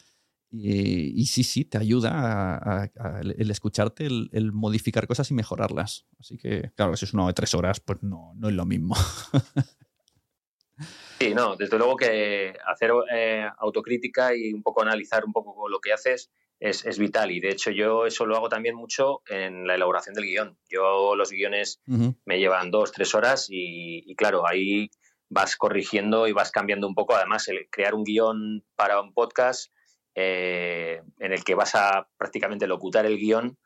Y, 0.53 1.27
sí, 1.27 1.43
sí, 1.43 1.65
te 1.65 1.79
ayuda 1.79 2.89
el, 3.21 3.51
escucharte, 3.51 4.07
el, 4.07 4.53
modificar 4.53 5.09
cosas 5.09 5.29
y 5.33 5.35
mejorarlas. 5.35 6.07
Así 6.21 6.37
que, 6.37 6.71
claro, 6.77 6.97
si 6.97 7.07
es 7.07 7.15
uno 7.15 7.27
de 7.27 7.33
tres 7.33 7.53
horas, 7.55 7.81
pues 7.81 8.01
no, 8.05 8.33
no 8.37 8.49
es 8.49 8.55
lo 8.55 8.65
mismo. 8.65 8.95
Sí, 11.21 11.33
no, 11.33 11.55
desde 11.55 11.79
luego 11.79 11.97
que 11.97 12.57
hacer 12.67 12.91
eh, 13.15 13.49
autocrítica 13.59 14.35
y 14.35 14.53
un 14.53 14.65
poco 14.65 14.83
analizar 14.83 15.25
un 15.25 15.33
poco 15.33 15.69
lo 15.69 15.79
que 15.79 15.93
haces 15.93 16.33
es, 16.61 16.99
vital 16.99 17.31
y 17.31 17.41
de 17.41 17.51
hecho 17.51 17.71
yo 17.71 18.07
eso 18.07 18.27
lo 18.27 18.37
hago 18.37 18.49
también 18.49 18.75
mucho 18.75 19.23
en 19.29 19.67
la 19.67 19.75
elaboración 19.75 20.15
del 20.15 20.25
guion. 20.25 20.59
Yo 20.69 21.15
los 21.17 21.31
guiones 21.31 21.81
me 21.87 22.39
llevan 22.39 22.71
dos, 22.71 22.93
tres 22.93 23.15
horas 23.15 23.47
y, 23.51 24.15
claro, 24.17 24.47
ahí 24.47 24.91
vas 25.29 25.57
corrigiendo 25.57 26.27
y 26.27 26.33
vas 26.33 26.51
cambiando 26.51 26.87
un 26.87 26.95
poco. 26.95 27.15
Además, 27.15 27.49
el 27.49 27.69
crear 27.71 27.95
un 27.95 28.05
guion 28.05 28.65
para 28.77 29.01
un 29.01 29.13
podcast 29.13 29.73
eh, 30.15 31.03
en 31.19 31.33
el 31.33 31.45
que 31.45 31.55
vas 31.55 31.75
a 31.75 32.09
prácticamente 32.17 32.67
locutar 32.67 33.05
el 33.05 33.19
guion 33.19 33.59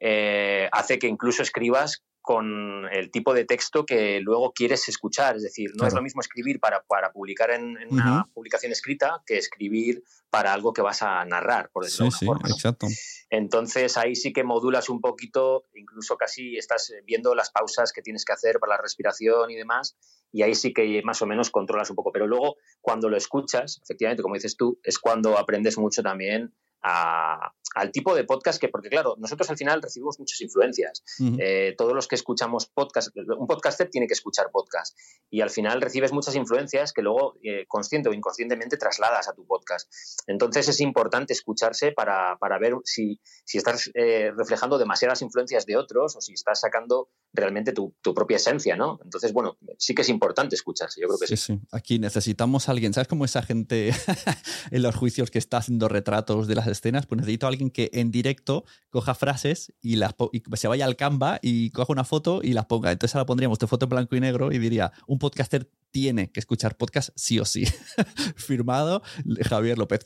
eh, 0.00 0.68
hace 0.72 0.98
que 0.98 1.06
incluso 1.06 1.42
escribas 1.42 2.04
con 2.26 2.88
el 2.90 3.12
tipo 3.12 3.32
de 3.34 3.44
texto 3.44 3.86
que 3.86 4.18
luego 4.18 4.52
quieres 4.52 4.88
escuchar. 4.88 5.36
Es 5.36 5.44
decir, 5.44 5.70
no 5.76 5.86
es 5.86 5.94
lo 5.94 6.02
mismo 6.02 6.20
escribir 6.20 6.58
para, 6.58 6.82
para 6.82 7.12
publicar 7.12 7.52
en, 7.52 7.78
una 7.88 8.28
publicación 8.34 8.72
escrita 8.72 9.22
que 9.24 9.38
escribir 9.38 10.02
para 10.28 10.52
algo 10.52 10.72
que 10.72 10.82
vas 10.82 11.02
a 11.02 11.24
narrar, 11.24 11.70
por 11.70 11.84
decirlo 11.84 12.10
de 12.10 12.16
alguna 12.16 12.40
forma. 12.40 12.48
Exacto. 12.52 12.88
Entonces 13.30 13.96
ahí 13.96 14.16
sí 14.16 14.32
que 14.32 14.42
modulas 14.42 14.88
un 14.88 15.00
poquito, 15.00 15.66
incluso 15.72 16.16
casi 16.16 16.56
estás 16.56 16.92
viendo 17.04 17.32
las 17.36 17.52
pausas 17.52 17.92
que 17.92 18.02
tienes 18.02 18.24
que 18.24 18.32
hacer 18.32 18.58
para 18.58 18.74
la 18.74 18.82
respiración 18.82 19.52
y 19.52 19.54
demás, 19.54 19.96
y 20.32 20.42
ahí 20.42 20.56
sí 20.56 20.72
que 20.72 21.00
más 21.04 21.22
o 21.22 21.26
menos 21.26 21.52
controlas 21.52 21.90
un 21.90 21.96
poco. 21.96 22.10
Pero 22.10 22.26
luego, 22.26 22.56
cuando 22.80 23.08
lo 23.08 23.16
escuchas, 23.16 23.80
efectivamente, 23.84 24.24
como 24.24 24.34
dices 24.34 24.56
tú, 24.56 24.80
es 24.82 24.98
cuando 24.98 25.38
aprendes 25.38 25.78
mucho 25.78 26.02
también 26.02 26.52
al 26.82 27.90
tipo 27.92 28.14
de 28.14 28.24
podcast 28.24 28.60
que, 28.60 28.68
porque 28.68 28.88
claro, 28.88 29.16
nosotros 29.18 29.50
al 29.50 29.56
final 29.56 29.82
recibimos 29.82 30.18
muchas 30.18 30.40
influencias. 30.40 31.02
Eh, 31.38 31.74
todos 31.76 31.92
los 31.94 32.08
que 32.08 32.14
escuchamos 32.14 32.66
podcast, 32.66 33.10
un 33.16 33.46
podcaster 33.46 33.90
tiene 33.90 34.06
que 34.06 34.14
escuchar 34.14 34.50
podcast 34.50 34.96
y 35.30 35.40
al 35.40 35.50
final 35.50 35.80
recibes 35.80 36.12
muchas 36.12 36.36
influencias 36.36 36.92
que 36.92 37.02
luego, 37.02 37.36
eh, 37.42 37.66
consciente 37.68 38.08
o 38.08 38.12
inconscientemente, 38.12 38.76
trasladas 38.76 39.28
a 39.28 39.34
tu 39.34 39.46
podcast. 39.46 39.90
Entonces 40.26 40.68
es 40.68 40.80
importante 40.80 41.32
escucharse 41.32 41.92
para, 41.92 42.38
ver 42.60 42.74
si, 42.84 43.20
si 43.44 43.58
estás 43.58 43.90
eh, 43.94 44.32
reflejando 44.36 44.78
demasiadas 44.78 45.22
influencias 45.22 45.66
de 45.66 45.76
otros 45.76 46.16
o 46.16 46.20
si 46.20 46.32
estás 46.32 46.60
sacando 46.60 47.10
realmente 47.32 47.72
tu, 47.72 47.94
propia 48.14 48.36
esencia, 48.36 48.76
¿no? 48.76 48.98
Entonces, 49.04 49.32
bueno, 49.32 49.58
sí 49.78 49.94
que 49.94 50.02
es 50.02 50.08
importante 50.08 50.54
escucharse, 50.54 51.00
yo 51.00 51.08
creo 51.08 51.18
que 51.18 51.26
sí. 51.26 51.36
Sí, 51.36 51.60
Aquí 51.70 51.98
necesitamos 51.98 52.68
a 52.68 52.72
alguien, 52.72 52.94
¿sabes 52.94 53.08
cómo 53.08 53.24
esa 53.24 53.42
gente 53.42 53.90
en 54.70 54.82
los 54.82 54.94
juicios 54.94 55.30
que 55.30 55.38
está 55.38 55.58
haciendo 55.58 55.88
retratos 55.88 56.46
de 56.48 56.54
las 56.54 56.66
escenas, 56.78 57.06
pues 57.06 57.18
necesito 57.18 57.46
a 57.46 57.48
alguien 57.50 57.70
que 57.70 57.90
en 57.92 58.10
directo 58.10 58.64
coja 58.90 59.14
frases 59.14 59.72
y, 59.80 59.96
las 59.96 60.14
se 60.54 60.68
vaya 60.68 60.84
al 60.84 60.96
Canva 60.96 61.38
y 61.42 61.70
coja 61.70 61.92
una 61.92 62.04
foto 62.04 62.40
y 62.42 62.52
las 62.52 62.66
ponga. 62.66 62.92
Entonces 62.92 63.14
ahora 63.14 63.26
pondríamos 63.26 63.58
tu 63.58 63.66
foto 63.66 63.86
en 63.86 63.90
blanco 63.90 64.16
y 64.16 64.20
negro 64.20 64.52
y 64.52 64.58
diría, 64.58 64.92
un 65.06 65.18
podcaster 65.18 65.70
tiene 65.96 66.30
que 66.30 66.40
escuchar 66.40 66.76
podcast 66.76 67.08
sí 67.16 67.40
o 67.40 67.46
sí. 67.46 67.64
Firmado 68.36 69.00
Javier 69.48 69.78
López. 69.78 70.04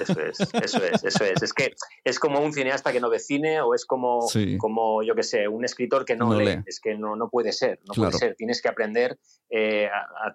Eso 0.00 0.20
es, 0.20 0.40
eso 0.40 0.82
es, 0.82 1.04
eso 1.04 1.24
es. 1.24 1.40
Es 1.40 1.52
que 1.52 1.76
es 2.02 2.18
como 2.18 2.40
un 2.40 2.52
cineasta 2.52 2.90
que 2.90 2.98
no 2.98 3.08
ve 3.08 3.20
cine 3.20 3.60
o 3.60 3.72
es 3.72 3.86
como, 3.86 4.26
como 4.58 5.04
yo 5.04 5.14
qué 5.14 5.22
sé, 5.22 5.46
un 5.46 5.64
escritor 5.64 6.04
que 6.04 6.16
no, 6.16 6.34
lee. 6.34 6.64
Es 6.66 6.80
que 6.80 6.96
no, 6.96 7.14
no 7.14 7.28
puede 7.30 7.52
ser, 7.52 7.78
no 7.86 7.94
puede 7.94 8.10
ser. 8.14 8.34
Tienes 8.34 8.60
que 8.60 8.68
aprender 8.68 9.20
eh, 9.48 9.88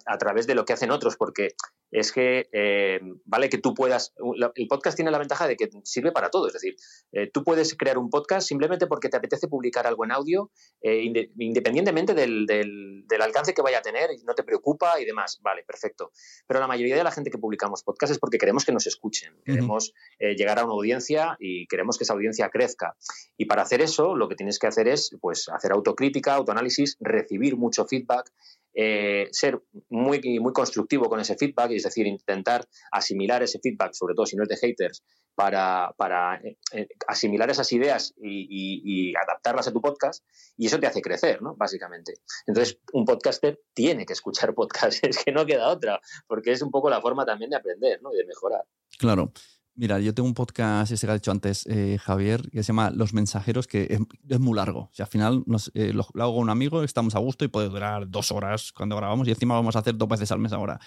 a, 0.05 0.17
través 0.17 0.47
de 0.47 0.55
lo 0.55 0.63
que 0.63 0.71
hacen 0.71 0.89
otros, 0.89 1.17
porque 1.17 1.49
es 1.91 2.13
que 2.13 2.47
eh, 2.53 3.01
vale 3.25 3.49
que 3.49 3.57
tú 3.57 3.73
puedas. 3.73 4.13
El 4.55 4.67
podcast 4.69 4.95
tiene 4.95 5.11
la 5.11 5.17
ventaja 5.17 5.49
de 5.49 5.57
que 5.57 5.69
sirve 5.83 6.13
para 6.13 6.29
todo. 6.29 6.47
Es 6.47 6.53
decir, 6.53 6.77
eh, 7.11 7.29
tú 7.29 7.43
puedes 7.43 7.75
crear 7.75 7.97
un 7.97 8.09
podcast 8.09 8.47
simplemente 8.47 8.87
porque 8.87 9.09
te 9.09 9.17
apetece 9.17 9.49
publicar 9.49 9.85
algo 9.85 10.05
en 10.05 10.13
audio, 10.13 10.49
independientemente 10.81 12.13
del, 12.13 12.45
del, 12.45 13.03
del 13.05 13.21
alcance 13.21 13.53
que 13.53 13.61
vaya 13.61 13.79
a 13.79 13.81
tener, 13.81 14.11
y 14.11 14.23
no 14.23 14.33
te 14.33 14.43
preocupes 14.43 14.76
y 14.99 15.05
demás. 15.05 15.39
Vale, 15.41 15.63
perfecto. 15.63 16.11
Pero 16.47 16.59
la 16.59 16.67
mayoría 16.67 16.95
de 16.95 17.03
la 17.03 17.11
gente 17.11 17.29
que 17.29 17.37
publicamos 17.37 17.83
podcast 17.83 18.11
es 18.11 18.19
porque 18.19 18.37
queremos 18.37 18.65
que 18.65 18.71
nos 18.71 18.87
escuchen, 18.87 19.35
queremos 19.45 19.93
eh, 20.19 20.35
llegar 20.35 20.59
a 20.59 20.65
una 20.65 20.73
audiencia 20.73 21.35
y 21.39 21.67
queremos 21.67 21.97
que 21.97 22.03
esa 22.03 22.13
audiencia 22.13 22.49
crezca. 22.49 22.95
Y 23.37 23.45
para 23.45 23.63
hacer 23.63 23.81
eso, 23.81 24.15
lo 24.15 24.27
que 24.27 24.35
tienes 24.35 24.59
que 24.59 24.67
hacer 24.67 24.87
es 24.87 25.15
pues, 25.21 25.49
hacer 25.49 25.71
autocrítica, 25.71 26.33
autoanálisis, 26.33 26.97
recibir 26.99 27.57
mucho 27.57 27.85
feedback, 27.85 28.31
eh, 28.79 29.27
ser 29.31 29.59
muy, 29.89 30.21
muy 30.39 30.53
constructivo 30.53 31.09
con 31.09 31.19
ese 31.19 31.35
feedback, 31.35 31.71
es 31.71 31.81
decir, 31.81 32.05
intentar 32.05 32.63
asimilar 32.91 33.41
ese 33.41 33.59
feedback, 33.59 33.93
sobre 33.93 34.13
todo 34.13 34.27
si 34.27 34.35
no 34.35 34.43
es 34.43 34.49
de 34.49 34.57
haters, 34.57 35.03
para, 35.33 35.95
para 35.97 36.35
eh, 36.35 36.57
eh, 36.73 36.87
asimilar 37.07 37.49
esas 37.49 37.71
ideas 37.73 38.13
y, 38.21 39.15
adaptarlas 39.15 39.67
a 39.67 39.71
tu 39.71 39.81
podcast 39.81 40.23
y 40.57 40.67
eso 40.67 40.79
te 40.79 40.85
hace 40.85 41.01
crecer, 41.01 41.41
¿no? 41.41 41.55
Básicamente. 41.55 42.13
Entonces, 42.45 42.77
un 42.93 43.03
podcaster 43.03 43.59
tiene 43.73 44.05
que 44.05 44.13
escuchar 44.13 44.53
podcasts, 44.55 44.99
es 45.01 45.23
que 45.23 45.31
no 45.31 45.43
queda 45.47 45.69
otra, 45.69 45.99
porque 46.27 46.51
es 46.51 46.61
un 46.61 46.69
poco 46.69 46.91
la 46.91 47.01
forma 47.01 47.25
también 47.25 47.49
de 47.49 47.57
aprender, 47.57 47.99
¿no? 48.03 48.13
Y 48.13 48.17
de 48.17 48.25
mejorar. 48.25 48.63
Claro. 48.99 49.31
Mira, 49.79 49.99
yo 49.99 50.11
tengo 50.11 50.27
un 50.27 50.33
podcast, 50.33 50.91
ese 50.91 51.05
que 51.05 51.11
ha 51.11 51.13
dicho 51.13 51.29
antes 51.29 51.67
eh, 51.67 51.99
Javier, 52.01 52.49
que 52.49 52.63
se 52.63 52.69
llama 52.69 52.89
Los 52.89 53.13
Mensajeros, 53.13 53.67
que 53.67 53.99
es, 54.27 54.39
muy 54.39 54.55
largo. 54.55 54.79
O 54.79 54.89
sea, 54.91 55.05
al 55.05 55.11
final 55.11 55.43
lo, 55.45 56.03
hago 56.19 56.33
con 56.33 56.41
un 56.41 56.49
amigo, 56.49 56.81
estamos 56.81 57.13
a 57.13 57.19
gusto 57.19 57.45
y 57.45 57.47
puede 57.47 57.69
durar 57.69 58.09
dos 58.09 58.31
horas 58.31 58.71
cuando 58.71 58.97
grabamos 58.97 59.27
y 59.27 59.31
encima 59.31 59.53
vamos 59.53 59.75
a 59.75 59.79
hacer 59.79 59.95
dos 59.95 60.09
veces 60.09 60.31
al 60.31 60.39
mes 60.39 60.51
ahora. 60.51 60.79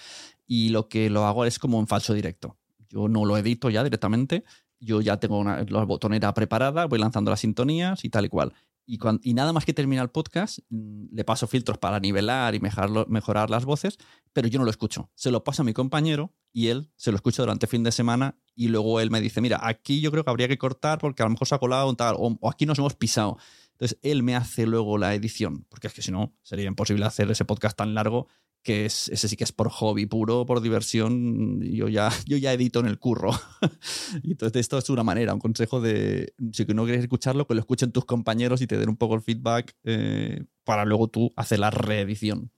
Y 0.44 0.70
lo 0.70 0.88
que 0.88 1.08
lo 1.08 1.24
hago 1.24 1.44
es 1.44 1.60
como 1.60 1.78
en 1.78 1.86
falso 1.86 2.14
directo. 2.14 2.56
Yo 2.88 3.06
no 3.06 3.24
lo 3.24 3.38
edito 3.38 3.70
ya 3.70 3.84
directamente, 3.84 4.42
yo 4.80 5.00
ya 5.00 5.18
tengo 5.18 5.38
una, 5.38 5.62
la 5.68 5.84
botonera 5.84 6.34
preparada, 6.34 6.86
voy 6.86 6.98
lanzando 6.98 7.30
las 7.30 7.38
sintonías 7.38 8.04
y 8.04 8.10
tal 8.10 8.24
y 8.24 8.28
cual. 8.28 8.54
Y, 8.86 9.34
nada 9.34 9.52
más 9.52 9.64
que 9.64 9.72
termina 9.72 10.02
el 10.02 10.10
podcast, 10.10 10.58
mm, 10.68 11.06
le 11.12 11.24
paso 11.24 11.46
filtros 11.46 11.78
para 11.78 12.00
nivelar 12.00 12.54
y 12.54 12.60
mejorar, 12.60 13.08
mejorar 13.08 13.48
las 13.48 13.64
voces, 13.64 13.98
pero 14.32 14.48
yo 14.48 14.58
no 14.58 14.64
lo 14.64 14.70
escucho. 14.70 15.10
Se 15.14 15.30
lo 15.30 15.44
paso 15.44 15.62
a 15.62 15.64
mi 15.64 15.72
compañero 15.72 16.34
y 16.52 16.68
él 16.68 16.90
se 16.96 17.12
lo 17.12 17.16
escucha 17.16 17.42
durante 17.42 17.66
el 17.66 17.70
fin 17.70 17.84
de 17.84 17.92
semana 17.92 18.36
y 18.54 18.68
luego 18.68 19.00
él 19.00 19.10
me 19.10 19.20
dice, 19.20 19.40
mira, 19.40 19.60
aquí 19.62 20.00
yo 20.00 20.10
creo 20.10 20.24
que 20.24 20.30
habría 20.30 20.48
que 20.48 20.58
cortar 20.58 20.98
porque 20.98 21.22
a 21.22 21.26
lo 21.26 21.30
mejor 21.30 21.46
se 21.46 21.54
ha 21.54 21.58
colado 21.58 21.88
un 21.88 21.96
tal, 21.96 22.16
o, 22.18 22.36
o 22.40 22.50
aquí 22.50 22.66
nos 22.66 22.78
hemos 22.78 22.94
pisado. 22.94 23.38
Entonces 23.72 23.98
él 24.02 24.22
me 24.22 24.36
hace 24.36 24.66
luego 24.66 24.98
la 24.98 25.14
edición, 25.14 25.64
porque 25.68 25.86
es 25.86 25.94
que 25.94 26.02
si 26.02 26.12
no, 26.12 26.34
sería 26.42 26.66
imposible 26.66 27.06
hacer 27.06 27.30
ese 27.30 27.44
podcast 27.44 27.76
tan 27.76 27.94
largo 27.94 28.26
que 28.62 28.84
es, 28.84 29.08
ese 29.08 29.28
sí 29.28 29.36
que 29.36 29.44
es 29.44 29.52
por 29.52 29.70
hobby 29.70 30.06
puro, 30.06 30.44
por 30.44 30.60
diversión, 30.60 31.60
yo 31.62 31.88
ya, 31.88 32.10
yo 32.26 32.36
ya 32.36 32.52
edito 32.52 32.80
en 32.80 32.86
el 32.86 32.98
curro. 32.98 33.30
y 34.22 34.32
entonces 34.32 34.60
esto 34.60 34.78
es 34.78 34.90
una 34.90 35.04
manera, 35.04 35.34
un 35.34 35.40
consejo 35.40 35.80
de, 35.80 36.34
si 36.52 36.64
no 36.66 36.84
quieres 36.84 37.02
escucharlo, 37.02 37.46
que 37.46 37.54
lo 37.54 37.60
escuchen 37.60 37.92
tus 37.92 38.04
compañeros 38.04 38.60
y 38.60 38.66
te 38.66 38.78
den 38.78 38.88
un 38.88 38.96
poco 38.96 39.14
el 39.14 39.22
feedback 39.22 39.74
eh, 39.84 40.44
para 40.64 40.84
luego 40.84 41.08
tú 41.08 41.32
hacer 41.36 41.58
la 41.58 41.70
reedición. 41.70 42.50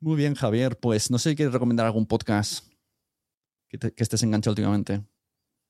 Muy 0.00 0.16
bien, 0.16 0.34
Javier, 0.34 0.78
pues 0.78 1.10
no 1.10 1.18
sé 1.18 1.30
si 1.30 1.36
quieres 1.36 1.52
recomendar 1.52 1.86
algún 1.86 2.06
podcast 2.06 2.66
que, 3.68 3.78
que 3.78 4.02
estés 4.02 4.22
enganchado 4.22 4.52
últimamente. 4.52 5.02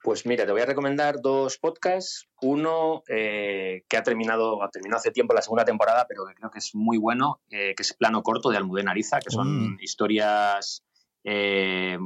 Pues 0.02 0.24
mira, 0.24 0.46
te 0.46 0.52
voy 0.52 0.62
a 0.62 0.66
recomendar 0.66 1.20
dos 1.20 1.58
podcasts. 1.58 2.26
Uno 2.40 3.02
eh, 3.08 3.84
que 3.88 3.96
ha 3.98 4.02
terminado, 4.02 4.62
ha 4.62 4.70
terminado 4.70 4.98
hace 4.98 5.10
tiempo 5.10 5.34
la 5.34 5.42
segunda 5.42 5.64
temporada, 5.64 6.06
pero 6.08 6.24
que 6.26 6.34
creo 6.34 6.50
que 6.50 6.58
es 6.58 6.70
muy 6.74 6.96
bueno, 6.96 7.40
eh, 7.50 7.74
que 7.76 7.82
es 7.82 7.92
Plano 7.92 8.22
Corto 8.22 8.50
de 8.50 8.56
Almudena 8.56 8.92
Ariza, 8.92 9.20
que 9.20 9.30
son 9.30 9.74
mm. 9.74 9.78
historias 9.80 10.84
eh, 11.24 11.98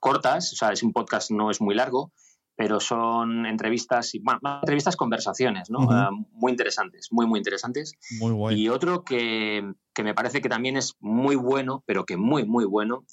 cortas, 0.00 0.52
o 0.52 0.56
sea, 0.56 0.72
es 0.72 0.82
un 0.82 0.92
podcast, 0.92 1.30
no 1.30 1.50
es 1.50 1.62
muy 1.62 1.74
largo, 1.74 2.12
pero 2.56 2.78
son 2.78 3.46
entrevistas, 3.46 4.12
entrevistas, 4.14 4.96
conversaciones, 4.96 5.70
¿no? 5.70 5.78
Ah, 5.90 6.10
muy 6.32 6.50
interesantes, 6.50 7.08
muy, 7.10 7.26
muy 7.26 7.38
interesantes. 7.38 7.94
Muy 8.18 8.54
Y 8.54 8.68
otro 8.68 9.02
que, 9.02 9.72
que 9.94 10.02
me 10.02 10.12
parece 10.12 10.42
que 10.42 10.50
también 10.50 10.76
es 10.76 10.94
muy 11.00 11.36
bueno, 11.36 11.82
pero 11.86 12.04
que 12.04 12.18
muy, 12.18 12.44
muy 12.44 12.66
bueno, 12.66 13.06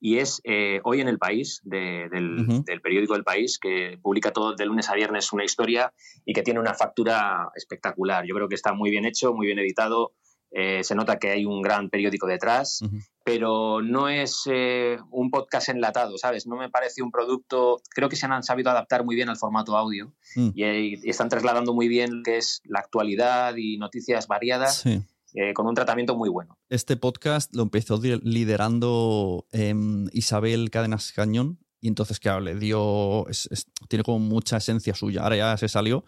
y 0.00 0.18
es 0.18 0.40
eh, 0.44 0.80
hoy 0.84 1.00
en 1.00 1.08
el 1.08 1.18
país, 1.18 1.60
del, 1.64 2.64
periódico 2.82 3.14
El 3.14 3.24
País, 3.24 3.58
que 3.58 3.98
publica 4.02 4.32
todo 4.32 4.54
de 4.54 4.66
lunes 4.66 4.90
a 4.90 4.94
viernes 4.94 5.32
una 5.32 5.44
historia 5.44 5.92
y 6.24 6.32
que 6.32 6.42
tiene 6.42 6.60
una 6.60 6.74
factura 6.74 7.50
espectacular. 7.54 8.24
Yo 8.26 8.34
creo 8.34 8.48
que 8.48 8.54
está 8.54 8.74
muy 8.74 8.90
bien 8.90 9.04
hecho, 9.06 9.32
muy 9.32 9.46
bien 9.46 9.58
editado. 9.58 10.12
Eh, 10.50 10.84
se 10.84 10.94
nota 10.94 11.18
que 11.18 11.30
hay 11.30 11.46
un 11.46 11.62
gran 11.62 11.90
periódico 11.90 12.26
detrás, 12.26 12.80
pero 13.24 13.82
no 13.82 14.08
es 14.08 14.42
eh, 14.46 14.98
un 15.10 15.30
podcast 15.30 15.70
enlatado, 15.70 16.16
¿sabes? 16.16 16.46
No 16.46 16.56
me 16.56 16.70
parece 16.70 17.02
un 17.02 17.10
producto. 17.10 17.80
Creo 17.90 18.08
que 18.08 18.16
se 18.16 18.26
han 18.26 18.42
sabido 18.42 18.70
adaptar 18.70 19.04
muy 19.04 19.16
bien 19.16 19.30
al 19.30 19.36
formato 19.36 19.76
audio 19.76 20.12
mm. 20.36 20.50
y, 20.54 21.10
están 21.10 21.28
trasladando 21.28 21.74
muy 21.74 21.88
bien 21.88 22.18
lo 22.18 22.22
que 22.22 22.36
es 22.36 22.60
la 22.64 22.80
actualidad 22.80 23.56
y 23.56 23.78
noticias 23.78 24.28
variadas. 24.28 24.82
Sí 24.82 25.02
eh, 25.34 25.52
con 25.52 25.66
un 25.66 25.74
tratamiento 25.74 26.16
muy 26.16 26.28
bueno. 26.28 26.56
Este 26.68 26.96
podcast 26.96 27.54
lo 27.56 27.64
empezó 27.64 28.00
liderando 28.00 29.46
em, 29.50 30.06
Isabel 30.12 30.70
Cadenas 30.70 31.12
Cañón 31.12 31.58
y 31.80 31.88
entonces, 31.88 32.20
claro, 32.20 32.40
le 32.40 32.54
dio, 32.54 33.26
tiene 33.88 34.04
como 34.04 34.20
mucha 34.20 34.58
esencia 34.58 34.94
suya. 34.94 35.22
Ahora 35.22 35.36
ya 35.36 35.56
se 35.56 35.68
salió, 35.68 36.04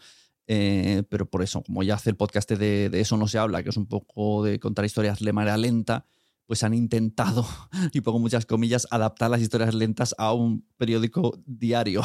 eh, 0.47 1.03
pero 1.11 1.27
por 1.27 1.43
eso, 1.43 1.61
como 1.63 1.83
ya 1.83 1.97
hace 1.97 2.11
el 2.11 2.17
podcast 2.17 2.51
de, 2.53 2.89
Eso 2.95 3.17
no 3.17 3.27
se 3.27 3.39
habla, 3.39 3.63
que 3.63 3.71
es 3.71 3.77
un 3.77 3.87
poco 3.87 4.45
de 4.45 4.61
contar 4.61 4.85
historias 4.85 5.19
de 5.19 5.33
manera 5.33 5.57
lenta, 5.57 6.07
pues 6.47 6.63
han 6.63 6.73
intentado, 6.73 7.45
y 7.93 8.01
pongo 8.01 8.21
muchas 8.21 8.47
comillas, 8.47 8.87
adaptar 8.91 9.29
las 9.29 9.43
historias 9.43 9.75
lentas 9.75 10.15
a 10.19 10.33
un 10.33 10.65
periódico 10.77 11.43
diario. 11.45 12.03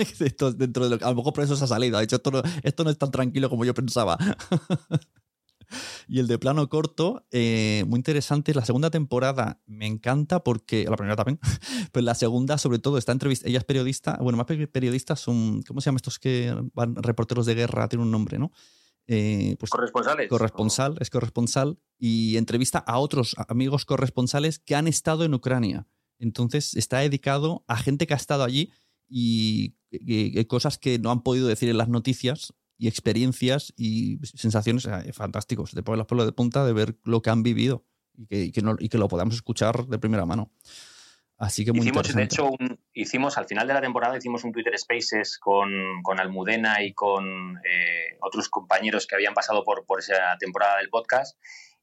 dentro 0.56 0.88
de 0.88 1.04
a 1.04 1.08
lo 1.10 1.14
mejor 1.14 1.32
por 1.32 1.44
eso 1.44 1.54
se 1.54 1.64
ha 1.64 1.68
salido. 1.68 1.96
Ha 1.96 2.00
dicho, 2.00 2.16
esto 2.16 2.42
esto 2.64 2.84
no 2.84 2.90
es 2.90 2.98
tan 2.98 3.12
tranquilo 3.12 3.48
como 3.48 3.64
yo 3.64 3.72
pensaba. 3.72 4.18
y 6.08 6.20
el 6.20 6.26
de 6.26 6.38
plano 6.38 6.68
corto, 6.68 7.26
eh, 7.30 7.84
muy 7.86 7.98
interesante. 7.98 8.54
La 8.54 8.64
segunda 8.64 8.90
temporada 8.90 9.60
me 9.66 9.86
encanta 9.86 10.42
porque, 10.42 10.84
la 10.88 10.96
primera 10.96 11.16
también, 11.16 11.38
pero 11.92 12.04
la 12.04 12.14
segunda 12.14 12.58
sobre 12.58 12.78
todo 12.78 12.98
está 12.98 13.12
entrevista, 13.12 13.48
ella 13.48 13.58
es 13.58 13.64
periodista, 13.64 14.18
bueno, 14.20 14.36
más 14.36 14.46
periodistas 14.46 15.20
son, 15.20 15.62
¿cómo 15.62 15.80
se 15.80 15.86
llaman 15.86 15.96
estos 15.96 16.18
que 16.18 16.54
van 16.74 16.96
reporteros 16.96 17.46
de 17.46 17.54
guerra? 17.54 17.88
Tiene 17.88 18.04
un 18.04 18.10
nombre, 18.10 18.38
¿no? 18.38 18.52
Eh, 19.08 19.56
pues, 19.58 19.70
corresponsales. 19.70 20.28
Corresponsal, 20.28 20.96
es 21.00 21.10
corresponsal 21.10 21.78
y 21.98 22.36
entrevista 22.36 22.78
a 22.78 22.98
otros 22.98 23.36
amigos 23.48 23.84
corresponsales 23.84 24.58
que 24.58 24.74
han 24.74 24.88
estado 24.88 25.24
en 25.24 25.34
Ucrania. 25.34 25.86
Entonces 26.18 26.74
está 26.74 26.98
dedicado 26.98 27.64
a 27.68 27.76
gente 27.76 28.06
que 28.06 28.14
ha 28.14 28.16
estado 28.16 28.42
allí 28.42 28.72
y 29.08 29.76
cosas 30.48 30.78
que 30.78 30.98
no 30.98 31.10
han 31.10 31.22
podido 31.22 31.46
decir 31.46 31.68
en 31.68 31.78
las 31.78 31.88
noticias 31.88 32.52
y 32.78 32.88
experiencias 32.88 33.72
y 33.76 34.18
sensaciones 34.22 34.88
fantásticos. 35.12 35.72
Te 35.72 35.82
pones 35.82 35.98
los 35.98 36.06
pelos 36.06 36.26
de 36.26 36.32
punta 36.32 36.64
de 36.64 36.72
ver 36.72 36.96
lo 37.04 37.22
que 37.22 37.30
han 37.30 37.42
vivido 37.42 37.84
y 38.16 38.26
que, 38.26 38.50
y 38.78 38.88
que, 38.88 38.98
lo 38.98 39.08
podamos 39.08 39.34
escuchar 39.34 39.86
de 39.86 39.98
primera 39.98 40.26
mano. 40.26 40.50
Así 41.38 41.66
que 41.66 41.72
muy 41.72 41.82
hicimos, 41.82 42.14
De 42.14 42.22
hecho, 42.22 42.50
hicimos 42.94 43.36
al 43.36 43.46
final 43.46 43.66
de 43.68 43.74
la 43.74 43.82
temporada 43.82 44.16
hicimos 44.16 44.42
un 44.44 44.52
Twitter 44.52 44.76
Spaces 44.78 45.38
con, 45.38 46.02
con 46.02 46.18
Almudena 46.18 46.82
y 46.82 46.94
con 46.94 47.58
eh, 47.58 48.16
otros 48.22 48.48
compañeros 48.48 49.06
que 49.06 49.16
habían 49.16 49.34
pasado 49.34 49.62
por, 49.62 49.84
por 49.84 50.00
esa 50.00 50.36
temporada 50.38 50.78
del 50.78 50.88
podcast. 50.88 51.38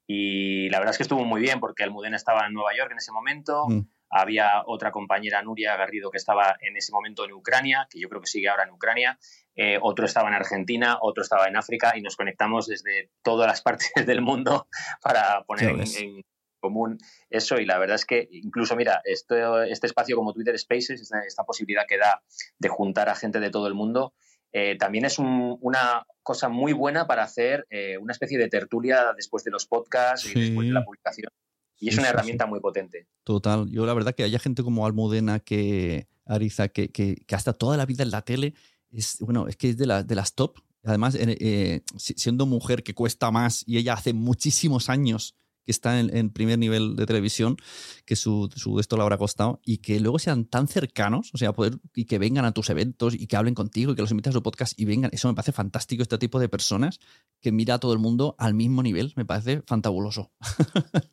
Y 0.07 0.69
la 0.69 0.79
verdad 0.79 0.91
es 0.91 0.97
que 0.97 1.03
estuvo 1.03 1.23
muy 1.23 1.39
bien 1.39 1.59
porque 1.59 1.83
Almudena 1.83 2.15
estaba 2.15 2.47
en 2.47 2.53
Nueva 2.53 2.71
York 2.75 2.91
en 2.91 2.97
ese 2.97 3.11
momento. 3.11 3.67
Mm. 3.67 3.81
Había 4.09 4.63
otra 4.65 4.91
compañera, 4.91 5.41
Nuria 5.41 5.75
Garrido, 5.75 6.11
que 6.11 6.17
estaba 6.17 6.55
en 6.59 6.77
ese 6.77 6.91
momento 6.91 7.25
en 7.25 7.33
Ucrania, 7.33 7.87
que 7.89 7.99
yo 7.99 8.09
creo 8.09 8.21
que 8.21 8.27
sigue 8.27 8.49
ahora 8.49 8.63
en 8.63 8.71
Ucrania. 8.71 9.17
Eh, 9.55 9.77
otro 9.81 10.05
estaba 10.05 10.29
en 10.29 10.35
Argentina, 10.35 10.97
otro 11.01 11.23
estaba 11.23 11.47
en 11.47 11.55
África 11.55 11.93
y 11.95 12.01
nos 12.01 12.15
conectamos 12.15 12.67
desde 12.67 13.09
todas 13.23 13.47
las 13.47 13.61
partes 13.63 14.05
del 14.05 14.21
mundo 14.21 14.67
para 15.01 15.43
poner 15.43 15.69
en, 15.69 16.23
común 16.59 16.97
eso. 17.29 17.57
Y 17.57 17.65
la 17.65 17.77
verdad 17.77 17.95
es 17.95 18.05
que 18.05 18.27
incluso, 18.31 18.75
mira, 18.75 19.01
esto, 19.03 19.61
este 19.63 19.87
espacio 19.87 20.15
como 20.15 20.33
Twitter 20.33 20.57
Spaces, 20.57 21.11
esta, 21.27 21.43
posibilidad 21.43 21.83
que 21.87 21.97
da 21.97 22.23
de 22.57 22.69
juntar 22.69 23.09
a 23.09 23.15
gente 23.15 23.39
de 23.39 23.51
todo 23.51 23.67
el 23.67 23.73
mundo, 23.73 24.13
eh, 24.53 24.77
también 24.77 25.03
es 25.05 25.19
una 25.19 26.05
cosa 26.21 26.47
muy 26.47 26.73
buena 26.73 27.05
para 27.05 27.23
hacer 27.23 27.65
eh, 27.69 27.97
una 27.97 28.13
especie 28.13 28.37
de 28.37 28.47
tertulia 28.47 29.13
después 29.15 29.43
de 29.43 29.51
los 29.51 29.65
podcasts 29.65 30.27
y 30.33 30.39
después 30.39 30.67
de 30.67 30.73
la 30.73 30.85
publicación 30.85 31.31
Y 31.79 31.89
es 31.89 31.97
una 31.97 32.09
herramienta 32.09 32.45
muy 32.45 32.59
potente. 32.59 33.07
Total. 33.23 33.69
Yo 33.69 33.85
la 33.85 33.93
verdad 33.93 34.15
que 34.15 34.23
haya 34.23 34.39
gente 34.39 34.63
como 34.63 34.85
Almudena 34.85 35.39
que, 35.39 36.07
Ariza, 36.25 36.69
que, 36.69 36.89
que, 36.89 37.25
hasta 37.31 37.53
toda 37.53 37.77
la 37.77 37.85
vida 37.85 38.03
en 38.03 38.11
la 38.11 38.21
tele, 38.21 38.53
es, 38.99 39.17
bueno, 39.19 39.47
es 39.47 39.55
que 39.57 39.69
es 39.69 39.77
de, 39.77 40.03
de 40.03 40.15
las 40.15 40.33
top. 40.33 40.59
Además, 40.85 41.15
eh, 41.17 41.81
siendo 41.97 42.45
mujer 42.45 42.83
que 42.83 42.93
cuesta 42.93 43.31
más 43.31 43.63
y 43.65 43.77
ella 43.77 43.93
hace 43.93 44.13
muchísimos 44.13 44.89
años 44.89 45.35
que 45.65 45.71
está 45.71 45.99
en, 45.99 46.29
primer 46.29 46.59
nivel 46.59 46.95
de 46.95 47.05
televisión, 47.05 47.57
que 48.05 48.15
su, 48.15 48.49
su, 48.55 48.79
esto 48.79 48.97
le 48.97 49.03
habrá 49.03 49.17
costado, 49.17 49.61
y 49.65 49.77
que 49.77 49.99
luego 49.99 50.19
sean 50.19 50.45
tan 50.45 50.67
cercanos, 50.67 51.31
o 51.33 51.37
sea, 51.37 51.53
poder, 51.53 51.75
y 51.95 52.05
que 52.05 52.19
vengan 52.19 52.45
a 52.45 52.51
tus 52.51 52.69
eventos 52.69 53.13
y 53.13 53.27
que 53.27 53.37
hablen 53.37 53.55
contigo 53.55 53.91
y 53.91 53.95
que 53.95 54.01
los 54.01 54.11
invites 54.11 54.31
a 54.31 54.33
su 54.33 54.43
podcast 54.43 54.77
y 54.77 54.85
vengan. 54.85 55.11
Eso 55.13 55.27
me 55.27 55.35
parece 55.35 55.53
fantástico, 55.53 56.03
este 56.03 56.17
tipo 56.17 56.39
de 56.39 56.49
personas 56.49 56.99
que 57.39 57.51
mira 57.51 57.75
a 57.75 57.79
todo 57.79 57.93
el 57.93 57.99
mundo 57.99 58.35
al 58.37 58.53
mismo 58.53 58.83
nivel, 58.83 59.13
me 59.15 59.25
parece 59.25 59.61
fantabuloso. 59.65 60.31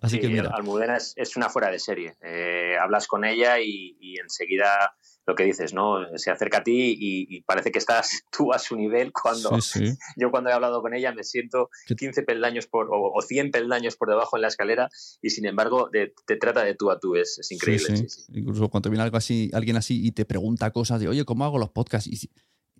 Así 0.00 0.18
que 0.18 0.28
mira. 0.28 0.50
Almudena 0.54 0.96
es, 0.96 1.36
una 1.36 1.50
fuera 1.50 1.70
de 1.70 1.78
serie. 1.78 2.16
Eh, 2.22 2.76
hablas 2.80 3.06
con 3.06 3.24
ella 3.24 3.60
y, 3.60 3.96
y 4.00 4.18
enseguida 4.18 4.94
lo 5.28 5.34
que 5.34 5.44
dices, 5.44 5.74
¿no? 5.74 5.98
Se 6.16 6.30
acerca 6.30 6.58
a 6.58 6.62
ti 6.64 6.96
y, 6.98 7.42
parece 7.42 7.70
que 7.70 7.78
estás 7.78 8.22
tú 8.36 8.52
a 8.52 8.58
su 8.58 8.76
nivel 8.76 9.12
cuando 9.12 9.50
yo 10.16 10.30
cuando 10.30 10.48
he 10.48 10.52
hablado 10.54 10.80
con 10.80 10.94
ella 10.94 11.12
me 11.12 11.22
siento 11.22 11.68
15 11.86 12.22
peldaños 12.22 12.66
por, 12.66 12.88
o, 12.90 13.20
100 13.20 13.50
peldaños 13.50 13.96
por 13.96 14.08
debajo 14.08 14.36
en 14.36 14.42
la 14.42 14.48
escalera 14.48 14.88
y 15.20 15.30
sin 15.30 15.44
embargo 15.44 15.90
te 15.90 16.36
trata 16.36 16.64
de 16.64 16.74
tú 16.74 16.90
a 16.90 16.98
tú, 16.98 17.14
es, 17.14 17.38
increíble. 17.50 18.06
Incluso 18.32 18.68
cuando 18.68 18.88
viene 18.88 19.02
algo 19.02 19.18
así, 19.18 19.50
alguien 19.52 19.76
así 19.76 20.04
y 20.04 20.12
te 20.12 20.24
pregunta 20.24 20.70
cosas 20.70 20.98
de, 21.00 21.08
oye, 21.08 21.24
¿cómo 21.26 21.44
hago 21.44 21.58
los 21.58 21.70
podcasts? 21.70 22.08
Y 22.08 22.30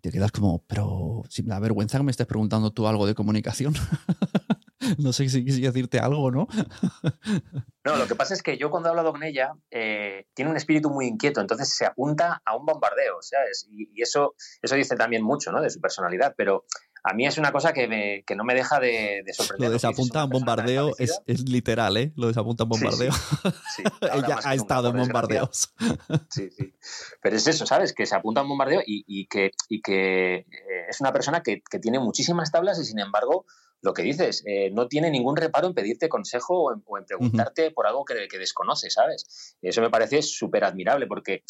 te 0.00 0.10
quedas 0.10 0.32
como, 0.32 0.64
pero 0.66 1.22
si 1.28 1.42
me 1.42 1.50
da 1.50 1.60
vergüenza 1.60 1.98
que 1.98 2.04
me 2.04 2.10
estés 2.10 2.26
preguntando 2.26 2.72
tú 2.72 2.86
algo 2.86 3.06
de 3.06 3.14
comunicación. 3.14 3.74
no 4.98 5.12
sé 5.12 5.28
si 5.28 5.44
quisiera 5.44 5.70
decirte 5.70 5.98
algo, 5.98 6.30
¿no? 6.30 6.48
no, 7.84 7.96
lo 7.96 8.06
que 8.06 8.14
pasa 8.14 8.34
es 8.34 8.42
que 8.42 8.56
yo 8.56 8.70
cuando 8.70 8.88
he 8.88 8.90
hablado 8.90 9.12
con 9.12 9.22
ella, 9.22 9.52
eh, 9.70 10.26
tiene 10.34 10.50
un 10.50 10.56
espíritu 10.56 10.90
muy 10.90 11.06
inquieto, 11.06 11.40
entonces 11.40 11.74
se 11.74 11.84
apunta 11.84 12.40
a 12.44 12.56
un 12.56 12.64
bombardeo, 12.64 13.18
¿sabes? 13.20 13.66
Y, 13.70 13.90
y, 13.94 14.02
eso, 14.02 14.34
eso 14.62 14.74
dice 14.74 14.96
también 14.96 15.22
mucho, 15.22 15.52
¿no? 15.52 15.60
De 15.60 15.70
su 15.70 15.80
personalidad, 15.80 16.34
pero 16.36 16.64
a 17.08 17.14
mí 17.14 17.26
es 17.26 17.38
una 17.38 17.52
cosa 17.52 17.72
que, 17.72 17.88
me, 17.88 18.22
que 18.24 18.36
no 18.36 18.44
me 18.44 18.54
deja 18.54 18.78
de, 18.78 19.22
de 19.24 19.32
sorprender. 19.32 19.68
Lo 19.68 19.72
desapunta 19.72 20.24
un 20.24 20.30
bombardeo 20.30 20.92
es, 20.98 21.20
es, 21.26 21.48
literal, 21.48 21.96
¿eh? 21.96 22.12
Lo 22.16 22.26
desapunta 22.26 22.64
a 22.64 22.66
un 22.66 22.70
bombardeo. 22.70 23.12
Sí, 23.12 23.82
Ella 24.12 24.38
ha 24.44 24.54
estado 24.54 24.90
en 24.90 24.98
bombardeos. 24.98 25.74
Sí, 26.30 26.50
sí. 26.50 26.74
Pero 27.22 27.36
es 27.36 27.46
eso, 27.46 27.66
¿sabes? 27.66 27.94
Que 27.94 28.04
se 28.04 28.14
apunta 28.14 28.40
a 28.40 28.42
un 28.42 28.50
bombardeo 28.50 28.82
y, 28.84 29.04
y 29.06 29.26
que, 29.26 29.52
y 29.68 29.80
que 29.80 30.34
eh, 30.36 30.46
es 30.88 31.00
una 31.00 31.12
persona 31.12 31.42
que, 31.42 31.62
que 31.68 31.78
tiene 31.78 31.98
muchísimas 31.98 32.52
tablas 32.52 32.78
y 32.78 32.84
sin 32.84 32.98
embargo 32.98 33.46
lo 33.80 33.94
que 33.94 34.02
dices, 34.02 34.42
eh, 34.46 34.70
no 34.72 34.88
tiene 34.88 35.10
ningún 35.10 35.36
reparo 35.36 35.68
en 35.68 35.74
pedirte 35.74 36.08
consejo 36.08 36.64
o 36.64 36.98
en, 36.98 37.04
preguntarte 37.04 37.70
por 37.70 37.86
algo 37.86 38.04
que, 38.04 38.26
que 38.28 38.38
desconoce, 38.38 38.90
¿sabes? 38.90 39.56
Eso 39.62 39.80
me 39.80 39.90
parece 39.90 40.20
súper 40.22 40.64
admirable 40.64 41.06
porque 41.06 41.44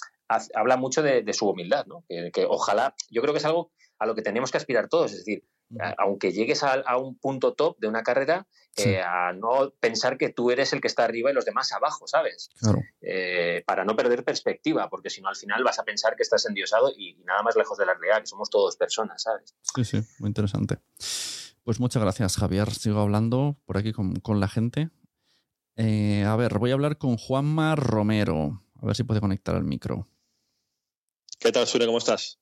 habla 0.54 0.76
mucho 0.76 1.02
de, 1.02 1.24
su 1.32 1.48
humildad, 1.48 1.86
¿no? 1.86 2.04
Que, 2.08 2.46
ojalá, 2.48 2.94
yo 3.10 3.22
creo 3.22 3.32
que 3.32 3.38
es 3.38 3.44
algo 3.46 3.72
a 3.98 4.06
lo 4.06 4.14
que 4.14 4.22
tenemos 4.22 4.50
que 4.50 4.58
aspirar 4.58 4.88
todos, 4.88 5.12
es 5.12 5.18
decir, 5.18 5.44
aunque 5.98 6.32
llegues 6.32 6.62
a, 6.62 6.96
un 6.96 7.18
punto 7.18 7.52
top 7.54 7.78
de 7.78 7.88
una 7.88 8.02
carrera, 8.02 8.46
eh, 8.76 9.02
a 9.02 9.32
no 9.32 9.72
pensar 9.80 10.16
que 10.16 10.30
tú 10.30 10.50
eres 10.50 10.72
el 10.72 10.80
que 10.80 10.86
está 10.86 11.04
arriba 11.04 11.30
y 11.30 11.34
los 11.34 11.44
demás 11.44 11.72
abajo, 11.72 12.06
¿sabes? 12.06 12.48
Eh, 13.02 13.62
para 13.66 13.84
no 13.84 13.96
perder 13.96 14.24
perspectiva, 14.24 14.88
porque 14.88 15.10
si 15.10 15.20
no 15.20 15.28
al 15.28 15.36
final 15.36 15.64
vas 15.64 15.78
a 15.78 15.84
pensar 15.84 16.16
que 16.16 16.22
estás 16.22 16.46
endiosado 16.46 16.90
y, 16.96 17.10
y 17.10 17.24
nada 17.24 17.42
más 17.42 17.56
lejos 17.56 17.76
de 17.76 17.86
la 17.86 17.94
realidad, 17.94 18.20
que 18.20 18.26
somos 18.26 18.48
todos 18.48 18.76
personas, 18.76 19.22
¿sabes? 19.22 19.54
Sí, 19.74 19.84
sí, 19.84 20.00
muy 20.20 20.28
interesante. 20.28 20.78
Pues 21.68 21.80
muchas 21.80 22.02
gracias, 22.02 22.38
Javier. 22.38 22.72
Sigo 22.72 22.98
hablando 22.98 23.58
por 23.66 23.76
aquí 23.76 23.92
con, 23.92 24.40
la 24.40 24.48
gente. 24.48 24.88
Eh, 25.76 26.24
a 26.24 26.34
ver, 26.34 26.58
voy 26.58 26.70
a 26.70 26.72
hablar 26.72 26.96
con 26.96 27.18
Juanma 27.18 27.76
Romero. 27.76 28.62
A 28.80 28.86
ver 28.86 28.96
si 28.96 29.04
puede 29.04 29.20
conectar 29.20 29.54
al 29.54 29.64
micro. 29.64 30.08
¿Qué 31.38 31.52
tal, 31.52 31.66
Sune? 31.66 31.84
¿Cómo 31.84 31.98
estás? 31.98 32.38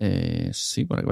Eh, 0.00 0.50
sí, 0.52 0.84
bueno, 0.84 1.02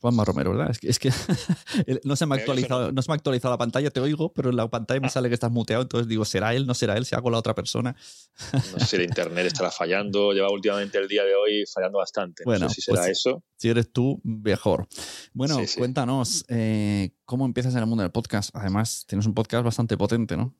Juanma 0.00 0.24
Romero, 0.24 0.50
¿verdad? 0.50 0.74
Es 0.82 0.98
que, 0.98 1.10
no, 2.04 2.16
se 2.16 2.26
me 2.26 2.34
ha 2.34 2.38
actualizado, 2.38 2.90
no 2.90 3.02
se 3.02 3.08
me 3.08 3.12
ha 3.12 3.16
actualizado 3.16 3.54
la 3.54 3.58
pantalla, 3.58 3.90
te 3.90 4.00
oigo, 4.00 4.32
pero 4.32 4.50
en 4.50 4.56
la 4.56 4.68
pantalla 4.68 5.00
me 5.00 5.06
ah. 5.06 5.10
sale 5.10 5.28
que 5.28 5.34
estás 5.34 5.52
muteado, 5.52 5.82
entonces 5.82 6.08
digo, 6.08 6.24
¿será 6.24 6.52
él? 6.54 6.66
¿No 6.66 6.74
será 6.74 6.96
él? 6.96 7.04
¿Se 7.04 7.14
ha 7.14 7.20
la 7.20 7.38
otra 7.38 7.54
persona? 7.54 7.94
No 8.52 8.60
sé 8.80 8.86
si 8.86 8.96
el 8.96 9.02
internet 9.02 9.46
estará 9.46 9.70
fallando, 9.70 10.32
lleva 10.32 10.50
últimamente 10.50 10.98
el 10.98 11.06
día 11.06 11.22
de 11.22 11.34
hoy 11.34 11.64
fallando 11.72 11.98
bastante. 11.98 12.42
Bueno, 12.44 12.64
no 12.64 12.68
sé 12.68 12.76
si 12.76 12.82
será 12.82 13.02
pues, 13.02 13.10
eso. 13.12 13.44
Si 13.56 13.68
eres 13.68 13.92
tú, 13.92 14.20
mejor. 14.24 14.88
Bueno, 15.32 15.58
cuéntanos, 15.76 16.44
eh, 16.48 17.12
¿cómo 17.24 17.46
empiezas 17.46 17.74
en 17.74 17.80
el 17.80 17.86
mundo 17.86 18.02
del 18.02 18.10
podcast? 18.10 18.50
Además, 18.54 19.04
tienes 19.06 19.26
un 19.26 19.34
podcast 19.34 19.64
bastante 19.64 19.96
potente, 19.96 20.36
¿no? 20.36 20.52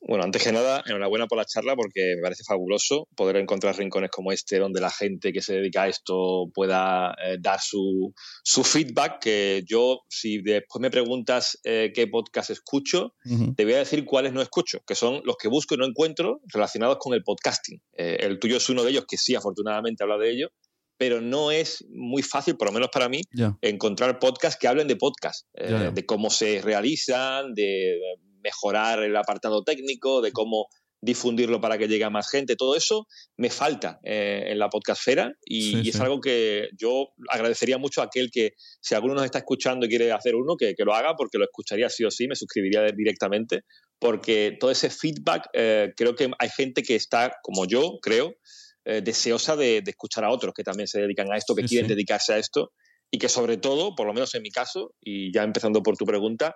Bueno, 0.00 0.24
antes 0.24 0.44
que 0.44 0.52
nada, 0.52 0.82
enhorabuena 0.86 1.26
por 1.26 1.38
la 1.38 1.44
charla 1.44 1.74
porque 1.74 2.14
me 2.16 2.22
parece 2.22 2.44
fabuloso 2.44 3.08
poder 3.16 3.36
encontrar 3.36 3.76
rincones 3.76 4.10
como 4.10 4.30
este 4.30 4.58
donde 4.58 4.80
la 4.80 4.90
gente 4.90 5.32
que 5.32 5.42
se 5.42 5.54
dedica 5.54 5.82
a 5.82 5.88
esto 5.88 6.46
pueda 6.54 7.14
eh, 7.22 7.36
dar 7.40 7.60
su, 7.60 8.14
su, 8.44 8.62
feedback. 8.62 9.18
Que 9.20 9.64
yo, 9.66 10.02
si 10.08 10.40
después 10.40 10.80
me 10.80 10.90
preguntas 10.90 11.58
eh, 11.64 11.90
qué 11.92 12.06
podcast 12.06 12.50
escucho, 12.50 13.14
te 13.56 13.64
voy 13.64 13.74
a 13.74 13.78
decir 13.78 14.04
cuáles 14.04 14.32
no 14.32 14.40
escucho, 14.40 14.78
que 14.86 14.94
son 14.94 15.20
los 15.24 15.36
que 15.36 15.48
busco 15.48 15.74
y 15.74 15.78
no 15.78 15.84
encuentro 15.84 16.40
relacionados 16.46 16.98
con 17.00 17.12
el 17.14 17.24
podcasting. 17.24 17.80
Eh, 17.96 18.18
el 18.20 18.38
tuyo 18.38 18.58
es 18.58 18.68
uno 18.68 18.84
de 18.84 18.90
ellos 18.90 19.04
que 19.08 19.16
sí, 19.16 19.34
afortunadamente 19.34 20.04
habla 20.04 20.16
de 20.16 20.30
ello, 20.30 20.48
pero 20.96 21.20
no 21.20 21.50
es 21.50 21.84
muy 21.90 22.22
fácil, 22.22 22.56
por 22.56 22.68
lo 22.68 22.72
menos 22.72 22.90
para 22.92 23.08
mí, 23.08 23.20
encontrar 23.62 24.18
podcasts 24.18 24.58
que 24.60 24.68
hablen 24.68 24.88
de 24.88 24.96
podcast, 24.96 25.46
de 25.54 26.06
cómo 26.06 26.28
se 26.28 26.60
realizan, 26.60 27.54
de 27.54 27.98
mejorar 28.42 29.02
el 29.02 29.16
apartado 29.16 29.62
técnico, 29.62 30.20
de 30.20 30.32
cómo 30.32 30.68
difundirlo 31.00 31.60
para 31.60 31.78
que 31.78 31.86
llegue 31.86 32.04
a 32.04 32.10
más 32.10 32.28
gente, 32.28 32.56
todo 32.56 32.74
eso 32.74 33.06
me 33.36 33.50
falta 33.50 34.00
eh, 34.02 34.46
en 34.48 34.58
la 34.58 34.68
podcastfera 34.68 35.32
y, 35.44 35.86
y 35.86 35.90
es 35.90 36.00
algo 36.00 36.20
que 36.20 36.70
yo 36.76 37.10
agradecería 37.28 37.78
mucho 37.78 38.00
a 38.00 38.06
aquel 38.06 38.30
que, 38.32 38.52
si 38.80 38.94
alguno 38.94 39.14
nos 39.14 39.24
está 39.24 39.38
escuchando 39.38 39.86
y 39.86 39.88
quiere 39.88 40.10
hacer 40.12 40.34
uno, 40.34 40.56
que, 40.56 40.74
que 40.74 40.84
lo 40.84 40.94
haga 40.94 41.14
porque 41.16 41.38
lo 41.38 41.44
escucharía 41.44 41.88
sí 41.88 42.04
o 42.04 42.10
sí, 42.10 42.26
me 42.26 42.34
suscribiría 42.34 42.82
directamente, 42.96 43.62
porque 44.00 44.56
todo 44.58 44.70
ese 44.70 44.90
feedback, 44.90 45.48
eh, 45.52 45.92
creo 45.96 46.14
que 46.14 46.30
hay 46.38 46.48
gente 46.50 46.82
que 46.82 46.96
está, 46.96 47.32
como 47.42 47.64
yo, 47.66 47.98
creo, 48.02 48.34
eh, 48.84 49.00
deseosa 49.00 49.54
de, 49.54 49.82
de, 49.82 49.90
escuchar 49.90 50.24
a 50.24 50.30
otros 50.30 50.52
que 50.54 50.64
también 50.64 50.88
se 50.88 51.00
dedican 51.00 51.30
a 51.32 51.36
esto, 51.36 51.54
que 51.54 51.64
quieren 51.64 51.88
dedicarse 51.88 52.32
a 52.32 52.38
esto 52.38 52.72
y 53.10 53.18
que 53.18 53.28
sobre 53.28 53.56
todo, 53.56 53.94
por 53.94 54.06
lo 54.06 54.14
menos 54.14 54.34
en 54.34 54.42
mi 54.42 54.50
caso, 54.50 54.94
y 55.00 55.32
ya 55.32 55.42
empezando 55.42 55.82
por 55.82 55.96
tu 55.96 56.04
pregunta, 56.04 56.54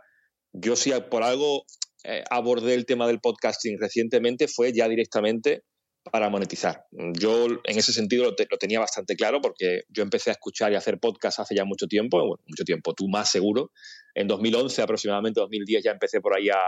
yo 0.52 0.76
si 0.76 0.92
por 1.10 1.22
algo 1.22 1.64
eh, 2.04 2.24
abordé 2.30 2.74
el 2.74 2.86
tema 2.86 3.06
del 3.06 3.20
podcasting 3.20 3.78
recientemente 3.78 4.48
fue 4.48 4.72
ya 4.72 4.88
directamente 4.88 5.62
para 6.10 6.28
monetizar. 6.28 6.86
Yo 6.90 7.46
en 7.46 7.78
ese 7.78 7.92
sentido 7.92 8.24
lo, 8.24 8.34
tenía 8.34 8.80
bastante 8.80 9.14
claro 9.14 9.40
porque 9.40 9.82
yo 9.88 10.02
empecé 10.02 10.30
a 10.30 10.32
escuchar 10.32 10.72
y 10.72 10.74
a 10.74 10.78
hacer 10.78 10.98
podcast 10.98 11.38
hace 11.38 11.54
ya 11.54 11.64
mucho 11.64 11.86
tiempo, 11.86 12.18
bueno, 12.18 12.42
mucho 12.46 12.64
tiempo, 12.64 12.92
tú 12.94 13.08
más 13.08 13.30
seguro. 13.30 13.70
En 14.14 14.26
2011 14.26 14.82
aproximadamente, 14.82 15.40
2010 15.40 15.84
ya 15.84 15.92
empecé 15.92 16.20
por 16.20 16.36
ahí 16.36 16.48
a, 16.48 16.58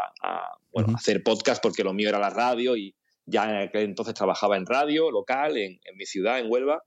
hacer 0.95 1.23
podcast 1.23 1.63
porque 1.63 1.83
lo 1.83 1.93
mío 1.93 2.09
era 2.09 2.19
la 2.19 2.31
radio 2.31 2.77
y 2.77 2.95
ya 3.27 3.65
entonces 3.73 4.15
trabajaba 4.15 4.57
en 4.57 4.67
radio 4.67 5.11
local 5.11 5.57
en, 5.57 5.79
mi 5.97 6.07
ciudad, 6.07 6.39
en 6.39 6.51
Huelva. 6.51 6.83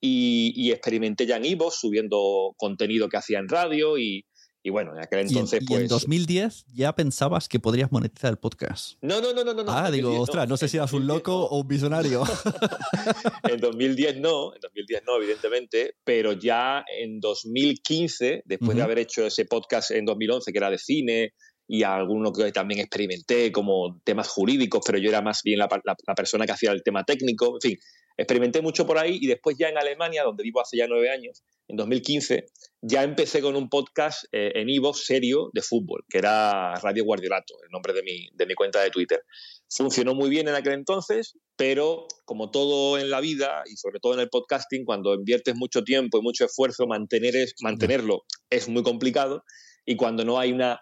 Y, 0.00 0.70
experimenté 0.72 1.26
ya 1.26 1.36
en 1.36 1.44
Ivo 1.44 1.70
subiendo 1.70 2.54
contenido 2.56 3.08
que 3.08 3.18
hacía 3.18 3.38
en 3.38 3.48
radio 3.48 3.98
y, 3.98 4.24
y 4.66 4.70
bueno, 4.70 4.96
en 4.96 4.98
aquel 4.98 5.20
entonces, 5.20 5.60
pues. 5.64 5.78
¿Y 5.78 5.82
en 5.84 5.88
2010 5.88 6.66
ya 6.74 6.92
pensabas 6.92 7.48
que 7.48 7.60
podrías 7.60 7.92
monetizar 7.92 8.32
el 8.32 8.36
podcast? 8.36 8.98
No, 9.00 9.20
no, 9.20 9.32
no, 9.32 9.44
no. 9.44 9.54
no 9.54 9.64
ah, 9.68 9.92
digo, 9.92 10.20
ostras, 10.20 10.48
no, 10.48 10.56
sé 10.56 10.66
si 10.66 10.76
eras 10.76 10.92
un 10.92 11.06
loco 11.06 11.44
o 11.44 11.60
un 11.60 11.68
visionario. 11.68 12.24
en 13.48 13.60
2010 13.60 14.16
no, 14.18 14.52
en 14.52 14.60
2010 14.60 15.02
no, 15.06 15.18
evidentemente, 15.18 15.94
pero 16.02 16.32
ya 16.32 16.84
en 16.98 17.20
2015, 17.20 18.42
después 18.44 18.76
de 18.76 18.82
haber 18.82 18.98
hecho 18.98 19.24
ese 19.24 19.44
podcast 19.44 19.92
en 19.92 20.04
2011 20.04 20.50
que 20.50 20.58
era 20.58 20.68
de 20.68 20.78
cine 20.78 21.34
y 21.68 21.84
alguno 21.84 22.32
que 22.32 22.50
también 22.50 22.80
experimenté 22.80 23.52
como 23.52 24.00
temas 24.02 24.26
jurídicos, 24.26 24.80
pero 24.84 24.98
yo 24.98 25.10
era 25.10 25.22
más 25.22 25.42
bien 25.44 25.60
la, 25.60 25.68
la 25.84 26.14
persona 26.16 26.44
que 26.44 26.52
hacía 26.52 26.72
el 26.72 26.82
tema 26.82 27.04
técnico, 27.04 27.54
en 27.54 27.60
fin, 27.60 27.78
experimenté 28.16 28.62
mucho 28.62 28.86
por 28.86 28.98
ahí 28.98 29.18
y 29.20 29.26
después 29.26 29.56
ya 29.58 29.68
en 29.68 29.78
Alemania, 29.78 30.22
donde 30.22 30.42
vivo 30.42 30.60
hace 30.60 30.76
ya 30.76 30.86
nueve 30.86 31.10
años, 31.10 31.42
en 31.68 31.76
2015, 31.76 32.46
ya 32.80 33.02
empecé 33.02 33.40
con 33.40 33.56
un 33.56 33.68
podcast 33.68 34.24
eh, 34.32 34.52
en 34.54 34.68
Ivo 34.68 34.94
serio 34.94 35.50
de 35.52 35.62
fútbol, 35.62 36.04
que 36.08 36.18
era 36.18 36.74
Radio 36.76 37.04
Guardiolato, 37.04 37.54
el 37.64 37.70
nombre 37.70 37.92
de 37.92 38.02
mi, 38.02 38.28
de 38.32 38.46
mi 38.46 38.54
cuenta 38.54 38.80
de 38.80 38.90
Twitter. 38.90 39.22
Funcionó 39.68 40.14
muy 40.14 40.30
bien 40.30 40.46
en 40.48 40.54
aquel 40.54 40.74
entonces, 40.74 41.36
pero 41.56 42.06
como 42.24 42.50
todo 42.50 42.98
en 42.98 43.10
la 43.10 43.20
vida 43.20 43.64
y 43.66 43.76
sobre 43.76 43.98
todo 43.98 44.14
en 44.14 44.20
el 44.20 44.28
podcasting, 44.28 44.84
cuando 44.84 45.14
inviertes 45.14 45.56
mucho 45.56 45.82
tiempo 45.82 46.18
y 46.18 46.22
mucho 46.22 46.44
esfuerzo, 46.44 46.86
mantener 46.86 47.34
es, 47.34 47.54
mantenerlo 47.60 48.24
es 48.50 48.68
muy 48.68 48.82
complicado 48.84 49.42
y 49.84 49.96
cuando 49.96 50.24
no 50.24 50.38
hay 50.38 50.52
una 50.52 50.80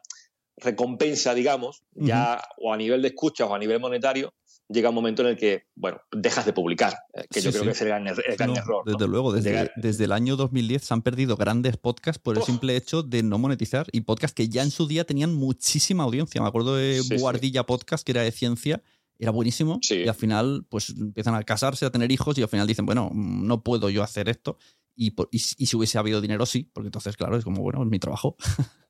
recompensa, 0.56 1.34
digamos, 1.34 1.82
ya 1.94 2.42
o 2.58 2.72
a 2.72 2.76
nivel 2.76 3.02
de 3.02 3.08
escuchas 3.08 3.48
o 3.48 3.54
a 3.54 3.58
nivel 3.58 3.80
monetario, 3.80 4.34
llega 4.68 4.88
un 4.88 4.94
momento 4.94 5.22
en 5.22 5.28
el 5.28 5.36
que, 5.36 5.66
bueno, 5.74 6.00
dejas 6.12 6.46
de 6.46 6.52
publicar, 6.52 6.94
eh, 7.14 7.24
que 7.30 7.40
yo 7.40 7.50
creo 7.50 7.64
que 7.64 7.70
es 7.70 7.80
el 7.82 7.88
gran, 7.88 8.06
er-, 8.06 8.22
error. 8.28 8.82
Desde 8.84 9.08
luego, 9.08 9.32
desde, 9.32 9.70
desde, 9.76 10.04
el 10.04 10.12
año 10.12 10.36
2010 10.36 10.84
se 10.84 10.94
han 10.94 11.02
perdido 11.02 11.36
grandes 11.36 11.76
podcasts 11.76 12.20
por 12.20 12.36
el 12.36 12.42
simple 12.42 12.76
hecho 12.76 13.02
de 13.02 13.22
no 13.22 13.38
monetizar 13.38 13.86
y 13.92 14.02
podcasts 14.02 14.34
que 14.34 14.48
ya 14.48 14.62
en 14.62 14.70
su 14.70 14.86
día 14.86 15.04
tenían 15.04 15.34
muchísima 15.34 16.04
audiencia. 16.04 16.40
Me 16.40 16.48
acuerdo 16.48 16.76
de 16.76 17.02
Guardilla 17.18 17.64
Podcast, 17.64 18.04
que 18.04 18.12
era 18.12 18.22
de 18.22 18.32
ciencia, 18.32 18.82
era 19.18 19.30
buenísimo 19.30 19.78
y 19.88 20.08
al 20.08 20.14
final 20.14 20.66
pues 20.68 20.90
empiezan 20.90 21.34
a 21.34 21.42
casarse, 21.42 21.86
a 21.86 21.90
tener 21.90 22.10
hijos 22.10 22.36
y 22.38 22.42
al 22.42 22.48
final 22.48 22.66
dicen, 22.66 22.86
bueno, 22.86 23.10
no 23.14 23.62
puedo 23.62 23.90
yo 23.90 24.02
hacer 24.02 24.28
esto 24.28 24.58
y, 24.96 25.08
y, 25.08 25.36
y 25.58 25.66
si 25.66 25.76
hubiese 25.76 25.98
habido 25.98 26.20
dinero 26.20 26.46
sí, 26.46 26.70
porque 26.72 26.88
entonces, 26.88 27.16
claro, 27.16 27.36
es 27.36 27.44
como, 27.44 27.62
bueno, 27.62 27.82
es 27.82 27.88
mi 27.88 27.98
trabajo. 27.98 28.36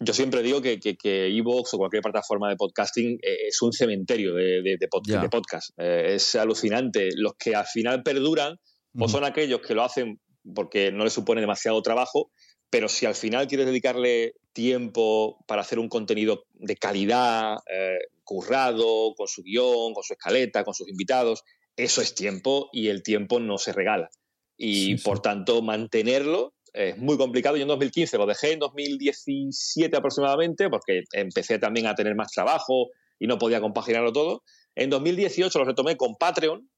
Yo 0.00 0.14
siempre 0.14 0.42
digo 0.42 0.62
que, 0.62 0.78
que, 0.78 0.96
que 0.96 1.26
Evox 1.26 1.74
o 1.74 1.78
cualquier 1.78 2.02
plataforma 2.02 2.48
de 2.48 2.56
podcasting 2.56 3.18
eh, 3.20 3.48
es 3.48 3.60
un 3.62 3.72
cementerio 3.72 4.32
de, 4.34 4.62
de, 4.62 4.76
de, 4.78 5.28
podcast. 5.28 5.70
Eh, 5.76 6.14
es 6.14 6.36
alucinante. 6.36 7.08
Los 7.16 7.34
que 7.36 7.56
al 7.56 7.66
final 7.66 8.02
perduran 8.04 8.58
o 8.96 9.08
son 9.08 9.24
aquellos 9.24 9.60
que 9.60 9.74
lo 9.74 9.82
hacen 9.82 10.20
porque 10.54 10.92
no 10.92 11.04
les 11.04 11.12
supone 11.12 11.40
demasiado 11.40 11.82
trabajo, 11.82 12.30
pero 12.70 12.88
si 12.88 13.06
al 13.06 13.14
final 13.14 13.48
quieres 13.48 13.66
dedicarle 13.66 14.34
tiempo 14.52 15.44
para 15.46 15.62
hacer 15.62 15.78
un 15.78 15.88
contenido 15.88 16.44
de 16.54 16.76
calidad, 16.76 17.56
eh, 17.72 17.98
currado, 18.24 19.14
con 19.16 19.26
su 19.26 19.42
guion, 19.42 19.94
con 19.94 20.02
su 20.02 20.14
escaleta, 20.14 20.64
con 20.64 20.74
sus 20.74 20.88
invitados, 20.88 21.42
eso 21.76 22.02
es 22.02 22.14
tiempo 22.14 22.68
y 22.72 22.88
el 22.88 23.02
tiempo 23.02 23.40
no 23.40 23.58
se 23.58 23.72
regala. 23.72 24.10
Y 24.56 24.96
por 24.98 25.20
tanto, 25.20 25.62
mantenerlo 25.62 26.54
es 26.72 26.98
muy 26.98 27.16
complicado. 27.16 27.56
Yo 27.56 27.62
en 27.62 27.68
2015 27.68 28.18
lo 28.18 28.26
dejé, 28.26 28.52
en 28.52 28.58
2017 28.58 29.96
aproximadamente, 29.96 30.68
porque 30.68 31.04
empecé 31.12 31.58
también 31.58 31.86
a 31.86 31.94
tener 31.94 32.14
más 32.14 32.32
trabajo 32.32 32.88
y 33.18 33.26
no 33.26 33.38
podía 33.38 33.60
compaginarlo 33.60 34.12
todo. 34.12 34.42
En 34.74 34.90
2018 34.90 35.58
lo 35.58 35.64
retomé 35.64 35.96
con 35.96 36.16
Patreon, 36.16 36.68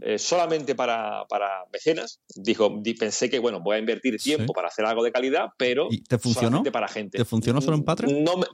eh, 0.00 0.18
solamente 0.18 0.74
para, 0.74 1.24
para, 1.28 1.64
mecenas. 1.72 2.20
Dijo, 2.34 2.82
pensé 2.98 3.28
que, 3.28 3.38
bueno, 3.38 3.60
voy 3.60 3.76
a 3.76 3.78
invertir 3.78 4.16
tiempo 4.16 4.52
para 4.52 4.68
hacer 4.68 4.84
algo 4.84 5.02
de 5.02 5.12
calidad, 5.12 5.46
pero 5.58 5.88
¿Y 5.90 6.02
te 6.02 6.18
funcionó? 6.18 6.62
para 6.64 6.88
gente. 6.88 7.18
¿Te 7.18 7.24
funcionó 7.24 7.60
solo 7.60 7.76
en 7.76 7.84
Patreon? 7.84 8.22
No 8.22 8.36
me, 8.36 8.46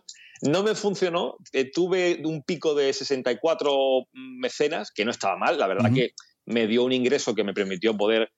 no 0.42 0.62
me 0.62 0.74
funcionó. 0.74 1.36
Eh, 1.52 1.70
tuve 1.70 2.20
un 2.24 2.42
pico 2.42 2.74
de 2.74 2.92
64 2.92 3.72
mecenas, 4.12 4.90
que 4.90 5.04
no 5.04 5.10
estaba 5.10 5.36
mal. 5.36 5.58
La 5.58 5.66
verdad 5.66 5.92
que 5.92 6.12
me 6.46 6.66
dio 6.66 6.84
un 6.84 6.92
ingreso 6.92 7.34
que 7.34 7.44
me 7.44 7.54
permitió 7.54 7.96
poder 7.96 8.32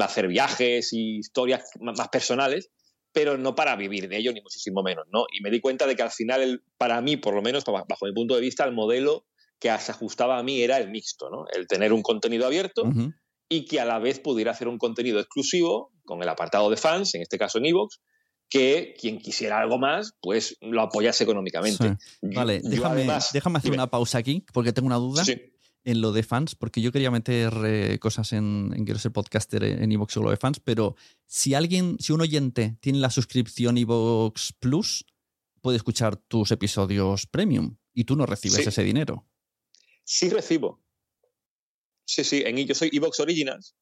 hacer 0.00 0.28
viajes 0.28 0.92
y 0.92 1.18
historias 1.18 1.70
más 1.80 2.08
personales, 2.08 2.70
pero 3.12 3.38
no 3.38 3.54
para 3.54 3.76
vivir 3.76 4.08
de 4.08 4.18
ello, 4.18 4.32
ni 4.32 4.40
muchísimo 4.40 4.82
menos, 4.82 5.06
¿no? 5.12 5.24
Y 5.32 5.42
me 5.42 5.50
di 5.50 5.60
cuenta 5.60 5.86
de 5.86 5.96
que 5.96 6.02
al 6.02 6.10
final, 6.10 6.62
para 6.78 7.00
mí, 7.00 7.16
por 7.16 7.34
lo 7.34 7.42
menos, 7.42 7.64
bajo 7.64 8.06
mi 8.06 8.12
punto 8.12 8.34
de 8.34 8.40
vista, 8.40 8.64
el 8.64 8.72
modelo 8.72 9.26
que 9.58 9.68
se 9.78 9.92
ajustaba 9.92 10.38
a 10.38 10.42
mí 10.42 10.62
era 10.62 10.78
el 10.78 10.90
mixto, 10.90 11.28
¿no? 11.30 11.44
El 11.52 11.66
tener 11.66 11.92
un 11.92 12.02
contenido 12.02 12.46
abierto 12.46 12.84
y 13.48 13.64
que 13.64 13.80
a 13.80 13.84
la 13.84 13.98
vez 13.98 14.20
pudiera 14.20 14.52
hacer 14.52 14.68
un 14.68 14.78
contenido 14.78 15.18
exclusivo 15.18 15.92
con 16.04 16.22
el 16.22 16.28
apartado 16.28 16.70
de 16.70 16.76
fans, 16.76 17.14
en 17.14 17.22
este 17.22 17.36
caso 17.36 17.58
en 17.58 17.66
Evox, 17.66 18.00
que 18.48 18.94
quien 18.98 19.18
quisiera 19.18 19.60
algo 19.60 19.78
más, 19.78 20.14
pues 20.20 20.56
lo 20.60 20.82
apoyase 20.82 21.24
económicamente. 21.24 21.96
Vale, 22.22 22.60
déjame, 22.62 23.06
déjame, 23.32 23.58
hacer 23.58 23.72
una 23.72 23.88
pausa 23.88 24.18
aquí, 24.18 24.44
porque 24.52 24.72
tengo 24.72 24.86
una 24.86 24.96
duda. 24.96 25.24
Sí 25.24 25.49
en 25.84 26.00
lo 26.00 26.12
de 26.12 26.22
fans, 26.22 26.54
porque 26.54 26.80
yo 26.80 26.92
quería 26.92 27.10
meter 27.10 27.52
eh, 27.64 27.98
cosas 27.98 28.32
en, 28.32 28.70
Quiero 28.84 28.98
ser 28.98 29.12
podcaster 29.12 29.64
en 29.64 29.90
Evox 29.92 30.16
o 30.16 30.22
lo 30.22 30.30
de 30.30 30.36
fans, 30.36 30.60
pero 30.60 30.96
si 31.26 31.54
alguien, 31.54 31.96
si 31.98 32.12
un 32.12 32.20
oyente 32.20 32.76
tiene 32.80 32.98
la 32.98 33.10
suscripción 33.10 33.78
Evox 33.78 34.52
Plus, 34.58 35.06
puede 35.60 35.76
escuchar 35.76 36.16
tus 36.16 36.50
episodios 36.50 37.26
premium 37.26 37.76
y 37.92 38.04
tú 38.04 38.16
no 38.16 38.26
recibes 38.26 38.66
ese 38.66 38.82
dinero. 38.82 39.26
Sí 40.04 40.28
recibo. 40.28 40.82
Sí, 42.04 42.24
sí, 42.24 42.42
en, 42.44 42.56
yo 42.66 42.74
soy 42.74 42.90
Evox 42.92 43.20
Originals 43.20 43.76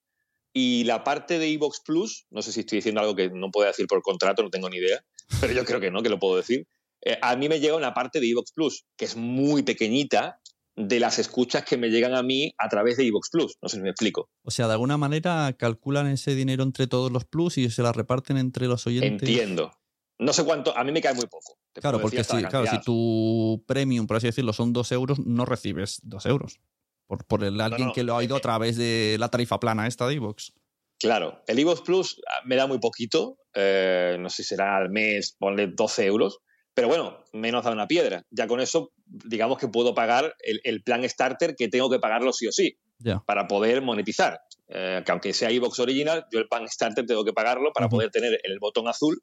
y 0.53 0.85
la 0.85 1.05
parte 1.05 1.39
de 1.39 1.49
Evox 1.51 1.81
Plus, 1.81 2.27
no 2.31 2.43
sé 2.43 2.53
si 2.53 2.61
estoy 2.61 2.79
diciendo 2.79 3.01
algo 3.01 3.16
que 3.16 3.31
no 3.31 3.51
puedo 3.51 3.66
decir 3.66 3.87
por 3.87 4.03
contrato, 4.03 4.43
no 4.43 4.51
tengo 4.51 4.69
ni 4.69 4.77
idea, 4.77 5.05
pero 5.41 5.53
yo 5.53 5.65
creo 5.65 5.81
que 5.81 5.91
no, 5.91 6.03
que 6.03 6.09
lo 6.09 6.19
puedo 6.19 6.37
decir. 6.37 6.66
Eh, 7.01 7.19
a 7.23 7.37
mí 7.37 7.49
me 7.49 7.61
llega 7.61 7.77
una 7.77 7.95
parte 7.95 8.20
de 8.20 8.29
Evox 8.29 8.53
Plus, 8.53 8.85
que 8.97 9.05
es 9.05 9.16
muy 9.16 9.62
pequeñita 9.62 10.41
de 10.79 11.01
las 11.01 11.19
escuchas 11.19 11.65
que 11.65 11.77
me 11.77 11.89
llegan 11.89 12.15
a 12.15 12.23
mí 12.23 12.55
a 12.57 12.69
través 12.69 12.97
de 12.97 13.07
Evox 13.07 13.31
Plus. 13.31 13.59
No 13.61 13.69
sé 13.69 13.77
si 13.77 13.83
me 13.83 13.91
explico. 13.91 14.31
O 14.43 14.51
sea, 14.51 14.67
de 14.67 14.73
alguna 14.73 14.97
manera 14.97 15.53
calculan 15.59 16.07
ese 16.07 16.35
dinero 16.35 16.63
entre 16.63 16.87
todos 16.87 17.11
los 17.11 17.25
plus 17.25 17.59
y 17.59 17.69
se 17.69 17.83
la 17.83 17.93
reparten 17.93 18.37
entre 18.37 18.67
los 18.67 18.87
oyentes. 18.87 19.29
Entiendo. 19.29 19.73
No 20.21 20.33
sé 20.33 20.45
cuánto, 20.45 20.77
a 20.77 20.85
mí 20.85 20.93
me 20.93 21.01
cae 21.01 21.15
muy 21.15 21.27
poco. 21.27 21.59
Claro, 21.75 22.01
porque 22.01 22.25
si, 22.25 22.43
claro, 22.45 22.67
si 22.67 22.81
tu 22.81 23.65
premium, 23.67 24.07
por 24.07 24.17
así 24.17 24.27
decirlo, 24.27 24.53
son 24.53 24.73
dos 24.73 24.91
euros, 24.91 25.19
no 25.25 25.45
recibes 25.45 26.01
dos 26.03 26.27
euros. 26.27 26.61
Por, 27.07 27.25
por 27.25 27.45
el, 27.45 27.61
alguien 27.61 27.93
que 27.93 28.03
lo 28.03 28.17
ha 28.17 28.25
ido 28.25 28.37
a 28.37 28.41
través 28.41 28.77
de 28.77 29.17
la 29.19 29.31
tarifa 29.31 29.61
plana 29.61 29.87
esta 29.87 30.07
de 30.07 30.15
Evox. 30.15 30.53
Claro, 30.99 31.43
el 31.47 31.59
Evox 31.59 31.83
Plus 31.83 32.21
ah, 32.29 32.43
me 32.45 32.57
da 32.57 32.67
muy 32.67 32.81
poquito, 32.81 33.39
eh, 33.55 34.17
no 34.19 34.29
sé 34.29 34.43
si 34.43 34.49
será 34.51 34.77
al 34.77 34.91
mes, 34.91 35.37
ponle 35.39 35.69
12 35.69 36.05
euros, 36.07 36.41
pero 36.79 36.87
bueno, 36.87 37.25
menos 37.33 37.65
da 37.65 37.73
una 37.73 37.89
piedra. 37.89 38.25
Ya 38.31 38.47
con 38.47 38.61
eso, 38.61 38.93
digamos 39.05 39.59
que 39.59 39.67
puedo 39.67 39.97
pagar 39.97 40.37
el, 40.39 40.81
plan 40.85 41.03
starter 41.09 41.57
que 41.57 41.67
tengo 41.67 41.91
que 41.91 41.99
pagarlo 41.99 42.33
sí 42.33 42.47
o 42.47 42.53
sí 42.53 42.79
para 43.27 43.49
poder 43.49 43.83
monetizar. 43.83 44.39
Eh, 44.69 45.03
que 45.05 45.11
aunque 45.11 45.33
sea 45.33 45.51
iBox 45.51 45.81
original, 45.81 46.27
yo 46.31 46.39
el 46.39 46.47
plan 46.47 46.69
starter 46.69 47.05
tengo 47.05 47.25
que 47.25 47.33
pagarlo 47.33 47.73
para 47.73 47.89
poder 47.89 48.11
tener 48.13 48.39
el 48.45 48.61
botón 48.61 48.87
azul 48.87 49.21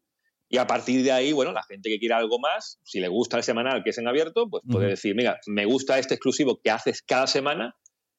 y 0.50 0.58
a 0.58 0.68
partir 0.68 1.02
de 1.02 1.14
ahí, 1.14 1.32
bueno, 1.32 1.54
la 1.54 1.64
gente 1.64 1.90
que 1.90 1.98
quiera 1.98 2.18
algo 2.18 2.40
más, 2.40 2.78
si 2.84 3.00
le 3.00 3.08
gusta 3.08 3.38
el 3.38 3.44
semanal 3.44 3.86
que 3.86 3.92
es 3.92 3.98
en 4.00 4.10
abierto, 4.10 4.50
pues 4.50 4.62
puede 4.70 4.88
decir, 4.88 5.16
mira, 5.16 5.40
me 5.48 5.64
gusta 5.64 5.98
este 5.98 6.16
exclusivo 6.16 6.60
que 6.62 6.72
haces 6.72 7.02
cada 7.04 7.26
semana, 7.26 7.78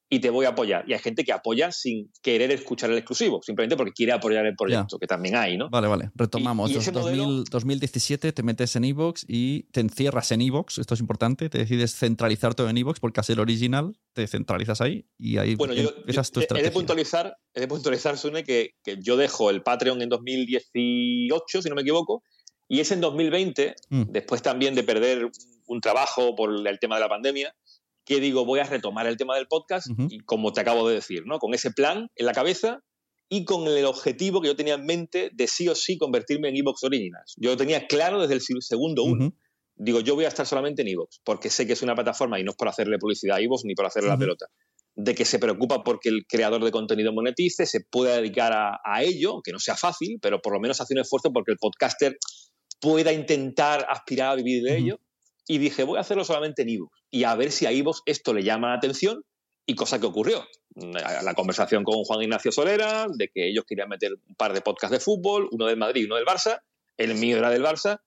y 0.09 0.19
te 0.19 0.29
voy 0.29 0.45
a 0.45 0.49
apoyar. 0.49 0.85
Y 0.87 0.93
hay 0.93 0.99
gente 0.99 1.23
que 1.23 1.33
apoya 1.33 1.71
sin 1.71 2.11
querer 2.21 2.51
escuchar 2.51 2.89
el 2.89 2.97
exclusivo, 2.97 3.41
simplemente 3.41 3.75
porque 3.75 3.91
quiere 3.91 4.13
apoyar 4.13 4.45
el 4.45 4.55
proyecto, 4.55 4.97
que 4.99 5.07
también 5.07 5.35
hay, 5.35 5.57
¿no? 5.57 5.69
Vale, 5.69 5.87
vale. 5.87 6.11
Retomamos. 6.15 6.71
2017 6.73 8.31
te 8.31 8.43
metes 8.43 8.75
en 8.75 8.85
Evox 8.85 9.25
y 9.27 9.63
te 9.71 9.81
encierras 9.81 10.31
en 10.31 10.41
Evox, 10.41 10.77
esto 10.77 10.93
es 10.93 10.99
importante, 10.99 11.49
te 11.49 11.57
decides 11.57 11.95
centralizar 11.95 12.55
todo 12.55 12.69
en 12.69 12.77
Evox 12.77 12.99
porque 12.99 13.19
hacer 13.19 13.39
original 13.39 13.97
te 14.13 14.27
centralizas 14.27 14.81
ahí 14.81 15.05
y 15.17 15.37
ahí 15.37 15.55
bueno, 15.55 15.73
yo, 15.73 15.91
tu 15.91 16.41
he, 16.55 16.63
de 16.63 16.71
puntualizar, 16.71 17.37
he 17.53 17.59
de 17.59 17.67
puntualizar, 17.67 18.17
Sune, 18.17 18.43
que, 18.43 18.75
que, 18.83 18.97
yo 19.01 19.17
dejo 19.17 19.49
el 19.49 19.61
Patreon 19.61 20.01
en 20.01 20.09
2018, 20.09 21.61
si 21.61 21.69
no 21.69 21.75
me 21.75 21.81
equivoco, 21.81 22.23
y 22.67 22.79
es 22.79 22.91
en 22.91 23.01
2020, 23.01 23.75
mm. 23.89 24.03
después 24.09 24.41
también 24.41 24.75
de 24.75 24.83
perder 24.83 25.29
un 25.67 25.81
trabajo 25.81 26.35
por 26.35 26.67
el 26.67 26.79
tema 26.79 26.95
de 26.95 27.01
la 27.01 27.09
pandemia, 27.09 27.53
que 28.07 28.21
digo, 28.21 28.45
voy 28.45 28.61
a 28.61 28.63
retomar 28.63 29.05
el 29.05 29.17
tema 29.17 29.35
del 29.35 29.47
podcast 29.47 29.87
y 30.09 30.19
como 30.19 30.53
te 30.53 30.61
acabo 30.61 30.87
de 30.87 30.95
decir, 30.95 31.23
¿no? 31.25 31.39
Con 31.39 31.53
ese 31.53 31.71
plan 31.71 32.09
en 32.15 32.25
la 32.25 32.31
cabeza 32.31 32.79
y 33.27 33.43
con 33.43 33.67
el 33.67 33.83
objetivo 33.83 34.41
que 34.41 34.47
yo 34.47 34.55
tenía 34.55 34.75
en 34.75 34.85
mente 34.85 35.29
de 35.33 35.47
sí 35.47 35.67
o 35.67 35.75
sí 35.75 35.97
convertirme 35.97 36.47
en 36.47 36.55
Evox 36.55 36.85
Originals. 36.85 37.33
Yo 37.35 37.51
lo 37.51 37.57
tenía 37.57 37.85
claro 37.85 38.21
desde 38.21 38.35
el 38.35 38.61
segundo 38.61 39.03
uno. 39.03 39.33
Digo, 39.75 39.99
yo 39.99 40.15
voy 40.15 40.23
a 40.23 40.29
estar 40.29 40.47
solamente 40.47 40.83
en 40.83 40.87
Evox, 40.87 41.19
porque 41.25 41.49
sé 41.49 41.67
que 41.67 41.73
es 41.73 41.81
una 41.81 41.95
plataforma 41.95 42.39
y 42.39 42.45
no 42.45 42.51
es 42.51 42.57
por 42.57 42.69
hacerle 42.69 42.97
publicidad 42.97 43.35
a 43.35 43.41
Evox 43.41 43.65
ni 43.65 43.75
por 43.75 43.85
hacerle 43.85 44.09
la 44.09 44.17
pelota, 44.17 44.47
de 44.95 45.13
que 45.13 45.25
se 45.25 45.37
preocupa 45.37 45.83
porque 45.83 46.07
el 46.07 46.25
creador 46.25 46.63
de 46.63 46.71
contenido 46.71 47.11
monetice, 47.11 47.65
se 47.65 47.81
pueda 47.81 48.15
dedicar 48.15 48.53
a, 48.53 49.03
ello, 49.03 49.41
que 49.43 49.51
no 49.51 49.59
sea 49.59 49.75
fácil, 49.75 50.17
pero 50.21 50.41
por 50.41 50.53
lo 50.53 50.61
menos 50.61 50.79
hace 50.79 50.93
un 50.93 51.01
esfuerzo 51.01 51.33
porque 51.33 51.51
el 51.51 51.57
podcaster 51.57 52.17
pueda 52.79 53.11
intentar 53.11 53.85
aspirar 53.89 54.31
a 54.31 54.35
vivir 54.35 54.63
de 54.63 54.77
ello 54.77 54.99
y 55.47 55.57
dije, 55.57 55.83
voy 55.83 55.97
a 55.97 56.01
hacerlo 56.01 56.25
solamente 56.25 56.63
en 56.63 56.69
iVoox 56.69 56.91
y 57.09 57.23
a 57.23 57.35
ver 57.35 57.51
si 57.51 57.65
a 57.65 57.71
iVoox 57.71 58.01
esto 58.05 58.33
le 58.33 58.43
llama 58.43 58.69
la 58.69 58.75
atención 58.75 59.23
y 59.65 59.75
cosa 59.75 59.99
que 59.99 60.05
ocurrió. 60.05 60.45
La 60.75 61.33
conversación 61.33 61.83
con 61.83 62.03
Juan 62.03 62.21
Ignacio 62.21 62.51
Solera, 62.51 63.07
de 63.09 63.29
que 63.29 63.49
ellos 63.49 63.65
querían 63.67 63.89
meter 63.89 64.13
un 64.13 64.35
par 64.35 64.53
de 64.53 64.61
podcasts 64.61 64.91
de 64.91 64.99
fútbol, 64.99 65.49
uno 65.51 65.65
del 65.65 65.77
Madrid 65.77 66.03
y 66.03 66.05
uno 66.05 66.15
del 66.15 66.25
Barça, 66.25 66.61
el 66.97 67.15
mío 67.15 67.37
era 67.37 67.49
del 67.49 67.63
Barça, 67.63 67.99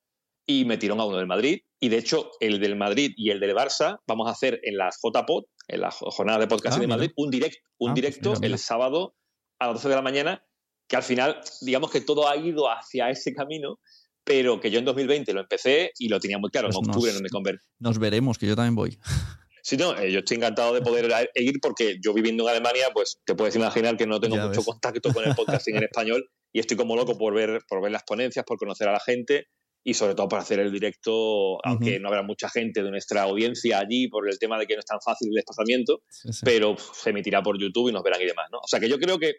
y 0.47 0.65
metieron 0.65 1.01
a 1.01 1.05
uno 1.05 1.19
del 1.19 1.27
Madrid. 1.27 1.61
Y 1.79 1.89
de 1.89 1.99
hecho, 1.99 2.31
el 2.41 2.61
del 2.61 2.77
Madrid 2.77 3.13
y 3.17 3.31
el 3.31 3.41
del 3.41 3.55
Barça 3.55 3.99
vamos 4.07 4.29
a 4.29 4.33
hacer 4.33 4.61
en 4.63 4.77
las 4.77 4.99
JPod, 5.03 5.45
en 5.69 5.81
la 5.81 5.91
jornada 5.91 6.39
de 6.39 6.47
podcast 6.47 6.79
ah, 6.79 6.81
de 6.81 6.87
Madrid, 6.87 7.11
un, 7.17 7.31
direct, 7.31 7.57
un 7.79 7.91
ah, 7.91 7.95
pues 7.95 7.95
directo 7.95 8.35
el 8.41 8.59
sábado 8.59 9.15
a 9.59 9.67
las 9.67 9.75
12 9.75 9.89
de 9.91 9.95
la 9.95 10.03
mañana, 10.03 10.45
que 10.89 10.97
al 10.97 11.03
final, 11.03 11.41
digamos 11.61 11.91
que 11.91 12.01
todo 12.01 12.29
ha 12.29 12.37
ido 12.37 12.71
hacia 12.71 13.11
ese 13.11 13.35
camino 13.35 13.79
pero 14.25 14.61
que 14.61 14.71
yo 14.71 14.79
en 14.79 14.85
2020 14.85 15.33
lo 15.33 15.41
empecé 15.41 15.93
y 15.99 16.09
lo 16.09 16.21
tenía 16.21 16.39
muy 16.39 16.51
claro, 16.51 16.69
en 16.69 16.75
pues 16.75 16.89
octubre 16.89 17.13
no 17.13 17.21
me 17.21 17.29
convertí. 17.29 17.65
Nos 17.79 17.99
veremos, 17.99 18.39
que 18.39 18.47
yo 18.47 18.57
también 18.57 18.75
voy. 18.75 18.99
Sí, 19.63 19.77
no, 19.77 19.95
eh, 19.99 20.11
yo 20.11 20.21
estoy 20.21 20.39
encantado 20.39 20.73
de 20.73 20.81
poder 20.81 21.31
ir 21.35 21.61
porque 21.61 21.99
yo 22.03 22.15
viviendo 22.15 22.45
en 22.45 22.49
Alemania, 22.49 22.89
pues 22.95 23.21
te 23.27 23.35
puedes 23.35 23.55
imaginar 23.57 23.97
que 23.97 24.07
no 24.07 24.19
tengo 24.19 24.37
mucho 24.37 24.65
contacto 24.65 25.13
con 25.13 25.23
el 25.23 25.35
podcasting 25.35 25.77
en 25.77 25.83
español 25.93 26.31
y 26.53 26.61
estoy 26.61 26.77
como 26.77 26.97
loco 26.97 27.19
por 27.19 27.35
ver, 27.35 27.61
por 27.69 27.83
ver 27.83 27.93
las 27.93 28.03
ponencias, 28.05 28.45
por 28.47 28.57
conocer 28.57 28.89
a 28.89 28.93
la 28.93 29.01
gente 29.01 29.49
y 29.83 29.95
sobre 29.95 30.15
todo 30.15 30.29
por 30.29 30.39
hacer 30.39 30.61
el 30.61 30.71
directo, 30.71 31.65
aunque 31.65 31.99
no 32.01 32.09
habrá 32.09 32.23
mucha 32.23 32.51
gente 32.51 32.83
de 32.83 32.91
nuestra 32.91 33.23
audiencia 33.23 33.79
allí 33.79 34.09
por 34.09 34.29
el 34.29 34.39
tema 34.39 34.59
de 34.59 34.67
que 34.67 34.75
no 34.75 34.81
es 34.81 34.87
tan 34.87 35.01
fácil 35.01 35.29
el 35.29 35.35
desplazamiento, 35.35 36.03
pero 36.45 36.77
se 36.79 37.11
emitirá 37.11 37.43
por 37.43 37.59
YouTube 37.59 37.89
y 37.89 37.93
nos 37.93 38.03
verán 38.03 38.21
y 38.21 38.27
demás, 38.27 38.49
¿no? 38.53 38.59
O 38.59 38.67
sea 38.67 38.79
que 38.79 38.89
yo 38.89 38.99
creo 38.99 39.19
que 39.19 39.37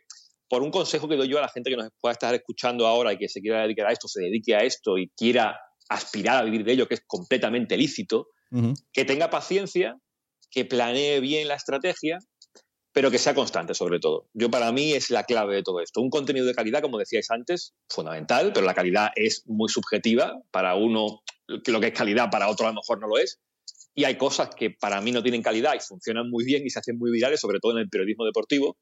por 0.52 0.64
un 0.64 0.70
consejo 0.70 1.08
que 1.08 1.16
doy 1.16 1.30
yo 1.30 1.38
a 1.38 1.42
la 1.42 1.48
gente 1.48 1.70
que 1.70 1.78
nos 1.78 1.88
pueda 2.02 2.12
estar 2.12 2.36
escuchando 2.36 2.86
ahora 2.86 3.14
y 3.14 3.18
que 3.18 3.30
se 3.30 3.40
quiera 3.40 3.62
dedicar 3.62 3.88
a 3.88 3.94
esto, 3.94 4.10
se 4.10 4.22
dedique 4.22 4.54
a 4.54 4.60
esto 4.60 4.98
y 4.98 5.08
quiera 5.16 5.58
aspirar 5.88 6.42
a 6.42 6.44
vivir 6.44 6.66
de 6.66 6.74
ello, 6.74 6.90
que 6.90 6.96
es 6.96 7.04
completamente 7.08 7.78
lícito, 7.78 8.28
que 8.92 9.06
tenga 9.06 9.30
paciencia, 9.30 9.96
que 10.50 10.66
planee 10.66 11.22
bien 11.22 11.48
la 11.48 11.56
estrategia, 11.56 12.20
pero 12.92 13.10
que 13.10 13.18
sea 13.18 13.34
constante 13.34 13.74
sobre 13.74 14.02
todo. 14.02 14.28
Yo 14.34 14.52
para 14.52 14.74
mí 14.74 14.92
es 14.92 15.10
la 15.10 15.24
clave 15.24 15.56
de 15.56 15.64
todo 15.64 15.80
esto. 15.80 16.02
Un 16.02 16.10
contenido 16.10 16.46
de 16.46 16.54
calidad, 16.54 16.82
como 16.82 16.98
decíais 16.98 17.32
antes, 17.32 17.74
fundamental, 17.88 18.52
pero 18.54 18.66
la 18.66 18.74
calidad 18.74 19.12
es 19.16 19.44
muy 19.46 19.70
subjetiva. 19.70 20.34
Para 20.52 20.76
uno, 20.76 21.22
lo 21.48 21.80
que 21.80 21.88
es 21.88 21.94
calidad, 21.94 22.30
para 22.30 22.50
otro 22.50 22.68
a 22.68 22.72
lo 22.72 22.76
mejor 22.76 23.00
no 23.00 23.08
lo 23.08 23.18
es. 23.20 23.40
Y 23.96 24.04
hay 24.04 24.18
cosas 24.18 24.50
que 24.54 24.70
para 24.70 25.00
mí 25.00 25.14
no 25.14 25.24
tienen 25.24 25.42
calidad 25.42 25.76
y 25.76 25.80
funcionan 25.80 26.30
muy 26.30 26.44
bien 26.44 26.66
y 26.66 26.70
se 26.70 26.80
hacen 26.80 26.98
muy 26.98 27.10
virales, 27.10 27.40
sobre 27.40 27.60
todo 27.62 27.72
en 27.72 27.78
el 27.78 27.90
periodismo 27.90 28.26
deportivo. 28.26 28.76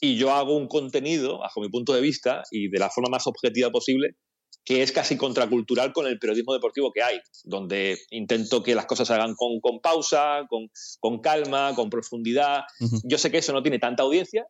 Y 0.00 0.16
yo 0.16 0.32
hago 0.32 0.56
un 0.56 0.66
contenido, 0.66 1.38
bajo 1.38 1.60
mi 1.60 1.68
punto 1.68 1.92
de 1.92 2.00
vista, 2.00 2.42
y 2.50 2.68
de 2.68 2.78
la 2.78 2.90
forma 2.90 3.10
más 3.10 3.26
objetiva 3.26 3.70
posible, 3.70 4.16
que 4.64 4.82
es 4.82 4.92
casi 4.92 5.16
contracultural 5.16 5.92
con 5.92 6.06
el 6.06 6.18
periodismo 6.18 6.52
deportivo 6.52 6.92
que 6.92 7.02
hay, 7.02 7.18
donde 7.44 7.98
intento 8.10 8.62
que 8.62 8.74
las 8.74 8.86
cosas 8.86 9.08
se 9.08 9.14
hagan 9.14 9.34
con, 9.34 9.80
pausa, 9.80 10.46
con, 10.48 11.20
calma, 11.20 11.74
con 11.74 11.90
profundidad. 11.90 12.62
Yo 13.04 13.18
sé 13.18 13.30
que 13.30 13.38
eso 13.38 13.52
no 13.52 13.62
tiene 13.62 13.78
tanta 13.78 14.02
audiencia, 14.02 14.46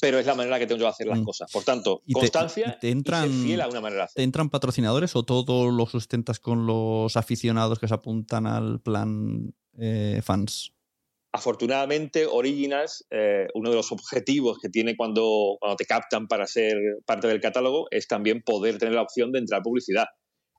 pero 0.00 0.18
es 0.18 0.26
la 0.26 0.34
manera 0.34 0.58
que 0.58 0.66
tengo 0.66 0.80
yo 0.80 0.84
de 0.84 0.90
hacer 0.90 1.06
las 1.06 1.20
mm. 1.20 1.24
cosas. 1.24 1.50
Por 1.50 1.64
tanto, 1.64 2.02
constancia 2.12 2.78
te, 2.80 2.90
entran, 2.90 3.30
fiel 3.30 3.60
a 3.60 3.68
una 3.68 3.80
manera 3.80 4.08
¿Te 4.14 4.22
entran 4.22 4.50
patrocinadores 4.50 5.16
o 5.16 5.24
todo 5.24 5.70
lo 5.70 5.86
sustentas 5.86 6.38
con 6.38 6.66
los 6.66 7.16
aficionados 7.16 7.78
que 7.78 7.88
se 7.88 7.94
apuntan 7.94 8.46
al 8.46 8.80
plan 8.80 9.54
eh, 9.78 10.20
fans? 10.22 10.72
Afortunadamente, 11.36 12.26
Originals, 12.26 13.06
eh, 13.10 13.46
uno 13.54 13.70
de 13.70 13.76
los 13.76 13.92
objetivos 13.92 14.58
que 14.58 14.70
tiene 14.70 14.96
cuando, 14.96 15.58
te 15.76 15.84
captan 15.84 16.26
para 16.26 16.46
ser 16.46 16.74
parte 17.04 17.28
del 17.28 17.40
catálogo 17.40 17.86
es 17.90 18.08
también 18.08 18.42
poder 18.42 18.78
tener 18.78 18.94
la 18.94 19.02
opción 19.02 19.32
de 19.32 19.40
entrar 19.40 19.62
publicidad. 19.62 20.06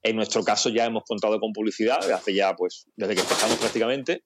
En 0.04 0.16
nuestro 0.16 0.44
caso 0.44 0.70
ya 0.70 0.86
hemos 0.86 1.04
contado 1.04 1.40
con 1.40 1.52
publicidad, 1.52 1.99
hace 2.12 2.34
ya, 2.34 2.56
pues, 2.56 2.86
desde 2.95 3.16
que 3.16 3.22
empezamos 3.22 3.58
prácticamente, 3.58 4.24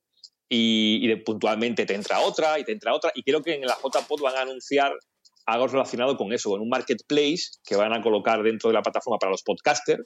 y 0.49 1.15
puntualmente 1.23 1.85
te 1.85 1.95
entra 1.95 2.19
otra 2.19 2.59
y 2.59 2.65
te 2.65 2.73
entra 2.73 2.93
otra, 2.93 3.11
y 3.15 3.23
creo 3.23 3.41
que 3.41 3.55
en 3.55 3.61
la 3.61 3.77
JPod 3.81 4.21
van 4.21 4.35
a 4.35 4.41
anunciar 4.41 4.91
algo 5.45 5.67
relacionado 5.67 6.17
con 6.17 6.33
eso, 6.33 6.49
con 6.49 6.61
un 6.61 6.69
marketplace 6.69 7.51
que 7.63 7.77
van 7.77 7.93
a 7.93 8.01
colocar 8.01 8.43
dentro 8.43 8.69
de 8.69 8.73
la 8.73 8.81
plataforma 8.81 9.17
para 9.17 9.31
los 9.31 9.43
podcasters, 9.43 10.03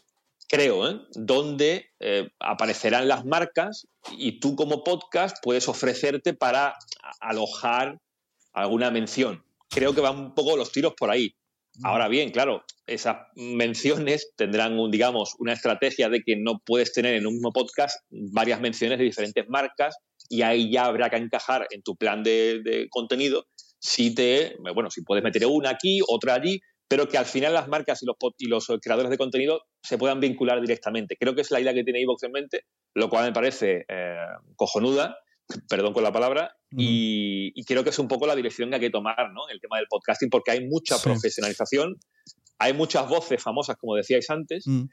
creo, 0.47 0.89
¿eh? 0.89 1.01
donde 1.13 1.89
eh, 1.99 2.29
aparecerán 2.39 3.07
las 3.07 3.25
marcas 3.25 3.87
y 4.11 4.39
tú 4.39 4.55
como 4.55 4.83
podcast 4.83 5.37
puedes 5.41 5.67
ofrecerte 5.67 6.33
para 6.33 6.75
alojar 7.19 7.99
alguna 8.53 8.91
mención. 8.91 9.43
Creo 9.69 9.93
que 9.93 10.01
van 10.01 10.17
un 10.17 10.35
poco 10.35 10.57
los 10.57 10.71
tiros 10.71 10.93
por 10.97 11.09
ahí. 11.09 11.35
Ahora 11.83 12.07
bien, 12.07 12.31
claro, 12.31 12.63
esas 12.87 13.17
menciones 13.35 14.31
tendrán, 14.37 14.79
un, 14.79 14.91
digamos, 14.91 15.35
una 15.39 15.53
estrategia 15.53 16.07
de 16.07 16.21
que 16.21 16.37
no 16.37 16.59
puedes 16.65 16.93
tener 16.93 17.15
en 17.15 17.27
un 17.27 17.33
mismo 17.33 17.51
podcast 17.51 17.99
varias 18.09 18.61
menciones 18.61 18.97
de 18.97 19.03
diferentes 19.03 19.43
marcas 19.49 19.97
y 20.29 20.41
ahí 20.41 20.71
ya 20.71 20.85
habrá 20.85 21.09
que 21.09 21.17
encajar 21.17 21.67
en 21.71 21.81
tu 21.81 21.97
plan 21.97 22.23
de, 22.23 22.61
de 22.63 22.87
contenido 22.89 23.45
si 23.79 24.15
te, 24.15 24.55
bueno, 24.73 24.89
si 24.89 25.01
puedes 25.03 25.23
meter 25.23 25.45
una 25.45 25.69
aquí, 25.69 25.99
otra 26.07 26.33
allí, 26.33 26.59
pero 26.87 27.07
que 27.07 27.17
al 27.17 27.25
final 27.25 27.53
las 27.53 27.67
marcas 27.67 28.01
y 28.01 28.05
los, 28.05 28.15
y 28.37 28.47
los 28.47 28.67
creadores 28.81 29.11
de 29.11 29.17
contenido 29.17 29.61
se 29.85 29.97
puedan 29.97 30.19
vincular 30.19 30.59
directamente. 30.61 31.15
Creo 31.17 31.35
que 31.35 31.41
es 31.41 31.51
la 31.51 31.59
idea 31.59 31.73
que 31.73 31.83
tiene 31.83 32.01
Evox 32.01 32.23
en 32.23 32.31
mente, 32.31 32.65
lo 32.93 33.09
cual 33.09 33.25
me 33.25 33.33
parece 33.33 33.85
eh, 33.87 34.15
cojonuda, 34.55 35.17
perdón 35.69 35.93
con 35.93 36.03
la 36.03 36.11
palabra, 36.11 36.55
y, 36.71 37.63
creo 37.65 37.83
que 37.83 37.91
es 37.91 37.99
un 37.99 38.07
poco 38.07 38.27
la 38.27 38.35
dirección 38.35 38.69
que 38.69 38.75
hay 38.75 38.81
que 38.81 38.89
tomar 38.89 39.31
¿no? 39.31 39.47
el 39.49 39.61
tema 39.61 39.77
del 39.77 39.87
podcasting, 39.87 40.29
porque 40.29 40.51
hay 40.51 40.67
mucha 40.67 40.97
profesionalización, 40.97 41.95
hay 42.57 42.73
muchas 42.73 43.07
voces 43.07 43.41
famosas, 43.41 43.77
como 43.77 43.95
decíais 43.95 44.29
antes, 44.29 44.65
mm. 44.67 44.83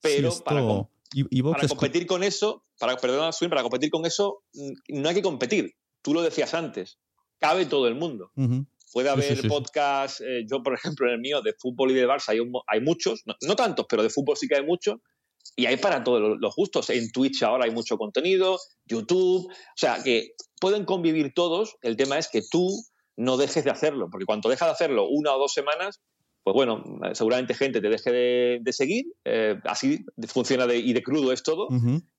pero 0.00 0.30
para, 0.44 0.60
competir 1.68 2.06
con 2.06 2.22
eso, 2.22 2.64
para, 2.78 2.96
perdón, 2.96 3.30
para 3.48 3.62
competir 3.62 3.90
con 3.90 4.04
eso, 4.04 4.42
no 4.88 5.08
hay 5.08 5.14
que 5.14 5.22
competir. 5.22 5.74
Tú 6.02 6.14
lo 6.14 6.22
decías 6.22 6.54
antes, 6.54 6.98
cabe 7.38 7.66
todo 7.66 7.88
el 7.88 7.94
mundo. 7.94 8.32
Puede 8.92 9.08
haber 9.08 9.46
podcasts, 9.46 10.20
eh, 10.20 10.44
yo 10.50 10.62
por 10.62 10.74
ejemplo 10.74 11.06
en 11.06 11.14
el 11.14 11.20
mío 11.20 11.42
de 11.42 11.54
fútbol 11.58 11.92
y 11.92 11.94
de 11.94 12.06
Barça 12.06 12.30
hay, 12.30 12.40
hay 12.66 12.80
muchos, 12.80 13.22
no, 13.24 13.56
tantos, 13.56 13.86
pero 13.88 14.02
de 14.02 14.10
fútbol 14.10 14.36
sí 14.36 14.48
que 14.48 14.56
hay 14.56 14.64
muchos, 14.64 14.98
y 15.56 15.66
hay 15.66 15.76
para 15.76 16.02
todos 16.04 16.38
los 16.40 16.54
gustos. 16.54 16.90
En 16.90 17.10
Twitch 17.12 17.42
ahora 17.42 17.64
hay 17.64 17.70
mucho 17.70 17.96
contenido, 17.96 18.58
YouTube, 18.84 19.46
o 19.46 19.76
sea 19.76 20.02
que 20.02 20.32
pueden 20.60 20.84
convivir 20.84 21.32
todos, 21.34 21.76
el 21.82 21.96
tema 21.96 22.18
es 22.18 22.28
que 22.28 22.42
tú 22.50 22.68
no 23.16 23.36
dejes 23.36 23.64
de 23.64 23.70
hacerlo, 23.70 24.08
porque 24.10 24.26
cuando 24.26 24.48
dejas 24.48 24.68
de 24.68 24.72
hacerlo 24.72 25.08
una 25.08 25.34
o 25.34 25.38
dos 25.38 25.52
semanas, 25.52 26.00
pues 26.42 26.54
bueno, 26.54 26.82
seguramente 27.12 27.54
gente 27.54 27.80
te 27.80 27.88
deje 27.88 28.10
de, 28.62 28.72
seguir, 28.72 29.04
eh, 29.24 29.58
así 29.64 30.04
funciona 30.26 30.66
de, 30.66 30.78
y 30.78 30.92
de 30.92 31.02
crudo 31.02 31.32
es 31.32 31.42
todo, 31.42 31.68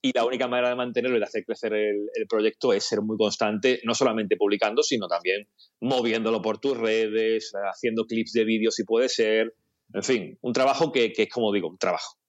y 0.02 0.12
la 0.14 0.26
única 0.26 0.48
manera 0.48 0.70
de 0.70 0.76
mantenerlo 0.76 1.18
y 1.18 1.20
de 1.20 1.26
hacer 1.26 1.44
crecer 1.44 1.74
el, 1.74 2.28
proyecto 2.30 2.72
es 2.72 2.86
ser 2.86 3.02
muy 3.02 3.18
constante, 3.18 3.82
no 3.84 3.96
solamente 3.96 4.38
publicando, 4.38 4.84
sino 4.84 5.08
también 5.08 5.48
moviéndolo 5.80 6.42
por 6.42 6.60
tus 6.60 6.78
redes, 6.78 7.52
haciendo 7.74 8.06
clips 8.06 8.34
de 8.34 8.46
vídeo 8.46 8.72
si 8.72 8.84
puede 8.84 9.10
ser, 9.10 9.56
en 9.94 10.04
fin, 10.04 10.38
un 10.42 10.54
trabajo 10.54 10.92
que, 10.92 11.12
que 11.12 11.24
es 11.24 11.30
como 11.30 11.52
digo, 11.52 11.70
un 11.70 11.78
trabajo. 11.78 12.21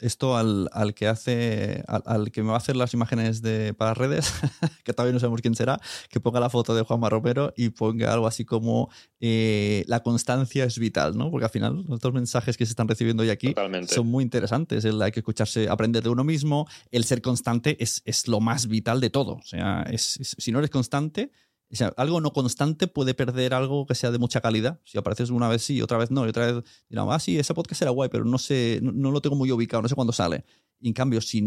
Esto 0.00 0.36
al, 0.36 0.68
que 0.94 1.08
hace, 1.08 1.82
al, 1.86 2.30
que 2.30 2.42
me 2.42 2.48
va 2.48 2.54
a 2.54 2.58
hacer 2.58 2.76
las 2.76 2.94
imágenes 2.94 3.42
de, 3.42 3.74
para 3.74 3.94
redes, 3.94 4.32
que 4.84 4.92
todavía 4.92 5.12
no 5.12 5.20
sabemos 5.20 5.40
quién 5.40 5.54
será, 5.54 5.80
que 6.08 6.20
ponga 6.20 6.40
la 6.40 6.50
foto 6.50 6.74
de 6.74 6.82
Juanma 6.82 7.10
Romero 7.10 7.52
y 7.56 7.70
ponga 7.70 8.12
algo 8.12 8.26
así 8.26 8.44
como 8.44 8.90
eh, 9.20 9.84
la 9.86 10.00
constancia 10.00 10.64
es 10.64 10.78
vital, 10.78 11.16
¿no? 11.16 11.30
Porque 11.30 11.44
al 11.46 11.50
final 11.50 11.84
los 11.88 12.00
dos 12.00 12.12
mensajes 12.12 12.56
que 12.56 12.64
se 12.64 12.70
están 12.72 12.88
recibiendo 12.88 13.22
hoy 13.22 13.30
aquí 13.30 13.54
son 13.88 14.06
muy 14.06 14.22
interesantes. 14.22 14.84
El 14.84 15.02
hay 15.02 15.10
que 15.10 15.20
escucharse, 15.20 15.68
aprender 15.68 16.02
de 16.02 16.10
uno 16.10 16.24
mismo, 16.24 16.66
el 16.90 17.04
ser 17.04 17.20
constante 17.20 17.76
es, 17.82 18.02
es 18.04 18.28
lo 18.28 18.40
más 18.40 18.68
vital 18.68 19.00
de 19.00 19.10
todo. 19.10 19.34
O 19.34 19.42
sea, 19.42 19.82
es, 19.90 20.18
si 20.38 20.52
no 20.52 20.58
eres 20.58 20.70
constante, 20.70 21.32
o 21.70 21.92
algo 21.96 22.20
no 22.20 22.32
constante 22.32 22.88
puede 22.88 23.14
perder 23.14 23.54
algo 23.54 23.86
que 23.86 23.94
sea 23.94 24.10
de 24.10 24.18
mucha 24.18 24.40
calidad. 24.40 24.80
Si 24.84 24.98
apareces 24.98 25.30
una 25.30 25.48
vez 25.48 25.62
sí, 25.62 25.80
otra 25.82 25.98
vez 25.98 26.10
no, 26.10 26.26
y 26.26 26.30
otra 26.30 26.52
vez 26.52 26.64
dirán, 26.88 27.06
ah, 27.10 27.18
sí, 27.18 27.38
ese 27.38 27.54
podcast 27.54 27.82
era 27.82 27.90
guay, 27.92 28.08
pero 28.10 28.24
no 28.24 28.38
sé, 28.38 28.80
no, 28.82 29.10
lo 29.10 29.20
tengo 29.20 29.36
muy 29.36 29.50
ubicado, 29.52 29.82
no 29.82 29.88
sé 29.88 29.94
cuándo 29.94 30.12
sale. 30.12 30.44
Y 30.80 30.88
en 30.88 30.94
cambio, 30.94 31.20
si 31.20 31.42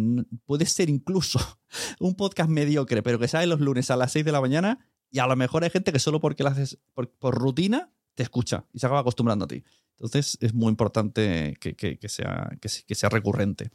puede 0.46 0.66
ser 0.66 0.90
incluso 0.90 1.40
un 2.00 2.16
podcast 2.16 2.50
mediocre, 2.50 3.04
pero 3.04 3.20
que 3.20 3.28
sale 3.28 3.48
los 3.48 3.60
lunes 3.60 3.92
a 3.92 3.98
las 3.98 4.12
6 4.14 4.24
de 4.24 4.32
la 4.32 4.40
mañana, 4.40 4.80
y 5.12 5.20
a 5.20 5.28
lo 5.28 5.36
mejor 5.36 5.64
hay 5.64 5.70
gente 5.70 5.92
que 5.92 6.00
solo 6.00 6.20
porque 6.20 6.44
lo 6.44 6.50
haces 6.50 6.80
por, 6.94 7.36
rutina 7.36 7.94
te 8.16 8.24
escucha 8.24 8.66
y 8.74 8.80
se 8.80 8.86
acaba 8.86 9.02
acostumbrando 9.02 9.46
a 9.46 9.48
ti. 9.48 9.64
Entonces 9.98 10.38
es 10.42 10.54
muy 10.54 10.70
importante 10.70 11.56
que, 11.60 11.76
que, 11.76 12.10
sea, 12.10 12.50
que, 12.60 12.96
sea 12.96 13.10
recurrente. 13.10 13.72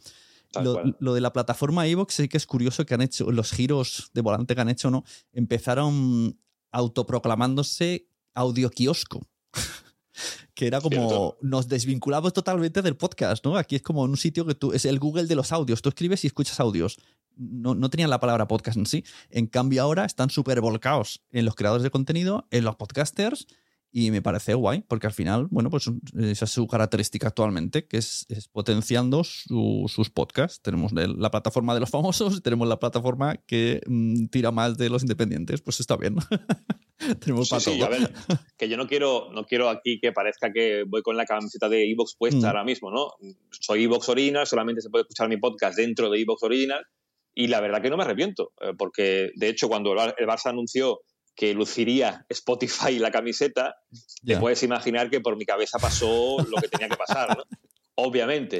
Lo, 0.99 1.13
de 1.13 1.21
la 1.21 1.31
plataforma 1.31 1.85
Evox 1.85 2.15
sí 2.15 2.27
que 2.27 2.37
es 2.37 2.47
curioso 2.47 2.85
que 2.85 2.93
han 2.93 3.01
hecho, 3.01 3.31
los 3.31 3.51
giros 3.51 4.09
de 4.13 4.21
volante 4.21 4.55
que 4.55 4.61
han 4.61 4.69
hecho, 4.69 4.89
¿no? 4.89 5.03
Empezaron 5.31 6.39
autoproclamándose 6.71 8.07
audio 8.33 8.69
kiosco. 8.69 9.27
que 10.53 10.67
era 10.67 10.81
como 10.81 11.37
nos 11.41 11.67
desvinculamos 11.67 12.33
totalmente 12.33 12.81
del 12.81 12.97
podcast, 12.97 13.45
¿no? 13.45 13.57
Aquí 13.57 13.75
es 13.75 13.81
como 13.81 14.01
un 14.01 14.17
sitio 14.17 14.45
que 14.45 14.55
tú, 14.55 14.73
es 14.73 14.85
el 14.85 14.99
Google 14.99 15.27
de 15.27 15.35
los 15.35 15.51
audios, 15.51 15.81
tú 15.81 15.89
escribes 15.89 16.23
y 16.23 16.27
escuchas 16.27 16.59
audios. 16.59 16.99
No, 17.35 17.75
no 17.75 17.89
tenían 17.89 18.09
la 18.09 18.19
palabra 18.19 18.47
podcast 18.47 18.77
en 18.77 18.85
sí. 18.85 19.05
En 19.29 19.47
cambio 19.47 19.81
ahora 19.81 20.03
están 20.03 20.29
súper 20.29 20.59
volcados 20.59 21.21
en 21.31 21.45
los 21.45 21.55
creadores 21.55 21.83
de 21.83 21.91
contenido, 21.91 22.47
en 22.51 22.65
los 22.65 22.75
podcasters 22.75 23.47
y 23.91 24.11
me 24.11 24.21
parece 24.21 24.53
guay, 24.53 24.83
porque 24.87 25.07
al 25.07 25.13
final, 25.13 25.47
bueno, 25.49 25.71
pues 25.71 25.89
esa 26.19 26.45
es 26.45 26.51
su 26.51 26.67
característica 26.67 27.27
actualmente, 27.27 27.87
que 27.87 27.97
es, 27.97 28.27
potenciando 28.51 29.23
sus 29.23 30.09
podcasts. 30.13 30.61
Tenemos 30.61 30.91
la 30.93 31.31
plataforma 31.31 31.73
de 31.73 31.79
los 31.79 31.89
famosos, 31.89 32.43
tenemos 32.43 32.67
la 32.67 32.79
plataforma 32.79 33.37
que 33.47 33.81
mm, 33.87 34.27
tira 34.27 34.51
más 34.51 34.77
de 34.77 34.89
los 34.89 35.01
independientes. 35.01 35.61
Pues 35.61 35.79
está 35.79 35.97
bien. 35.97 36.15
tenemos 37.19 37.49
para 37.49 37.63
todo. 37.63 37.83
A 37.83 37.89
ver, 37.89 38.11
que 38.57 38.69
yo 38.69 38.77
no 38.77 38.87
quiero, 38.87 39.31
no 39.33 39.45
quiero 39.45 39.69
aquí 39.69 39.99
que 39.99 40.11
parezca 40.11 40.51
que 40.53 40.83
voy 40.87 41.01
con 41.01 41.17
la 41.17 41.25
camiseta 41.25 41.67
de 41.67 41.89
Evox 41.91 42.15
puesta 42.15 42.41
mm. 42.41 42.45
ahora 42.45 42.63
mismo, 42.63 42.91
¿no? 42.91 43.13
Soy 43.49 43.85
Evox 43.85 44.07
Original, 44.09 44.45
solamente 44.45 44.81
se 44.81 44.89
puede 44.89 45.03
escuchar 45.03 45.29
mi 45.29 45.37
podcast 45.37 45.77
dentro 45.77 46.11
de 46.11 46.21
Evox 46.21 46.43
Original. 46.43 46.85
Y 47.33 47.47
la 47.47 47.61
verdad 47.61 47.81
que 47.81 47.89
no 47.89 47.97
me 47.97 48.03
arrepiento, 48.03 48.51
eh, 48.61 48.73
porque 48.77 49.31
de 49.35 49.49
hecho 49.49 49.69
cuando 49.69 49.93
el 49.93 50.27
Barça 50.27 50.49
anunció 50.49 50.99
que 51.39 51.53
luciría 51.53 52.25
Spotify 52.27 52.99
la 52.99 53.11
camiseta, 53.11 53.77
te 54.25 54.35
puedes 54.35 54.61
imaginar 54.61 55.09
que 55.09 55.21
por 55.21 55.37
mi 55.37 55.45
cabeza 55.45 55.79
pasó 55.79 56.35
lo 56.37 56.57
que 56.57 56.67
tenía 56.67 56.89
que 56.89 56.97
pasar, 56.97 57.29
¿no? 57.29 57.43
Obviamente. 57.95 58.59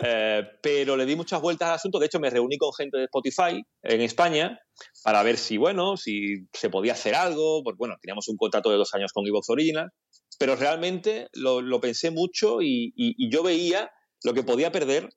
Eh, 0.00 0.42
pero 0.62 0.94
le 0.98 1.06
di 1.06 1.16
muchas 1.16 1.40
vueltas 1.40 1.70
al 1.70 1.74
asunto. 1.76 1.98
De 1.98 2.04
hecho, 2.04 2.20
me 2.20 2.28
reuní 2.28 2.58
con 2.58 2.70
gente 2.74 2.98
de 2.98 3.04
Spotify 3.04 3.62
en 3.82 4.00
España 4.02 4.60
para 5.02 5.22
ver 5.22 5.38
si, 5.38 5.56
bueno, 5.56 5.96
si 5.96 6.46
se 6.52 6.68
podía 6.68 6.92
hacer 6.92 7.14
algo. 7.14 7.62
Porque, 7.64 7.78
bueno, 7.78 7.96
teníamos 7.98 8.28
un 8.28 8.36
contrato 8.36 8.70
de 8.70 8.76
dos 8.76 8.92
años 8.92 9.10
con 9.14 9.26
Evox 9.26 9.48
Original. 9.48 9.88
Pero 10.38 10.54
realmente 10.54 11.28
lo, 11.32 11.80
pensé 11.80 12.10
mucho 12.10 12.60
y, 12.60 12.92
yo 13.30 13.42
veía 13.42 13.90
lo 14.22 14.34
que 14.34 14.42
podía 14.42 14.70
perder 14.70 15.08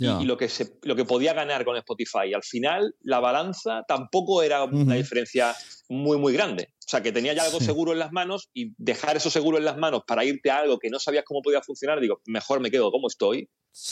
y, 0.00 0.24
lo, 0.24 0.36
que 0.36 0.48
se, 0.48 0.78
lo 0.82 0.96
que 0.96 1.04
podía 1.04 1.34
ganar 1.34 1.64
con 1.64 1.76
Spotify. 1.76 2.32
Al 2.34 2.42
final, 2.42 2.94
la 3.02 3.20
balanza 3.20 3.84
tampoco 3.86 4.42
era 4.42 4.64
una 4.64 4.94
diferencia 4.94 5.54
muy, 5.88 6.18
muy 6.18 6.32
grande. 6.32 6.72
O 6.78 6.88
sea, 6.90 7.02
que 7.02 7.12
tenía 7.12 7.34
ya 7.34 7.44
algo 7.44 7.60
seguro 7.60 7.92
en 7.92 7.98
las 7.98 8.10
manos 8.10 8.50
y 8.52 8.72
dejar 8.76 9.16
eso 9.16 9.30
seguro 9.30 9.58
en 9.58 9.64
las 9.64 9.76
manos 9.76 10.02
para 10.06 10.24
irte 10.24 10.50
a 10.50 10.58
algo 10.58 10.78
que 10.78 10.90
no 10.90 10.98
sabías 10.98 11.24
cómo 11.24 11.42
podía 11.42 11.62
funcionar, 11.62 12.00
digo, 12.00 12.20
mejor 12.26 12.60
me 12.60 12.70
quedo 12.70 12.90
como 12.90 13.06
estoy. 13.06 13.48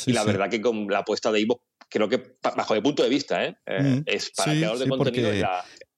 y 0.06 0.12
la 0.12 0.24
verdad 0.24 0.50
que 0.50 0.60
con 0.60 0.88
la 0.88 1.00
apuesta 1.00 1.30
de 1.30 1.40
Ivo, 1.40 1.62
creo 1.88 2.08
que 2.08 2.36
bajo 2.42 2.74
mi 2.74 2.80
punto 2.80 3.02
de 3.02 3.08
vista, 3.08 3.44
¿eh? 3.44 3.56
eh 3.66 4.02
es 4.06 4.32
para 4.36 4.52
el 4.52 4.58
creador 4.58 4.78
de 4.78 4.88
contenido 4.88 5.46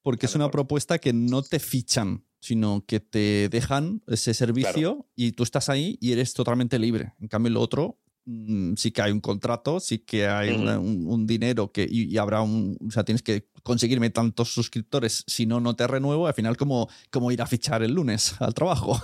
porque 0.02 0.26
es 0.26 0.34
una 0.34 0.50
propuesta 0.50 0.98
que 0.98 1.12
no 1.12 1.42
te 1.42 1.58
fichan, 1.58 2.24
sino 2.40 2.84
que 2.86 3.00
te 3.00 3.48
dejan 3.48 4.02
ese 4.06 4.34
servicio 4.34 5.08
y 5.14 5.32
tú 5.32 5.42
estás 5.42 5.68
ahí 5.68 5.98
y 6.00 6.12
eres 6.12 6.32
totalmente 6.32 6.78
libre. 6.78 7.14
En 7.20 7.28
cambio, 7.28 7.52
lo 7.52 7.60
otro 7.60 7.98
mm, 8.30 8.74
sí 8.76 8.90
que 8.92 9.02
hay 9.02 9.12
un 9.12 9.20
contrato, 9.20 9.80
sí 9.80 9.98
que 9.98 10.26
hay 10.28 10.50
una- 10.50 10.78
un, 10.78 11.06
un 11.06 11.26
dinero 11.26 11.70
que 11.72 11.86
y, 11.90 12.12
y 12.12 12.18
habrá 12.18 12.42
un, 12.42 12.76
o 12.86 12.90
sea, 12.90 13.04
tienes 13.04 13.22
que 13.22 13.48
conseguirme 13.62 14.10
tantos 14.10 14.52
suscriptores, 14.52 15.24
si 15.26 15.46
no 15.46 15.60
no 15.60 15.74
te 15.76 15.86
renuevo, 15.86 16.26
al 16.26 16.34
final 16.34 16.56
como 16.56 16.88
como 17.10 17.30
ir 17.32 17.42
a 17.42 17.46
fichar 17.46 17.82
el 17.82 17.92
lunes 17.92 18.34
al 18.40 18.54
trabajo. 18.54 18.98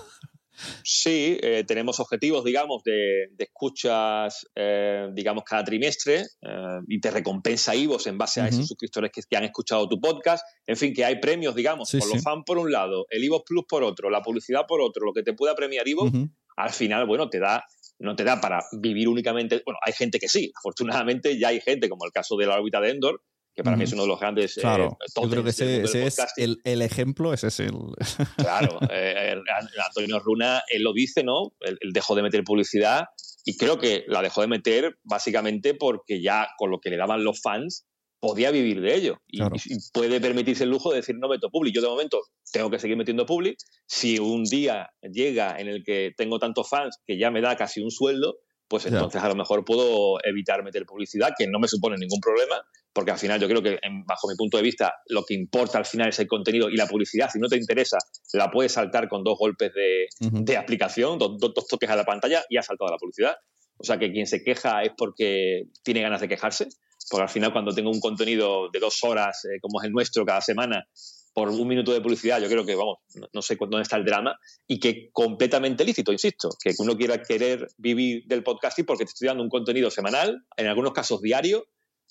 Sí, 0.82 1.38
eh, 1.42 1.64
tenemos 1.66 2.00
objetivos, 2.00 2.42
digamos, 2.42 2.82
de, 2.82 3.26
de 3.32 3.44
escuchas, 3.44 4.46
eh, 4.54 5.06
digamos, 5.12 5.44
cada 5.44 5.62
trimestre 5.64 6.20
eh, 6.40 6.80
y 6.88 6.98
te 6.98 7.10
recompensa 7.10 7.74
IVOS 7.76 8.06
en 8.06 8.16
base 8.16 8.40
a 8.40 8.48
esos 8.48 8.66
suscriptores 8.66 9.10
que, 9.12 9.20
que 9.28 9.36
han 9.36 9.44
escuchado 9.44 9.86
tu 9.86 10.00
podcast. 10.00 10.42
En 10.66 10.78
fin, 10.78 10.94
que 10.94 11.04
hay 11.04 11.20
premios, 11.20 11.54
digamos, 11.54 11.90
Sí, 11.90 11.98
por 11.98 12.08
sí. 12.08 12.14
los 12.14 12.22
fans 12.22 12.42
por 12.46 12.56
un 12.56 12.72
lado, 12.72 13.04
el 13.10 13.22
IVOS 13.24 13.42
Plus 13.44 13.64
por 13.68 13.82
otro, 13.84 14.08
la 14.08 14.22
publicidad 14.22 14.62
por 14.66 14.80
otro, 14.80 15.04
lo 15.04 15.12
que 15.12 15.22
te 15.22 15.34
pueda 15.34 15.54
premiar 15.54 15.86
IVOS, 15.86 16.10
al 16.56 16.70
final, 16.70 17.06
bueno, 17.06 17.28
te 17.28 17.38
da, 17.38 17.62
no 17.98 18.16
te 18.16 18.24
da 18.24 18.40
para 18.40 18.60
vivir 18.72 19.08
únicamente. 19.08 19.62
Bueno, 19.64 19.78
hay 19.84 19.92
gente 19.92 20.18
que 20.18 20.28
sí, 20.28 20.52
afortunadamente 20.56 21.38
ya 21.38 21.48
hay 21.48 21.60
gente, 21.60 21.88
como 21.88 22.04
el 22.04 22.12
caso 22.12 22.36
de 22.36 22.46
la 22.46 22.56
órbita 22.56 22.80
de 22.80 22.90
Endor, 22.90 23.22
que 23.54 23.64
para 23.64 23.76
mí 23.76 23.84
es 23.84 23.92
uno 23.94 24.02
de 24.02 24.08
los 24.08 24.20
grandes. 24.20 24.58
eh, 24.58 24.60
Claro, 24.60 24.98
yo 25.22 25.30
creo 25.30 25.42
que 25.42 25.48
ese, 25.50 25.82
ese 25.82 26.06
es 26.06 26.18
el, 26.36 26.58
el 26.64 26.82
ejemplo, 26.82 27.32
ese 27.32 27.46
es 27.46 27.60
el... 27.60 27.72
Claro, 28.36 28.78
eh, 28.90 29.32
eh, 29.32 29.42
Antonio 29.86 30.20
Runa, 30.20 30.62
él 30.68 30.82
lo 30.82 30.92
dice, 30.92 31.24
¿no? 31.24 31.54
Él, 31.60 31.78
él 31.80 31.92
dejó 31.92 32.14
de 32.14 32.22
meter 32.22 32.44
publicidad 32.44 33.06
y 33.46 33.56
creo 33.56 33.78
que 33.78 34.04
la 34.08 34.20
dejó 34.20 34.42
de 34.42 34.48
meter 34.48 34.98
básicamente 35.04 35.74
porque 35.74 36.20
ya 36.20 36.48
con 36.58 36.70
lo 36.70 36.80
que 36.80 36.90
le 36.90 36.98
daban 36.98 37.24
los 37.24 37.40
fans 37.40 37.86
podía 38.20 38.50
vivir 38.50 38.80
de 38.80 38.94
ello 38.94 39.18
y, 39.26 39.38
Claro. 39.38 39.56
y 39.64 39.76
puede 39.92 40.20
permitirse 40.20 40.64
el 40.64 40.70
lujo 40.70 40.90
de 40.90 40.96
decir 40.96 41.16
no 41.18 41.28
meto 41.28 41.50
publi. 41.50 41.72
Yo 41.72 41.80
de 41.82 41.88
momento 41.88 42.22
tengo 42.52 42.70
que 42.70 42.78
seguir 42.78 42.96
metiendo 42.96 43.26
publi. 43.26 43.56
Si 43.86 44.18
un 44.18 44.44
día 44.44 44.88
llega 45.02 45.58
en 45.60 45.68
el 45.68 45.84
que 45.84 46.12
tengo 46.16 46.38
tantos 46.38 46.68
fans 46.68 46.98
que 47.06 47.18
ya 47.18 47.30
me 47.30 47.40
da 47.40 47.56
casi 47.56 47.82
un 47.82 47.90
sueldo, 47.90 48.38
pues 48.68 48.84
Ya. 48.84 48.90
entonces 48.90 49.22
a 49.22 49.28
lo 49.28 49.36
mejor 49.36 49.64
puedo 49.64 50.16
evitar 50.24 50.64
meter 50.64 50.84
publicidad, 50.86 51.30
que 51.38 51.46
no 51.46 51.58
me 51.60 51.68
supone 51.68 51.96
ningún 51.98 52.18
problema, 52.20 52.56
porque 52.92 53.12
al 53.12 53.18
final 53.18 53.38
yo 53.38 53.46
creo 53.46 53.62
que, 53.62 53.78
bajo 54.06 54.26
mi 54.28 54.34
punto 54.34 54.56
de 54.56 54.62
vista, 54.64 54.92
lo 55.08 55.22
que 55.24 55.34
importa 55.34 55.78
al 55.78 55.84
final 55.84 56.08
es 56.08 56.18
el 56.18 56.26
contenido 56.26 56.68
y 56.70 56.76
la 56.76 56.86
publicidad. 56.88 57.28
Si 57.32 57.38
no 57.38 57.46
te 57.48 57.56
interesa, 57.56 57.98
la 58.32 58.50
puedes 58.50 58.72
saltar 58.72 59.08
con 59.08 59.22
dos 59.22 59.38
golpes 59.38 59.70
de, 59.74 60.06
Ujú. 60.26 60.44
de 60.44 60.56
aplicación, 60.56 61.18
dos, 61.18 61.38
dos- 61.38 61.52
dos 61.54 61.66
toques 61.68 61.88
a 61.90 61.94
la 61.96 62.04
pantalla 62.04 62.42
y 62.48 62.56
has 62.56 62.66
saltado 62.66 62.90
la 62.90 62.96
publicidad. 62.96 63.36
O 63.76 63.84
sea 63.84 63.98
que 63.98 64.10
quien 64.10 64.26
se 64.26 64.42
queja 64.42 64.82
es 64.82 64.92
porque 64.96 65.64
tiene 65.84 66.00
ganas 66.00 66.20
de 66.22 66.28
quejarse, 66.28 66.66
porque 67.10 67.22
al 67.22 67.28
final 67.28 67.52
cuando 67.52 67.72
tengo 67.72 67.90
un 67.90 68.00
contenido 68.00 68.68
de 68.70 68.78
dos 68.80 69.02
horas, 69.02 69.44
eh, 69.44 69.58
como 69.60 69.80
es 69.80 69.86
el 69.86 69.92
nuestro 69.92 70.24
cada 70.24 70.40
semana, 70.40 70.86
por 71.32 71.50
un 71.50 71.68
minuto 71.68 71.92
de 71.92 72.00
publicidad, 72.00 72.40
yo 72.40 72.48
creo 72.48 72.64
que, 72.64 72.74
vamos, 72.74 72.98
no, 73.14 73.28
no 73.32 73.42
sé 73.42 73.56
dónde 73.60 73.82
está 73.82 73.96
el 73.96 74.04
drama 74.04 74.38
y 74.66 74.80
que 74.80 75.10
completamente 75.12 75.84
lícito, 75.84 76.10
insisto, 76.10 76.48
que 76.62 76.72
uno 76.78 76.96
quiera 76.96 77.22
querer 77.22 77.68
vivir 77.76 78.24
del 78.26 78.42
podcasting 78.42 78.86
porque 78.86 79.04
te 79.04 79.10
estoy 79.10 79.28
dando 79.28 79.42
un 79.42 79.50
contenido 79.50 79.90
semanal, 79.90 80.46
en 80.56 80.66
algunos 80.66 80.92
casos 80.92 81.20
diario, 81.20 81.66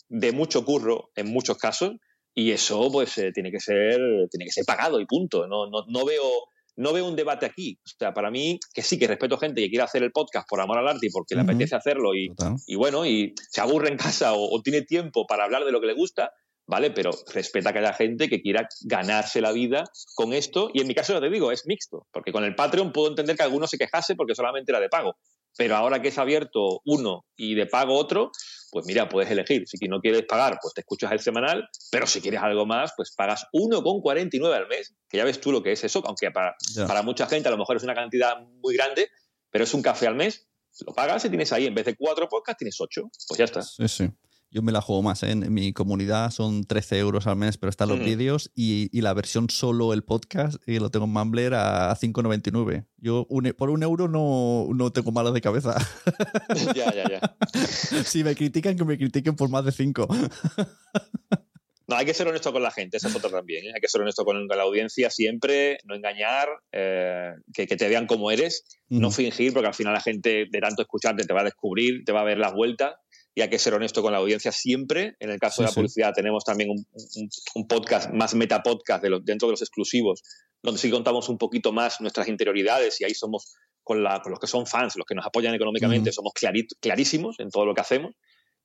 de 0.09 0.31
mucho 0.31 0.63
curro 0.63 1.11
en 1.15 1.27
muchos 1.27 1.57
casos 1.57 1.93
y 2.33 2.51
eso 2.51 2.91
pues 2.91 3.17
eh, 3.17 3.31
tiene 3.33 3.51
que 3.51 3.59
ser 3.59 3.99
tiene 4.29 4.45
que 4.45 4.51
ser 4.51 4.65
pagado 4.65 4.99
y 4.99 5.05
punto. 5.05 5.47
No, 5.47 5.67
no, 5.69 5.85
no 5.87 6.05
veo 6.05 6.29
no 6.75 6.93
veo 6.93 7.07
un 7.07 7.15
debate 7.15 7.45
aquí. 7.45 7.79
O 7.85 7.89
sea 7.97 8.13
para 8.13 8.31
mí 8.31 8.59
que 8.73 8.81
sí 8.81 8.97
que 8.97 9.07
respeto 9.07 9.37
gente 9.37 9.61
que 9.61 9.69
quiere 9.69 9.83
hacer 9.83 10.03
el 10.03 10.11
podcast 10.11 10.47
por 10.47 10.61
amor 10.61 10.77
al 10.77 10.87
arte 10.87 11.07
y 11.07 11.09
porque 11.09 11.35
le 11.35 11.41
apetece 11.41 11.75
hacerlo 11.75 12.11
y 12.15 12.75
bueno 12.75 13.05
y 13.05 13.33
se 13.49 13.61
aburre 13.61 13.89
en 13.89 13.97
casa 13.97 14.33
o, 14.33 14.55
o 14.55 14.61
tiene 14.61 14.81
tiempo 14.81 15.25
para 15.27 15.45
hablar 15.45 15.65
de 15.65 15.71
lo 15.71 15.81
que 15.81 15.87
le 15.87 15.93
gusta 15.93 16.31
vale 16.67 16.91
pero 16.91 17.11
respeta 17.33 17.71
que 17.71 17.79
haya 17.79 17.93
gente 17.93 18.27
que 18.27 18.41
quiera 18.41 18.67
ganarse 18.81 19.41
la 19.41 19.51
vida 19.51 19.83
con 20.15 20.33
esto. 20.33 20.69
Y 20.73 20.81
en 20.81 20.87
mi 20.87 20.95
caso 20.95 21.13
ya 21.13 21.21
te 21.21 21.29
digo 21.29 21.51
es 21.51 21.65
mixto 21.65 22.07
porque 22.11 22.31
con 22.31 22.43
el 22.43 22.55
Patreon 22.55 22.91
puedo 22.91 23.09
entender 23.09 23.35
que 23.35 23.43
alguno 23.43 23.67
se 23.67 23.77
quejase 23.77 24.15
porque 24.15 24.35
solamente 24.35 24.71
era 24.71 24.79
de 24.79 24.89
pago. 24.89 25.15
Pero 25.57 25.75
ahora 25.75 26.01
que 26.01 26.09
es 26.09 26.17
abierto 26.17 26.81
uno 26.85 27.25
y 27.37 27.55
de 27.55 27.65
pago 27.65 27.95
otro 27.95 28.31
pues 28.75 28.85
mira, 28.87 29.07
puedes 29.07 29.31
elegir. 29.31 29.65
Si 29.69 29.87
no 29.87 30.01
quieres 30.01 30.23
pagar, 30.23 30.59
pues 30.61 30.73
te 30.73 30.81
escuchas 30.81 31.09
el 31.13 31.21
semanal, 31.21 31.69
pero 31.91 32.05
si 32.05 32.19
quieres 32.19 32.41
algo 32.41 32.65
más, 32.65 32.91
pues 32.97 33.13
pagas 33.15 33.47
1,49 33.53 34.53
al 34.53 34.67
mes, 34.67 34.93
que 35.07 35.15
ya 35.15 35.23
ves 35.23 35.39
tú 35.39 35.53
lo 35.53 35.63
que 35.63 35.71
es 35.71 35.81
eso, 35.85 36.03
aunque 36.05 36.29
para, 36.29 36.57
para 36.85 37.01
mucha 37.01 37.25
gente 37.25 37.47
a 37.47 37.51
lo 37.51 37.57
mejor 37.57 37.77
es 37.77 37.83
una 37.83 37.95
cantidad 37.95 38.35
muy 38.61 38.75
grande, 38.75 39.07
pero 39.49 39.63
es 39.63 39.73
un 39.73 39.81
café 39.81 40.07
al 40.07 40.15
mes, 40.15 40.49
lo 40.85 40.93
pagas 40.93 41.23
y 41.23 41.29
tienes 41.29 41.53
ahí, 41.53 41.67
en 41.67 41.73
vez 41.73 41.85
de 41.85 41.95
cuatro 41.95 42.27
podcasts, 42.27 42.57
tienes 42.57 42.75
ocho. 42.81 43.03
Pues 43.29 43.37
ya 43.37 43.45
está. 43.45 43.61
Sí, 43.61 43.87
sí. 43.87 44.11
Yo 44.55 44.61
me 44.61 44.71
la 44.71 44.79
juego 44.79 45.01
más. 45.03 45.21
¿eh? 45.23 45.31
En 45.31 45.53
mi 45.53 45.73
comunidad 45.73 46.31
son 46.31 46.63
13 46.63 46.97
euros 46.99 47.27
al 47.27 47.35
mes, 47.35 47.57
pero 47.57 47.69
están 47.69 47.89
los 47.89 47.97
Ujú. 47.97 48.05
vídeos 48.05 48.51
y, 48.55 48.87
y 48.97 49.01
la 49.01 49.13
versión 49.13 49.49
solo 49.49 49.91
el 49.91 50.01
podcast 50.05 50.65
y 50.65 50.79
lo 50.79 50.89
tengo 50.89 51.07
en 51.07 51.11
Mumbler 51.11 51.55
a 51.55 51.93
5,99. 51.97 52.85
Yo 52.95 53.25
un 53.29 53.47
e- 53.47 53.53
por 53.53 53.69
un 53.69 53.83
euro 53.83 54.07
no, 54.07 54.69
no 54.73 54.93
tengo 54.93 55.11
malas 55.11 55.33
de 55.33 55.41
cabeza. 55.41 55.75
ya, 56.73 56.93
ya, 56.93 57.03
ya. 57.09 57.35
si 58.05 58.23
me 58.23 58.33
critican, 58.33 58.77
que 58.77 58.85
me 58.85 58.97
critiquen 58.97 59.35
por 59.35 59.49
más 59.49 59.65
de 59.65 59.73
5. 59.73 60.07
No, 61.87 61.95
hay 61.97 62.05
que 62.05 62.13
ser 62.13 62.27
honesto 62.27 62.51
con 62.51 62.63
la 62.63 62.71
gente, 62.71 62.97
esa 62.97 63.09
es 63.09 63.15
otra 63.15 63.29
también. 63.29 63.65
¿eh? 63.65 63.71
Hay 63.75 63.81
que 63.81 63.89
ser 63.89 64.01
honesto 64.01 64.23
con 64.25 64.47
la 64.47 64.63
audiencia 64.63 65.09
siempre, 65.09 65.77
no 65.83 65.93
engañar, 65.95 66.47
eh, 66.71 67.33
que, 67.53 67.67
que 67.67 67.75
te 67.75 67.87
vean 67.89 68.07
como 68.07 68.31
eres, 68.31 68.63
no 68.89 69.11
fingir, 69.11 69.53
porque 69.53 69.67
al 69.67 69.75
final 69.75 69.93
la 69.93 70.01
gente 70.01 70.45
de 70.49 70.59
tanto 70.61 70.81
escucharte 70.81 71.25
te 71.25 71.33
va 71.33 71.41
a 71.41 71.43
descubrir, 71.43 72.03
te 72.05 72.11
va 72.11 72.21
a 72.21 72.23
ver 72.23 72.37
las 72.39 72.53
vueltas 72.53 72.95
y 73.35 73.41
hay 73.41 73.49
que 73.49 73.59
ser 73.59 73.73
honesto 73.73 74.01
con 74.01 74.13
la 74.13 74.19
audiencia 74.19 74.51
siempre. 74.51 75.15
En 75.19 75.29
el 75.29 75.39
caso 75.39 75.57
Sí, 75.57 75.61
de 75.61 75.65
la 75.65 75.71
sí. 75.71 75.75
publicidad 75.75 76.13
tenemos 76.13 76.43
también 76.45 76.69
un, 76.71 76.85
un- 76.93 77.29
un 77.55 77.67
podcast 77.67 78.09
más 78.11 78.33
metapodcast 78.33 79.03
de 79.03 79.09
los, 79.09 79.25
dentro 79.25 79.47
de 79.49 79.51
los 79.53 79.61
exclusivos, 79.61 80.23
donde 80.63 80.79
sí 80.79 80.89
contamos 80.89 81.27
un 81.29 81.37
poquito 81.37 81.71
más 81.73 81.99
nuestras 82.01 82.27
interioridades 82.29 82.99
y 83.01 83.03
ahí 83.03 83.13
somos 83.13 83.53
con, 83.83 84.01
la- 84.01 84.21
con 84.21 84.31
los 84.31 84.39
que 84.39 84.47
son 84.47 84.65
fans, 84.65 84.95
los 84.95 85.05
que 85.05 85.13
nos 85.15 85.25
apoyan 85.25 85.53
económicamente, 85.53 86.11
somos 86.11 86.31
clarit- 86.33 86.75
clarísimos 86.79 87.39
en 87.39 87.49
todo 87.51 87.65
lo 87.65 87.75
que 87.75 87.81
hacemos. 87.81 88.13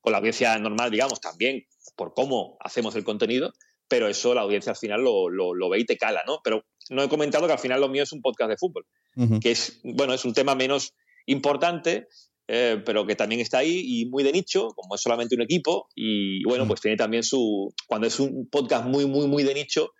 Con 0.01 0.12
la 0.12 0.18
audiencia 0.18 0.56
normal, 0.59 0.90
digamos, 0.90 1.20
también 1.20 1.64
por 1.97 2.14
cómo 2.14 2.56
hacemos 2.60 2.94
el 2.97 3.05
contenido, 3.05 3.52
pero 3.88 4.09
eso 4.09 4.32
la 4.34 4.40
audiencia 4.42 4.70
al 4.70 4.78
final 4.78 5.02
lo, 5.02 5.28
lo- 5.28 5.52
lo 5.52 5.68
ve 5.68 5.80
y 5.80 5.84
te 5.84 5.98
cala, 5.98 6.22
¿no? 6.26 6.38
Pero 6.44 6.64
no 6.90 7.02
he 7.02 7.09
comentado 7.09 7.47
que 7.47 7.52
al 7.52 7.59
final 7.59 7.80
lo 7.80 7.88
mío 7.88 8.05
es 8.05 8.12
un 8.12 8.22
podcast 8.22 8.48
de 8.51 8.56
fútbol 8.56 8.86
Ujú. 9.16 9.40
que 9.40 9.51
es, 9.51 9.80
bueno, 9.84 10.14
es 10.14 10.24
un 10.24 10.32
tema 10.32 10.55
menos 10.55 10.94
importante, 11.26 12.06
eh, 12.52 12.82
pero 12.85 13.06
que 13.06 13.14
también 13.14 13.40
está 13.40 13.59
ahí 13.59 13.81
y 13.86 14.06
muy 14.06 14.24
de 14.24 14.32
nicho, 14.32 14.70
como 14.74 14.97
es 14.97 15.01
solamente 15.01 15.36
un 15.36 15.43
equipo, 15.43 15.86
y 15.94 16.43
bueno, 16.43 16.66
pues 16.66 16.81
tiene 16.81 16.97
también 16.97 17.22
su, 17.22 17.72
cuando 17.86 18.09
es 18.09 18.18
un 18.18 18.48
podcast 18.51 18.86
muy, 18.86 19.06
muy, 19.06 19.28
muy 19.28 19.44
de 19.44 19.55
nicho, 19.55 19.93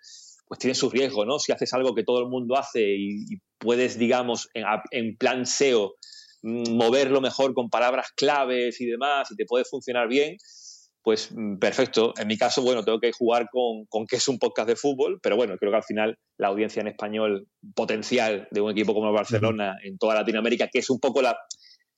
pues 0.49 0.59
tiene 0.59 0.75
su 0.75 0.89
riesgo, 0.89 1.25
¿no? 1.25 1.39
Si 1.39 1.53
haces 1.53 1.73
algo 1.73 1.95
que 1.95 2.03
todo 2.03 2.19
el 2.19 2.27
mundo 2.27 2.57
hace 2.57 2.81
y, 2.81 3.21
y 3.21 3.37
puedes, 3.57 3.97
digamos, 3.97 4.49
en, 4.53 4.65
en 4.91 5.15
plan 5.15 5.45
SEO, 5.45 5.93
mm, 6.41 6.73
moverlo 6.75 7.21
mejor 7.21 7.53
con 7.53 7.69
palabras 7.69 8.07
claves 8.17 8.81
y 8.81 8.85
demás, 8.85 9.31
y 9.31 9.37
te 9.37 9.45
puede 9.45 9.63
funcionar 9.63 10.09
bien, 10.09 10.35
pues 11.03 11.31
mm, 11.31 11.57
perfecto. 11.57 12.13
En 12.17 12.27
mi 12.27 12.37
caso, 12.37 12.63
bueno, 12.63 12.83
tengo 12.83 12.99
que 12.99 13.13
jugar 13.13 13.47
con, 13.49 13.85
con 13.87 14.05
que 14.05 14.17
es 14.17 14.27
un 14.27 14.39
podcast 14.39 14.67
de 14.67 14.75
fútbol, 14.75 15.21
pero 15.23 15.37
bueno, 15.37 15.55
creo 15.57 15.71
que 15.71 15.77
al 15.77 15.83
final 15.85 16.17
la 16.37 16.49
audiencia 16.49 16.81
en 16.81 16.89
español 16.89 17.47
potencial 17.75 18.49
de 18.51 18.59
un 18.59 18.71
equipo 18.71 18.93
como 18.93 19.07
el 19.07 19.15
Barcelona 19.15 19.77
en 19.85 19.97
toda 19.97 20.15
Latinoamérica, 20.15 20.67
que 20.67 20.79
es 20.79 20.89
un 20.89 20.99
poco 20.99 21.21
la, 21.21 21.37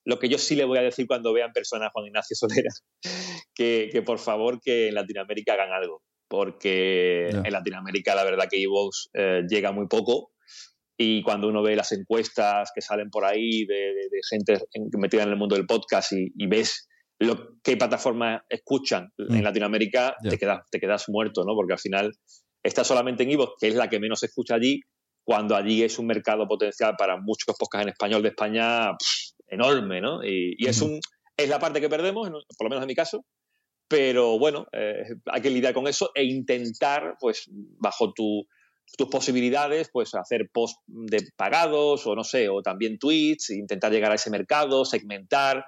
lo 0.05 0.19
que 0.19 0.29
yo 0.29 0.37
sí 0.37 0.55
le 0.55 0.65
voy 0.65 0.77
a 0.77 0.81
decir 0.81 1.07
cuando 1.07 1.31
vea 1.33 1.45
en 1.45 1.53
persona 1.53 1.87
a 1.87 1.89
Juan 1.91 2.07
Ignacio 2.07 2.35
Solera, 2.35 2.71
que, 3.55 3.89
que 3.91 4.01
por 4.01 4.19
favor 4.19 4.59
que 4.61 4.89
en 4.89 4.95
Latinoamérica 4.95 5.53
hagan 5.53 5.71
algo, 5.71 6.01
porque 6.29 7.29
en 7.29 7.51
Latinoamérica 7.53 8.15
la 8.15 8.23
verdad 8.23 8.47
que 8.49 8.61
Evox 8.61 9.09
eh, 9.13 9.43
llega 9.47 9.71
muy 9.71 9.87
poco 9.87 10.31
y 10.97 11.23
cuando 11.23 11.47
uno 11.47 11.61
ve 11.63 11.75
las 11.75 11.91
encuestas 11.91 12.71
que 12.73 12.81
salen 12.81 13.09
por 13.09 13.25
ahí 13.25 13.65
de, 13.65 13.75
de- 13.75 14.09
de 14.11 14.19
gente 14.29 14.59
en- 14.73 14.89
metida 14.99 15.23
en 15.23 15.29
el 15.29 15.35
mundo 15.37 15.55
del 15.55 15.65
podcast 15.65 16.11
y, 16.13 16.31
y 16.37 16.47
ves 16.47 16.87
lo, 17.19 17.59
qué 17.63 17.77
plataformas 17.77 18.41
escuchan 18.49 19.09
Mm. 19.17 19.35
en 19.35 19.43
Latinoamérica, 19.43 20.15
Ya. 20.23 20.29
te, 20.31 20.37
quedas, 20.37 20.59
te 20.69 20.79
quedas 20.79 21.07
muerto, 21.09 21.43
¿no? 21.45 21.55
Porque 21.55 21.73
al 21.73 21.79
final 21.79 22.11
está 22.63 22.83
solamente 22.83 23.23
en 23.23 23.31
Evox, 23.31 23.53
que 23.59 23.67
es 23.69 23.75
la 23.75 23.89
que 23.89 23.99
menos 23.99 24.19
se 24.19 24.25
escucha 24.25 24.55
allí, 24.55 24.81
cuando 25.25 25.55
allí 25.55 25.83
es 25.83 25.97
un 25.99 26.07
mercado 26.07 26.47
potencial 26.47 26.95
para 26.97 27.15
muchos 27.17 27.55
podcasts 27.57 27.83
en 27.83 27.89
español 27.89 28.21
de 28.23 28.29
España 28.29 28.91
pff, 28.97 29.32
enorme, 29.47 30.01
¿no? 30.01 30.23
Y, 30.23 30.55
y 30.57 30.67
es, 30.67 30.81
un, 30.81 30.99
es 31.37 31.49
la 31.49 31.59
parte 31.59 31.81
que 31.81 31.89
perdemos, 31.89 32.29
por 32.29 32.65
lo 32.65 32.69
menos 32.69 32.83
en 32.83 32.87
mi 32.87 32.95
caso, 32.95 33.25
pero 33.87 34.39
bueno, 34.39 34.65
eh, 34.71 35.03
hay 35.25 35.41
que 35.41 35.49
lidiar 35.49 35.73
con 35.73 35.87
eso 35.87 36.11
e 36.15 36.23
intentar, 36.23 37.15
pues, 37.19 37.47
bajo 37.51 38.11
tu, 38.13 38.45
tus 38.97 39.07
posibilidades, 39.07 39.89
pues 39.91 40.13
hacer 40.15 40.49
post 40.51 40.77
de 40.87 41.27
pagados 41.35 42.05
o 42.07 42.15
no 42.15 42.23
sé, 42.23 42.49
o 42.49 42.61
también 42.61 42.97
tweets, 42.97 43.51
intentar 43.51 43.91
llegar 43.91 44.11
a 44.11 44.15
ese 44.15 44.29
mercado, 44.31 44.83
segmentar. 44.85 45.63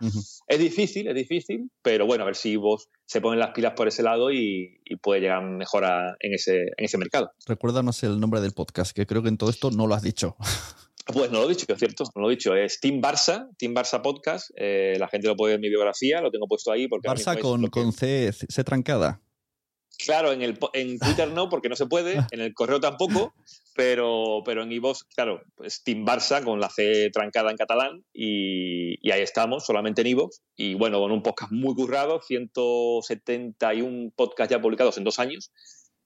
Es 0.48 0.60
difícil, 0.60 1.08
es 1.08 1.16
difícil, 1.16 1.70
pero 1.82 2.06
bueno, 2.06 2.24
a 2.24 2.26
ver 2.26 2.36
si 2.36 2.56
vos 2.56 2.90
se 3.06 3.22
ponen 3.22 3.40
las 3.40 3.52
pilas 3.52 3.74
por 3.76 3.88
ese 3.88 4.02
lado 4.04 4.32
y, 4.32 4.80
y 4.84 4.96
puede 4.98 5.22
llegar 5.22 5.44
mejor 5.44 5.86
a- 5.86 6.16
en, 6.20 6.34
ese, 6.34 6.62
en 6.78 6.86
ese 6.86 6.98
mercado. 6.98 7.32
Recuérdanos 7.46 8.02
el 8.04 8.20
nombre 8.20 8.42
del 8.42 8.54
podcast, 8.54 8.96
que 8.96 9.06
creo 9.06 9.22
que 9.24 9.30
en 9.30 9.38
todo 9.38 9.50
esto 9.50 9.70
no 9.72 9.88
lo 9.88 9.94
has 9.96 10.02
dicho. 10.04 10.36
Pues 11.06 11.30
no 11.32 11.40
lo 11.42 11.46
he 11.46 11.50
dicho, 11.50 11.66
es 11.68 11.78
cierto, 11.78 12.04
no 12.16 12.22
lo 12.24 12.30
he 12.30 12.36
dicho. 12.36 12.56
Es 12.56 12.80
Team 12.80 13.00
Barça, 13.02 13.48
Team 13.58 13.74
Barça 13.76 14.02
Podcast. 14.02 14.50
eh, 14.56 14.96
la 15.00 15.08
gente 15.08 15.28
lo 15.28 15.36
puede 15.36 15.52
ver 15.52 15.56
en 15.58 15.62
mi 15.62 15.70
biografía, 15.70 16.20
lo 16.22 16.32
tengo 16.32 16.48
puesto 16.48 16.72
ahí 16.72 16.88
porque 16.88 17.08
Barça 17.08 17.36
es 17.36 17.42
con, 17.42 17.62
que- 17.64 17.70
con 17.70 17.92
C, 17.94 18.32
C 18.34 18.64
trancada. 18.64 19.22
Claro, 19.98 20.34
en, 20.34 20.42
el, 20.42 20.60
en 20.74 21.00
Twitter 21.00 21.30
no, 21.32 21.48
porque 21.48 21.70
no 21.70 21.76
se 21.78 21.86
puede, 21.86 22.18
en 22.32 22.42
el 22.42 22.54
correo 22.54 22.82
tampoco, 22.82 23.34
pero, 23.76 24.42
pero 24.44 24.64
en 24.64 24.72
iVoox, 24.74 25.04
claro, 25.16 25.42
pues 25.56 25.84
Team 25.84 26.06
Barça 26.06 26.44
con 26.44 26.60
la 26.60 26.70
C 26.70 27.10
trancada 27.14 27.50
en 27.50 27.56
catalán 27.56 28.04
y, 28.14 28.98
y 29.08 29.12
ahí 29.12 29.22
estamos, 29.22 29.66
solamente 29.66 30.02
en 30.02 30.08
iVoox. 30.08 30.42
Y 30.58 30.74
bueno, 30.74 31.00
con 31.00 31.12
un 31.14 31.24
podcast 31.24 31.52
muy 31.54 31.74
currado, 31.76 32.20
171 32.22 34.12
podcasts 34.16 34.52
ya 34.52 34.62
publicados 34.62 34.98
en 34.98 35.04
dos 35.04 35.20
años, 35.20 35.52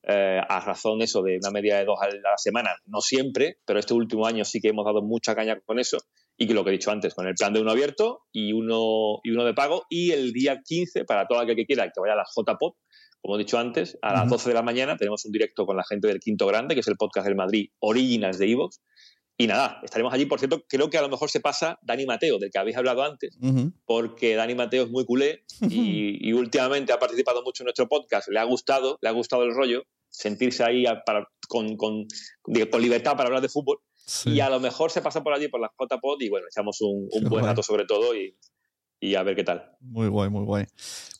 eh, 0.03 0.39
a 0.47 0.59
razón 0.61 1.01
eso 1.01 1.21
de 1.21 1.37
una 1.41 1.51
media 1.51 1.77
de 1.77 1.85
dos 1.85 1.99
a 2.01 2.07
la 2.07 2.37
semana, 2.37 2.71
no 2.85 3.01
siempre, 3.01 3.57
pero 3.65 3.79
este 3.79 3.93
último 3.93 4.25
año 4.25 4.45
sí 4.45 4.61
que 4.61 4.69
hemos 4.69 4.85
dado 4.85 5.01
mucha 5.01 5.35
caña 5.35 5.59
con 5.65 5.79
eso. 5.79 5.97
Y 6.41 6.47
que 6.47 6.53
lo 6.53 6.63
que 6.63 6.69
he 6.69 6.73
dicho 6.73 6.89
antes, 6.89 7.13
con 7.13 7.27
el 7.27 7.35
plan 7.35 7.51
de 7.51 7.59
uno 7.59 7.71
abierto 7.71 8.21
y 8.31 8.53
uno, 8.53 9.19
y 9.23 9.31
uno 9.31 9.43
de 9.43 9.53
pago. 9.53 9.83
Y 9.89 10.11
el 10.11 10.31
día 10.31 10.61
15 10.63 11.03
para 11.03 11.27
todo 11.27 11.39
aquel 11.39 11.57
que 11.57 11.65
quiera 11.65 11.83
que 11.87 11.99
vaya 11.99 12.13
a 12.13 12.15
la 12.15 12.23
JPOP, 12.23 12.77
como 13.21 13.35
he 13.35 13.39
dicho 13.39 13.59
antes, 13.59 13.97
a 14.01 14.13
las 14.13 14.29
12 14.29 14.49
de 14.49 14.55
la 14.55 14.61
mañana 14.61 14.95
tenemos 14.95 15.25
un 15.25 15.33
directo 15.33 15.65
con 15.65 15.75
la 15.75 15.83
gente 15.83 16.07
del 16.07 16.19
Quinto 16.19 16.47
Grande, 16.47 16.73
que 16.73 16.79
es 16.79 16.87
el 16.87 16.95
podcast 16.95 17.27
del 17.27 17.35
Madrid 17.35 17.69
Originals 17.79 18.37
de 18.37 18.49
Evox. 18.49 18.81
Y 19.41 19.47
nada, 19.47 19.79
estaremos 19.83 20.13
allí. 20.13 20.25
Por 20.25 20.37
cierto, 20.37 20.65
creo 20.67 20.89
que 20.89 20.97
a 20.97 21.01
lo 21.01 21.07
mejor 21.07 21.29
se 21.29 21.39
pasa 21.39 21.79
Dani 21.81 22.05
Mateo, 22.05 22.39
del 22.39 22.51
que 22.51 22.59
habéis 22.59 22.75
hablado 22.75 23.03
antes, 23.03 23.37
porque 23.85 24.35
Dani 24.35 24.53
Mateo 24.53 24.83
es 24.83 24.91
muy 24.91 25.05
culé 25.05 25.45
y, 25.61 26.27
y, 26.29 26.33
últimamente 26.33 26.91
ha 26.91 26.99
participado 26.99 27.41
mucho 27.41 27.63
en 27.63 27.67
nuestro 27.67 27.87
podcast. 27.87 28.27
Le 28.27 28.37
ha 28.37 28.43
gustado, 28.43 28.99
le 29.01 29.07
ha 29.07 29.13
gustado 29.13 29.43
el 29.43 29.55
rollo, 29.55 29.83
sentirse 30.09 30.65
ahí 30.65 30.83
para, 31.05 31.25
con, 31.47 31.77
con, 31.77 32.05
con, 32.41 32.81
libertad 32.81 33.13
para 33.13 33.27
hablar 33.27 33.41
de 33.41 33.47
fútbol. 33.47 33.79
Sí. 33.95 34.31
Y 34.31 34.39
a 34.41 34.49
lo 34.49 34.59
mejor 34.59 34.91
se 34.91 35.01
pasa 35.01 35.23
por 35.23 35.31
allí 35.33 35.47
por 35.47 35.61
la 35.61 35.71
JPod 35.79 36.19
y 36.19 36.27
bueno, 36.27 36.47
echamos 36.51 36.81
un, 36.81 37.07
un 37.09 37.29
buen 37.29 37.45
rato 37.45 37.63
sobre 37.63 37.85
todo 37.85 38.13
y, 38.13 38.35
y 38.99 39.15
a 39.15 39.23
ver 39.23 39.35
qué 39.35 39.43
tal. 39.43 39.71
Muy 39.79 40.07
guay, 40.07 40.29
muy 40.29 40.43
guay. 40.43 40.65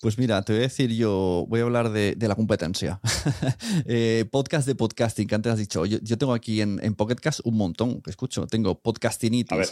Pues 0.01 0.17
mira, 0.17 0.41
te 0.43 0.53
voy 0.53 0.59
a 0.59 0.63
decir 0.63 0.91
yo, 0.93 1.45
voy 1.47 1.59
a 1.61 1.63
hablar 1.63 1.89
de, 1.91 2.15
de 2.15 2.27
la 2.27 2.35
competencia. 2.35 2.99
eh, 3.85 4.25
podcast 4.31 4.67
de 4.67 4.75
podcasting, 4.75 5.27
que 5.27 5.35
antes 5.35 5.51
has 5.53 5.59
dicho. 5.59 5.85
Yo, 5.85 5.97
yo 6.01 6.17
tengo 6.17 6.33
aquí 6.33 6.61
en, 6.61 6.79
en 6.83 6.95
Pocketcast 6.95 7.41
un 7.43 7.57
montón 7.57 8.01
que 8.01 8.09
escucho. 8.09 8.47
Tengo 8.47 8.79
Podcastinitis. 8.81 9.51
A 9.51 9.55
ver. 9.57 9.67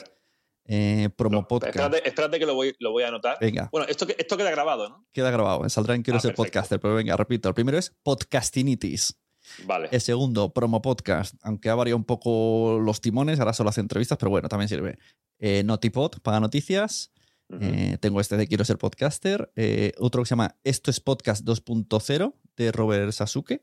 Eh, 0.69 1.09
promo 1.15 1.41
No, 1.41 1.47
podcast. 1.47 1.73
espérate, 1.75 2.07
espérate 2.07 2.39
que 2.39 2.45
lo 2.45 2.53
voy, 2.53 2.75
lo 2.79 2.91
voy 2.91 3.03
a 3.03 3.07
anotar. 3.07 3.38
Venga. 3.39 3.69
Bueno, 3.71 3.88
esto, 3.89 4.05
esto 4.17 4.35
queda 4.35 4.51
grabado, 4.51 4.89
¿no? 4.89 5.05
Queda 5.13 5.31
grabado, 5.31 5.67
saldrá 5.69 5.95
en 5.95 6.03
Quiero 6.03 6.17
Ah, 6.17 6.21
ser 6.21 6.31
perfecto. 6.35 6.43
podcaster, 6.59 6.79
pero 6.81 6.93
venga, 6.95 7.15
repito. 7.15 7.47
El 7.47 7.55
primero 7.55 7.77
es 7.77 7.93
Podcastinitis. 8.03 9.17
Vale. 9.65 9.88
El 9.93 10.01
segundo, 10.01 10.51
promo 10.53 10.81
podcast, 10.81 11.35
aunque 11.41 11.69
ha 11.69 11.75
variado 11.75 11.95
un 11.95 12.03
poco 12.03 12.79
los 12.81 12.99
timones, 12.99 13.39
ahora 13.39 13.53
solo 13.53 13.69
hace 13.69 13.79
entrevistas, 13.79 14.17
pero 14.17 14.29
bueno, 14.29 14.49
también 14.49 14.67
sirve. 14.67 14.97
Eh, 15.39 15.63
Notipod, 15.63 16.11
paga 16.21 16.41
noticias. 16.41 17.13
Eh, 17.61 17.97
tengo 18.01 18.19
este 18.19 18.37
de 18.37 18.47
Quiero 18.47 18.65
ser 18.65 18.77
podcaster. 18.77 19.51
Eh, 19.55 19.93
otro 19.99 20.21
que 20.21 20.27
se 20.27 20.31
llama 20.31 20.57
Esto 20.63 20.91
es 20.91 20.99
Podcast 20.99 21.45
2.0 21.45 22.33
de 22.57 22.71
Robert 22.71 23.11
Sasuke. 23.11 23.61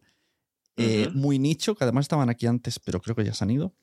Eh. 0.76 1.08
Muy 1.12 1.38
nicho, 1.38 1.74
que 1.74 1.84
además 1.84 2.04
estaban 2.04 2.30
aquí 2.30 2.46
antes, 2.46 2.78
pero 2.78 3.00
creo 3.00 3.14
que 3.14 3.24
ya 3.24 3.34
se 3.34 3.44
han 3.44 3.50
ido. 3.50 3.74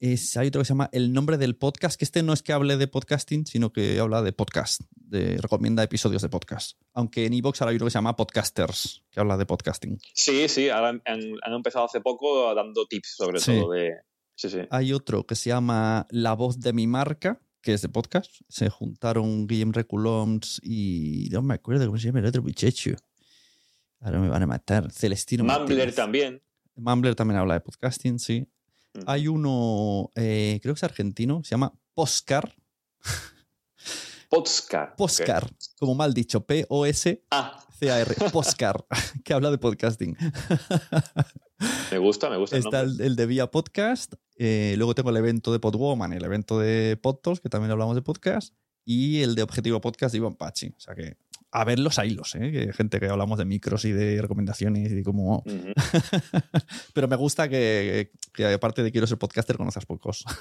Es, 0.00 0.36
hay 0.36 0.48
otro 0.48 0.60
que 0.60 0.66
se 0.66 0.70
llama 0.72 0.90
El 0.92 1.12
nombre 1.12 1.38
del 1.38 1.56
podcast, 1.56 1.98
que 1.98 2.04
este 2.04 2.22
no 2.22 2.32
es 2.34 2.42
que 2.42 2.52
hable 2.52 2.76
de 2.76 2.86
podcasting, 2.88 3.46
sino 3.46 3.72
que 3.72 3.98
habla 3.98 4.20
de 4.22 4.32
podcast, 4.32 4.82
de, 4.94 5.38
recomienda 5.38 5.82
episodios 5.82 6.20
de 6.20 6.28
podcast. 6.28 6.78
Aunque 6.92 7.24
en 7.24 7.32
iVoox 7.32 7.62
ahora 7.62 7.70
hay 7.70 7.76
uno 7.76 7.86
que 7.86 7.90
se 7.90 7.98
llama 7.98 8.16
Podcasters, 8.16 9.02
que 9.10 9.20
habla 9.20 9.36
de 9.38 9.46
podcasting. 9.46 9.98
Sí, 10.12 10.48
sí, 10.48 10.68
ahora 10.68 10.90
han, 10.90 11.02
han 11.06 11.52
empezado 11.54 11.86
hace 11.86 12.00
poco 12.00 12.54
dando 12.54 12.86
tips 12.86 13.14
sobre 13.16 13.40
Sí. 13.40 13.58
todo 13.58 13.70
de... 13.72 13.92
Sí, 14.36 14.50
sí. 14.50 14.58
Hay 14.70 14.92
otro 14.92 15.24
que 15.26 15.36
se 15.36 15.50
llama 15.50 16.06
La 16.10 16.34
voz 16.34 16.58
de 16.60 16.72
mi 16.72 16.86
marca, 16.88 17.40
que 17.64 17.72
es 17.72 17.82
de 17.82 17.88
podcast. 17.88 18.30
Se 18.48 18.68
juntaron 18.68 19.46
Guillem 19.46 19.72
Reculoms 19.72 20.60
y 20.62 21.28
no 21.32 21.40
me 21.42 21.54
acuerdo 21.54 21.86
cómo 21.86 21.98
se 21.98 22.06
llama 22.06 22.18
el 22.18 22.26
otro 22.26 22.42
muchacho. 22.42 22.90
Ahora 24.00 24.20
me 24.20 24.28
van 24.28 24.42
a 24.42 24.46
matar. 24.46 24.92
Celestino 24.92 25.44
Martínez. 25.44 25.94
también. 25.94 26.42
Mumbler 26.76 27.14
también 27.14 27.40
habla 27.40 27.54
de 27.54 27.60
podcasting, 27.60 28.18
sí. 28.18 28.46
Mm. 28.92 29.00
Hay 29.06 29.28
uno, 29.28 30.10
eh, 30.14 30.58
creo 30.62 30.74
que 30.74 30.78
es 30.78 30.84
argentino, 30.84 31.42
se 31.42 31.52
llama 31.52 31.72
Poscar. 31.94 32.54
Poscar. 34.28 34.94
Poscar, 34.96 35.50
como 35.78 35.94
mal 35.94 36.14
dicho, 36.14 36.44
P-O-S-C-A-R. 36.44 38.16
Ah, 38.20 38.30
Poscar, 38.32 38.84
que 39.24 39.34
habla 39.34 39.50
de 39.50 39.58
podcasting. 39.58 40.16
me 41.90 41.98
gusta, 41.98 42.30
me 42.30 42.36
gusta. 42.36 42.56
Está 42.56 42.80
el 42.82 43.16
de 43.16 43.26
Vía 43.26 43.50
Podcast. 43.50 44.14
eh, 44.36 44.74
luego 44.76 44.94
tengo 44.94 45.10
el 45.10 45.16
evento 45.16 45.52
de 45.52 45.60
Podwoman, 45.60 46.12
el 46.12 46.24
evento 46.24 46.58
de 46.58 46.98
Podtos, 47.00 47.40
que 47.40 47.48
también 47.48 47.70
hablamos 47.70 47.94
de 47.94 48.02
podcast. 48.02 48.54
Y 48.86 49.22
el 49.22 49.34
de 49.34 49.42
Objetivo 49.42 49.80
Podcast 49.80 50.12
de 50.12 50.18
Iván 50.18 50.34
Pachi. 50.34 50.74
O 50.76 50.80
sea 50.80 50.94
que 50.94 51.16
a 51.56 51.64
ver 51.64 51.78
los 51.78 51.98
hilos, 51.98 52.34
¿eh? 52.34 52.50
que 52.50 52.72
gente 52.72 52.98
que 52.98 53.06
hablamos 53.06 53.38
de 53.38 53.44
micros 53.44 53.84
y 53.84 53.92
de 53.92 54.20
recomendaciones 54.20 54.90
y 54.90 54.94
de 54.96 55.02
cómo. 55.04 55.44
Ujú. 55.46 55.72
Pero 56.94 57.06
me 57.06 57.14
gusta 57.16 57.48
que, 57.48 58.10
que 58.32 58.44
aparte 58.46 58.82
de 58.82 58.90
quiero 58.90 59.06
ser 59.06 59.18
podcaster, 59.18 59.56
conozcas 59.56 59.86
pocos. 59.86 60.24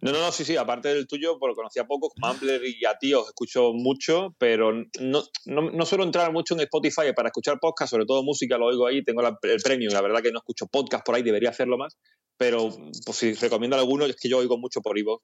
No, 0.00 0.12
no, 0.12 0.18
no, 0.20 0.30
sí, 0.32 0.44
sí, 0.44 0.54
aparte 0.54 0.88
del 0.92 1.06
tuyo, 1.06 1.38
por 1.38 1.48
lo 1.48 1.56
conocía 1.56 1.86
poco, 1.86 2.12
Mumbler 2.20 2.60
y 2.66 2.84
a 2.84 2.98
ti 2.98 3.14
os 3.14 3.26
escucho 3.28 3.72
mucho, 3.72 4.34
pero 4.38 4.70
no, 5.00 5.22
no, 5.46 5.70
no 5.70 5.86
suelo 5.86 6.04
entrar 6.04 6.30
mucho 6.30 6.52
en 6.52 6.60
Spotify 6.60 7.14
para 7.16 7.28
escuchar 7.28 7.58
podcast, 7.58 7.92
sobre 7.92 8.04
todo 8.04 8.22
música, 8.22 8.58
lo 8.58 8.66
oigo 8.66 8.86
ahí, 8.86 9.02
tengo 9.02 9.22
la- 9.22 9.38
el 9.42 9.62
premium, 9.62 9.94
la 9.94 10.02
verdad 10.02 10.20
que 10.20 10.30
no 10.30 10.40
escucho 10.40 10.66
podcast 10.66 11.06
por 11.06 11.14
ahí, 11.14 11.22
debería 11.22 11.48
hacerlo 11.48 11.78
más, 11.78 11.96
pero 12.36 12.68
pues 13.06 13.16
si 13.16 13.32
recomiendo 13.32 13.76
algunos, 13.78 14.10
es 14.10 14.16
que 14.16 14.28
yo 14.28 14.36
oigo 14.38 14.58
mucho 14.58 14.82
por 14.82 14.98
iVoox 14.98 15.22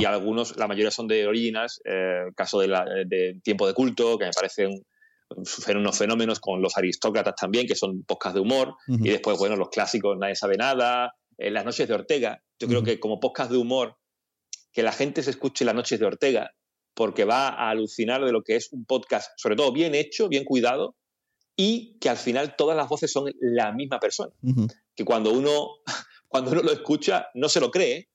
Y 0.00 0.04
algunos, 0.04 0.56
la 0.56 0.66
mayoría 0.66 0.90
son 0.90 1.06
de 1.08 1.26
Originals, 1.26 1.80
eh, 1.84 2.24
caso 2.36 2.60
de, 2.60 2.68
la- 2.68 2.84
de 3.06 3.40
Tiempo 3.42 3.66
de 3.66 3.74
Culto, 3.74 4.18
que 4.18 4.24
me 4.26 4.30
parecen 4.32 4.82
unos 5.76 5.98
fenómenos 5.98 6.40
con 6.40 6.62
los 6.62 6.76
aristócratas 6.78 7.34
también, 7.36 7.66
que 7.66 7.74
son 7.74 8.02
podcast 8.04 8.34
de 8.34 8.40
humor, 8.40 8.74
y 9.04 9.10
después, 9.10 9.38
bueno, 9.38 9.56
los 9.56 9.68
clásicos, 9.68 10.16
Nadie 10.18 10.34
sabe 10.36 10.56
nada, 10.56 11.14
eh, 11.36 11.50
Las 11.50 11.64
noches 11.64 11.86
de 11.86 11.94
Ortega. 11.94 12.42
Yo 12.58 12.66
creo 12.66 12.82
que 12.82 12.98
como 12.98 13.20
podcast 13.20 13.50
de 13.50 13.58
humor, 13.58 13.96
que 14.72 14.82
la 14.82 14.92
gente 14.92 15.22
se 15.22 15.30
escuche 15.30 15.64
Las 15.64 15.74
noches 15.74 15.98
de 16.00 16.06
Ortega, 16.06 16.52
porque 16.94 17.24
va 17.24 17.48
a 17.48 17.70
alucinar 17.70 18.24
de 18.24 18.32
lo 18.32 18.42
que 18.42 18.56
es 18.56 18.72
un 18.72 18.84
podcast, 18.84 19.30
sobre 19.36 19.54
todo 19.54 19.70
bien 19.72 19.94
hecho, 19.94 20.28
bien 20.28 20.44
cuidado, 20.44 20.96
y 21.56 21.98
que 22.00 22.08
al 22.08 22.16
final 22.16 22.56
todas 22.56 22.76
las 22.76 22.88
voces 22.88 23.12
son 23.12 23.30
la 23.40 23.72
misma 23.72 23.98
persona. 24.00 24.32
Que 24.94 25.04
cuando 25.04 25.32
uno, 25.32 25.68
cuando 26.28 26.52
uno 26.52 26.62
lo 26.62 26.72
escucha, 26.72 27.28
no 27.34 27.48
se 27.48 27.60
lo 27.60 27.70
cree, 27.70 28.08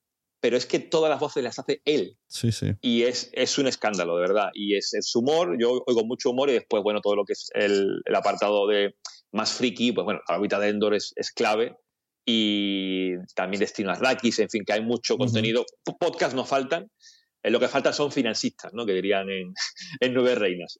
pero 0.44 0.58
es 0.58 0.66
que 0.66 0.78
todas 0.78 1.08
las 1.08 1.18
voces 1.20 1.42
las 1.42 1.58
hace 1.58 1.80
él 1.86 2.18
Sí, 2.26 2.52
sí. 2.52 2.72
y 2.82 3.04
es, 3.04 3.30
es 3.32 3.56
un 3.56 3.66
escándalo, 3.66 4.14
de 4.16 4.20
verdad. 4.20 4.50
Y 4.52 4.76
es, 4.76 4.92
es 4.92 5.16
humor, 5.16 5.56
yo 5.58 5.82
oigo 5.86 6.04
mucho 6.04 6.28
humor 6.28 6.50
y 6.50 6.52
después, 6.52 6.82
bueno, 6.82 7.00
todo 7.00 7.16
lo 7.16 7.24
que 7.24 7.32
es 7.32 7.48
el, 7.54 8.02
el 8.04 8.14
apartado 8.14 8.66
de 8.66 8.94
más 9.32 9.52
friki, 9.54 9.92
pues 9.92 10.04
bueno, 10.04 10.20
la 10.28 10.58
de 10.58 10.68
Endor 10.68 10.94
es, 10.94 11.14
es 11.16 11.30
clave. 11.32 11.78
Y 12.26 13.12
también 13.34 13.60
Destino 13.60 13.90
Arrakis, 13.90 14.38
en 14.40 14.50
fin, 14.50 14.64
que 14.66 14.74
hay 14.74 14.82
mucho 14.82 15.14
Ujú. 15.14 15.24
contenido. 15.24 15.64
P- 15.82 15.94
Podcasts 15.98 16.34
no 16.34 16.44
faltan, 16.44 16.90
eh, 17.42 17.50
lo 17.50 17.58
que 17.58 17.68
faltan 17.68 17.94
son 17.94 18.12
financistas, 18.12 18.74
¿no? 18.74 18.84
Que 18.84 18.92
dirían 18.92 19.30
en, 19.30 19.54
en 20.00 20.12
Nueve 20.12 20.34
Reinas. 20.34 20.78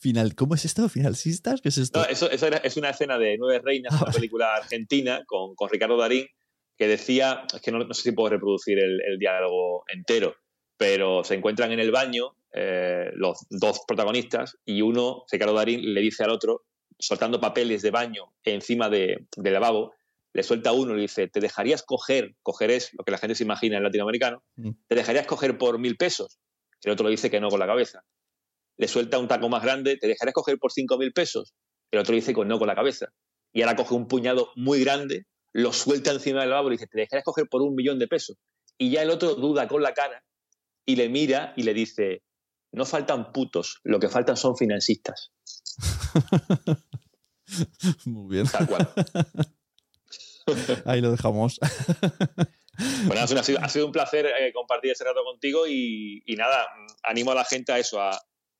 Final, 0.00 0.34
¿Cómo 0.34 0.54
es 0.54 0.64
esto? 0.64 0.88
¿Finalcistas? 0.88 1.60
¿Qué 1.60 1.68
es 1.68 1.76
esto? 1.76 2.00
No, 2.00 2.06
eso, 2.06 2.30
eso 2.30 2.46
era- 2.46 2.56
es 2.58 2.78
una 2.78 2.88
escena 2.88 3.18
de 3.18 3.36
Nueve 3.38 3.60
Reinas, 3.62 3.92
Ah, 3.92 4.04
una 4.04 4.12
película 4.12 4.54
argentina 4.54 5.22
con, 5.26 5.54
con 5.54 5.68
Ricardo 5.68 5.98
Darín, 5.98 6.26
que 6.78 6.86
decía, 6.86 7.44
es 7.52 7.60
que 7.60 7.72
no, 7.72 7.80
no 7.80 7.94
sé 7.94 8.02
si 8.02 8.12
puedo 8.12 8.30
reproducir 8.30 8.78
el, 8.78 9.00
el 9.02 9.18
diálogo 9.18 9.84
entero, 9.92 10.36
pero 10.76 11.24
se 11.24 11.34
encuentran 11.34 11.72
en 11.72 11.80
el 11.80 11.90
baño 11.90 12.36
eh, 12.52 13.10
los 13.14 13.46
dos 13.50 13.80
protagonistas 13.86 14.56
y 14.64 14.80
uno, 14.82 15.24
Ricardo 15.30 15.54
Darín, 15.54 15.92
le 15.92 16.00
dice 16.00 16.24
al 16.24 16.30
otro, 16.30 16.62
soltando 16.98 17.40
papeles 17.40 17.82
de 17.82 17.90
baño 17.90 18.32
encima 18.44 18.88
de, 18.88 19.26
del 19.36 19.52
lavabo, 19.52 19.92
le 20.32 20.42
suelta 20.42 20.72
uno 20.72 20.92
y 20.92 20.96
le 20.96 21.02
dice, 21.02 21.26
¿te 21.28 21.40
dejarías 21.40 21.82
coger, 21.82 22.36
coger 22.42 22.70
es 22.70 22.90
lo 22.94 23.04
que 23.04 23.10
la 23.10 23.18
gente 23.18 23.34
se 23.34 23.44
imagina 23.44 23.76
en 23.76 23.82
latinoamericano, 23.82 24.42
Mm. 24.56 24.70
¿te 24.86 24.94
dejarías 24.94 25.26
coger 25.26 25.58
por 25.58 25.78
mil 25.78 25.96
pesos? 25.96 26.38
El 26.82 26.92
otro 26.92 27.06
le 27.06 27.12
dice 27.12 27.30
que 27.30 27.40
no 27.40 27.48
con 27.48 27.58
la 27.58 27.66
cabeza. 27.66 28.04
Le 28.76 28.86
suelta 28.86 29.18
un 29.18 29.26
taco 29.26 29.48
más 29.48 29.62
grande, 29.62 29.96
¿te 29.96 30.06
dejarías 30.06 30.34
coger 30.34 30.58
por 30.58 30.70
cinco 30.70 30.96
mil 30.96 31.12
pesos? 31.12 31.54
El 31.90 31.98
otro 32.00 32.14
dice 32.14 32.34
que 32.34 32.44
no 32.44 32.58
con 32.58 32.68
la 32.68 32.74
cabeza. 32.76 33.08
Y 33.52 33.62
ahora 33.62 33.74
coge 33.74 33.94
un 33.94 34.06
puñado 34.06 34.52
muy 34.54 34.84
grande, 34.84 35.24
lo 35.58 35.72
suelta 35.72 36.12
encima 36.12 36.40
del 36.40 36.50
lavabo 36.50 36.68
y 36.68 36.72
dice, 36.72 36.86
¿te 36.86 37.00
dejarías 37.00 37.24
coger 37.24 37.48
por 37.48 37.62
un 37.62 37.74
millón 37.74 37.98
de 37.98 38.06
pesos? 38.08 38.36
Y 38.78 38.90
ya 38.90 39.02
el 39.02 39.10
otro 39.10 39.34
duda 39.34 39.66
con 39.66 39.82
la 39.82 39.92
cara 39.94 40.24
y 40.86 40.96
le 40.96 41.08
mira 41.08 41.52
y 41.56 41.64
le 41.64 41.74
dice, 41.74 42.22
no 42.72 42.84
faltan 42.84 43.32
putos, 43.32 43.80
lo 43.82 43.98
que 43.98 44.08
faltan 44.08 44.36
son 44.36 44.56
financistas. 44.56 45.32
Muy 48.04 48.36
bien. 48.36 48.46
Tal 48.46 48.66
cual. 48.66 48.88
Ahí 50.86 51.00
lo 51.00 51.10
dejamos. 51.10 51.58
Bueno, 53.08 53.22
ha 53.22 53.26
sido, 53.26 53.40
ha 53.60 53.68
sido- 53.68 53.86
un 53.86 53.90
placer 53.92 54.24
eh, 54.26 54.52
compartir 54.54 54.92
ese 54.92 55.02
rato 55.02 55.24
contigo 55.24 55.66
y, 55.66 56.22
y 56.24 56.36
nada, 56.36 56.64
animo 57.02 57.32
a 57.32 57.34
la 57.34 57.44
gente 57.44 57.72
a 57.72 57.78
eso, 57.80 58.00
a 58.00 58.16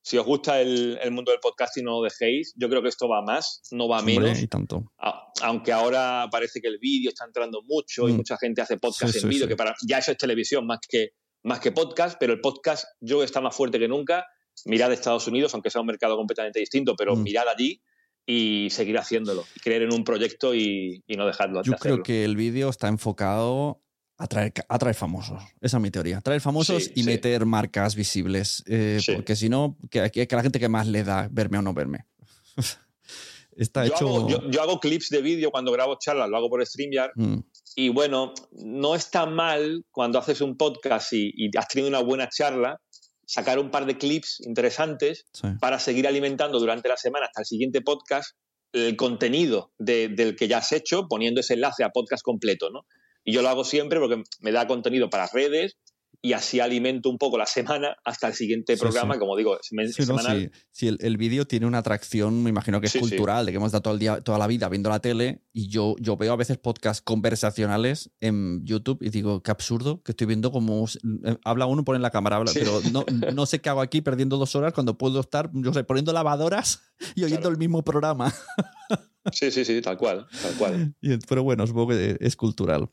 si 0.09 0.17
os 0.17 0.25
gusta 0.25 0.61
el, 0.61 0.99
el 1.03 1.11
mundo 1.11 1.33
del 1.33 1.41
podcasting 1.41 1.85
no 1.85 1.93
lo 1.99 2.03
dejéis, 2.03 2.55
yo 2.57 2.69
creo 2.71 2.81
que 2.83 2.89
esto 2.89 3.09
va 3.09 3.21
más, 3.23 3.61
no 3.73 3.89
va 3.89 3.99
Hombre, 3.99 4.19
menos. 4.21 4.41
y 4.43 4.47
tanto. 4.47 4.91
A- 4.99 5.31
aunque 5.43 5.71
ahora 5.73 6.27
parece 6.31 6.61
que 6.61 6.69
el 6.69 6.79
vídeo 6.79 7.11
está 7.11 7.27
entrando 7.27 7.63
mucho 7.63 8.09
y 8.09 8.13
Mm. 8.13 8.17
mucha 8.17 8.37
gente 8.39 8.63
hace 8.63 8.79
podcast 8.79 9.13
Sí, 9.13 9.19
en 9.19 9.23
sí, 9.23 9.29
vídeo, 9.29 9.45
sí. 9.45 9.49
que 9.49 9.57
para 9.57 9.75
ya 9.87 9.99
eso 9.99 10.13
es 10.13 10.17
televisión 10.19 10.67
más 10.67 10.79
que, 10.89 11.11
más 11.45 11.61
que 11.61 11.73
podcast, 11.73 12.17
pero 12.19 12.33
el 12.33 12.41
podcast 12.41 12.85
yo 13.01 13.23
está 13.23 13.41
más 13.41 13.55
fuerte 13.55 13.79
que 13.79 13.87
nunca. 13.89 14.25
Mirad 14.65 14.93
Estados 14.93 15.27
Unidos, 15.29 15.53
aunque 15.55 15.71
sea 15.71 15.81
un 15.83 15.87
mercado 15.87 16.17
completamente 16.17 16.59
distinto, 16.59 16.95
pero 16.97 17.15
Mm. 17.15 17.23
mirad 17.23 17.45
allí 17.49 17.81
y 18.27 18.69
seguir 18.71 18.99
haciéndolo, 18.99 19.45
creer 19.63 19.83
en 19.83 19.93
un 19.95 20.05
proyecto 20.05 20.55
y, 20.55 21.03
no 21.17 21.27
dejarlo. 21.27 21.63
Yo 21.63 21.75
creo 21.75 22.03
que 22.03 22.25
el 22.25 22.35
vídeo 22.37 22.69
está 22.71 22.89
enfocado 22.89 23.83
a 24.19 24.27
traer, 24.27 24.53
a 24.69 24.95
famosos. 24.95 25.43
Esa 25.61 25.77
es 25.77 25.83
mi 25.83 25.91
teoría. 25.91 26.21
Traer 26.21 26.41
famosos 26.41 26.91
y 26.95 27.05
meter 27.05 27.47
marcas 27.47 27.95
visibles. 27.95 28.65
Eh, 28.67 29.01
porque 29.15 29.37
si 29.37 29.49
no, 29.49 29.79
que, 29.91 30.11
que, 30.11 30.29
la 30.31 30.43
gente 30.43 30.59
que 30.59 30.69
más 30.69 30.89
le 30.89 31.05
da 31.05 31.29
verme 31.31 31.59
o 31.59 31.63
no 31.63 31.73
verme. 31.73 32.07
está 33.57 33.87
yo 33.87 33.95
hecho. 33.95 34.09
Hago, 34.09 34.51
yo, 34.51 34.61
hago 34.61 34.81
clips 34.81 35.09
de 35.11 35.23
vídeo 35.23 35.53
cuando 35.53 35.71
grabo 35.71 35.97
charlas, 36.01 36.29
lo 36.29 36.37
hago 36.37 36.51
por 36.51 36.67
StreamYard. 36.67 37.13
Mm. 37.15 37.39
Y 37.77 37.91
bueno, 37.91 38.35
no 38.51 38.97
está 38.97 39.25
mal 39.25 39.85
cuando 39.93 40.19
haces 40.19 40.41
un 40.41 40.57
podcast 40.57 41.13
y, 41.13 41.51
has 41.57 41.69
tenido 41.69 41.89
una 41.89 42.01
buena 42.01 42.29
charla, 42.29 42.81
sacar 43.25 43.61
un 43.61 43.71
par 43.71 43.87
de 43.87 43.99
clips 43.99 44.41
interesantes 44.41 45.27
para 45.61 45.79
seguir 45.79 46.09
alimentando 46.09 46.59
durante 46.59 46.89
la 46.89 46.97
semana 46.97 47.27
hasta 47.27 47.43
el 47.43 47.47
siguiente 47.47 47.83
podcast 47.83 48.37
el 48.73 48.97
contenido 48.97 49.73
del 49.79 50.35
que 50.37 50.49
ya 50.49 50.59
has 50.59 50.73
hecho, 50.73 51.07
poniendo 51.09 51.41
ese 51.41 51.55
enlace 51.55 51.85
a 51.85 51.91
podcast 51.91 52.23
completo, 52.23 52.71
¿no? 52.71 52.85
Y 53.29 53.33
yo 53.33 53.43
lo 53.43 53.51
hago 53.51 53.63
siempre 53.63 54.01
porque 54.01 54.23
me 54.41 54.53
da 54.53 54.67
contenido 54.67 55.11
para 55.11 55.27
redes 55.27 55.77
y 56.23 56.33
así 56.33 56.61
alimento 56.61 57.11
un 57.11 57.19
poco 57.19 57.37
la 57.37 57.45
semana 57.45 57.95
hasta 58.03 58.27
el 58.27 58.33
siguiente 58.33 58.75
programa, 58.79 59.19
como 59.19 59.37
digo, 59.37 59.59
semanal. 59.63 60.51
si 60.71 60.89
el, 60.89 61.17
vídeo 61.19 61.47
tiene 61.47 61.67
una 61.67 61.77
atracción, 61.77 62.43
me 62.43 62.49
imagino 62.49 62.81
que 62.81 62.87
es 62.87 62.97
cultural, 62.97 63.45
de 63.45 63.53
que 63.53 63.57
hemos 63.57 63.71
dado 63.71 63.83
todo 63.83 63.93
el 63.93 64.01
día, 64.01 64.23
toda 64.23 64.39
la 64.39 64.47
vida 64.47 64.71
viendo 64.71 64.89
la 64.89 65.01
tele 65.01 65.43
y 65.53 65.69
yo, 65.69 65.95
yo 66.01 66.17
veo 66.17 66.33
a 66.33 66.37
veces 66.37 66.57
podcasts 66.57 67.03
conversacionales 67.03 68.11
en 68.21 68.65
YouTube 68.65 69.03
y 69.03 69.11
digo, 69.11 69.43
qué 69.43 69.51
absurdo, 69.51 70.03
que 70.03 70.13
estoy 70.13 70.27
viendo 70.27 70.51
como 70.51 70.87
eh, 70.87 71.37
habla 71.45 71.67
uno, 71.67 71.85
pone 71.85 71.97
en 71.97 72.03
la 72.03 72.11
cámara, 72.11 72.37
habla, 72.37 72.53
pero 72.55 72.81
no, 72.91 73.05
no, 73.35 73.45
sé 73.45 73.61
qué 73.61 73.69
hago 73.69 73.83
aquí 73.83 74.01
perdiendo 74.01 74.39
dos 74.39 74.57
horas 74.57 74.73
cuando 74.73 74.97
puedo 74.97 75.21
estar, 75.21 75.51
yo 75.53 75.75
sé, 75.75 75.85
poniendo 75.85 76.15
lavadoras 76.15 76.81
y 77.15 77.25
oyendo 77.25 77.51
el 77.51 77.59
mismo 77.59 77.85
programa. 77.85 78.35
Sí, 79.33 79.51
sí, 79.51 79.67
sí, 79.67 79.83
tal 79.83 79.99
cual, 79.99 80.27
tal 80.43 80.55
cual. 80.55 80.95
pero 81.29 81.43
bueno, 81.43 81.67
supongo 81.67 81.89
que 81.91 82.17
es 82.21 82.35
cultural. 82.37 82.89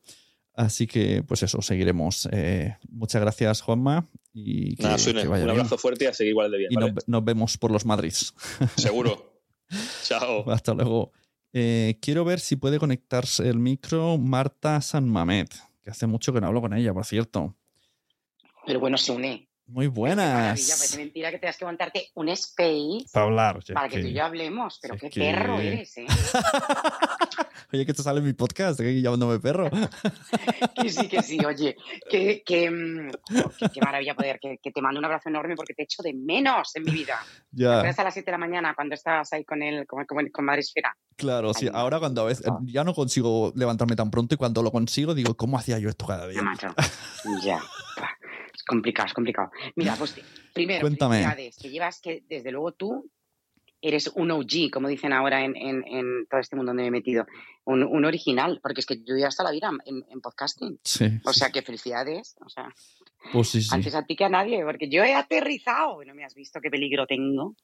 Así 0.56 0.88
que, 0.88 1.22
pues 1.24 1.44
eso, 1.44 1.62
seguiremos. 1.62 2.30
Eh, 2.32 2.78
muchas 2.90 3.22
gracias, 3.22 3.62
Juanma. 3.62 4.08
Y 4.34 4.76
Nada, 4.80 4.96
un 5.28 5.50
abrazo 5.50 5.78
fuerte 5.78 6.06
y 6.06 6.08
a 6.08 6.14
seguir 6.14 6.32
igual 6.32 6.52
de 6.52 6.58
bien. 6.58 6.72
Y 6.72 6.76
nos, 6.76 7.24
vemos 7.24 7.58
por 7.58 7.72
los 7.72 7.86
Madrids. 7.86 8.34
Seguro. 8.78 9.42
Chao. 10.04 10.50
Hasta 10.50 10.74
luego. 10.74 11.12
Eh, 11.52 11.98
quiero 12.02 12.26
ver 12.26 12.40
si 12.40 12.56
puede 12.56 12.80
conectarse 12.80 13.48
el 13.48 13.60
micro 13.60 14.18
Marta 14.18 14.82
San 14.82 15.10
Mamet, 15.10 15.54
que 15.82 15.90
hace 15.90 16.08
mucho 16.08 16.34
que 16.34 16.42
no 16.42 16.48
hablo 16.48 16.62
con 16.62 16.74
ella, 16.74 16.94
por 16.94 17.06
cierto. 17.06 17.56
Pero 18.66 18.80
bueno, 18.80 18.98
se 18.98 19.12
une. 19.12 19.50
Muy 19.68 19.88
buenas. 19.88 20.60
Qué 20.60 20.74
parece 20.78 20.98
mentira 20.98 21.32
que 21.32 21.40
tengas 21.40 21.58
que 21.58 21.66
montarte 21.66 22.12
un 22.14 22.30
space 22.30 23.06
para 23.12 23.26
hablar. 23.26 23.60
Para 23.74 23.90
que, 23.90 24.00
tú 24.00 24.08
y 24.08 24.14
yo 24.14 24.24
hablemos, 24.24 24.78
pero 24.80 24.96
qué 24.96 25.10
perro 25.10 25.60
eres, 25.60 25.98
¿eh? 25.98 26.06
oye, 27.74 27.86
que 27.86 27.92
esto 27.92 28.04
sale 28.04 28.20
en 28.20 28.28
mi 28.28 28.34
podcast, 28.34 28.80
que 28.80 29.02
llamándome 29.02 29.40
perro. 29.40 29.70
que 30.82 30.90
sí, 30.90 31.08
que 31.08 31.24
sí, 31.24 31.44
oye, 31.44 31.76
que, 32.10 32.44
que, 32.46 32.70
mm, 32.70 33.12
qué 33.74 33.82
maravilla 33.82 34.14
poder, 34.14 34.40
que, 34.40 34.72
te 34.72 34.82
mando 34.82 35.00
un 35.00 35.06
abrazo 35.06 35.30
enorme 35.30 35.56
porque 35.56 35.74
te 35.74 35.84
echo 35.84 36.04
de 36.04 36.14
menos 36.14 36.76
en 36.76 36.84
mi 36.84 36.92
vida. 36.92 37.20
Ya. 37.58 37.80
a 37.80 38.04
las 38.04 38.14
7 38.14 38.26
de 38.26 38.32
la 38.34 38.38
mañana 38.38 38.74
cuando 38.76 38.96
estabas 38.96 39.32
ahí 39.32 39.46
con 39.46 39.64
él, 39.64 39.88
con, 39.88 40.04
con, 40.06 40.28
con 40.28 40.44
Madre 40.44 40.60
Esfera. 40.60 40.94
Claro, 41.16 41.54
sí, 41.54 41.70
ahora 41.72 42.00
cuando 42.00 42.24
a 42.24 42.26
veces 42.26 42.46
ya 42.64 42.84
no 42.84 42.94
consigo 42.94 43.54
levantarme 43.56 43.96
tan 43.96 44.12
pronto 44.12 44.36
y 44.36 44.38
cuando 44.38 44.62
lo 44.62 44.74
consigo 44.74 45.14
digo, 45.14 45.38
¿cómo 45.38 45.58
hacía 45.58 45.80
yo 45.80 45.88
esto 45.88 46.06
cada 46.06 46.28
día? 46.28 46.42
ya. 47.42 47.58
Es 47.58 48.25
complicado, 48.66 49.08
es 49.08 49.14
complicado. 49.14 49.52
Mira, 49.76 49.96
pues 49.96 50.16
primero, 50.54 50.82
Cuéntame. 50.82 51.52
que 51.62 51.70
llevas 51.70 52.02
que 52.02 52.24
desde 52.28 52.52
luego 52.52 52.72
tú 52.74 53.10
eres 53.82 54.08
un 54.16 54.32
OG, 54.32 54.72
como 54.72 54.88
dicen 54.88 55.14
ahora 55.14 55.44
en, 55.44 56.28
todo 56.30 56.40
este 56.40 56.56
mundo 56.56 56.72
donde 56.72 56.84
me 56.84 56.88
he 56.88 56.92
metido, 56.92 57.26
un, 57.66 58.06
original, 58.06 58.60
porque 58.62 58.82
es 58.82 58.86
que 58.86 59.04
yo 59.04 59.16
ya 59.16 59.28
hasta 59.28 59.44
la 59.44 59.52
vida 59.52 59.70
en, 59.86 60.22
podcasting. 60.22 60.80
Sí, 60.84 61.06
o 61.24 61.34
sea, 61.34 61.52
que 61.52 61.62
felicidades. 61.62 62.36
O 62.44 62.50
sea, 62.50 62.74
pues 63.32 63.50
sí, 63.50 63.68
antes 63.72 63.94
a 63.94 64.04
ti 64.04 64.16
que 64.16 64.26
a 64.26 64.30
nadie, 64.30 64.64
porque 64.66 64.90
yo 64.90 65.04
he 65.04 65.14
aterrizado 65.14 66.02
y 66.02 66.08
no 66.08 66.16
me 66.16 66.26
has 66.26 66.34
visto 66.34 66.60
qué 66.62 66.70
peligro 66.70 67.06
tengo. 67.06 67.56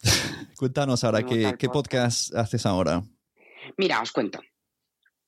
Cuéntanos 0.56 1.04
ahora, 1.04 1.22
¿qué, 1.22 1.54
¿qué 1.58 1.68
podcast 1.68 2.34
haces 2.34 2.66
ahora? 2.66 3.04
Mira, 3.76 4.00
os 4.00 4.10
cuento. 4.10 4.40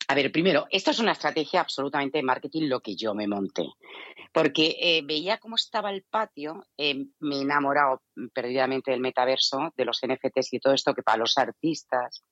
A 0.09 0.15
ver, 0.15 0.33
primero, 0.33 0.67
esto 0.71 0.91
es 0.91 0.99
una 0.99 1.13
estrategia 1.13 1.61
absolutamente 1.61 2.19
de 2.19 2.25
marketing 2.25 2.63
lo 2.63 2.81
que 2.81 2.97
yo 2.97 3.15
me 3.15 3.29
monté, 3.29 3.67
porque 4.33 4.77
eh, 4.81 5.03
veía 5.05 5.39
cómo 5.39 5.57
estaba 5.57 5.91
el 5.91 6.05
patio, 6.09 6.67
eh, 6.77 7.07
me 7.19 7.37
he 7.37 7.41
enamorado 7.41 8.03
perdidamente 8.33 8.91
del 8.91 9.01
metaverso, 9.01 9.73
de 9.77 9.85
los 9.85 10.01
NFTs 10.07 10.53
y 10.53 10.61
todo 10.61 10.73
esto 10.73 10.95
que 10.95 11.03
para 11.03 11.19
los 11.19 11.37
artistas, 11.37 12.23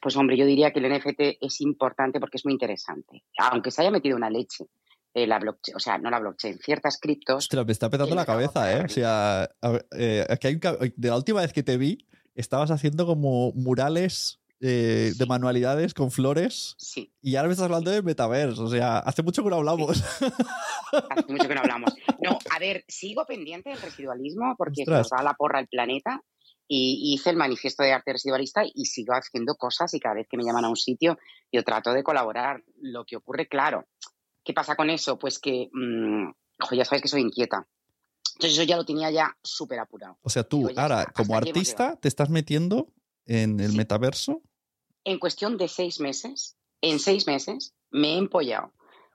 pues 0.00 0.16
hombre, 0.16 0.36
yo 0.36 0.46
diría 0.46 0.72
que 0.72 0.80
el 0.80 0.92
NFT 0.92 1.38
es 1.40 1.60
importante 1.60 2.18
porque 2.20 2.38
es 2.38 2.44
muy 2.44 2.54
interesante, 2.54 3.24
aunque 3.38 3.70
se 3.70 3.82
haya 3.82 3.90
metido 3.90 4.16
una 4.16 4.30
leche. 4.30 4.66
Eh, 5.14 5.26
la 5.26 5.38
blockchain, 5.38 5.74
o 5.74 5.80
sea, 5.80 5.96
no 5.96 6.10
la 6.10 6.20
blockchain, 6.20 6.58
ciertas 6.58 6.98
criptos. 7.00 7.44
Ostras, 7.44 7.64
me 7.64 7.72
está 7.72 7.88
petando 7.88 8.14
la 8.14 8.26
cabeza, 8.26 8.70
¿eh? 8.76 8.84
O 8.84 8.88
sea, 8.88 9.48
de 9.62 11.08
la 11.08 11.16
última 11.16 11.40
vez 11.40 11.52
que 11.54 11.62
te 11.62 11.78
vi, 11.78 12.06
estabas 12.34 12.70
haciendo 12.70 13.06
como 13.06 13.52
murales 13.52 14.38
eh, 14.60 15.12
de 15.16 15.26
manualidades 15.26 15.94
con 15.94 16.10
flores. 16.10 16.74
Sí. 16.78 17.12
Y 17.22 17.36
ahora 17.36 17.48
me 17.48 17.52
estás 17.52 17.66
hablando 17.66 17.90
de 17.90 18.02
metaverso. 18.02 18.64
O 18.64 18.68
sea, 18.68 18.98
hace 18.98 19.22
mucho 19.22 19.42
que 19.44 19.50
no 19.50 19.56
hablamos. 19.56 20.02
Hace 21.10 21.32
mucho 21.32 21.48
que 21.48 21.54
no 21.54 21.60
hablamos. 21.60 21.94
No, 22.22 22.38
a 22.50 22.58
ver, 22.58 22.84
sigo 22.88 23.24
pendiente 23.26 23.70
del 23.70 23.80
residualismo 23.80 24.54
porque 24.56 24.84
nos 24.86 25.08
va 25.12 25.18
a 25.18 25.22
la 25.22 25.34
porra 25.34 25.60
el 25.60 25.68
planeta. 25.68 26.22
Y 26.70 27.14
hice 27.14 27.30
el 27.30 27.36
manifiesto 27.36 27.82
de 27.82 27.92
arte 27.92 28.12
residualista 28.12 28.62
y 28.62 28.84
sigo 28.84 29.14
haciendo 29.14 29.54
cosas 29.54 29.94
y 29.94 30.00
cada 30.00 30.16
vez 30.16 30.26
que 30.28 30.36
me 30.36 30.44
llaman 30.44 30.66
a 30.66 30.68
un 30.68 30.76
sitio 30.76 31.16
yo 31.50 31.64
trato 31.64 31.92
de 31.92 32.02
colaborar. 32.02 32.62
Lo 32.82 33.06
que 33.06 33.16
ocurre, 33.16 33.48
claro, 33.48 33.86
¿qué 34.44 34.52
pasa 34.52 34.76
con 34.76 34.90
eso? 34.90 35.18
Pues 35.18 35.38
que, 35.38 35.70
mmm, 35.72 36.30
ya 36.72 36.84
sabes 36.84 37.00
que 37.00 37.08
soy 37.08 37.22
inquieta. 37.22 37.66
Entonces 38.34 38.58
eso 38.58 38.64
ya 38.64 38.76
lo 38.76 38.84
tenía 38.84 39.10
ya 39.10 39.34
súper 39.42 39.78
apurado. 39.78 40.18
O 40.20 40.28
sea, 40.28 40.44
tú 40.44 40.68
ahora 40.76 41.06
como 41.06 41.36
artista 41.36 41.96
te 41.96 42.08
estás 42.08 42.28
metiendo 42.28 42.92
en 43.28 43.60
el 43.60 43.74
metaverso? 43.74 44.42
En 45.08 45.18
cuestión 45.18 45.56
de 45.56 45.68
seis 45.68 46.00
meses, 46.00 46.58
en 46.82 46.98
seis 46.98 47.26
meses, 47.26 47.74
me 47.90 48.08
he 48.08 48.18
empollado. 48.18 48.74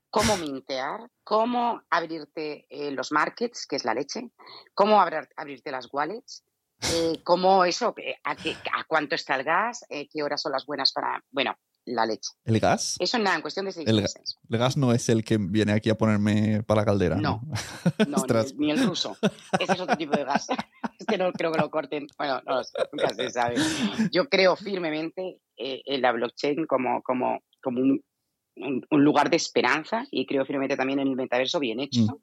Cómo 0.09 0.37
mintear, 0.37 1.07
cómo 1.23 1.83
abrirte 1.91 2.65
eh, 2.71 2.89
los 2.89 3.11
markets, 3.11 3.67
que 3.67 3.75
es 3.75 3.85
la 3.85 3.93
leche, 3.93 4.31
cómo 4.73 4.99
abrirte 4.99 5.69
las 5.69 5.93
wallets, 5.93 6.43
eh, 6.95 7.21
cómo 7.23 7.63
eso, 7.63 7.93
eh, 7.97 8.15
a, 8.23 8.31
a, 8.31 8.83
cuánto 8.87 9.13
está 9.13 9.35
el 9.35 9.43
gas, 9.43 9.85
qué 9.87 10.23
horas 10.23 10.41
son 10.41 10.53
las 10.53 10.65
buenas 10.65 10.91
para... 10.93 11.23
Bueno, 11.29 11.55
la 11.85 12.05
leche. 12.05 12.31
¿El 12.45 12.59
gas? 12.59 12.95
Eso 12.99 13.19
nada, 13.19 13.35
en 13.35 13.41
cuestión 13.41 13.65
de 13.65 13.71
seis 13.71 13.87
el, 13.87 14.01
meses. 14.01 14.39
El 14.49 14.57
gas 14.57 14.77
no 14.77 14.93
es 14.93 15.09
el 15.09 15.23
que 15.23 15.37
viene 15.37 15.73
aquí 15.73 15.89
a 15.89 15.97
ponerme 15.97 16.63
para 16.63 16.81
la 16.81 16.85
caldera. 16.85 17.15
No, 17.17 17.41
no, 18.07 18.17
ni, 18.57 18.71
el, 18.71 18.85
ruso. 18.85 19.17
Ese 19.59 19.73
es 19.73 19.79
otro 19.79 19.97
tipo 19.97 20.15
de 20.15 20.23
gas. 20.23 20.47
este 20.99 21.17
no 21.17 21.31
creo 21.33 21.51
que 21.51 21.59
lo 21.59 21.69
corten. 21.69 22.07
Bueno, 22.17 22.41
no 22.45 22.61
nunca 22.91 23.13
se 23.13 23.29
sabe. 23.29 23.55
Yo 24.11 24.29
creo 24.29 24.55
firmemente 24.55 25.39
eh, 25.57 25.81
en 25.85 26.01
la 26.01 26.11
blockchain 26.11 26.65
como, 26.65 27.01
como, 27.01 27.41
como 27.61 27.81
un, 27.81 28.03
un, 28.55 29.03
lugar 29.03 29.29
de 29.29 29.37
esperanza 29.37 30.05
y 30.11 30.25
creo 30.25 30.45
firmemente 30.45 30.77
también 30.77 30.99
en 30.99 31.07
el 31.07 31.15
metaverso 31.15 31.59
bien 31.59 31.79
hecho. 31.79 32.01
Mm. 32.01 32.17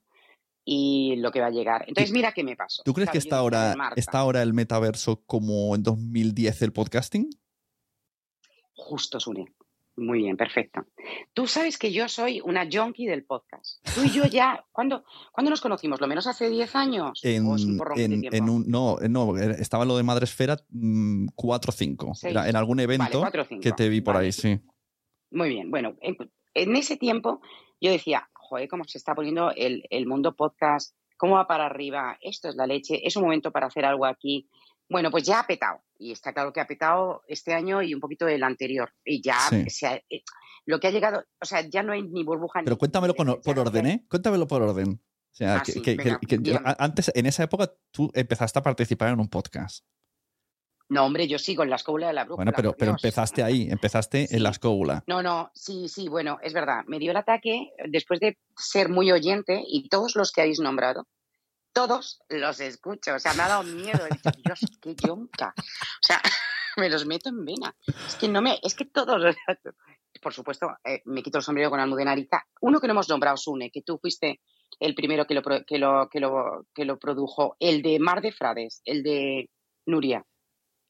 Y 0.64 1.16
lo 1.16 1.32
que 1.32 1.40
va 1.40 1.46
a 1.46 1.50
llegar. 1.50 1.84
Entonces, 1.88 2.12
mira 2.12 2.32
qué 2.32 2.44
me 2.44 2.54
pasó. 2.54 2.82
¿Tú 2.84 2.92
crees 2.92 3.10
que 3.10 3.18
está 3.18 3.38
ahora, 3.38 3.74
está 3.96 4.18
ahora 4.18 4.42
el 4.42 4.52
metaverso 4.52 5.22
como 5.24 5.74
en 5.74 5.82
2010 5.82 6.62
el 6.62 6.72
podcasting? 6.72 7.30
Justo, 8.80 9.20
Sune. 9.20 9.46
Muy 9.96 10.20
bien, 10.20 10.36
perfecto. 10.36 10.86
Tú 11.34 11.46
sabes 11.46 11.76
que 11.76 11.92
yo 11.92 12.08
soy 12.08 12.40
una 12.40 12.66
junkie 12.70 13.06
del 13.06 13.24
podcast. 13.24 13.84
Tú 13.94 14.04
y 14.04 14.10
yo 14.10 14.24
ya, 14.24 14.64
¿cuándo, 14.72 15.04
nos 15.36 15.60
conocimos? 15.60 16.00
¿Lo 16.00 16.06
menos 16.06 16.26
hace 16.26 16.48
10 16.48 16.74
años? 16.76 17.20
En, 17.22 17.46
un, 17.46 18.64
no, 18.66 18.96
no, 18.96 19.36
estaba 19.36 19.84
lo 19.84 19.98
de 19.98 20.02
Madresfera 20.02 20.56
4 21.34 21.68
o 21.68 21.72
5. 21.72 22.12
en 22.22 22.56
algún 22.56 22.80
evento 22.80 23.22
que 23.60 23.72
te 23.72 23.88
vi 23.90 24.00
por 24.00 24.16
ahí, 24.16 24.32
sí. 24.32 24.60
Muy 25.30 25.50
bien, 25.50 25.70
bueno, 25.70 25.96
en, 26.00 26.76
ese 26.76 26.96
tiempo 26.96 27.40
yo 27.80 27.90
decía, 27.90 28.28
joder, 28.32 28.68
cómo 28.68 28.84
se 28.84 28.98
está 28.98 29.14
poniendo 29.14 29.52
el, 29.54 29.84
el 29.90 30.06
mundo 30.06 30.34
podcast, 30.34 30.96
cómo 31.18 31.34
va 31.34 31.46
para 31.46 31.66
arriba, 31.66 32.16
esto 32.22 32.48
es 32.48 32.56
la 32.56 32.66
leche, 32.66 33.06
es 33.06 33.16
un 33.16 33.24
momento 33.24 33.52
para 33.52 33.66
hacer 33.66 33.84
algo 33.84 34.06
aquí. 34.06 34.48
Bueno, 34.90 35.10
pues 35.10 35.24
ya 35.24 35.40
ha 35.40 35.46
petado. 35.46 35.82
Y 35.98 36.12
está 36.12 36.32
claro 36.32 36.52
que 36.52 36.60
ha 36.60 36.66
petado 36.66 37.22
este 37.28 37.54
año 37.54 37.80
y 37.80 37.94
un 37.94 38.00
poquito 38.00 38.26
el 38.26 38.42
anterior. 38.42 38.92
Y 39.04 39.22
ya 39.22 39.38
eh, 39.52 40.22
lo 40.66 40.80
que 40.80 40.88
ha 40.88 40.90
llegado, 40.90 41.24
o 41.40 41.44
sea, 41.44 41.60
ya 41.60 41.82
no 41.82 41.92
hay 41.92 42.02
ni 42.02 42.24
burbuja. 42.24 42.60
Pero 42.64 42.76
cuéntamelo 42.76 43.14
por 43.14 43.58
orden, 43.58 43.86
¿eh? 43.86 44.04
Cuéntamelo 44.08 44.46
por 44.46 44.62
orden. 44.62 45.00
O 45.32 45.34
sea, 45.34 45.58
ah, 45.58 45.62
que, 45.62 45.96
antes, 46.78 47.12
en 47.14 47.26
esa 47.26 47.44
época, 47.44 47.72
tú 47.92 48.10
empezaste 48.14 48.58
a 48.58 48.62
participar 48.62 49.10
en 49.10 49.20
un 49.20 49.28
podcast. 49.28 49.84
No, 50.88 51.04
hombre, 51.04 51.28
yo 51.28 51.38
sigo 51.38 51.62
en 51.62 51.70
la 51.70 51.76
escóbula 51.76 52.08
de 52.08 52.14
la 52.14 52.24
brújula. 52.24 52.44
Bueno, 52.44 52.52
pero, 52.56 52.74
pero 52.76 52.90
empezaste 52.90 53.44
ahí, 53.44 53.68
empezaste 53.70 54.34
en 54.34 54.42
la 54.42 54.50
escóbula. 54.50 55.04
No, 55.06 55.22
no, 55.22 55.52
sí, 55.54 55.88
sí, 55.88 56.08
bueno, 56.08 56.38
es 56.42 56.52
verdad. 56.52 56.82
Me 56.88 56.98
dio 56.98 57.12
el 57.12 57.16
ataque 57.16 57.70
después 57.88 58.18
de 58.18 58.38
ser 58.56 58.88
muy 58.88 59.12
oyente 59.12 59.62
y 59.64 59.88
todos 59.88 60.16
los 60.16 60.32
que 60.32 60.40
habéis 60.40 60.58
nombrado, 60.58 61.06
todos 61.72 62.20
los 62.28 62.60
escucho. 62.60 63.14
O 63.14 63.18
sea, 63.18 63.34
me 63.34 63.42
ha 63.42 63.48
dado 63.48 63.62
miedo. 63.62 64.06
He 64.06 64.14
dicho, 64.14 64.30
Dios, 64.44 64.60
qué 64.80 64.94
yonca. 64.94 65.54
O 65.56 66.02
sea, 66.02 66.20
me 66.76 66.88
los 66.88 67.06
meto 67.06 67.28
en 67.28 67.44
vena. 67.44 67.74
Es 68.06 68.16
que 68.16 68.28
no 68.28 68.42
me, 68.42 68.58
es 68.62 68.74
que 68.74 68.84
todos, 68.84 69.36
por 70.20 70.32
supuesto, 70.32 70.70
eh, 70.84 71.02
me 71.04 71.22
quito 71.22 71.38
el 71.38 71.44
sombrero 71.44 71.70
con 71.70 71.80
Almudenariza. 71.80 72.44
Uno 72.60 72.80
que 72.80 72.86
no 72.86 72.92
hemos 72.92 73.08
nombrado, 73.08 73.36
Sune, 73.36 73.70
que 73.70 73.82
tú 73.82 73.98
fuiste 73.98 74.40
el 74.78 74.94
primero 74.94 75.26
que 75.26 75.34
lo, 75.34 75.42
que 75.42 75.78
lo, 75.78 76.08
que 76.08 76.20
lo, 76.20 76.66
que 76.74 76.84
lo 76.84 76.98
produjo, 76.98 77.56
el 77.58 77.82
de 77.82 77.98
Mar 77.98 78.20
de 78.22 78.32
Frades, 78.32 78.82
el 78.84 79.02
de 79.02 79.50
Nuria. 79.86 80.24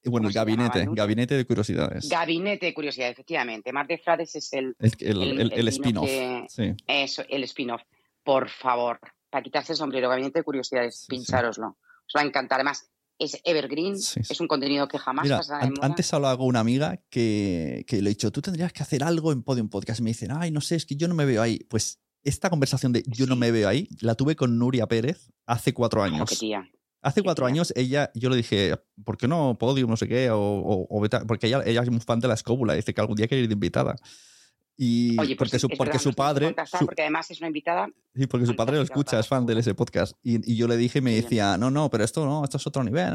Bueno, 0.04 0.28
el 0.28 0.34
gabinete, 0.34 0.86
gabinete 0.90 1.36
de 1.36 1.44
curiosidades. 1.44 2.08
Gabinete 2.08 2.66
de 2.66 2.74
curiosidades, 2.74 3.12
efectivamente. 3.12 3.72
Mar 3.72 3.86
de 3.86 3.98
Frades 3.98 4.34
es 4.34 4.52
el, 4.54 4.74
el, 4.78 5.52
el, 5.52 5.68
spin-off. 5.68 6.08
Eso, 6.86 7.22
el 7.28 7.44
spin-off. 7.44 7.82
Por 8.22 8.48
favor, 8.48 8.98
para 9.30 9.42
quitarse 9.42 9.72
el 9.72 9.78
sombrero, 9.78 10.08
gabinete 10.08 10.40
de 10.40 10.44
curiosidades, 10.44 11.06
pinchároslo. 11.08 11.78
Os 12.06 12.12
va 12.16 12.22
a 12.22 12.24
encantar. 12.24 12.58
Además, 12.58 12.90
es 13.18 13.40
evergreen, 13.44 13.94
es 13.94 14.40
un 14.40 14.48
contenido 14.48 14.88
que 14.88 14.98
jamás 14.98 15.28
pasa 15.28 15.58
de 15.58 15.70
moda. 15.70 15.86
Antes 15.86 16.12
hablaba 16.12 16.36
con 16.36 16.46
una 16.46 16.60
amiga 16.60 17.02
que, 17.10 17.84
que 17.86 18.00
le 18.02 18.10
he 18.10 18.14
dicho, 18.14 18.32
tú 18.32 18.40
tendrías 18.40 18.72
que 18.72 18.82
hacer 18.82 19.04
algo 19.04 19.30
en 19.32 19.42
Podium 19.42 19.68
Podcast. 19.68 20.00
Y 20.00 20.02
me 20.02 20.10
dicen, 20.10 20.30
ay, 20.32 20.50
no 20.50 20.60
sé, 20.60 20.76
es 20.76 20.86
que 20.86 20.96
yo 20.96 21.06
no 21.06 21.14
me 21.14 21.26
veo 21.26 21.42
ahí. 21.42 21.58
Pues 21.68 22.00
esta 22.22 22.50
conversación 22.50 22.92
de 22.92 23.02
yo 23.06 23.26
no 23.26 23.36
me 23.36 23.50
veo 23.50 23.68
ahí, 23.68 23.88
la 24.00 24.14
tuve 24.14 24.36
con 24.36 24.58
Nuria 24.58 24.86
Pérez 24.86 25.30
hace 25.46 25.72
cuatro 25.72 26.02
años. 26.02 26.30
Hace 27.02 27.22
cuatro 27.22 27.46
años 27.46 27.72
ella, 27.76 28.10
yo 28.14 28.28
le 28.28 28.36
dije, 28.36 28.76
¿por 29.04 29.16
qué 29.16 29.26
no 29.26 29.56
Podium, 29.58 29.88
no 29.88 29.96
sé 29.96 30.06
qué? 30.06 30.28
O, 30.30 30.86
porque 31.26 31.46
ella, 31.46 31.62
ella 31.64 31.82
es 31.82 31.90
muy 31.90 32.00
fan 32.00 32.20
de 32.20 32.28
la 32.28 32.34
escóbula, 32.34 32.74
dice 32.74 32.92
que 32.92 33.00
algún 33.00 33.16
día 33.16 33.26
quiere 33.26 33.42
ir 33.42 33.48
de 33.48 33.54
invitada. 33.54 33.96
Y 34.82 35.20
Oye, 35.20 35.36
pues 35.36 35.50
porque, 35.50 35.58
su, 35.58 35.68
porque 35.68 35.98
su 35.98 36.14
padre. 36.14 36.54
porque 36.86 37.02
además 37.02 37.30
es 37.30 37.38
una 37.40 37.48
invitada. 37.48 37.90
Sí, 38.14 38.26
porque 38.26 38.46
su 38.46 38.56
padre 38.56 38.76
lo 38.76 38.82
escucha, 38.82 39.20
es 39.20 39.28
fan 39.28 39.44
de 39.44 39.58
ese 39.58 39.74
podcast. 39.74 40.16
Y, 40.22 40.50
y 40.50 40.56
yo 40.56 40.66
le 40.66 40.78
dije, 40.78 41.02
me 41.02 41.14
decía, 41.14 41.58
no, 41.58 41.70
no, 41.70 41.90
pero 41.90 42.02
esto 42.02 42.24
no, 42.24 42.42
esto 42.44 42.56
es 42.56 42.66
otro 42.66 42.82
nivel. 42.82 43.12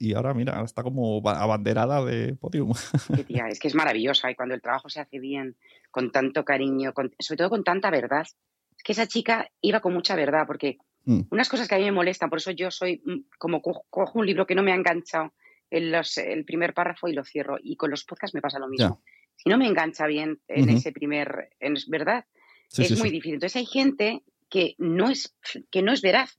Y 0.00 0.14
ahora, 0.14 0.34
mira, 0.34 0.60
está 0.64 0.82
como 0.82 1.22
abanderada 1.24 2.04
de 2.04 2.34
podium. 2.34 2.72
tía, 3.28 3.46
es 3.46 3.60
que 3.60 3.68
es 3.68 3.76
maravillosa. 3.76 4.28
Y 4.28 4.34
cuando 4.34 4.56
el 4.56 4.60
trabajo 4.60 4.88
se 4.88 4.98
hace 4.98 5.20
bien, 5.20 5.54
con 5.92 6.10
tanto 6.10 6.44
cariño, 6.44 6.92
sobre 7.20 7.38
todo 7.38 7.50
con 7.50 7.62
tanta 7.62 7.90
verdad. 7.90 8.26
Es 8.76 8.82
que 8.82 8.90
esa 8.90 9.06
chica 9.06 9.48
iba 9.60 9.78
con 9.78 9.94
mucha 9.94 10.16
verdad, 10.16 10.48
porque 10.48 10.78
mm. 11.04 11.28
unas 11.30 11.48
cosas 11.48 11.68
que 11.68 11.76
a 11.76 11.78
mí 11.78 11.84
me 11.84 11.92
molestan, 11.92 12.28
por 12.28 12.38
eso 12.38 12.50
yo 12.50 12.72
soy 12.72 13.00
mm, 13.04 13.28
como 13.38 13.62
cojo 13.62 14.18
un 14.18 14.26
libro 14.26 14.48
que 14.48 14.56
no 14.56 14.64
me 14.64 14.72
ha 14.72 14.74
enganchado 14.74 15.32
en 15.70 15.92
los, 15.92 16.18
el 16.18 16.44
primer 16.44 16.74
párrafo 16.74 17.06
y 17.06 17.12
lo 17.12 17.22
cierro. 17.22 17.56
Y 17.62 17.76
con 17.76 17.92
los 17.92 18.02
podcasts 18.02 18.34
me 18.34 18.40
pasa 18.40 18.58
lo 18.58 18.66
mismo 18.66 19.00
si 19.36 19.48
no 19.48 19.58
me 19.58 19.66
engancha 19.66 20.06
bien 20.06 20.40
en 20.48 20.68
ese 20.68 20.92
primer, 20.92 21.50
en, 21.60 21.74
¿verdad? 21.88 22.24
es 22.76 22.98
muy 22.98 23.10
difícil. 23.10 23.34
Entonces 23.34 23.56
hay 23.56 23.66
gente 23.66 24.22
que 24.48 24.74
no 24.78 25.10
es, 25.10 25.36
que 25.70 25.82
no 25.82 25.92
es 25.92 26.00
veraz. 26.00 26.38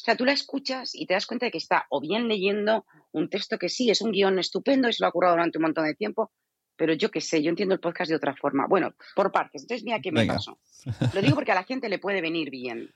O 0.00 0.04
sea, 0.04 0.16
tú 0.16 0.24
la 0.24 0.32
escuchas 0.32 0.94
y 0.94 1.06
te 1.06 1.14
das 1.14 1.26
cuenta 1.26 1.46
de 1.46 1.52
que 1.52 1.58
está 1.58 1.86
o 1.90 2.00
bien 2.00 2.28
leyendo 2.28 2.84
un 3.12 3.28
texto 3.28 3.58
que 3.58 3.68
sí, 3.68 3.90
es 3.90 4.02
un 4.02 4.12
guion 4.12 4.38
estupendo 4.38 4.88
y 4.88 4.92
se 4.92 5.02
lo 5.02 5.08
ha 5.08 5.12
curado 5.12 5.34
durante 5.34 5.58
un 5.58 5.62
montón 5.62 5.86
de 5.86 5.94
tiempo, 5.94 6.30
pero 6.76 6.92
yo 6.92 7.10
qué 7.10 7.20
sé, 7.20 7.42
yo 7.42 7.48
entiendo 7.48 7.74
el 7.74 7.80
podcast 7.80 8.10
de 8.10 8.16
otra 8.16 8.36
forma. 8.36 8.66
Bueno, 8.68 8.94
por 9.14 9.32
partes. 9.32 9.62
Entonces, 9.62 9.84
mira 9.84 10.00
qué 10.00 10.12
me 10.12 10.26
pasó. 10.26 10.58
Lo 11.14 11.22
digo 11.22 11.34
porque 11.34 11.52
a 11.52 11.56
la 11.56 11.64
gente 11.64 11.88
le 11.88 11.98
puede 11.98 12.20
venir 12.20 12.50
bien, 12.50 12.94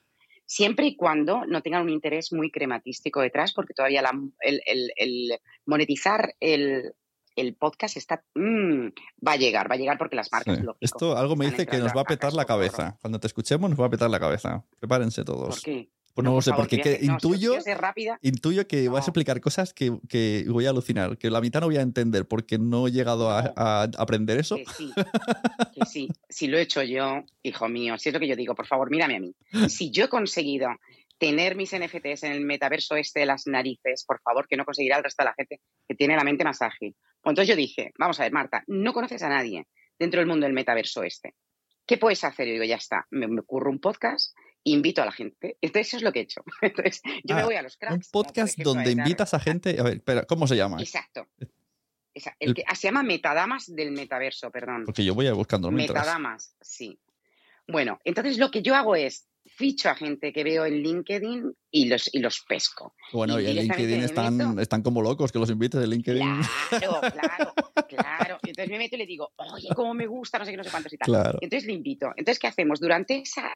siempre 0.50 0.86
y 0.86 0.96
cuando 0.96 1.46
no 1.46 1.62
tengan 1.62 1.82
un 1.82 1.90
interés 1.90 2.32
muy 2.32 2.50
crematístico 2.50 3.20
detrás, 3.20 3.52
porque 3.52 3.72
todavía 3.72 4.02
el, 4.40 5.38
monetizar 5.64 6.34
el, 6.40 6.92
el 7.36 7.54
podcast 7.54 7.96
está 7.96 8.24
mm, 8.34 8.88
va 9.26 9.32
a 9.32 9.36
llegar, 9.36 9.70
va 9.70 9.74
a 9.74 9.78
llegar 9.78 9.98
porque 9.98 10.16
las 10.16 10.30
marcas 10.32 10.58
Esto 10.80 11.16
algo 11.16 11.36
me 11.36 11.46
dice 11.46 11.66
que 11.66 11.78
nos 11.78 11.92
va 11.96 12.02
a 12.02 12.04
petar 12.04 12.32
la 12.32 12.44
cabeza. 12.44 12.98
Cuando 13.00 13.20
te 13.20 13.26
escuchemos 13.26 13.70
nos 13.70 13.80
va 13.80 13.86
a 13.86 13.90
petar 13.90 14.10
la 14.10 14.20
cabeza. 14.20 14.64
Prepárense 14.78 15.24
todos. 15.24 15.56
¿Por 15.56 15.62
qué? 15.62 15.90
Pues 16.14 16.24
no, 16.24 16.34
lo 16.34 16.42
sé, 16.42 16.52
porque 16.52 16.98
intuyo, 17.02 17.54
intuyo 18.20 18.66
que 18.66 18.88
vas 18.88 19.06
a 19.06 19.10
explicar 19.10 19.40
cosas 19.40 19.72
que, 19.72 20.44
voy 20.48 20.66
a 20.66 20.70
alucinar, 20.70 21.16
que 21.16 21.30
la 21.30 21.40
mitad 21.40 21.60
no 21.60 21.66
voy 21.66 21.76
a 21.76 21.82
entender 21.82 22.26
porque 22.26 22.58
no 22.58 22.88
he 22.88 22.90
llegado 22.90 23.30
a, 23.30 23.82
aprender 23.96 24.38
eso. 24.38 24.56
Que 24.56 24.64
sí, 24.76 24.92
que 25.72 25.86
sí, 25.86 26.08
si 26.28 26.48
lo 26.48 26.58
he 26.58 26.62
hecho 26.62 26.82
yo, 26.82 27.22
hijo 27.42 27.68
mío, 27.68 27.96
si 27.96 28.08
es 28.08 28.12
lo 28.12 28.18
que 28.18 28.26
yo 28.26 28.34
digo, 28.34 28.56
por 28.56 28.66
favor, 28.66 28.90
mírame 28.90 29.16
a 29.16 29.20
mí. 29.20 29.34
Si 29.68 29.92
yo 29.92 30.06
he 30.06 30.08
conseguido 30.08 30.68
tener 31.18 31.54
mis 31.54 31.76
NFTs 31.76 32.24
en 32.24 32.32
el 32.32 32.40
metaverso 32.40 32.96
este 32.96 33.20
de 33.20 33.26
las 33.26 33.46
narices, 33.46 34.04
por 34.04 34.20
favor, 34.20 34.48
que 34.48 34.56
no 34.56 34.64
conseguirá 34.64 34.96
el 34.96 35.04
resto 35.04 35.22
de 35.22 35.28
la 35.28 35.34
gente 35.34 35.60
que 35.86 35.94
tiene 35.94 36.16
la 36.16 36.24
mente 36.24 36.44
más 36.44 36.60
ágil. 36.62 36.96
Entonces 37.24 37.48
yo 37.48 37.56
dije, 37.56 37.92
vamos 37.98 38.18
a 38.20 38.24
ver, 38.24 38.32
Marta, 38.32 38.64
no 38.66 38.92
conoces 38.92 39.22
a 39.22 39.28
nadie 39.28 39.66
dentro 39.98 40.20
del 40.20 40.28
mundo 40.28 40.46
del 40.46 40.54
metaverso 40.54 41.02
este. 41.02 41.34
¿Qué 41.86 41.98
puedes 41.98 42.22
hacer? 42.24 42.46
Yo 42.46 42.52
digo, 42.54 42.64
ya 42.64 42.76
está, 42.76 43.06
me, 43.10 43.26
ocurre 43.40 43.68
un 43.68 43.80
podcast, 43.80 44.36
invito 44.64 45.02
a 45.02 45.04
la 45.04 45.12
gente. 45.12 45.58
Entonces 45.60 45.88
eso 45.88 45.96
es 45.98 46.02
lo 46.02 46.12
que 46.12 46.20
he 46.20 46.22
hecho. 46.22 46.42
Entonces 46.62 47.02
yo 47.24 47.34
me 47.34 47.42
ah, 47.42 47.44
voy 47.44 47.54
a 47.56 47.62
los 47.62 47.76
cracks. 47.76 48.06
Un 48.06 48.10
podcast 48.12 48.58
donde 48.58 48.92
invitas 48.92 49.34
a 49.34 49.40
gente, 49.40 49.78
a 49.78 49.82
ver, 49.82 49.94
espera, 49.94 50.24
¿cómo 50.24 50.46
se 50.46 50.56
llama? 50.56 50.80
Exacto. 50.80 51.26
El 52.38 52.54
que, 52.54 52.64
se 52.74 52.88
llama 52.88 53.02
Metadamas 53.02 53.74
del 53.74 53.92
Metaverso, 53.92 54.50
perdón. 54.50 54.84
Porque 54.84 55.04
yo 55.04 55.14
voy 55.14 55.26
a 55.26 55.32
buscando 55.32 55.70
Metadamas, 55.70 56.56
sí. 56.60 56.98
Bueno, 57.68 58.00
entonces 58.04 58.38
lo 58.38 58.50
que 58.50 58.62
yo 58.62 58.74
hago 58.74 58.96
es 58.96 59.29
ficho 59.60 59.90
a 59.90 59.94
gente 59.94 60.32
que 60.32 60.42
veo 60.42 60.64
en 60.64 60.82
LinkedIn 60.82 61.52
y 61.70 61.84
los, 61.84 62.08
y 62.14 62.18
los 62.18 62.40
pesco. 62.48 62.94
Bueno, 63.12 63.38
y, 63.38 63.46
en 63.46 63.56
LinkedIn 63.56 64.02
están, 64.02 64.58
están 64.58 64.82
como 64.82 65.02
locos 65.02 65.30
que 65.30 65.38
los 65.38 65.50
invites 65.50 65.84
en 65.84 65.90
LinkedIn. 65.90 66.40
Claro, 66.70 67.00
claro, 67.12 67.54
claro. 67.86 68.38
entonces 68.42 68.70
me 68.70 68.78
meto 68.78 68.96
y 68.96 69.00
le 69.00 69.06
digo, 69.06 69.30
oye, 69.36 69.68
cómo 69.76 69.92
me 69.92 70.06
gusta, 70.06 70.38
no 70.38 70.46
sé 70.46 70.52
qué, 70.52 70.56
no 70.56 70.64
sé 70.64 70.70
cuántos 70.70 70.94
y 70.94 70.96
tal. 70.96 71.36
entonces 71.42 71.66
le 71.66 71.74
invito. 71.74 72.06
Entonces, 72.16 72.38
¿qué 72.38 72.46
hacemos? 72.46 72.80
Durante 72.80 73.18
esa, 73.18 73.52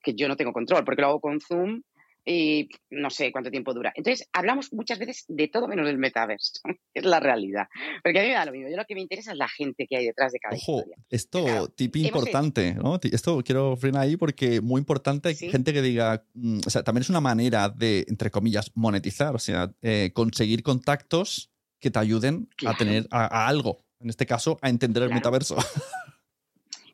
que 0.00 0.14
yo 0.14 0.28
no 0.28 0.36
tengo 0.36 0.52
control, 0.52 0.84
porque 0.84 1.02
lo 1.02 1.08
hago 1.08 1.20
con 1.20 1.40
Zoom, 1.40 1.82
y 2.24 2.68
no 2.90 3.10
sé 3.10 3.32
cuánto 3.32 3.50
tiempo 3.50 3.74
dura. 3.74 3.92
Entonces, 3.96 4.28
hablamos 4.32 4.72
muchas 4.72 4.98
veces 4.98 5.24
de 5.28 5.48
todo 5.48 5.66
menos 5.66 5.86
del 5.86 5.98
metaverso, 5.98 6.60
es 6.94 7.04
la 7.04 7.20
realidad. 7.20 7.68
Porque 8.02 8.20
a 8.20 8.22
mí 8.22 8.28
me 8.28 8.34
da 8.34 8.44
lo 8.44 8.52
mismo, 8.52 8.68
yo 8.68 8.76
lo 8.76 8.84
que 8.84 8.94
me 8.94 9.00
interesa 9.00 9.32
es 9.32 9.38
la 9.38 9.48
gente 9.48 9.86
que 9.88 9.96
hay 9.96 10.06
detrás 10.06 10.32
de 10.32 10.38
cada 10.38 10.56
Ojo, 10.56 10.84
Esto, 11.10 11.68
tip 11.68 11.96
importante, 11.96 12.74
¿no? 12.74 12.98
Esto 13.02 13.42
quiero 13.44 13.76
frenar 13.76 14.02
ahí 14.02 14.16
porque 14.16 14.60
muy 14.60 14.78
importante, 14.78 15.34
gente 15.34 15.72
que 15.72 15.82
diga, 15.82 16.24
mm, 16.34 16.60
o 16.66 16.70
sea, 16.70 16.82
también 16.82 17.02
es 17.02 17.10
una 17.10 17.20
manera 17.20 17.68
de, 17.68 18.04
entre 18.08 18.30
comillas, 18.30 18.70
monetizar, 18.74 19.34
o 19.34 19.38
sea, 19.38 19.72
eh, 19.82 20.10
conseguir 20.14 20.62
contactos 20.62 21.50
que 21.80 21.90
te 21.90 21.98
ayuden 21.98 22.48
a 22.64 22.76
tener 22.76 23.08
a, 23.10 23.48
algo, 23.48 23.84
en 23.98 24.08
este 24.08 24.24
caso, 24.24 24.58
a 24.62 24.68
entender 24.68 25.02
el 25.02 25.10
metaverso. 25.10 25.56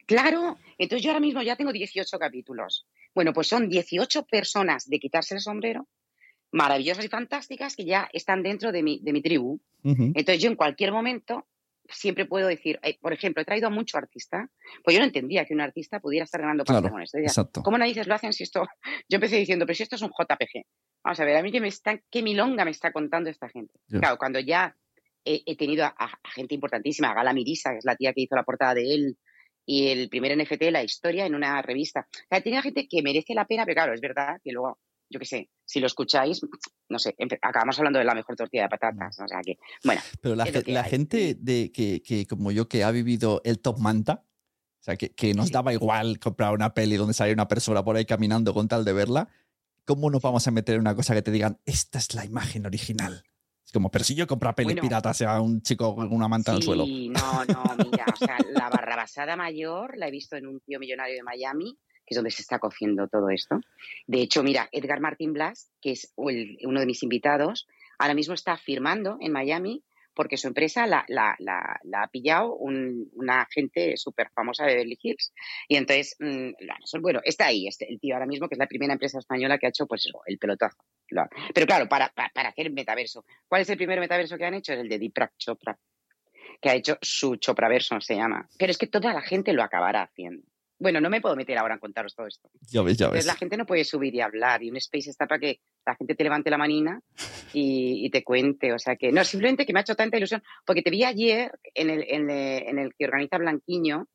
Claro, 0.08 0.56
entonces 0.78 1.04
yo 1.04 1.10
ahora 1.10 1.20
mismo 1.20 1.42
ya 1.42 1.56
tengo 1.56 1.72
18 1.72 2.18
capítulos. 2.18 2.86
Bueno, 3.14 3.32
pues 3.32 3.48
son 3.48 3.68
18 3.68 4.24
personas 4.26 4.88
de 4.88 4.98
quitarse 4.98 5.34
el 5.34 5.40
sombrero, 5.40 5.88
maravillosas 6.52 7.04
y 7.04 7.08
fantásticas, 7.08 7.76
que 7.76 7.84
ya 7.84 8.08
están 8.12 8.42
dentro 8.42 8.72
de 8.72 8.82
mi, 8.82 9.00
de 9.02 9.12
mi 9.12 9.22
tribu. 9.22 9.60
Entonces 9.82 10.40
yo 10.40 10.48
en 10.48 10.56
cualquier 10.56 10.92
momento 10.92 11.46
siempre 11.90 12.26
puedo 12.26 12.48
decir, 12.48 12.78
eh, 12.82 12.98
por 13.00 13.12
ejemplo, 13.12 13.42
he 13.42 13.44
traído 13.44 13.68
a 13.68 13.70
mucho 13.70 13.98
artista, 13.98 14.50
pues 14.84 14.94
yo 14.94 15.00
no 15.00 15.06
entendía 15.06 15.44
que 15.44 15.54
un 15.54 15.60
artista 15.60 16.00
pudiera 16.00 16.24
estar 16.24 16.40
ganando 16.40 16.64
claro, 16.64 16.90
con 16.90 17.02
esto. 17.02 17.18
Exacto. 17.18 17.62
¿Cómo 17.62 17.78
narices 17.78 18.06
lo 18.06 18.14
hacen 18.14 18.32
si 18.32 18.42
esto? 18.42 18.66
Yo 19.08 19.16
empecé 19.16 19.36
diciendo, 19.36 19.66
pero 19.66 19.74
si 19.74 19.82
esto 19.82 19.96
es 19.96 20.02
un 20.02 20.10
JPG. 20.10 20.64
Vamos 21.02 21.20
a 21.20 21.24
ver, 21.24 21.36
a 21.36 21.42
mí 21.42 21.50
que 21.50 21.60
me 21.60 21.68
está, 21.68 21.98
qué 22.10 22.22
milonga 22.22 22.64
me 22.64 22.70
está 22.70 22.92
contando 22.92 23.30
esta 23.30 23.48
gente. 23.48 23.72
Claro, 23.88 24.18
cuando 24.18 24.38
ya 24.40 24.76
he, 25.24 25.56
tenido 25.56 25.84
a, 25.84 26.10
gente 26.34 26.54
importantísima, 26.54 27.10
a 27.10 27.14
Gala 27.14 27.32
Mirisa, 27.32 27.72
que 27.72 27.78
es 27.78 27.84
la 27.84 27.96
tía 27.96 28.12
que 28.12 28.22
hizo 28.22 28.34
la 28.34 28.44
portada 28.44 28.74
de 28.74 28.94
él, 28.94 29.18
y 29.68 29.88
el 29.88 30.08
primer 30.08 30.34
NFT 30.34 30.60
de 30.60 30.70
la 30.70 30.82
historia 30.82 31.26
en 31.26 31.34
una 31.34 31.60
revista. 31.60 32.08
O 32.10 32.26
sea, 32.30 32.40
tenía 32.40 32.62
gente 32.62 32.88
que 32.88 33.02
merece 33.02 33.34
la 33.34 33.46
pena, 33.46 33.66
pero 33.66 33.74
claro, 33.74 33.92
es 33.92 34.00
verdad 34.00 34.40
que 34.42 34.50
luego, 34.50 34.78
yo 35.10 35.20
qué 35.20 35.26
sé, 35.26 35.50
si 35.66 35.78
lo 35.78 35.86
escucháis, 35.86 36.40
no 36.88 36.98
sé, 36.98 37.14
acabamos 37.42 37.78
hablando 37.78 37.98
de 37.98 38.06
la 38.06 38.14
mejor 38.14 38.34
tortilla 38.34 38.62
de 38.62 38.70
patatas. 38.70 39.20
O 39.20 39.28
sea 39.28 39.40
que, 39.44 39.58
bueno. 39.84 40.00
Pero 40.22 40.36
la, 40.36 40.84
gente 40.84 41.36
de 41.38 41.70
que, 41.70 42.00
que, 42.02 42.24
como 42.24 42.50
yo, 42.50 42.66
que 42.66 42.82
ha 42.82 42.90
vivido 42.90 43.42
el 43.44 43.60
top 43.60 43.78
manta, 43.78 44.24
o 44.80 44.82
sea, 44.82 44.96
que, 44.96 45.10
que 45.10 45.34
nos 45.34 45.52
daba 45.52 45.74
igual 45.74 46.18
comprar 46.18 46.54
una 46.54 46.72
peli 46.72 46.96
donde 46.96 47.12
sale 47.12 47.34
una 47.34 47.46
persona 47.46 47.84
por 47.84 47.94
ahí 47.94 48.06
caminando 48.06 48.54
con 48.54 48.68
tal 48.68 48.86
de 48.86 48.94
verla, 48.94 49.28
¿cómo 49.84 50.08
nos 50.08 50.22
vamos 50.22 50.48
a 50.48 50.50
meter 50.50 50.76
en 50.76 50.80
una 50.80 50.94
cosa 50.94 51.12
que 51.12 51.20
te 51.20 51.30
digan, 51.30 51.60
esta 51.66 51.98
es 51.98 52.14
la 52.14 52.24
imagen 52.24 52.64
original? 52.64 53.22
Es 53.68 53.72
como, 53.72 53.90
pero 53.90 54.02
si 54.02 54.14
yo 54.14 54.26
compro 54.26 54.54
peli 54.54 54.74
pirata, 54.80 55.12
sea 55.12 55.42
un 55.42 55.60
chico 55.60 55.94
con 55.94 56.10
una 56.10 56.26
manta 56.26 56.52
en 56.52 56.56
el 56.56 56.62
suelo. 56.62 56.86
No, 56.86 57.44
no, 57.44 57.84
mira, 57.84 58.06
o 58.10 58.16
sea, 58.16 58.38
la 58.50 58.70
barrabasada 58.70 59.36
mayor 59.36 59.98
la 59.98 60.08
he 60.08 60.10
visto 60.10 60.36
en 60.36 60.46
un 60.46 60.58
tío 60.60 60.80
millonario 60.80 61.14
de 61.14 61.22
Miami, 61.22 61.76
que 62.06 62.14
es 62.14 62.16
donde 62.16 62.30
se 62.30 62.40
está 62.40 62.58
cociendo 62.58 63.08
todo 63.08 63.28
esto. 63.28 63.60
De 64.06 64.22
hecho, 64.22 64.42
mira, 64.42 64.70
Edgar 64.72 65.00
Martín 65.00 65.34
Blas, 65.34 65.70
que 65.82 65.90
es 65.90 66.14
uno 66.16 66.80
de 66.80 66.86
mis 66.86 67.02
invitados, 67.02 67.68
ahora 67.98 68.14
mismo 68.14 68.32
está 68.32 68.56
firmando 68.56 69.18
en 69.20 69.32
Miami 69.32 69.84
porque 70.18 70.36
su 70.36 70.48
empresa 70.48 70.84
la, 70.88 71.06
ha 71.06 72.08
pillado 72.08 72.56
una 72.56 73.46
gente 73.48 73.96
súper 73.96 74.30
famosa 74.34 74.66
de 74.66 74.72
Beverly 74.74 74.98
Hills. 75.00 75.32
Y 75.68 75.76
entonces, 75.76 76.16
mm, 76.18 77.00
bueno, 77.00 77.20
está 77.22 77.46
ahí, 77.46 77.68
este, 77.68 77.88
el 77.88 78.00
tío 78.00 78.16
ahora 78.16 78.26
mismo, 78.26 78.48
que 78.48 78.56
es 78.56 78.58
la 78.58 78.66
primera 78.66 78.92
empresa 78.92 79.20
española 79.20 79.58
que 79.58 79.66
ha 79.66 79.68
hecho 79.68 79.86
pues 79.86 80.10
el 80.26 80.38
pelotazo. 80.38 80.76
Pero 81.54 81.66
claro, 81.68 81.88
para, 81.88 82.08
para, 82.08 82.48
hacer 82.48 82.72
metaverso. 82.72 83.24
¿Cuál 83.46 83.62
es 83.62 83.70
el 83.70 83.76
primer 83.76 84.00
metaverso 84.00 84.36
que 84.36 84.44
han 84.44 84.54
hecho? 84.54 84.72
Es 84.72 84.80
el 84.80 84.88
de 84.88 84.98
Deepak 84.98 85.36
Chopra, 85.38 85.78
que 86.60 86.68
ha 86.68 86.74
hecho 86.74 86.98
su 87.00 87.36
Chopraverso, 87.36 88.00
se 88.00 88.16
llama. 88.16 88.48
Pero 88.58 88.72
es 88.72 88.78
que 88.78 88.88
toda 88.88 89.14
la 89.14 89.22
gente 89.22 89.52
lo 89.52 89.62
acabará 89.62 90.02
haciendo. 90.02 90.42
Bueno, 90.78 91.00
no 91.00 91.10
me 91.10 91.20
puedo 91.20 91.34
meter 91.34 91.58
ahora 91.58 91.74
en 91.74 91.80
contaros 91.80 92.14
todo 92.14 92.26
esto. 92.26 92.48
Ya 92.70 92.82
ves, 92.82 92.96
ya 92.96 93.06
Entonces 93.06 93.24
ves. 93.24 93.26
la 93.26 93.36
gente 93.36 93.56
no 93.56 93.66
puede 93.66 93.84
subir 93.84 94.14
y 94.14 94.20
hablar 94.20 94.62
y 94.62 94.70
un 94.70 94.76
space 94.76 95.10
está 95.10 95.26
para 95.26 95.40
que 95.40 95.60
la 95.84 95.96
gente 95.96 96.14
te 96.14 96.22
levante 96.22 96.50
la 96.50 96.58
manina 96.58 97.00
y, 97.52 98.06
y 98.06 98.10
te 98.10 98.22
cuente. 98.22 98.72
O 98.72 98.78
sea 98.78 98.96
que, 98.96 99.10
no, 99.10 99.24
simplemente 99.24 99.66
que 99.66 99.72
me 99.72 99.80
ha 99.80 99.82
hecho 99.82 99.96
tanta 99.96 100.16
ilusión 100.16 100.42
porque 100.64 100.82
te 100.82 100.90
vi 100.90 101.04
ayer 101.04 101.50
en 101.74 101.90
el, 101.90 102.04
en 102.08 102.30
el, 102.30 102.62
en 102.68 102.78
el 102.78 102.94
que 102.94 103.06
organiza 103.06 103.38
Blanquiño 103.38 104.06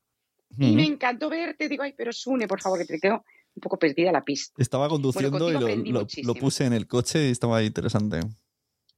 y 0.58 0.74
me 0.74 0.84
encantó 0.84 1.28
verte. 1.28 1.68
Digo, 1.68 1.82
ay, 1.82 1.94
pero 1.96 2.12
Sune, 2.12 2.46
por 2.46 2.60
favor, 2.60 2.78
que 2.78 2.84
te 2.84 3.00
quedo 3.00 3.24
un 3.54 3.60
poco 3.60 3.78
perdida 3.78 4.12
la 4.12 4.24
pista. 4.24 4.54
Estaba 4.56 4.88
conduciendo 4.88 5.50
y 5.50 5.92
lo, 5.92 6.34
puse 6.34 6.64
en 6.64 6.72
el 6.72 6.86
coche 6.86 7.28
y 7.28 7.30
estaba 7.30 7.62
interesante. 7.62 8.20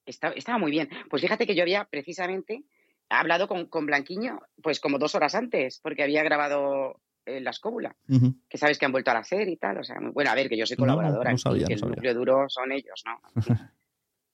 Estaba, 0.05 0.35
estaba 0.35 0.59
muy 0.59 0.71
bien. 0.71 0.89
Pues 1.11 1.23
fíjate 1.23 1.47
que 1.47 1.55
yo 1.55 1.63
había 1.63 1.85
precisamente 1.87 2.65
hablado 3.09 3.49
con, 3.49 3.67
con 3.67 3.87
Blanquiño 3.87 4.41
pues 4.63 4.81
como 4.81 4.99
dos 4.99 5.15
horas 5.15 5.35
antes 5.35 5.81
porque 5.83 6.03
había 6.03 6.23
grabado 6.23 7.01
eh, 7.27 7.41
La 7.41 7.51
Escóbula. 7.51 7.95
Ujú. 8.09 8.35
que 8.49 8.57
sabes 8.59 8.79
que 8.79 8.87
han 8.87 8.93
vuelto 8.93 9.11
a 9.11 9.19
hacer 9.19 9.49
y 9.49 9.57
tal. 9.57 9.79
O 9.79 9.85
sea, 9.85 10.01
muy- 10.01 10.13
bueno, 10.13 10.31
a 10.31 10.35
ver, 10.35 10.49
que 10.49 10.57
yo 10.57 10.65
soy 10.67 10.77
No, 10.79 10.87
no 10.87 10.93
colaboradora, 10.95 11.31
en 11.31 11.37
fin, 11.37 11.43
sabía, 11.43 11.67
que 11.67 11.77
no 11.77 11.87
el 11.89 11.91
núcleo 11.93 12.15
duro 12.15 12.45
son 12.49 12.73
ellos, 12.73 13.03
¿no? 13.05 13.21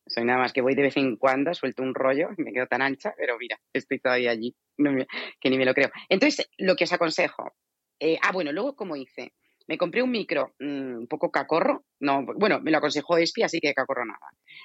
Soy 0.07 0.25
nada 0.25 0.41
más 0.41 0.53
que 0.53 0.61
voy 0.61 0.75
de 0.75 0.83
vez 0.83 0.97
en 0.97 1.17
cuando, 1.17 1.55
suelto 1.55 1.83
un 1.83 1.95
rollo 1.95 2.31
y 2.37 2.43
me 2.43 2.53
quedo 2.53 2.67
tan 2.67 2.83
ancha, 2.83 3.15
pero 3.17 3.39
mira, 3.39 3.59
estoy 3.73 3.99
todavía 4.01 4.33
allí, 4.33 4.55
no 4.79 4.91
me- 4.93 5.07
que 5.41 5.49
ni 5.49 5.57
me 5.57 5.65
lo 5.65 5.75
creo. 5.75 5.91
Entonces, 6.09 6.49
lo 6.59 6.75
que 6.75 6.85
os 6.85 6.93
aconsejo, 6.93 7.53
eh, 8.01 8.19
ah, 8.21 8.33
bueno, 8.33 8.51
luego 8.53 8.75
como 8.75 8.97
hice, 8.97 9.33
me 9.69 9.79
compré 9.79 10.03
un 10.03 10.11
micro 10.11 10.55
mm, 10.59 10.97
un 10.99 11.07
poco 11.07 11.31
cacorro, 11.31 11.85
no, 12.01 12.27
bueno, 12.27 12.61
me 12.61 12.73
lo 12.73 12.79
aconsejó 12.79 13.17
Espi, 13.17 13.45
así 13.45 13.61
que 13.61 13.73
cacorro 13.73 14.05
nada. 14.05 14.19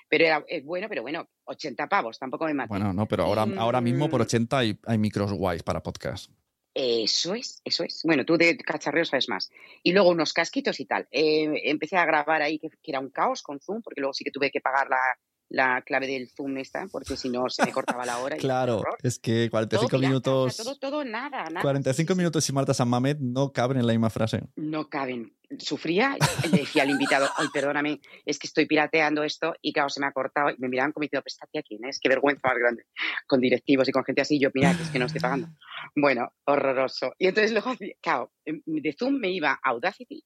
Pero 0.09 0.25
era 0.25 0.43
eh, 0.47 0.63
bueno, 0.65 0.87
pero 0.89 1.03
bueno, 1.03 1.29
80 1.45 1.87
pavos, 1.87 2.17
tampoco 2.17 2.45
me 2.45 2.55
maté. 2.55 2.69
Bueno, 2.69 2.91
no, 2.91 3.05
pero 3.07 3.25
ahora, 3.25 3.45
ahora 3.57 3.79
mismo 3.79 4.09
por 4.09 4.19
Mm. 4.21 4.23
80 4.23 4.57
hay, 4.57 4.79
hay 4.87 4.97
micros 4.97 5.31
guays 5.31 5.61
para 5.61 5.83
podcast. 5.83 6.31
Eso 6.79 7.33
es, 7.33 7.59
eso 7.65 7.83
es. 7.83 8.01
Bueno, 8.03 8.23
tú 8.23 8.37
de 8.37 8.55
cacharreo 8.55 9.03
sabes 9.03 9.29
más. 9.29 9.49
Y 9.81 9.93
luego 9.93 10.11
unos 10.11 10.31
casquitos 10.31 10.79
y 10.79 10.85
tal. 10.85 11.07
Eh, 11.09 11.71
empecé 11.71 11.97
a 11.97 12.05
grabar 12.05 12.43
ahí, 12.43 12.59
que, 12.59 12.69
que 12.69 12.91
era 12.91 12.99
un 12.99 13.09
caos 13.09 13.41
con 13.41 13.59
Zoom, 13.59 13.81
porque 13.81 13.99
luego 13.99 14.13
sí 14.13 14.23
que 14.23 14.29
tuve 14.29 14.51
que 14.51 14.61
pagar 14.61 14.87
la, 14.87 15.17
la 15.49 15.81
clave 15.81 16.07
del 16.07 16.29
Zoom 16.29 16.57
esta, 16.57 16.87
porque 16.91 17.15
si 17.15 17.29
no 17.29 17.49
se 17.49 17.63
me 17.65 17.71
cortaba 17.71 18.05
la 18.05 18.19
hora. 18.19 18.35
y 18.35 18.39
Claro, 18.39 18.83
es 19.01 19.17
que 19.19 19.49
45 19.49 19.89
Todo 19.89 19.99
minutos. 20.01 20.57
todo, 20.57 20.75
todo, 20.77 21.05
nada, 21.05 21.45
nada. 21.45 21.61
45 21.61 22.15
minutos 22.15 22.47
y 22.49 22.53
Marta 22.53 22.73
San 22.73 22.89
Mamet 22.89 23.17
no 23.19 23.51
caben 23.51 23.77
en 23.77 23.87
la 23.87 23.93
misma 23.93 24.09
frase. 24.09 24.41
No 24.55 24.89
caben. 24.89 25.33
Sufría 25.59 26.17
y 26.43 26.49
le 26.49 26.57
decía 26.57 26.83
al 26.83 26.89
invitado, 26.89 27.25
ay, 27.37 27.47
perdóname, 27.53 28.01
es 28.25 28.37
que 28.37 28.47
estoy 28.47 28.65
pirateando 28.65 29.23
esto 29.23 29.53
y 29.61 29.71
claro, 29.71 29.87
se 29.87 30.01
me 30.01 30.07
ha 30.07 30.11
cortado. 30.11 30.49
Y 30.49 30.55
me 30.57 30.67
miraban 30.67 30.91
como 30.91 31.03
diciendo, 31.03 31.23
tía 31.49 31.63
quién 31.63 31.85
es, 31.85 31.99
qué 32.01 32.09
vergüenza 32.09 32.45
más 32.49 32.57
grande. 32.57 32.83
Con 33.25 33.39
directivos 33.39 33.87
y 33.87 33.93
con 33.93 34.03
gente 34.03 34.21
así, 34.21 34.35
y 34.35 34.39
yo, 34.41 34.49
mira, 34.53 34.75
que 34.75 34.83
es 34.83 34.89
que 34.89 34.99
no 34.99 35.05
estoy 35.05 35.21
pagando. 35.21 35.47
Bueno, 35.95 36.33
horroroso. 36.45 37.13
Y 37.17 37.27
entonces 37.27 37.53
luego, 37.53 37.73
claro, 38.01 38.33
em, 38.43 38.61
de 38.65 38.93
Zoom 38.99 39.13
me 39.19 39.31
iba 39.31 39.51
a 39.51 39.69
Audacity, 39.69 40.21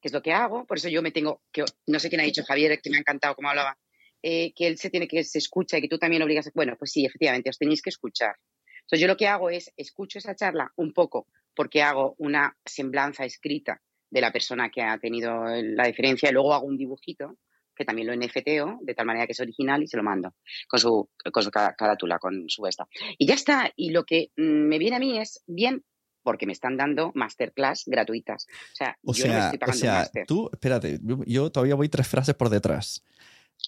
que 0.00 0.08
es 0.08 0.12
lo 0.14 0.22
que 0.22 0.32
hago, 0.32 0.64
por 0.64 0.78
eso 0.78 0.88
yo 0.88 1.02
me 1.02 1.10
tengo, 1.10 1.42
que 1.52 1.64
no 1.86 2.00
sé 2.00 2.08
quién 2.08 2.22
ha 2.22 2.24
dicho 2.24 2.42
Javier, 2.42 2.80
que 2.80 2.88
me 2.88 2.96
ha 2.96 3.00
encantado 3.00 3.34
cómo 3.34 3.50
hablaba, 3.50 3.76
eh, 4.22 4.52
que 4.54 4.66
él 4.66 4.78
se 4.78 4.90
tiene 4.90 5.08
que 5.08 5.24
se 5.24 5.38
escucha 5.38 5.78
y 5.78 5.82
que 5.82 5.88
tú 5.88 5.98
también 5.98 6.22
obligas. 6.22 6.50
Bueno, 6.54 6.76
pues 6.78 6.92
sí, 6.92 7.04
efectivamente, 7.04 7.50
os 7.50 7.58
tenéis 7.58 7.82
que 7.82 7.90
escuchar. 7.90 8.34
Entonces 8.82 9.00
yo 9.00 9.06
lo 9.06 9.16
que 9.16 9.26
hago 9.28 9.50
es 9.50 9.72
escucho 9.76 10.18
esa 10.18 10.34
charla 10.34 10.72
un 10.76 10.92
poco 10.92 11.26
porque 11.54 11.82
hago 11.82 12.14
una 12.18 12.56
semblanza 12.64 13.24
escrita 13.24 13.80
de 14.10 14.20
la 14.20 14.32
persona 14.32 14.70
que 14.70 14.82
ha 14.82 14.98
tenido 14.98 15.44
la 15.46 15.86
diferencia 15.86 16.28
y 16.28 16.32
luego 16.32 16.52
hago 16.54 16.66
un 16.66 16.76
dibujito 16.76 17.36
que 17.74 17.84
también 17.86 18.06
lo 18.08 18.12
NFTO 18.14 18.80
de 18.82 18.94
tal 18.94 19.06
manera 19.06 19.24
que 19.26 19.32
es 19.32 19.40
original 19.40 19.82
y 19.82 19.86
se 19.86 19.96
lo 19.96 20.02
mando 20.02 20.34
con 20.68 20.78
su, 20.78 21.08
con 21.32 21.42
su 21.42 21.50
ca- 21.50 21.74
carátula, 21.76 22.18
con 22.18 22.44
su 22.48 22.66
esta. 22.66 22.86
Y 23.16 23.26
ya 23.26 23.34
está. 23.34 23.72
Y 23.76 23.90
lo 23.90 24.04
que 24.04 24.30
mm, 24.36 24.42
me 24.42 24.78
viene 24.78 24.96
a 24.96 24.98
mí 24.98 25.18
es 25.18 25.42
bien 25.46 25.82
porque 26.22 26.46
me 26.46 26.52
están 26.52 26.76
dando 26.76 27.12
masterclass 27.14 27.84
gratuitas. 27.86 28.46
O 28.50 28.74
sea, 28.76 28.98
O 29.04 29.14
yo 29.14 29.26
no 29.26 29.32
me 29.32 29.38
sea, 29.40 29.44
estoy 29.46 29.58
pagando 29.58 30.10
tú, 30.26 30.50
espérate, 30.52 30.98
yo 31.26 31.50
todavía 31.50 31.74
voy 31.74 31.88
tres 31.88 32.06
frases 32.06 32.34
por 32.34 32.50
detrás. 32.50 33.02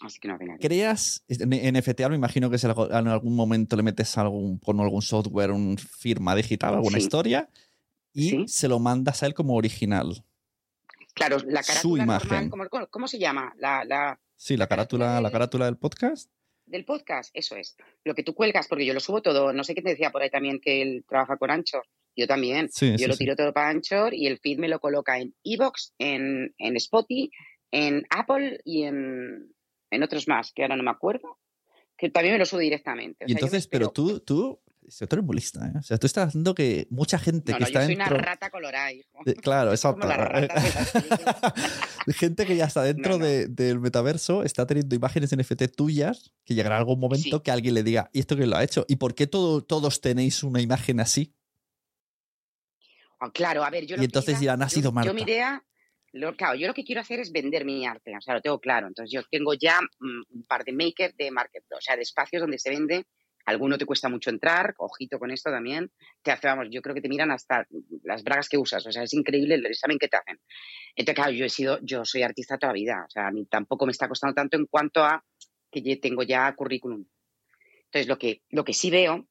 Así 0.02 0.18
que 0.18 0.28
no 0.28 0.36
viene 0.38 0.58
¿Creas, 0.58 1.24
en 1.28 1.50
NFTA 1.76 2.08
me 2.08 2.16
imagino 2.16 2.50
que 2.50 2.58
si 2.58 2.66
en 2.66 3.08
algún 3.08 3.34
momento 3.36 3.76
le 3.76 3.82
metes 3.82 4.16
algún, 4.18 4.58
con 4.58 4.80
algún 4.80 5.02
software, 5.02 5.50
una 5.52 5.76
firma 5.76 6.34
digital, 6.34 6.74
alguna 6.74 6.98
Sí. 6.98 7.04
historia, 7.04 7.48
y 8.12 8.30
Sí. 8.30 8.44
se 8.48 8.68
lo 8.68 8.78
mandas 8.78 9.22
a 9.22 9.26
él 9.26 9.34
como 9.34 9.54
original? 9.54 10.24
Claro, 11.14 11.38
la 11.46 11.62
Su 11.62 11.68
carátula 11.68 12.04
normal, 12.06 12.22
imagen. 12.26 12.50
¿cómo, 12.50 12.68
cómo- 12.68 12.86
cómo 12.88 13.08
se 13.08 13.18
llama? 13.18 13.54
La, 13.58 13.84
la, 13.84 14.18
Sí, 14.36 14.56
la 14.56 14.66
carátula, 14.66 15.20
la 15.20 15.30
carátula 15.30 15.66
del 15.66 15.76
podcast. 15.76 16.28
del 16.66 16.84
podcast, 16.86 17.30
eso 17.34 17.56
es. 17.56 17.76
Lo 18.04 18.14
que 18.14 18.22
tú 18.22 18.34
cuelgas, 18.34 18.66
porque 18.68 18.86
yo 18.86 18.94
lo 18.94 19.00
subo 19.00 19.20
todo, 19.22 19.52
no 19.52 19.62
sé 19.64 19.74
qué 19.74 19.82
te 19.82 19.90
decía 19.90 20.10
por 20.10 20.22
ahí 20.22 20.30
también 20.30 20.60
que 20.60 20.80
él 20.82 21.04
trabaja 21.08 21.36
con 21.36 21.50
Anchor. 21.50 21.84
Yo 22.16 22.26
también. 22.26 22.68
Sí, 22.72 22.92
yo 22.92 22.98
sí, 22.98 23.06
lo 23.06 23.16
tiro 23.16 23.36
todo 23.36 23.52
para 23.52 23.68
Anchor 23.68 24.14
y 24.14 24.26
el 24.26 24.38
feed 24.38 24.58
me 24.58 24.68
lo 24.68 24.80
coloca 24.80 25.18
en 25.18 25.34
Evox, 25.44 25.92
en, 25.98 26.54
en 26.58 26.76
Spotify, 26.76 27.30
en 27.70 28.06
Apple 28.08 28.60
y 28.64 28.84
en, 28.84 29.53
en 29.94 30.02
otros 30.02 30.28
más, 30.28 30.52
que 30.52 30.62
ahora 30.62 30.76
no 30.76 30.82
me 30.82 30.90
acuerdo, 30.90 31.38
que 31.96 32.10
también 32.10 32.34
me 32.34 32.38
lo 32.38 32.46
subo 32.46 32.60
directamente. 32.60 33.24
O 33.24 33.28
Y 33.28 33.32
sea, 33.32 33.40
yo 33.40 33.46
entonces, 33.46 33.66
pero 33.68 33.90
tú, 33.90 34.20
tú, 34.20 34.60
tú 34.86 35.06
eres 35.10 35.24
muy 35.24 35.36
lista, 35.36 35.66
¿eh? 35.66 35.72
O 35.78 35.82
sea, 35.82 35.96
tú 35.98 36.06
estás 36.06 36.28
haciendo 36.28 36.54
que 36.54 36.86
mucha 36.90 37.18
gente 37.18 37.52
No, 37.52 37.58
que 37.58 37.64
no, 37.64 37.68
yo 37.68 37.72
está 37.72 37.86
soy 37.86 37.96
dentro. 37.96 38.16
una 38.16 38.24
rata 38.24 38.50
colorada, 38.50 38.92
hijo. 38.92 39.18
de- 39.24 39.34
claro, 39.36 39.70
exacto. 39.72 40.06
Gente 42.08 42.46
que 42.46 42.56
ya 42.56 42.66
está 42.66 42.82
dentro 42.82 43.12
No, 43.12 43.18
no. 43.20 43.24
de- 43.24 43.48
del 43.48 43.80
metaverso 43.80 44.42
está 44.42 44.66
teniendo 44.66 44.94
imágenes 44.94 45.34
NFT 45.36 45.68
tuyas 45.74 46.32
que 46.44 46.54
llegará 46.54 46.76
algún 46.76 47.00
momento 47.00 47.36
Sí. 47.38 47.42
que 47.42 47.50
alguien 47.50 47.74
le 47.74 47.82
diga, 47.82 48.10
¿y 48.12 48.20
esto 48.20 48.36
quién 48.36 48.50
lo 48.50 48.56
ha 48.56 48.64
hecho? 48.64 48.84
¿Y 48.88 48.96
por 48.96 49.14
qué 49.14 49.26
todo, 49.26 49.62
todos 49.62 50.00
tenéis 50.00 50.42
una 50.42 50.60
imagen 50.60 51.00
así? 51.00 51.34
Ah, 53.20 53.30
Claro, 53.32 53.64
a 53.64 53.70
ver, 53.70 53.86
yo 53.86 53.94
Y 53.94 53.98
lo 53.98 54.04
entonces 54.04 54.38
dirán, 54.40 54.62
ha 54.62 54.66
yo- 54.66 54.70
sido 54.74 54.90
Yo 54.90 54.92
mi 54.92 55.04
Marta. 55.20 55.22
idea, 55.22 55.64
lo, 56.14 56.36
claro, 56.36 56.54
yo 56.54 56.68
lo 56.68 56.74
que 56.74 56.84
quiero 56.84 57.00
hacer 57.00 57.18
es 57.18 57.32
vender 57.32 57.64
mi 57.64 57.84
arte, 57.84 58.16
o 58.16 58.20
sea, 58.20 58.34
lo 58.34 58.40
tengo 58.40 58.60
claro. 58.60 58.86
Entonces 58.86 59.12
yo 59.12 59.22
tengo 59.28 59.54
ya 59.54 59.80
mm, 59.80 60.22
un 60.30 60.44
par 60.46 60.64
de 60.64 60.72
makers 60.72 61.16
de 61.16 61.30
market, 61.30 61.64
o 61.76 61.80
sea, 61.80 61.96
de 61.96 62.02
espacios 62.02 62.40
donde 62.40 62.58
se 62.58 62.70
vende. 62.70 63.04
Alguno 63.46 63.76
te 63.76 63.84
cuesta 63.84 64.08
mucho 64.08 64.30
entrar, 64.30 64.74
ojito 64.78 65.18
con 65.18 65.30
esto 65.30 65.50
también. 65.50 65.90
Te 66.22 66.30
hace, 66.30 66.46
vamos, 66.46 66.68
yo 66.70 66.80
creo 66.80 66.94
que 66.94 67.02
te 67.02 67.08
miran 67.08 67.30
hasta 67.30 67.66
las 68.04 68.22
bragas 68.22 68.48
que 68.48 68.56
usas, 68.56 68.86
o 68.86 68.92
sea, 68.92 69.02
es 69.02 69.12
increíble 69.12 69.56
el 69.56 69.66
examen 69.66 69.98
que 69.98 70.08
te 70.08 70.16
hacen. 70.16 70.40
Entonces, 70.94 71.14
claro, 71.16 71.32
yo 71.32 71.44
he 71.44 71.50
sido, 71.50 71.78
yo 71.82 72.04
soy 72.04 72.22
artista 72.22 72.56
toda 72.56 72.72
la 72.72 72.78
vida, 72.78 73.04
o 73.06 73.10
sea, 73.10 73.26
a 73.26 73.30
mí 73.32 73.44
tampoco 73.46 73.84
me 73.84 73.92
está 73.92 74.08
costando 74.08 74.34
tanto 74.34 74.56
en 74.56 74.66
cuanto 74.66 75.04
a 75.04 75.22
que 75.70 75.82
yo 75.82 76.00
tengo 76.00 76.22
ya 76.22 76.54
currículum. 76.54 77.04
Entonces, 77.86 78.08
lo 78.08 78.18
que, 78.18 78.42
lo 78.50 78.64
que 78.64 78.72
sí 78.72 78.90
veo 78.90 79.28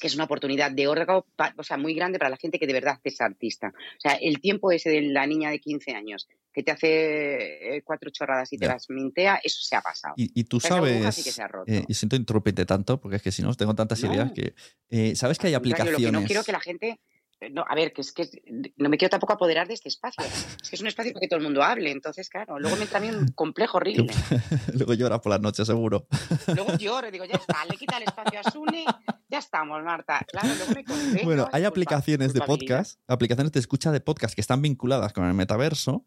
que 0.00 0.08
es 0.08 0.14
una 0.14 0.24
oportunidad 0.24 0.70
de 0.72 0.88
órgano, 0.88 1.24
o 1.56 1.62
sea, 1.62 1.76
muy 1.76 1.94
grande 1.94 2.18
para 2.18 2.28
la 2.30 2.36
gente 2.36 2.58
que 2.58 2.66
de 2.66 2.72
verdad 2.72 2.98
es 3.04 3.20
artista. 3.20 3.68
O 3.68 4.00
sea, 4.00 4.14
el 4.14 4.40
tiempo 4.40 4.72
ese 4.72 4.90
de 4.90 5.02
la 5.02 5.26
niña 5.26 5.50
de 5.50 5.60
15 5.60 5.92
años 5.92 6.28
que 6.52 6.62
te 6.62 6.70
hace 6.72 7.76
eh, 7.76 7.82
cuatro 7.82 8.10
chorradas 8.10 8.52
y 8.52 8.58
te 8.58 8.66
las 8.66 8.88
mintea, 8.88 9.40
eso 9.42 9.58
se 9.62 9.74
ha 9.76 9.80
pasado. 9.80 10.14
Y, 10.16 10.30
y 10.38 10.44
tú 10.44 10.60
sabes, 10.60 11.14
sí 11.14 11.24
que 11.24 11.32
se 11.32 11.42
ha 11.42 11.48
roto. 11.48 11.70
eh, 11.72 11.84
y 11.88 11.94
siento 11.94 12.16
interrumpirte 12.16 12.64
tanto, 12.64 13.00
porque 13.00 13.16
es 13.16 13.22
que 13.22 13.32
si 13.32 13.42
no, 13.42 13.52
tengo 13.54 13.74
tantas 13.74 14.02
No. 14.02 14.12
ideas 14.12 14.32
que... 14.32 14.54
eh, 14.90 15.16
¿Sabes 15.16 15.38
que 15.38 15.48
hay 15.48 15.54
aplicaciones? 15.54 15.92
Lo 15.92 16.06
que 16.06 16.12
no 16.12 16.24
quiero 16.26 16.44
que 16.44 16.52
la 16.52 16.60
gente. 16.60 17.00
Eh, 17.40 17.50
No, 17.50 17.64
a 17.68 17.74
ver, 17.74 17.92
que 17.92 18.00
es 18.00 18.12
que 18.12 18.28
no 18.76 18.88
me 18.88 18.96
quiero 18.98 19.10
tampoco 19.10 19.32
apoderar 19.34 19.66
de 19.68 19.74
este 19.74 19.88
espacio. 19.88 20.24
Es 20.62 20.68
que 20.70 20.76
es 20.76 20.80
un 20.82 20.88
espacio 20.88 21.12
para 21.12 21.20
que 21.20 21.28
todo 21.28 21.38
el 21.38 21.44
mundo 21.44 21.62
hable. 21.62 21.90
Entonces, 21.90 22.28
claro, 22.28 22.58
luego 22.58 22.76
me 22.76 22.82
entra 22.82 22.98
a 22.98 23.00
mí 23.00 23.08
un 23.10 23.28
complejo 23.28 23.76
horrible. 23.78 24.12
Luego 24.74 24.94
lloras 24.94 25.20
por 25.20 25.30
las 25.30 25.40
noches, 25.40 25.66
seguro. 25.66 26.06
Luego 26.54 26.76
lloro 26.76 27.08
y 27.08 27.10
digo, 27.10 27.24
ya 27.24 27.36
está, 27.36 27.64
le 27.66 27.76
quita 27.76 27.96
el 27.98 28.04
espacio 28.04 28.40
a 28.44 28.50
Sune, 28.50 28.84
ya 29.28 29.38
estamos, 29.38 29.82
Marta. 29.82 30.24
Claro, 30.30 30.48
luego 30.56 30.72
me 30.74 30.84
convenzo, 30.84 31.24
Bueno, 31.24 31.42
hay 31.52 31.62
culpa- 31.62 31.68
aplicaciones 31.68 32.32
de 32.34 32.40
podcast, 32.40 32.98
aplicaciones 33.08 33.52
de 33.52 33.60
escucha 33.60 33.92
de 33.92 34.00
podcast 34.00 34.34
que 34.34 34.40
están 34.40 34.62
vinculadas 34.62 35.12
con 35.12 35.24
el 35.24 35.34
metaverso, 35.34 36.04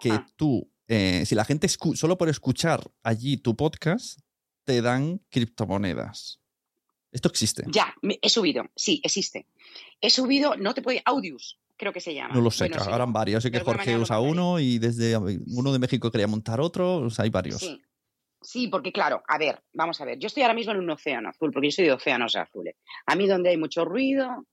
que 0.00 0.10
Ajá. 0.12 0.26
tú, 0.36 0.70
eh, 0.88 1.24
si 1.26 1.34
la 1.34 1.44
gente 1.44 1.68
solo 1.68 2.18
por 2.18 2.28
escuchar 2.28 2.90
allí 3.02 3.36
tu 3.36 3.56
podcast, 3.56 4.18
te 4.64 4.82
dan 4.82 5.20
criptomonedas. 5.30 6.40
Esto 7.12 7.28
existe. 7.28 7.62
Ya, 7.68 7.94
me- 8.02 8.18
he 8.20 8.28
subido, 8.28 8.64
sí, 8.74 9.00
existe. 9.04 9.46
He 10.00 10.10
subido, 10.10 10.56
no 10.56 10.74
te 10.74 10.82
puede, 10.82 11.02
Audius, 11.04 11.60
creo 11.76 11.92
que 11.92 12.00
se 12.00 12.14
llama. 12.14 12.34
No 12.34 12.40
lo 12.40 12.50
sé, 12.50 12.64
Bueno, 12.64 12.76
que 12.78 12.84
sí, 12.84 12.90
ahora 12.90 13.04
han 13.04 13.12
varios. 13.12 13.42
Sé 13.42 13.50
que 13.50 13.60
Jorge 13.60 13.96
usa 13.96 14.18
uno 14.18 14.58
y 14.58 14.78
desde 14.78 15.16
uno 15.16 15.72
de 15.72 15.78
México 15.78 16.10
quería 16.10 16.26
montar 16.26 16.60
otro. 16.60 16.96
O 16.96 17.10
sea, 17.10 17.24
hay 17.24 17.30
varios. 17.30 17.60
Sí. 17.60 17.80
Sí, 18.44 18.66
porque 18.66 18.92
claro, 18.92 19.22
a 19.28 19.38
ver, 19.38 19.62
vamos 19.72 20.00
a 20.00 20.04
ver. 20.04 20.18
Yo 20.18 20.26
estoy 20.26 20.42
ahora 20.42 20.54
mismo 20.54 20.72
en 20.72 20.78
un 20.78 20.90
océano 20.90 21.28
azul, 21.28 21.52
porque 21.52 21.68
yo 21.68 21.76
soy 21.76 21.84
de 21.84 21.92
océanos 21.92 22.34
azules. 22.34 22.74
A 23.06 23.14
mí 23.14 23.28
donde 23.28 23.50
hay 23.50 23.56
mucho 23.56 23.84
ruido, 23.84 24.46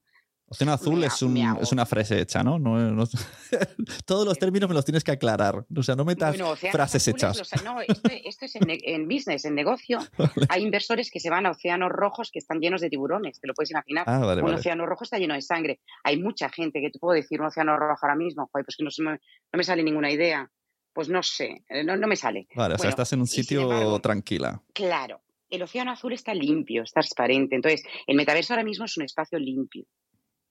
Océano 0.49 0.73
azul 0.73 1.03
es, 1.03 1.21
un- 1.21 1.37
es 1.61 1.71
una 1.71 1.85
frase 1.85 2.19
hecha, 2.21 2.43
¿no? 2.43 2.57
No- 2.57 2.77
no- 2.91 3.05
Todos 4.05 4.25
los 4.25 4.37
términos 4.39 4.67
me 4.69 4.73
los 4.75 4.83
tienes 4.83 5.03
que 5.03 5.11
aclarar. 5.11 5.65
O 5.75 5.83
sea, 5.83 5.95
no 5.95 6.05
metas 6.05 6.37
Bueno, 6.37 6.55
frases 6.55 7.07
hechas. 7.07 7.37
los- 7.37 7.63
no, 7.63 7.81
esto, 7.81 8.09
esto 8.25 8.45
es 8.45 8.55
en, 8.55 8.67
ne- 8.67 8.79
en 8.83 9.07
business, 9.07 9.45
en 9.45 9.55
negocio. 9.55 9.99
Hay 10.49 10.63
inversores 10.63 11.11
que 11.11 11.19
se 11.19 11.29
van 11.29 11.45
a 11.45 11.51
océanos 11.51 11.89
rojos 11.91 12.31
que 12.31 12.39
están 12.39 12.59
llenos 12.59 12.81
de 12.81 12.89
tiburones, 12.89 13.39
te 13.39 13.47
lo 13.47 13.53
puedes 13.53 13.71
imaginar. 13.71 14.05
Ah, 14.07 14.19
vale, 14.19 14.41
un 14.41 14.47
vale. 14.47 14.57
océano 14.59 14.85
rojo 14.85 15.03
está 15.03 15.17
lleno 15.19 15.35
de 15.35 15.41
sangre. 15.41 15.79
Hay 16.03 16.21
mucha 16.21 16.49
gente 16.49 16.81
que 16.81 16.89
te 16.89 16.99
puedo 16.99 17.13
decir 17.15 17.39
un 17.39 17.47
océano 17.47 17.77
rojo 17.77 17.99
ahora 18.01 18.15
mismo, 18.15 18.49
joder, 18.51 18.65
pues 18.65 18.75
que 18.75 18.83
no, 18.83 18.89
se 18.91 19.03
me, 19.03 19.11
no 19.11 19.57
me 19.57 19.63
sale 19.63 19.83
ninguna 19.83 20.11
idea. 20.11 20.49
Pues 20.93 21.07
no 21.07 21.21
sé, 21.21 21.63
eh, 21.69 21.83
no, 21.83 21.95
no 21.95 22.07
me 22.07 22.15
sale. 22.15 22.47
Vale, 22.55 22.73
o 22.73 22.77
sea, 22.79 22.89
estás 22.89 23.13
en 23.13 23.19
un 23.19 23.27
sitio 23.27 23.61
embargo, 23.61 23.99
tranquila. 23.99 24.61
Claro, 24.73 25.21
el 25.49 25.61
océano 25.61 25.91
azul 25.91 26.13
está 26.13 26.33
limpio, 26.33 26.81
está 26.83 27.01
transparente. 27.01 27.55
Entonces, 27.55 27.83
el 28.07 28.17
metaverso 28.17 28.53
ahora 28.53 28.63
mismo 28.63 28.85
es 28.85 28.97
un 28.97 29.03
espacio 29.03 29.37
limpio. 29.37 29.85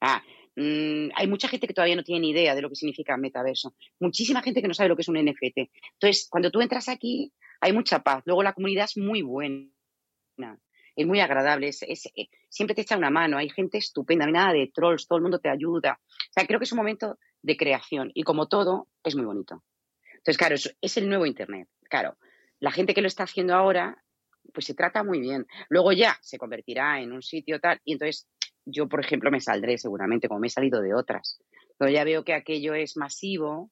Ah, 0.00 0.22
Mm, 0.60 1.10
hay 1.14 1.28
mucha 1.28 1.46
gente 1.46 1.68
que 1.68 1.72
todavía 1.72 1.94
no 1.94 2.02
tiene 2.02 2.22
ni 2.22 2.30
idea 2.30 2.56
de 2.56 2.62
lo 2.62 2.68
que 2.68 2.74
significa 2.74 3.16
metaverso. 3.16 3.76
Muchísima 4.00 4.42
gente 4.42 4.60
que 4.60 4.66
no 4.66 4.74
sabe 4.74 4.88
lo 4.88 4.96
que 4.96 5.02
es 5.02 5.08
un 5.08 5.16
NFT. 5.16 5.70
Entonces, 5.92 6.26
cuando 6.28 6.50
tú 6.50 6.60
entras 6.60 6.88
aquí, 6.88 7.32
hay 7.60 7.72
mucha 7.72 8.02
paz. 8.02 8.24
Luego 8.26 8.42
la 8.42 8.54
comunidad 8.54 8.86
es 8.86 8.96
muy 8.96 9.22
buena. 9.22 9.70
Es 10.96 11.06
muy 11.06 11.20
agradable. 11.20 11.68
Es, 11.68 11.82
eh, 11.82 12.28
siempre 12.48 12.74
te 12.74 12.82
echa 12.82 12.96
una 12.96 13.08
mano. 13.08 13.38
Hay 13.38 13.50
gente 13.50 13.78
estupenda. 13.78 14.24
No 14.24 14.30
hay 14.30 14.32
nada 14.32 14.52
de 14.52 14.72
trolls. 14.74 15.06
Todo 15.06 15.18
el 15.18 15.22
mundo 15.22 15.38
te 15.38 15.48
ayuda. 15.48 16.00
O 16.02 16.32
sea, 16.32 16.44
creo 16.44 16.58
que 16.58 16.64
es 16.64 16.72
un 16.72 16.78
momento 16.78 17.20
de 17.40 17.56
creación. 17.56 18.10
Y 18.12 18.24
como 18.24 18.48
todo, 18.48 18.88
es 19.04 19.14
muy 19.14 19.26
bonito. 19.26 19.62
Entonces, 20.12 20.38
claro, 20.38 20.56
es, 20.56 20.76
es 20.80 20.96
el 20.96 21.08
nuevo 21.08 21.24
Internet. 21.24 21.68
Claro, 21.84 22.16
la 22.58 22.72
gente 22.72 22.94
que 22.94 23.00
lo 23.00 23.06
está 23.06 23.22
haciendo 23.22 23.54
ahora, 23.54 24.02
pues 24.52 24.66
se 24.66 24.74
trata 24.74 25.04
muy 25.04 25.20
bien. 25.20 25.46
Luego 25.68 25.92
ya 25.92 26.18
se 26.20 26.36
convertirá 26.36 27.00
en 27.00 27.12
un 27.12 27.22
sitio 27.22 27.60
tal. 27.60 27.80
Y 27.84 27.92
entonces 27.92 28.26
yo, 28.70 28.88
por 28.88 29.00
ejemplo, 29.00 29.30
me 29.30 29.40
saldré 29.40 29.78
seguramente, 29.78 30.28
como 30.28 30.40
me 30.40 30.48
he 30.48 30.50
salido 30.50 30.80
de 30.80 30.94
otras. 30.94 31.40
Pero 31.76 31.90
ya 31.90 32.04
veo 32.04 32.24
que 32.24 32.34
aquello 32.34 32.74
es 32.74 32.96
masivo, 32.96 33.70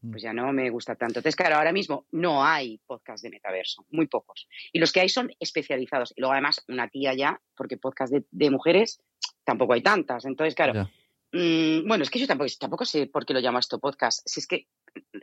mm. 0.00 0.10
pues 0.10 0.22
ya 0.22 0.32
no 0.32 0.52
me 0.52 0.70
gusta 0.70 0.94
tanto. 0.94 1.18
Entonces, 1.18 1.36
claro, 1.36 1.56
ahora 1.56 1.72
mismo 1.72 2.06
no 2.12 2.44
hay 2.44 2.78
podcast 2.86 3.22
de 3.22 3.30
metaverso, 3.30 3.84
muy 3.90 4.06
pocos. 4.06 4.48
Y 4.72 4.78
los 4.78 4.92
que 4.92 5.00
hay 5.00 5.08
son 5.08 5.30
especializados. 5.40 6.12
Y 6.16 6.20
luego, 6.20 6.32
además, 6.32 6.64
una 6.68 6.88
tía 6.88 7.14
ya, 7.14 7.40
porque 7.56 7.76
podcast 7.76 8.12
de, 8.12 8.50
mujeres 8.50 9.00
tampoco 9.44 9.72
hay 9.72 9.82
tantas. 9.82 10.24
Entonces, 10.24 10.54
claro, 10.54 10.88
mm, 11.32 11.86
bueno, 11.86 12.04
es 12.04 12.10
que 12.10 12.18
yo 12.18 12.26
tampoco, 12.26 12.50
tampoco 12.58 12.84
sé 12.84 13.06
por 13.06 13.26
qué 13.26 13.34
lo 13.34 13.40
llamo 13.40 13.58
esto 13.58 13.78
podcast. 13.78 14.22
Si 14.26 14.40
es 14.40 14.46
que 14.46 14.66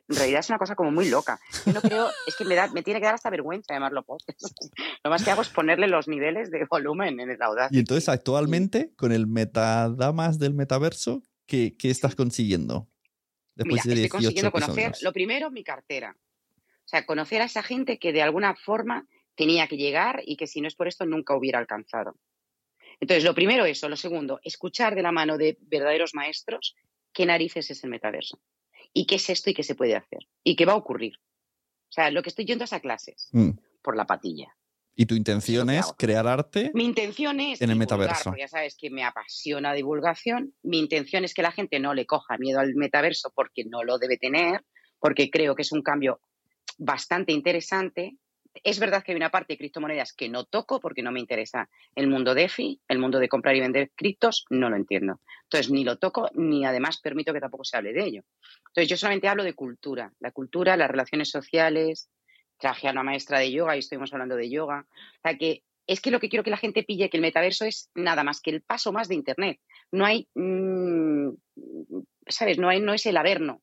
en 0.07 0.15
realidad 0.15 0.39
es 0.39 0.49
una 0.49 0.57
cosa 0.57 0.75
como 0.75 0.91
muy 0.91 1.09
loca. 1.09 1.39
Yo 1.65 1.73
no 1.73 1.81
creo, 1.81 2.09
es 2.25 2.35
que 2.35 2.45
me, 2.45 2.55
da, 2.55 2.67
me 2.67 2.83
tiene 2.83 2.99
que 2.99 3.05
dar 3.05 3.15
hasta 3.15 3.29
vergüenza 3.29 3.73
llamarlo 3.73 4.03
podcast. 4.03 4.39
Lo 5.03 5.09
más 5.09 5.23
que 5.23 5.31
hago 5.31 5.41
es 5.41 5.49
ponerle 5.49 5.87
los 5.87 6.07
niveles 6.07 6.49
de 6.51 6.65
volumen 6.69 7.19
en 7.19 7.29
el 7.29 7.41
audaz. 7.41 7.71
Y 7.71 7.79
entonces, 7.79 8.09
actualmente, 8.09 8.93
con 8.95 9.11
el 9.11 9.27
metadamas 9.27 10.39
del 10.39 10.53
metaverso, 10.53 11.23
¿qué, 11.45 11.75
qué 11.77 11.89
estás 11.89 12.15
consiguiendo? 12.15 12.87
Después 13.55 13.85
Mira, 13.85 13.95
estoy 13.95 14.09
consiguiendo 14.09 14.51
conocer, 14.51 14.93
lo 15.01 15.11
primero, 15.11 15.51
mi 15.51 15.63
cartera. 15.63 16.15
O 16.55 16.89
sea, 16.89 17.05
conocer 17.05 17.41
a 17.41 17.45
esa 17.45 17.63
gente 17.63 17.99
que 17.99 18.13
de 18.13 18.21
alguna 18.21 18.55
forma 18.55 19.07
tenía 19.35 19.67
que 19.67 19.77
llegar 19.77 20.21
y 20.25 20.37
que 20.37 20.47
si 20.47 20.61
no 20.61 20.67
es 20.67 20.75
por 20.75 20.87
esto 20.87 21.05
nunca 21.05 21.35
hubiera 21.35 21.59
alcanzado. 21.59 22.17
Entonces, 22.99 23.23
lo 23.23 23.35
primero 23.35 23.65
eso. 23.65 23.89
Lo 23.89 23.95
segundo, 23.95 24.39
escuchar 24.43 24.95
de 24.95 25.01
la 25.01 25.11
mano 25.11 25.37
de 25.37 25.57
verdaderos 25.61 26.13
maestros 26.13 26.75
qué 27.13 27.25
narices 27.25 27.69
es 27.69 27.83
el 27.83 27.89
metaverso 27.89 28.39
y 28.93 29.05
qué 29.05 29.15
es 29.15 29.29
esto 29.29 29.49
y 29.49 29.53
qué 29.53 29.63
se 29.63 29.75
puede 29.75 29.95
hacer 29.95 30.27
y 30.43 30.55
qué 30.55 30.65
va 30.65 30.73
a 30.73 30.77
ocurrir. 30.77 31.13
O 31.89 31.91
sea, 31.91 32.11
lo 32.11 32.21
que 32.21 32.29
estoy 32.29 32.45
yendo 32.45 32.65
es 32.65 32.73
a 32.73 32.79
clases 32.79 33.29
mm. 33.31 33.51
por 33.81 33.95
la 33.95 34.05
patilla. 34.05 34.55
¿Y 34.99 35.05
tu 35.05 35.13
intención 35.13 35.69
es, 35.69 35.93
crear 35.95 36.27
arte? 36.27 36.71
Mi 36.73 36.83
intención 36.83 37.39
es 37.39 37.61
en 37.61 37.69
el 37.69 37.75
metaverso. 37.75 38.33
Ya 38.35 38.47
sabes 38.47 38.75
que 38.75 38.89
me 38.89 39.03
apasiona 39.03 39.73
divulgación. 39.73 40.55
Mi 40.63 40.79
intención 40.79 41.23
es 41.23 41.35
que 41.35 41.43
la 41.43 41.51
gente 41.51 41.79
no 41.79 41.93
le 41.93 42.07
coja 42.07 42.37
miedo 42.39 42.59
al 42.59 42.73
metaverso 42.73 43.31
porque 43.35 43.63
no 43.63 43.83
lo 43.83 43.99
debe 43.99 44.17
tener, 44.17 44.65
porque 44.99 45.29
creo 45.29 45.53
que 45.55 45.61
es 45.61 45.71
un 45.71 45.83
cambio 45.83 46.19
bastante 46.79 47.31
interesante 47.31 48.17
es 48.63 48.79
verdad 48.79 49.03
que 49.03 49.11
hay 49.11 49.15
una 49.15 49.31
parte 49.31 49.53
de 49.53 49.57
criptomonedas 49.57 50.13
que 50.13 50.29
no 50.29 50.45
toco 50.45 50.79
porque 50.79 51.01
no 51.01 51.11
me 51.11 51.19
interesa 51.19 51.69
el 51.95 52.07
mundo 52.07 52.33
DeFi, 52.33 52.81
el 52.87 52.99
mundo 52.99 53.19
de 53.19 53.29
comprar 53.29 53.55
y 53.55 53.59
vender 53.59 53.91
criptos, 53.95 54.45
no 54.49 54.69
lo 54.69 54.75
entiendo. 54.75 55.19
Entonces, 55.43 55.71
ni 55.71 55.83
lo 55.83 55.97
toco 55.97 56.29
ni 56.33 56.65
además 56.65 56.99
permito 57.01 57.33
que 57.33 57.39
tampoco 57.39 57.63
se 57.63 57.77
hable 57.77 57.93
de 57.93 58.03
ello. 58.03 58.23
Entonces, 58.69 58.89
yo 58.89 58.97
solamente 58.97 59.27
hablo 59.27 59.43
de 59.43 59.53
cultura, 59.53 60.13
la 60.19 60.31
cultura, 60.31 60.77
las 60.77 60.89
relaciones 60.89 61.29
sociales. 61.29 62.09
Traje 62.59 62.87
a 62.87 62.91
una 62.91 63.03
maestra 63.03 63.39
de 63.39 63.51
yoga 63.51 63.75
y 63.75 63.79
estuvimos 63.79 64.11
hablando 64.13 64.35
de 64.35 64.49
yoga. 64.49 64.85
O 64.89 65.21
sea, 65.21 65.37
que 65.37 65.63
es 65.85 66.01
que 66.01 66.11
lo 66.11 66.19
que 66.19 66.27
quiero 66.27 66.43
que 66.43 66.49
la 66.49 66.57
gente 66.57 66.83
pille 66.83 67.09
que 67.09 67.17
el 67.17 67.21
metaverso 67.21 67.65
es 67.65 67.89
nada 67.95 68.23
más 68.23 68.41
que 68.41 68.49
el 68.51 68.61
paso 68.61 68.91
más 68.91 69.07
de 69.07 69.15
Internet. 69.15 69.59
No 69.91 70.05
hay, 70.05 70.27
mm, 70.35 71.29
¿sabes? 72.27 72.57
No, 72.57 72.67
hay, 72.67 72.81
no 72.81 72.93
es 72.93 73.05
el 73.05 73.15
averno. 73.15 73.61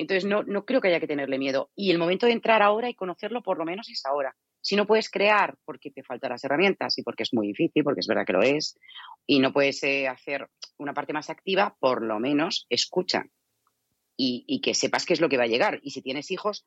Entonces, 0.00 0.24
no, 0.24 0.44
no 0.44 0.64
creo 0.64 0.80
que 0.80 0.88
haya 0.88 1.00
que 1.00 1.08
tenerle 1.08 1.38
miedo. 1.38 1.70
Y 1.74 1.90
el 1.90 1.98
momento 1.98 2.26
de 2.26 2.32
entrar 2.32 2.62
ahora 2.62 2.88
y 2.88 2.94
conocerlo, 2.94 3.42
por 3.42 3.58
lo 3.58 3.64
menos, 3.64 3.88
es 3.88 4.06
ahora. 4.06 4.36
Si 4.60 4.76
no 4.76 4.86
puedes 4.86 5.10
crear 5.10 5.56
porque 5.64 5.90
te 5.90 6.04
faltan 6.04 6.30
las 6.30 6.44
herramientas 6.44 6.96
y 6.98 7.02
porque 7.02 7.24
es 7.24 7.34
muy 7.34 7.48
difícil, 7.48 7.82
porque 7.82 7.98
es 8.00 8.06
verdad 8.06 8.24
que 8.24 8.32
lo 8.32 8.42
es, 8.42 8.78
y 9.26 9.40
no 9.40 9.52
puedes 9.52 9.82
eh, 9.82 10.06
hacer 10.06 10.48
una 10.76 10.94
parte 10.94 11.12
más 11.12 11.30
activa, 11.30 11.76
por 11.80 12.04
lo 12.04 12.20
menos 12.20 12.66
escucha 12.70 13.24
y, 14.16 14.60
que 14.60 14.74
sepas 14.74 15.04
qué 15.04 15.14
es 15.14 15.20
lo 15.20 15.28
que 15.28 15.36
va 15.36 15.44
a 15.44 15.48
llegar. 15.48 15.80
Y 15.82 15.90
si 15.90 16.00
tienes 16.00 16.30
hijos 16.30 16.64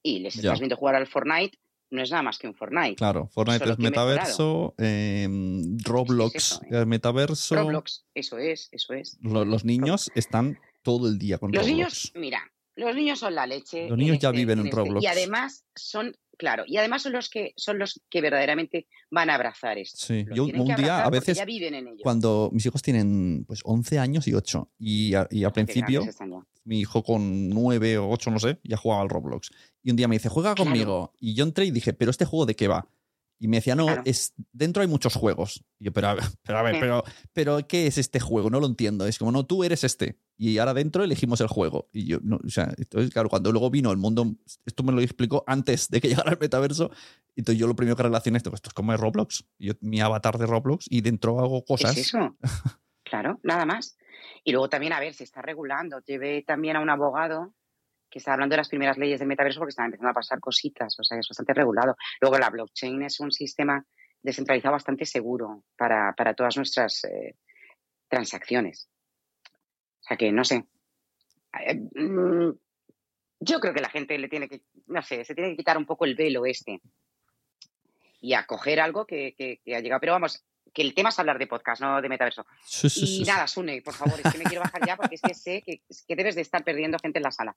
y 0.00 0.20
les 0.20 0.36
estás 0.36 0.60
viendo 0.60 0.76
jugar 0.76 0.94
al 0.94 1.08
Fortnite, 1.08 1.58
no 1.90 2.02
es 2.02 2.12
nada 2.12 2.22
más 2.22 2.38
que 2.38 2.46
un 2.46 2.54
Fortnite. 2.54 2.94
Claro, 2.94 3.28
Fortnite 3.28 3.70
es 3.70 3.78
metaverso, 3.78 4.74
em, 4.78 5.78
Roblox 5.78 6.60
es, 6.70 6.86
metaverso. 6.86 7.56
Roblox, 7.56 8.04
eso 8.14 8.38
es, 8.38 8.68
eso 8.70 8.92
es. 8.94 9.18
Los, 9.20 9.64
niños 9.64 10.12
están 10.14 10.60
todo 10.82 11.08
el 11.08 11.18
día 11.18 11.38
con 11.38 11.50
los 11.50 11.62
Roblox. 11.62 11.72
niños, 11.72 12.12
mira, 12.14 12.42
los 12.78 12.94
niños 12.94 13.18
son 13.18 13.34
la 13.34 13.46
leche. 13.46 13.88
Los 13.88 13.98
niños 13.98 14.18
ya 14.18 14.28
este, 14.28 14.38
viven 14.38 14.60
en, 14.60 14.66
este, 14.66 14.76
Roblox. 14.76 15.02
Y 15.02 15.06
además 15.06 15.64
son, 15.74 16.16
claro, 16.38 16.62
y 16.66 16.76
además 16.76 17.02
son 17.02 17.12
los 17.12 17.28
que 17.28 17.52
son 17.56 17.78
los 17.78 18.00
que 18.08 18.20
verdaderamente 18.20 18.86
van 19.10 19.30
a 19.30 19.34
abrazar 19.34 19.78
esto. 19.78 20.06
Sí, 20.06 20.24
yo 20.32 20.44
un 20.44 20.74
día 20.76 21.04
a 21.04 21.10
veces 21.10 21.40
cuando 22.02 22.50
mis 22.52 22.64
hijos 22.66 22.80
tienen 22.80 23.44
pues 23.46 23.60
11 23.64 23.98
años 23.98 24.28
y 24.28 24.34
8 24.34 24.70
y, 24.78 25.12
y 25.30 25.44
al 25.44 25.52
principio 25.52 26.04
mi 26.64 26.80
hijo 26.80 27.02
con 27.02 27.48
9 27.48 27.98
o 27.98 28.10
8 28.10 28.30
no 28.30 28.38
sé, 28.38 28.58
ya 28.62 28.76
jugaba 28.76 29.02
al 29.02 29.08
Roblox. 29.08 29.50
Y 29.82 29.90
un 29.90 29.96
día 29.96 30.06
me 30.06 30.16
dice, 30.16 30.28
"Juega 30.28 30.54
conmigo." 30.54 31.14
Y 31.18 31.34
yo 31.34 31.44
entré 31.44 31.64
y 31.64 31.70
dije, 31.70 31.92
"¿Pero 31.94 32.10
este 32.10 32.26
juego 32.26 32.46
de 32.46 32.54
qué 32.54 32.68
va?" 32.68 32.88
Y 33.38 33.48
me 33.48 33.58
decía, 33.58 33.74
no, 33.74 33.86
es, 34.04 34.34
dentro 34.52 34.82
hay 34.82 34.88
muchos 34.88 35.14
juegos. 35.14 35.64
Y 35.78 35.84
yo, 35.86 35.92
pero, 35.92 36.16
pero 36.42 36.58
a 36.58 36.62
ver, 36.62 36.80
pero, 36.80 37.04
pero, 37.32 37.68
¿qué 37.68 37.86
es 37.86 37.98
este 37.98 38.20
juego? 38.20 38.50
No 38.50 38.60
lo 38.60 38.66
entiendo. 38.66 39.06
Es 39.06 39.18
como, 39.18 39.32
no, 39.32 39.46
tú 39.46 39.64
eres 39.64 39.84
este. 39.84 40.18
Y 40.36 40.58
ahora 40.58 40.74
dentro 40.74 41.04
elegimos 41.04 41.40
el 41.40 41.48
juego. 41.48 41.88
Y 41.92 42.06
yo, 42.06 42.18
no, 42.22 42.38
o 42.44 42.48
sea, 42.48 42.72
entonces, 42.76 43.12
claro, 43.12 43.28
cuando 43.28 43.52
luego 43.52 43.70
vino 43.70 43.90
el 43.90 43.96
mundo, 43.96 44.34
esto 44.66 44.82
me 44.82 44.92
lo 44.92 45.00
explicó 45.00 45.44
antes 45.46 45.88
de 45.88 46.00
que 46.00 46.08
llegara 46.24 46.32
el 46.32 46.38
metaverso. 46.38 46.90
Entonces 47.36 47.58
yo 47.58 47.66
lo 47.66 47.76
primero 47.76 47.96
que 47.96 48.02
relacioné 48.02 48.38
esto, 48.38 48.52
esto 48.54 48.70
es 48.70 48.74
como 48.74 48.92
es 48.92 49.00
Roblox. 49.00 49.44
Yo, 49.58 49.74
mi 49.80 50.00
avatar 50.00 50.38
de 50.38 50.46
Roblox 50.46 50.86
y 50.90 51.00
dentro 51.00 51.40
hago 51.40 51.64
cosas. 51.64 51.96
¿Es 51.96 52.08
eso? 52.08 52.36
claro, 53.04 53.38
nada 53.42 53.66
más. 53.66 53.96
Y 54.44 54.52
luego 54.52 54.68
también, 54.68 54.92
a 54.92 55.00
ver, 55.00 55.14
se 55.14 55.24
está 55.24 55.42
regulando. 55.42 56.00
Llevé 56.00 56.42
también 56.42 56.76
a 56.76 56.80
un 56.80 56.90
abogado 56.90 57.54
que 58.10 58.18
está 58.18 58.32
hablando 58.32 58.54
de 58.54 58.58
las 58.58 58.68
primeras 58.68 58.98
leyes 58.98 59.18
del 59.18 59.28
metaverso 59.28 59.60
porque 59.60 59.70
están 59.70 59.86
empezando 59.86 60.10
a 60.10 60.14
pasar 60.14 60.40
cositas, 60.40 60.98
o 60.98 61.04
sea, 61.04 61.18
es 61.18 61.28
bastante 61.28 61.54
regulado. 61.54 61.96
Luego 62.20 62.38
la 62.38 62.50
blockchain 62.50 63.02
es 63.02 63.20
un 63.20 63.32
sistema 63.32 63.84
descentralizado 64.22 64.72
bastante 64.72 65.04
seguro 65.04 65.64
para, 65.76 66.14
todas 66.34 66.56
nuestras 66.56 67.04
eh, 67.04 67.36
transacciones. 68.08 68.88
O 70.00 70.02
sea 70.08 70.16
que, 70.16 70.32
no 70.32 70.44
sé. 70.44 70.66
Eh, 71.66 71.74
mm, 71.74 72.52
yo 73.40 73.60
creo 73.60 73.74
que 73.74 73.80
la 73.80 73.90
gente 73.90 74.18
le 74.18 74.28
tiene 74.28 74.48
que, 74.48 74.62
no 74.86 75.02
sé, 75.02 75.24
se 75.24 75.34
tiene 75.34 75.50
que 75.50 75.58
quitar 75.58 75.78
un 75.78 75.86
poco 75.86 76.04
el 76.04 76.16
velo 76.16 76.46
este 76.46 76.80
y 78.20 78.32
acoger 78.32 78.80
algo 78.80 79.06
que 79.06 79.60
ha 79.66 79.80
llegado. 79.80 80.00
Pero 80.00 80.12
vamos, 80.14 80.44
que 80.72 80.82
el 80.82 80.94
tema 80.94 81.08
es 81.08 81.18
hablar 81.18 81.38
de 81.38 81.46
podcast, 81.46 81.80
no 81.80 82.00
de 82.00 82.08
metaverso. 82.08 82.46
y 82.96 83.22
nada, 83.26 83.46
Sune, 83.46 83.82
por 83.82 83.94
favor, 83.94 84.20
es 84.22 84.32
que 84.32 84.38
me 84.38 84.44
quiero 84.44 84.62
bajar 84.62 84.86
ya 84.86 84.96
porque 84.96 85.16
es 85.16 85.22
que 85.22 85.34
sé 85.34 85.62
que, 85.62 86.16
debes 86.16 86.34
de 86.34 86.42
estar 86.42 86.64
perdiendo 86.64 86.98
gente 86.98 87.18
en 87.18 87.22
la 87.22 87.30
sala. 87.30 87.56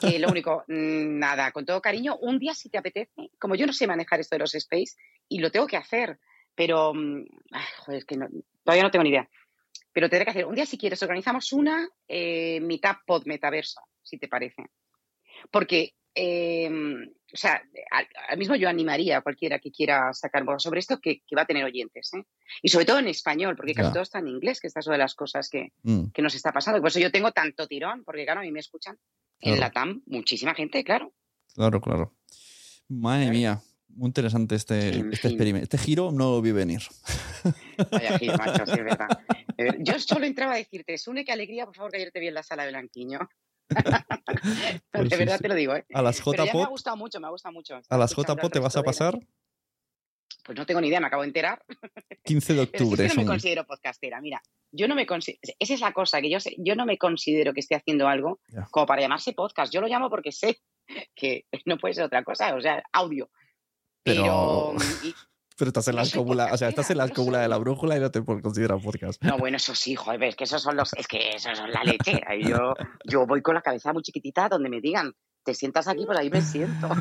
Que 0.00 0.18
lo 0.18 0.28
único, 0.28 0.64
mm, 0.68 1.18
nada, 1.18 1.52
con 1.52 1.64
todo 1.64 1.80
cariño, 1.80 2.16
un 2.16 2.38
día 2.38 2.54
si 2.54 2.68
te 2.68 2.78
apetece, 2.78 3.30
como 3.38 3.54
yo 3.54 3.66
no 3.66 3.72
sé 3.72 3.86
manejar 3.86 4.20
esto 4.20 4.34
de 4.34 4.40
los 4.40 4.54
space 4.54 4.96
y 5.28 5.38
lo 5.38 5.50
tengo 5.50 5.66
que 5.66 5.76
hacer, 5.76 6.18
pero, 6.54 6.92
mm, 6.94 7.24
joder, 7.78 7.98
es 7.98 8.04
que 8.04 8.16
todavía 8.62 8.84
no 8.84 8.90
tengo 8.90 9.04
ni 9.04 9.10
idea. 9.10 9.28
Pero 9.92 10.08
tendré 10.08 10.24
que 10.24 10.30
hacer, 10.30 10.46
un 10.46 10.54
día 10.54 10.66
si 10.66 10.78
quieres, 10.78 11.02
organizamos 11.02 11.52
una 11.52 11.88
eh, 12.08 12.60
mitad 12.60 12.96
pod 13.06 13.26
metaverso, 13.26 13.80
si 14.02 14.18
te 14.18 14.28
parece. 14.28 14.64
Porque 15.50 15.94
Em, 16.14 17.10
o 17.34 17.36
sea, 17.36 17.60
al, 17.90 18.38
mismo 18.38 18.54
yo 18.54 18.68
animaría 18.68 19.18
a 19.18 19.20
cualquiera 19.20 19.58
que 19.58 19.72
quiera 19.72 20.12
sacar 20.12 20.44
sobre 20.58 20.78
esto 20.78 21.00
que, 21.00 21.22
va 21.36 21.42
a 21.42 21.46
tener 21.46 21.64
oyentes. 21.64 22.14
¿eh? 22.14 22.22
Y 22.62 22.68
sobre 22.68 22.84
todo 22.84 23.00
en 23.00 23.08
español, 23.08 23.56
porque 23.56 23.74
casi 23.74 23.92
todo 23.92 24.04
está 24.04 24.20
en 24.20 24.28
inglés, 24.28 24.60
que 24.60 24.68
esta 24.68 24.78
es 24.78 24.86
una 24.86 24.94
de 24.94 25.02
las 25.02 25.16
cosas 25.16 25.48
que, 25.48 25.72
mm. 25.82 26.10
que, 26.14 26.22
nos 26.22 26.36
está 26.36 26.52
pasando. 26.52 26.80
Por 26.80 26.90
eso 26.90 27.00
yo 27.00 27.10
tengo 27.10 27.32
tanto 27.32 27.66
tirón, 27.66 28.04
porque 28.04 28.24
claro, 28.24 28.40
a 28.40 28.44
mí 28.44 28.52
me 28.52 28.60
escuchan 28.60 28.96
en 29.40 29.58
la 29.58 29.72
TAM 29.72 30.02
muchísima 30.06 30.54
gente, 30.54 30.84
claro. 30.84 31.12
Claro, 31.54 31.80
claro. 31.80 32.14
Madre 32.88 33.30
mía, 33.30 33.60
muy 33.88 34.06
interesante 34.06 34.54
este, 34.54 34.90
este 35.12 35.28
experimento. 35.28 35.64
Este 35.64 35.78
giro 35.78 36.12
no 36.12 36.30
lo 36.30 36.42
vi 36.42 36.52
venir. 36.52 36.82
Vaya 37.90 38.16
giro, 38.18 38.38
macho, 38.38 38.64
sí, 38.64 38.72
es 38.72 38.84
verdad. 38.84 39.08
Eh, 39.58 39.78
yo 39.80 39.98
solo 39.98 40.24
entraba 40.24 40.54
a 40.54 40.56
decirte, 40.56 40.96
Sune, 40.98 41.24
qué 41.24 41.32
alegría, 41.32 41.66
por 41.66 41.74
favor, 41.74 41.90
que 41.90 41.96
ayer 41.98 42.12
te 42.12 42.20
vi 42.20 42.28
en 42.28 42.34
la 42.34 42.44
sala 42.44 42.64
de 42.64 42.70
Blanquiño. 42.70 43.18
Pues 44.92 45.08
de 45.08 45.16
verdad 45.16 45.40
te 45.40 45.48
lo 45.48 45.54
digo, 45.54 45.74
¿eh? 45.74 45.84
A 45.94 46.02
las 46.02 46.18
JPOT. 46.20 46.54
Me 46.54 46.62
ha 46.62 46.66
gustado 46.66 46.96
mucho, 46.96 47.20
me 47.20 47.26
ha 47.26 47.30
gustado 47.30 47.52
mucho. 47.52 47.80
¿A 47.88 47.96
las 47.96 48.14
JPOT 48.14 48.52
te 48.52 48.58
vas 48.58 48.76
a 48.76 48.82
pasar? 48.82 49.18
Pues 50.44 50.58
no 50.58 50.66
tengo 50.66 50.80
ni 50.80 50.88
idea, 50.88 51.00
me 51.00 51.06
acabo 51.06 51.22
de 51.22 51.28
enterar. 51.28 51.64
15 52.24 52.54
de 52.54 52.60
octubre. 52.60 53.08
yo 53.08 53.14
no 53.14 53.22
me 53.22 53.26
considero 53.26 53.64
podcastera, 53.64 54.20
mira. 54.20 54.42
Yo 54.70 54.88
no 54.88 54.94
me 54.94 55.06
considero, 55.06 55.40
esa 55.58 55.74
es 55.74 55.80
la 55.80 55.92
cosa, 55.92 56.20
que 56.20 56.30
yo, 56.30 56.40
sé, 56.40 56.54
yo 56.58 56.74
no 56.74 56.84
me 56.84 56.98
considero 56.98 57.54
que 57.54 57.60
esté 57.60 57.76
haciendo 57.76 58.08
algo 58.08 58.40
como 58.70 58.86
para 58.86 59.02
llamarse 59.02 59.32
podcast. 59.32 59.72
Yo 59.72 59.80
lo 59.80 59.86
llamo 59.86 60.10
porque 60.10 60.32
sé 60.32 60.60
que 61.14 61.46
no 61.66 61.78
puede 61.78 61.94
ser 61.94 62.04
otra 62.04 62.22
cosa, 62.24 62.54
o 62.54 62.60
sea, 62.60 62.82
audio. 62.92 63.30
Pero, 64.02 64.74
Pero 64.76 65.14
estás 65.58 65.86
en 65.88 65.96
la 65.96 66.02
escóbula, 66.02 66.50
o 66.52 66.56
sea, 66.56 66.68
estás 66.68 66.90
en 66.90 66.98
la 66.98 67.04
escóbula 67.06 67.40
de 67.40 67.48
la 67.48 67.56
brújula 67.58 67.96
y 67.96 68.00
no 68.00 68.10
te 68.10 68.22
considerar 68.24 68.80
podcast. 68.80 69.22
No, 69.22 69.38
bueno, 69.38 69.56
eso 69.56 69.74
sí, 69.74 69.94
joder, 69.94 70.22
es 70.24 70.36
que 70.36 70.44
esos 70.44 70.62
son 70.62 70.76
los, 70.76 70.92
es 70.94 71.06
que 71.06 71.30
esos 71.30 71.56
son 71.56 71.70
la 71.70 71.84
leche. 71.84 72.20
Ahí 72.26 72.42
Yo, 72.44 72.74
yo 73.04 73.26
voy 73.26 73.40
con 73.42 73.54
la 73.54 73.62
cabeza 73.62 73.92
muy 73.92 74.02
chiquitita 74.02 74.48
donde 74.48 74.68
me 74.68 74.80
digan, 74.80 75.12
te 75.44 75.54
sientas 75.54 75.86
aquí, 75.88 76.04
pues 76.06 76.18
ahí 76.18 76.30
me 76.30 76.40
siento. 76.42 76.88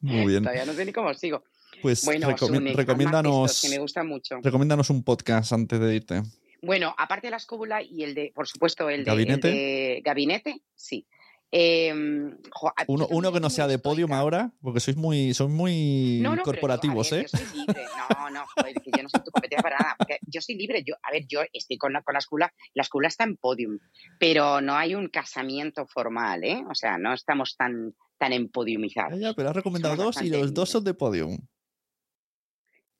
Muy 0.00 0.26
bien. 0.26 0.42
Todavía 0.42 0.66
no 0.66 0.72
sé 0.72 0.84
ni 0.84 0.92
cómo 0.92 1.12
sigo. 1.14 1.42
Pues 1.82 2.04
Bueno, 2.04 2.28
recomi- 2.30 2.54
Sune, 2.56 2.72
recomiéndanos, 2.74 3.62
que 3.62 3.68
me 3.70 3.78
gustan 3.78 4.06
mucho. 4.06 4.36
recomiéndanos 4.42 4.90
un 4.90 5.02
podcast 5.04 5.52
antes 5.52 5.78
de 5.80 5.94
irte. 5.94 6.22
Bueno, 6.60 6.94
aparte 6.98 7.28
de 7.28 7.30
la 7.32 7.36
escóbula 7.36 7.82
y 7.82 8.02
el 8.02 8.14
de, 8.14 8.32
por 8.34 8.48
supuesto, 8.48 8.88
el 8.90 9.04
de 9.04 9.10
¿Gabinete? 9.10 9.48
el 9.48 9.54
de 9.54 10.02
gabinete, 10.04 10.60
sí. 10.74 11.06
Em, 11.50 12.36
jo, 12.50 12.70
Uno, 12.88 13.06
uno 13.10 13.32
que 13.32 13.40
no 13.40 13.48
sea 13.48 13.66
de 13.66 13.78
podium 13.78 14.12
ahora, 14.12 14.52
porque 14.60 14.80
sois 14.80 14.96
muy, 14.98 15.32
sois 15.32 15.50
muy 15.50 16.20
No, 16.22 16.36
no, 16.36 16.42
pero 16.42 16.44
yo, 16.44 16.44
corporativos, 16.44 17.10
ver, 17.10 17.20
¿eh? 17.20 17.26
Yo 17.32 17.38
soy 17.38 17.58
libre. 17.58 17.84
No, 18.10 18.30
no, 18.30 18.46
joder, 18.54 18.74
que 18.74 18.90
yo 18.94 19.02
no 19.02 19.08
soy 19.08 19.22
tu 19.22 19.30
competencia 19.30 19.62
para 19.62 19.78
nada. 19.78 19.94
porque 19.98 20.18
yo 20.26 20.40
soy 20.42 20.56
libre. 20.56 20.84
Yo, 20.84 20.94
a 21.02 21.10
ver, 21.10 21.26
yo 21.26 21.40
estoy 21.52 21.78
con 21.78 21.94
la, 21.94 22.02
con 22.02 22.12
la 22.12 22.18
escuela. 22.18 22.52
La 22.74 22.82
escuela 22.82 23.08
está 23.08 23.24
en 23.24 23.36
podium, 23.36 23.78
pero 24.20 24.60
no 24.60 24.74
hay 24.74 24.94
un 24.94 25.08
casamiento 25.08 25.86
formal, 25.86 26.44
¿eh? 26.44 26.62
O 26.70 26.74
sea, 26.74 26.98
no 26.98 27.14
estamos 27.14 27.56
tan, 27.56 27.94
tan 28.18 28.34
empodiumizados. 28.34 29.18
ya, 29.18 29.32
pero 29.32 29.48
has 29.48 29.56
recomendado 29.56 29.96
Somos 29.96 30.16
dos 30.16 30.24
y 30.24 30.28
los 30.28 30.52
dos 30.52 30.68
son 30.68 30.84
de 30.84 30.92
podium. 30.92 31.38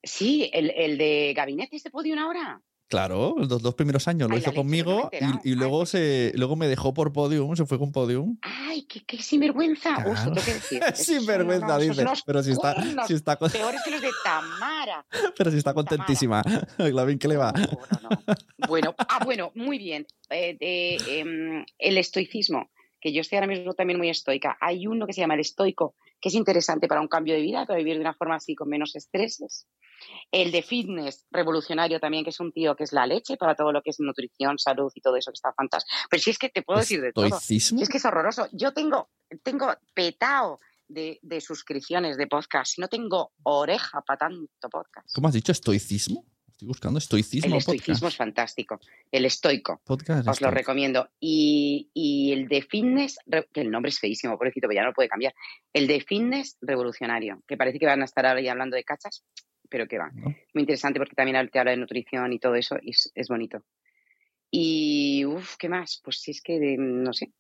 Sí, 0.03 0.49
el, 0.55 0.71
el 0.71 0.97
de 0.97 1.35
gabinete 1.37 1.77
es 1.77 1.83
de 1.83 1.91
podium 1.91 2.19
ahora. 2.19 2.63
Claro, 2.89 3.35
los 3.37 3.61
dos 3.63 3.75
primeros 3.75 4.09
años 4.09 4.31
lo 4.31 4.37
hizo 4.39 4.47
pues 4.47 4.57
no 4.57 4.63
conmigo 4.63 5.11
y, 5.45 5.51
y 5.51 5.55
luego 5.55 5.85
se 5.85 6.33
luego 6.37 6.57
me 6.57 6.67
dejó 6.69 6.95
por 6.95 7.13
podium, 7.13 7.55
se 7.55 7.67
fue 7.67 7.79
con 7.79 7.93
podium. 7.93 8.39
Ay, 8.41 8.85
qué, 8.85 9.05
qué 9.05 9.23
sinvergüenza. 9.23 9.95
Claro. 10.03 10.33
tengo 10.33 10.47
que 10.47 10.55
decir. 10.55 10.83
Sinvergüenza, 10.95 11.67
unos- 11.77 11.81
dice. 11.97 12.05
Pero 12.25 12.43
si 12.43 12.53
está, 12.53 13.07
si 13.07 13.13
está, 13.13 13.37
con- 13.37 13.51
Peores 13.51 13.83
que 13.85 13.91
los 13.91 14.01
de 14.01 14.09
Tamara. 14.25 15.05
pero 15.37 15.51
si 15.51 15.59
está 15.59 15.75
contentísima. 15.75 16.43
La 16.79 17.05
bien 17.05 17.19
que 17.19 17.29
le 17.29 17.37
va. 17.37 17.53
No, 17.53 17.67
no, 18.03 18.11
no. 18.27 18.35
Bueno, 18.67 18.95
ah, 18.97 19.23
bueno, 19.23 19.53
muy 19.55 19.77
bien. 19.77 20.07
Eh, 20.31 20.57
de, 20.59 21.21
em, 21.21 21.67
el 21.79 21.99
estoicismo, 21.99 22.71
que 23.01 23.13
yo 23.13 23.21
estoy 23.21 23.37
ahora 23.37 23.49
mismo 23.49 23.75
también 23.75 23.99
muy 23.99 24.09
estoica. 24.09 24.57
Hay 24.63 24.87
uno 24.87 25.07
que 25.07 25.13
se 25.13 25.21
llama 25.21 25.35
el 25.35 25.41
estoico, 25.41 25.95
que 26.21 26.31
es 26.31 26.35
interesante 26.35 26.89
para 26.89 27.03
un 27.03 27.09
cambio 27.09 27.35
de 27.35 27.43
vida, 27.43 27.67
para 27.67 27.79
vivir 27.79 27.97
de 27.97 28.01
una 28.01 28.15
forma 28.15 28.37
así 28.37 28.55
con 28.55 28.69
menos 28.71 28.97
estreses. 28.97 29.67
El 30.31 30.53
de 30.53 30.63
fitness 30.63 31.27
revolucionario 31.31 32.01
también, 32.01 32.25
que 32.25 32.31
es 32.31 32.41
un 32.41 32.53
tío 32.53 32.77
que 32.77 32.85
es 32.85 32.93
la 32.93 33.07
leche 33.07 33.37
para 33.37 33.55
todo 33.55 33.73
lo 33.73 33.83
que 33.83 33.91
es 33.91 34.01
nutrición, 34.01 34.59
salud 34.59 34.93
y 34.95 35.01
todo 35.01 35.17
eso 35.17 35.31
que 35.31 35.37
está 35.37 35.53
fantástico. 35.53 35.95
Pero 36.11 36.23
si 36.23 36.31
es 36.31 36.39
que 36.39 36.49
te 36.49 36.63
puedo 36.63 36.81
decir 36.81 37.01
de 37.01 37.13
todo. 37.13 37.39
Si 37.41 37.57
es 37.57 37.89
que 37.89 37.99
es 37.99 38.05
horroroso. 38.05 38.49
Yo 38.53 38.73
tengo, 38.73 39.11
tengo 39.43 39.75
petao 39.95 40.61
de, 40.89 41.19
de 41.23 41.41
suscripciones 41.41 42.17
de 42.17 42.27
podcast. 42.27 42.79
No 42.79 42.89
tengo 42.89 43.33
oreja 43.43 44.03
para 44.03 44.19
tanto 44.19 44.69
podcast. 44.71 45.15
¿Cómo 45.15 45.29
has 45.29 45.35
dicho? 45.35 45.53
¿Estoicismo? 45.53 46.25
Estoy 46.59 46.67
buscando 46.67 46.99
estoicismo. 46.99 47.53
El 47.55 47.59
estoicismo 47.59 47.95
podcast. 47.95 48.13
es 48.13 48.17
fantástico. 48.17 48.81
El 49.13 49.25
estoico. 49.27 49.81
Podcast 49.85 50.27
Os 50.27 50.41
lo 50.41 50.51
recomiendo. 50.51 51.09
Y, 51.21 51.89
y 51.95 52.33
el 52.33 52.49
de 52.49 52.63
fitness, 52.63 53.19
que 53.53 53.61
el 53.61 53.71
nombre 53.71 53.91
es 53.91 54.01
feísimo, 54.01 54.37
pobrecito, 54.37 54.67
pero 54.67 54.75
ya 54.75 54.83
no 54.83 54.89
lo 54.89 54.95
puede 54.95 55.09
cambiar. 55.09 55.35
El 55.73 55.87
de 55.87 56.01
fitness 56.01 56.57
revolucionario, 56.61 57.45
que 57.47 57.57
parece 57.57 57.79
que 57.79 57.87
van 57.87 58.03
a 58.03 58.07
estar 58.07 58.27
ahora 58.27 58.41
ya 58.41 58.51
hablando 58.51 58.75
de 58.75 58.83
cachas, 58.83 59.23
pero 59.69 59.87
que 59.87 59.99
va. 59.99 60.11
¿no? 60.13 60.31
Muy 60.55 60.63
interesante 60.63 60.99
porque 60.99 61.15
también 61.15 61.49
te 61.51 61.59
habla 61.59 61.71
de 61.73 61.77
nutrición 61.77 62.33
y 62.33 62.39
todo 62.39 62.55
eso, 62.55 62.77
y 62.83 62.91
es, 62.91 63.11
es 63.15 63.29
bonito. 63.29 63.63
Y, 64.51 65.25
uff, 65.27 65.57
¿qué 65.59 65.69
más? 65.69 66.01
Pues 66.03 66.21
si 66.21 66.31
es 66.31 66.41
que, 66.43 66.59
de- 66.59 66.77
no 66.79 67.13
sé. 67.13 67.33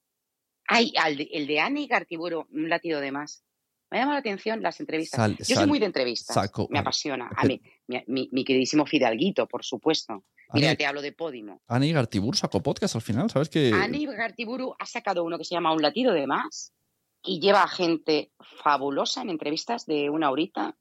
Ay, 0.66 0.92
de- 1.16 1.28
el 1.32 1.46
de 1.46 1.60
Anne 1.60 1.86
Gartiburu, 1.86 2.46
un 2.50 2.68
latido 2.68 3.00
de 3.00 3.10
más. 3.12 3.42
Me 3.90 3.96
ha 3.96 4.00
llamado 4.02 4.16
la 4.16 4.20
atención 4.20 4.62
las 4.62 4.80
entrevistas. 4.80 5.16
Sal- 5.18 5.36
Yo 5.38 5.56
soy 5.56 5.66
muy 5.66 5.78
de 5.78 5.86
entrevistas. 5.86 6.34
saco- 6.34 6.68
me 6.70 6.78
apasiona. 6.78 7.30
A 7.34 7.44
mí, 7.44 7.62
mi, 7.86 8.04
mi, 8.06 8.28
mi 8.32 8.44
queridísimo 8.44 8.84
Fidalguito, 8.84 9.46
por 9.48 9.64
supuesto. 9.64 10.24
Mira, 10.52 10.68
Ani- 10.68 10.76
te 10.76 10.84
hablo 10.86 11.00
de 11.00 11.12
Podimo. 11.12 11.62
Ani 11.66 11.92
Gartibur 11.92 12.36
sacó 12.36 12.62
podcast 12.62 12.94
al 12.96 13.00
final, 13.02 13.30
¿sabes 13.30 13.48
que 13.48 13.72
Ani 13.72 14.04
Gartiburu 14.04 14.74
ha 14.78 14.84
sacado 14.84 15.24
uno 15.24 15.38
que 15.38 15.44
se 15.44 15.54
llama 15.54 15.72
Un 15.72 15.80
latido 15.80 16.12
de 16.12 16.26
más 16.26 16.74
y 17.22 17.40
lleva 17.40 17.62
a 17.62 17.68
gente 17.68 18.30
fabulosa 18.62 19.22
en 19.22 19.30
entrevistas 19.30 19.86
de 19.86 20.10
una 20.10 20.30
horita, 20.30 20.76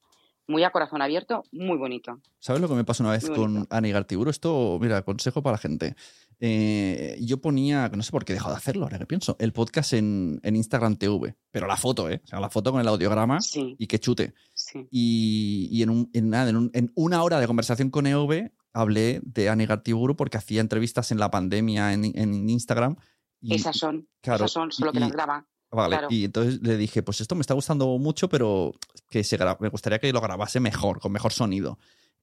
muy 0.47 0.63
a 0.63 0.71
corazón 0.71 1.01
abierto, 1.01 1.43
muy 1.51 1.77
bonito. 1.77 2.21
¿Sabes 2.39 2.61
lo 2.61 2.67
que 2.69 2.75
me 2.75 2.83
pasó 2.85 3.03
una 3.03 3.11
vez 3.11 3.29
con. 3.29 3.67
Ani 3.69 3.91
Gartiburu? 3.91 4.29
Esto, 4.29 4.77
mira, 4.81 5.01
consejo 5.03 5.41
para 5.41 5.53
la 5.55 5.57
gente. 5.59 5.95
Eh, 6.39 7.17
yo 7.21 7.41
ponía, 7.41 7.89
no 7.89 8.03
sé 8.03 8.11
por 8.11 8.23
qué 8.23 8.33
he 8.33 8.35
dejado 8.35 8.51
de 8.53 8.57
hacerlo, 8.57 8.83
ahora 8.83 8.99
que 8.99 9.05
pienso, 9.07 9.35
el 9.39 9.53
podcast 9.53 9.93
en, 9.93 10.39
en 10.43 10.55
Instagram 10.55 10.95
TV, 10.97 11.35
pero 11.51 11.65
la 11.67 11.77
foto, 11.77 12.09
¿eh? 12.09 12.21
O 12.23 12.27
sea, 12.27 12.39
la 12.39 12.49
foto 12.49 12.71
con 12.71 12.79
el 12.79 12.87
audiograma 12.87 13.41
Sí, 13.41 13.75
y 13.79 13.87
que 13.87 13.99
chute. 13.99 14.33
sí. 14.53 14.87
Y, 14.91 15.67
y 15.71 15.81
en, 15.83 15.89
un- 15.89 16.09
en 16.13 16.29
nada, 16.29 16.49
en, 16.51 16.55
un- 16.57 16.71
en 16.73 16.91
una 16.95 17.23
hora 17.23 17.39
de 17.39 17.47
conversación 17.47 17.89
con 17.89 18.05
EV 18.05 18.51
hablé 18.73 19.19
de 19.23 19.49
Ani 19.49 19.65
Gartiburu 19.65 20.15
porque 20.15 20.37
hacía 20.37 20.61
entrevistas 20.61 21.11
en 21.11 21.17
la 21.19 21.31
pandemia 21.31 21.93
en, 21.93 22.05
en 22.15 22.49
Instagram. 22.49 22.97
Y, 23.41 23.55
esas 23.55 23.75
son, 23.77 24.07
claro, 24.21 24.37
esas 24.45 24.51
son, 24.51 24.71
solo 24.71 24.91
que 24.91 24.99
las 24.99 25.11
graba. 25.11 25.47
Vale, 25.71 25.97
claro. 25.97 26.07
y 26.09 26.23
entonces 26.25 26.61
le 26.61 26.77
dije, 26.77 27.03
pues 27.03 27.19
esto 27.21 27.35
me 27.35 27.41
está 27.41 27.53
gustando 27.53 27.97
mucho, 27.97 28.29
pero 28.29 28.73
que 29.09 29.23
se 29.23 29.37
me 29.59 29.69
gustaría 29.69 29.99
que 29.99 30.11
lo 30.13 30.21
grabase 30.21 30.59
mejor, 30.59 30.99
con 30.99 31.11
mejor 31.11 31.33
sonido. 31.33 31.77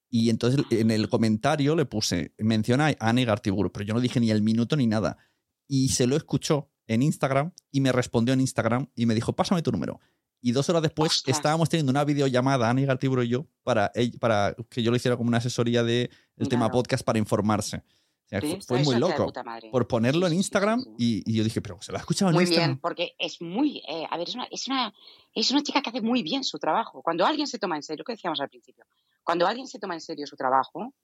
Y 0.09 0.31
entonces 0.31 0.65
en 0.71 0.91
el 0.91 1.09
comentario 1.09 1.75
le 1.77 1.87
puse, 1.87 2.33
menciona 2.39 2.87
a 2.89 3.09
Anne 3.09 3.25
Gartiburu, 3.25 3.73
pero 3.73 3.85
yo 3.85 3.95
no 3.95 4.01
dije 4.01 4.21
ni 4.21 4.31
el 4.31 4.43
minuto 4.43 4.77
ni 4.77 4.87
nada. 4.87 5.19
Y 5.67 5.89
se 5.91 6.07
lo 6.07 6.17
escuchó 6.17 6.71
en 6.87 7.03
Instagram 7.03 7.53
y 7.71 7.81
me 7.81 7.91
respondió 7.93 8.33
en 8.35 8.41
Instagram 8.41 8.89
y 8.95 9.07
me 9.07 9.15
dijo, 9.15 9.33
pásame 9.35 9.63
tu 9.63 9.73
número. 9.73 10.01
Y 10.41 10.53
dos 10.53 10.69
horas 10.69 10.83
después 10.83 11.11
Ostras. 11.17 11.37
estábamos 11.39 11.69
teniendo 11.71 11.91
una 11.91 12.05
videollamada, 12.05 12.69
Anne 12.69 12.85
Gartiburu 12.85 13.23
y 13.23 13.29
yo, 13.29 13.47
para, 13.63 13.91
para 14.21 14.55
que 14.69 14.83
yo 14.83 14.91
le 14.91 14.99
hiciera 14.99 15.17
como 15.17 15.29
una 15.29 15.39
asesoría 15.39 15.83
del 15.83 16.11
el 16.37 16.49
tema 16.49 16.67
Claro. 16.67 16.73
podcast 16.73 17.03
para 17.05 17.19
informarse. 17.19 17.83
O 18.25 18.29
sea, 18.29 18.41
Sí, 18.41 18.59
fue, 18.67 18.83
muy 18.83 18.97
loco. 18.97 19.33
Por 19.71 19.87
ponerlo 19.87 20.27
en 20.27 20.33
Instagram 20.33 20.81
sí, 20.81 20.91
sí. 20.99 21.23
Y, 21.27 21.33
y 21.33 21.37
yo 21.37 21.45
dije, 21.45 21.61
pero 21.61 21.79
se 21.83 21.93
lo 21.93 21.99
ha 21.99 22.01
escuchado 22.01 22.31
en 22.31 22.35
Muy 22.37 22.45
Instagram. 22.45 22.71
bien, 22.71 22.81
porque 22.81 23.15
es 23.19 23.41
muy, 23.43 23.83
eh, 23.87 24.07
a 24.11 24.17
ver, 24.17 24.29
es 24.29 24.35
una, 24.35 24.45
es, 24.51 24.67
una, 24.67 24.93
es 25.35 25.51
una 25.51 25.63
chica 25.63 25.83
que 25.83 25.91
hace 25.91 26.01
muy 26.01 26.23
bien 26.23 26.43
su 26.43 26.59
trabajo. 26.59 27.03
Cuando 27.03 27.27
alguien 27.27 27.47
se 27.47 27.59
toma 27.59 27.77
en 27.77 27.83
serio, 27.83 28.01
lo 28.01 28.05
que 28.07 28.13
decíamos 28.15 28.41
al 28.41 28.49
principio, 28.49 28.87
cuando 29.23 29.47
alguien 29.47 29.67
se 29.67 29.79
toma 29.79 29.95
en 29.95 30.01
serio 30.01 30.27
su 30.27 30.37
trabajo 30.37 30.95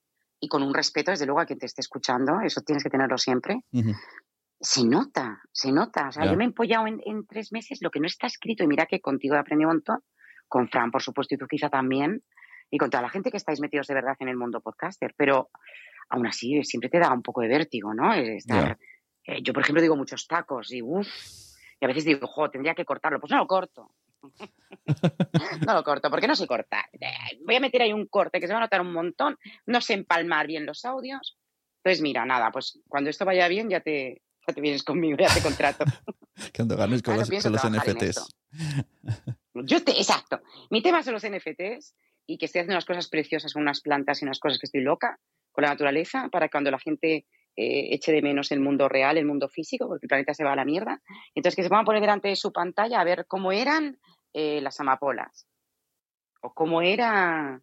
y 0.40 0.48
con 0.48 0.62
un 0.62 0.72
respeto, 0.72 1.10
desde 1.10 1.26
luego, 1.26 1.40
a 1.40 1.46
quien 1.46 1.58
te 1.58 1.66
esté 1.66 1.82
escuchando, 1.82 2.40
eso 2.42 2.62
tienes 2.62 2.82
que 2.82 2.88
tenerlo 2.90 3.18
siempre, 3.18 3.60
Ujú. 3.72 3.92
se 4.58 4.84
nota, 4.84 5.42
se 5.52 5.70
nota. 5.72 6.08
O 6.08 6.12
sea, 6.12 6.24
yo 6.24 6.36
me 6.38 6.44
he 6.44 6.46
empollado 6.46 6.86
en, 6.86 7.00
en 7.04 7.26
tres 7.26 7.52
meses 7.52 7.80
lo 7.82 7.90
que 7.90 8.00
no 8.00 8.06
está 8.06 8.26
escrito 8.26 8.64
y 8.64 8.66
mira 8.66 8.86
que 8.86 9.00
contigo 9.00 9.34
he 9.34 9.38
aprendido 9.38 9.68
un 9.70 9.76
montón, 9.76 9.98
con 10.48 10.68
Fran, 10.68 10.90
por 10.90 11.02
supuesto, 11.02 11.34
y 11.34 11.38
tú 11.38 11.46
quizá 11.46 11.68
también, 11.68 12.22
y 12.70 12.78
con 12.78 12.88
toda 12.88 13.02
la 13.02 13.10
gente 13.10 13.30
que 13.30 13.36
estáis 13.36 13.60
metidos 13.60 13.86
de 13.86 13.94
verdad 13.94 14.16
en 14.20 14.28
el 14.28 14.36
mundo 14.36 14.60
podcaster, 14.60 15.14
pero 15.16 15.50
aún 16.10 16.26
así 16.26 16.62
siempre 16.64 16.90
te 16.90 16.98
da 16.98 17.12
un 17.12 17.22
poco 17.22 17.40
de 17.40 17.48
vértigo, 17.48 17.94
¿no? 17.94 18.12
Estar, 18.12 18.78
eh, 19.24 19.42
yo, 19.42 19.52
por 19.52 19.62
ejemplo, 19.62 19.80
digo 19.80 19.96
muchos 19.96 20.26
tacos 20.26 20.72
y 20.72 20.82
uff, 20.82 21.08
y 21.80 21.84
a 21.84 21.88
veces 21.88 22.04
digo, 22.04 22.26
jo, 22.26 22.50
tendría 22.50 22.74
que 22.74 22.84
cortarlo, 22.84 23.20
pues 23.20 23.30
no 23.30 23.38
lo 23.38 23.46
corto. 23.46 23.94
no 25.66 25.74
lo 25.74 25.82
corto, 25.82 26.10
porque 26.10 26.26
no 26.26 26.36
sé 26.36 26.46
cortar. 26.46 26.84
Eh, 26.92 27.38
Voy 27.46 27.56
a 27.56 27.60
meter 27.60 27.82
ahí 27.82 27.92
un 27.92 28.06
corte 28.06 28.38
que 28.38 28.46
se 28.46 28.52
va 28.52 28.58
a 28.58 28.62
notar 28.62 28.82
un 28.82 28.92
montón, 28.92 29.38
no 29.66 29.80
sé 29.80 29.94
empalmar 29.94 30.46
bien 30.46 30.66
los 30.66 30.84
audios. 30.84 31.38
Entonces, 31.78 32.02
mira, 32.02 32.26
nada, 32.26 32.50
pues 32.50 32.78
cuando 32.88 33.08
esto 33.08 33.24
vaya 33.24 33.48
bien 33.48 33.70
ya 33.70 33.80
te, 33.80 34.20
ya 34.46 34.52
te 34.54 34.60
vienes 34.60 34.82
conmigo, 34.82 35.16
ya 35.18 35.32
te 35.32 35.40
contrato. 35.40 35.84
Cuando 36.56 36.74
ganes 36.74 37.02
con 37.02 37.14
Ah, 37.14 37.18
los, 37.18 37.28
con 37.28 37.52
los 37.52 37.70
NFTs. 37.70 38.34
Yo 39.52 39.84
te, 39.84 39.92
exacto. 39.92 40.40
Mi 40.70 40.80
tema 40.80 41.02
son 41.02 41.12
los 41.12 41.26
NFTs 41.26 41.94
y 42.32 42.38
que 42.38 42.46
estoy 42.46 42.60
haciendo 42.60 42.74
unas 42.76 42.84
cosas 42.84 43.08
preciosas 43.08 43.52
con 43.52 43.62
unas 43.62 43.80
plantas 43.80 44.20
y 44.20 44.24
unas 44.24 44.38
cosas 44.38 44.58
que 44.58 44.66
estoy 44.66 44.82
loca 44.82 45.18
con 45.52 45.62
la 45.62 45.70
naturaleza 45.70 46.28
para 46.30 46.48
cuando 46.48 46.70
la 46.70 46.78
gente 46.78 47.26
eh, 47.56 47.88
eche 47.94 48.12
de 48.12 48.22
menos 48.22 48.52
el 48.52 48.60
mundo 48.60 48.88
real, 48.88 49.18
el 49.18 49.26
mundo 49.26 49.48
físico, 49.48 49.88
porque 49.88 50.06
el 50.06 50.08
planeta 50.08 50.32
se 50.34 50.44
va 50.44 50.52
a 50.52 50.56
la 50.56 50.64
mierda. 50.64 51.02
Entonces 51.34 51.56
que 51.56 51.62
se 51.64 51.68
van 51.68 51.80
a 51.82 51.84
poner 51.84 52.00
delante 52.00 52.28
de 52.28 52.36
su 52.36 52.52
pantalla 52.52 53.00
a 53.00 53.04
ver 53.04 53.24
cómo 53.26 53.50
eran 53.52 53.98
eh, 54.32 54.60
las 54.60 54.78
amapolas 54.78 55.46
o 56.42 56.52
cómo 56.54 56.82
era 56.82 57.60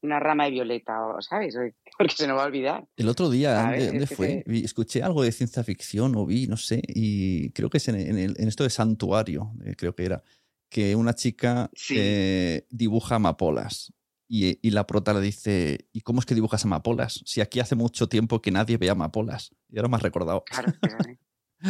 una 0.00 0.20
rama 0.20 0.44
de 0.44 0.52
violeta, 0.52 1.04
o, 1.06 1.20
¿sabes? 1.20 1.54
Porque 1.98 2.14
se 2.14 2.26
nos 2.26 2.38
va 2.38 2.44
a 2.44 2.46
olvidar. 2.46 2.86
El 2.96 3.08
otro 3.08 3.28
día. 3.28 3.54
¿dónde, 3.76 4.06
que 4.06 4.14
fue? 4.14 4.44
Escuché 4.46 5.02
algo 5.02 5.22
de 5.22 5.32
ciencia 5.32 5.62
ficción 5.64 6.14
o 6.16 6.24
vi, 6.24 6.46
no 6.46 6.56
sé, 6.56 6.80
y 6.86 7.50
creo 7.50 7.68
que 7.68 7.76
es 7.78 7.88
en, 7.88 7.96
en 7.96 8.18
el- 8.18 8.36
en 8.40 8.48
esto 8.48 8.64
de 8.64 8.70
santuario, 8.70 9.52
eh, 9.64 9.74
creo 9.76 9.94
que 9.94 10.04
era, 10.06 10.22
que 10.70 10.94
una 10.96 11.14
chica 11.14 11.68
Sí. 11.74 12.62
dibuja 12.70 13.16
amapolas. 13.16 13.92
Y, 14.28 14.58
y 14.66 14.70
la 14.72 14.86
prota 14.86 15.14
le 15.14 15.20
dice, 15.20 15.88
¿y 15.92 16.02
cómo 16.02 16.20
es 16.20 16.26
que 16.26 16.34
dibujas 16.34 16.64
amapolas? 16.64 17.22
Si 17.24 17.40
aquí 17.40 17.60
hace 17.60 17.74
mucho 17.74 18.08
tiempo 18.08 18.42
que 18.42 18.50
nadie 18.50 18.76
ve 18.76 18.90
amapolas. 18.90 19.54
Y 19.70 19.78
ahora 19.78 19.88
me 19.88 19.96
has 19.96 20.02
recordado. 20.02 20.44
Claro, 20.44 20.68
es. 20.68 21.18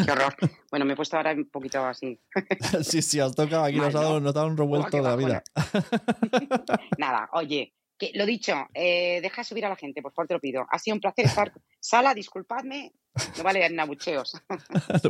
Qué 0.05 0.11
horror. 0.11 0.35
Bueno, 0.71 0.85
me 0.85 0.93
he 0.93 0.97
puesto 0.97 1.17
ahora 1.17 1.33
un 1.33 1.49
poquito 1.49 1.85
así. 1.85 2.21
sí, 2.83 3.01
sí, 3.01 3.21
has 3.21 3.35
tocado 3.35 3.65
aquí, 3.65 3.77
nos 3.77 3.95
ha 3.95 4.01
dado, 4.01 4.15
¿no? 4.15 4.21
nos 4.21 4.31
ha 4.31 4.39
dado 4.41 4.49
un 4.49 4.57
revuelto 4.57 4.97
de 4.97 5.03
la 5.03 5.17
vida. 5.17 5.43
Nada, 6.99 7.31
oye, 7.33 7.75
que 7.97 8.13
lo 8.15 8.27
dicho, 8.27 8.55
eh, 8.75 9.21
deja 9.23 9.43
subir 9.45 9.65
a 9.65 9.71
la 9.71 9.77
gente, 9.77 10.03
por 10.03 10.13
favor, 10.13 10.29
te 10.29 10.35
lo 10.35 10.41
pido. 10.41 10.67
Ha 10.71 10.79
sido 10.79 10.95
un 10.95 11.01
placer 11.01 11.27
estar. 11.27 11.53
Sala, 11.81 12.13
disculpadme, 12.13 12.93
no 13.37 13.43
vale 13.45 13.69
nabucheos. 13.71 14.37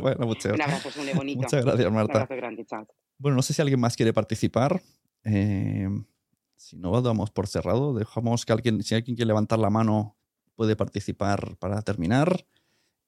Bueno, 0.01 0.27
muchas, 0.27 0.53
Un 0.53 0.61
abrazo, 0.61 0.91
Sune, 0.91 1.13
bonito. 1.13 1.41
muchas 1.41 1.65
gracias, 1.65 1.87
Un 1.87 1.93
Marta. 1.95 2.13
abrazo 2.13 2.35
grande, 2.35 2.65
chao. 2.65 2.87
Bueno, 3.17 3.35
no 3.35 3.41
sé 3.41 3.53
si 3.53 3.61
alguien 3.61 3.79
más 3.79 3.95
quiere 3.97 4.13
participar. 4.13 4.81
Eh, 5.25 5.87
si 6.59 6.77
no, 6.77 7.01
damos 7.01 7.31
por 7.31 7.47
cerrado. 7.47 7.93
Dejamos 7.93 8.45
que 8.45 8.51
alguien, 8.51 8.83
si 8.83 8.93
alguien 8.93 9.15
quiere 9.15 9.27
levantar 9.27 9.59
la 9.59 9.69
mano, 9.69 10.17
puede 10.55 10.75
participar 10.75 11.55
para 11.57 11.81
terminar. 11.81 12.45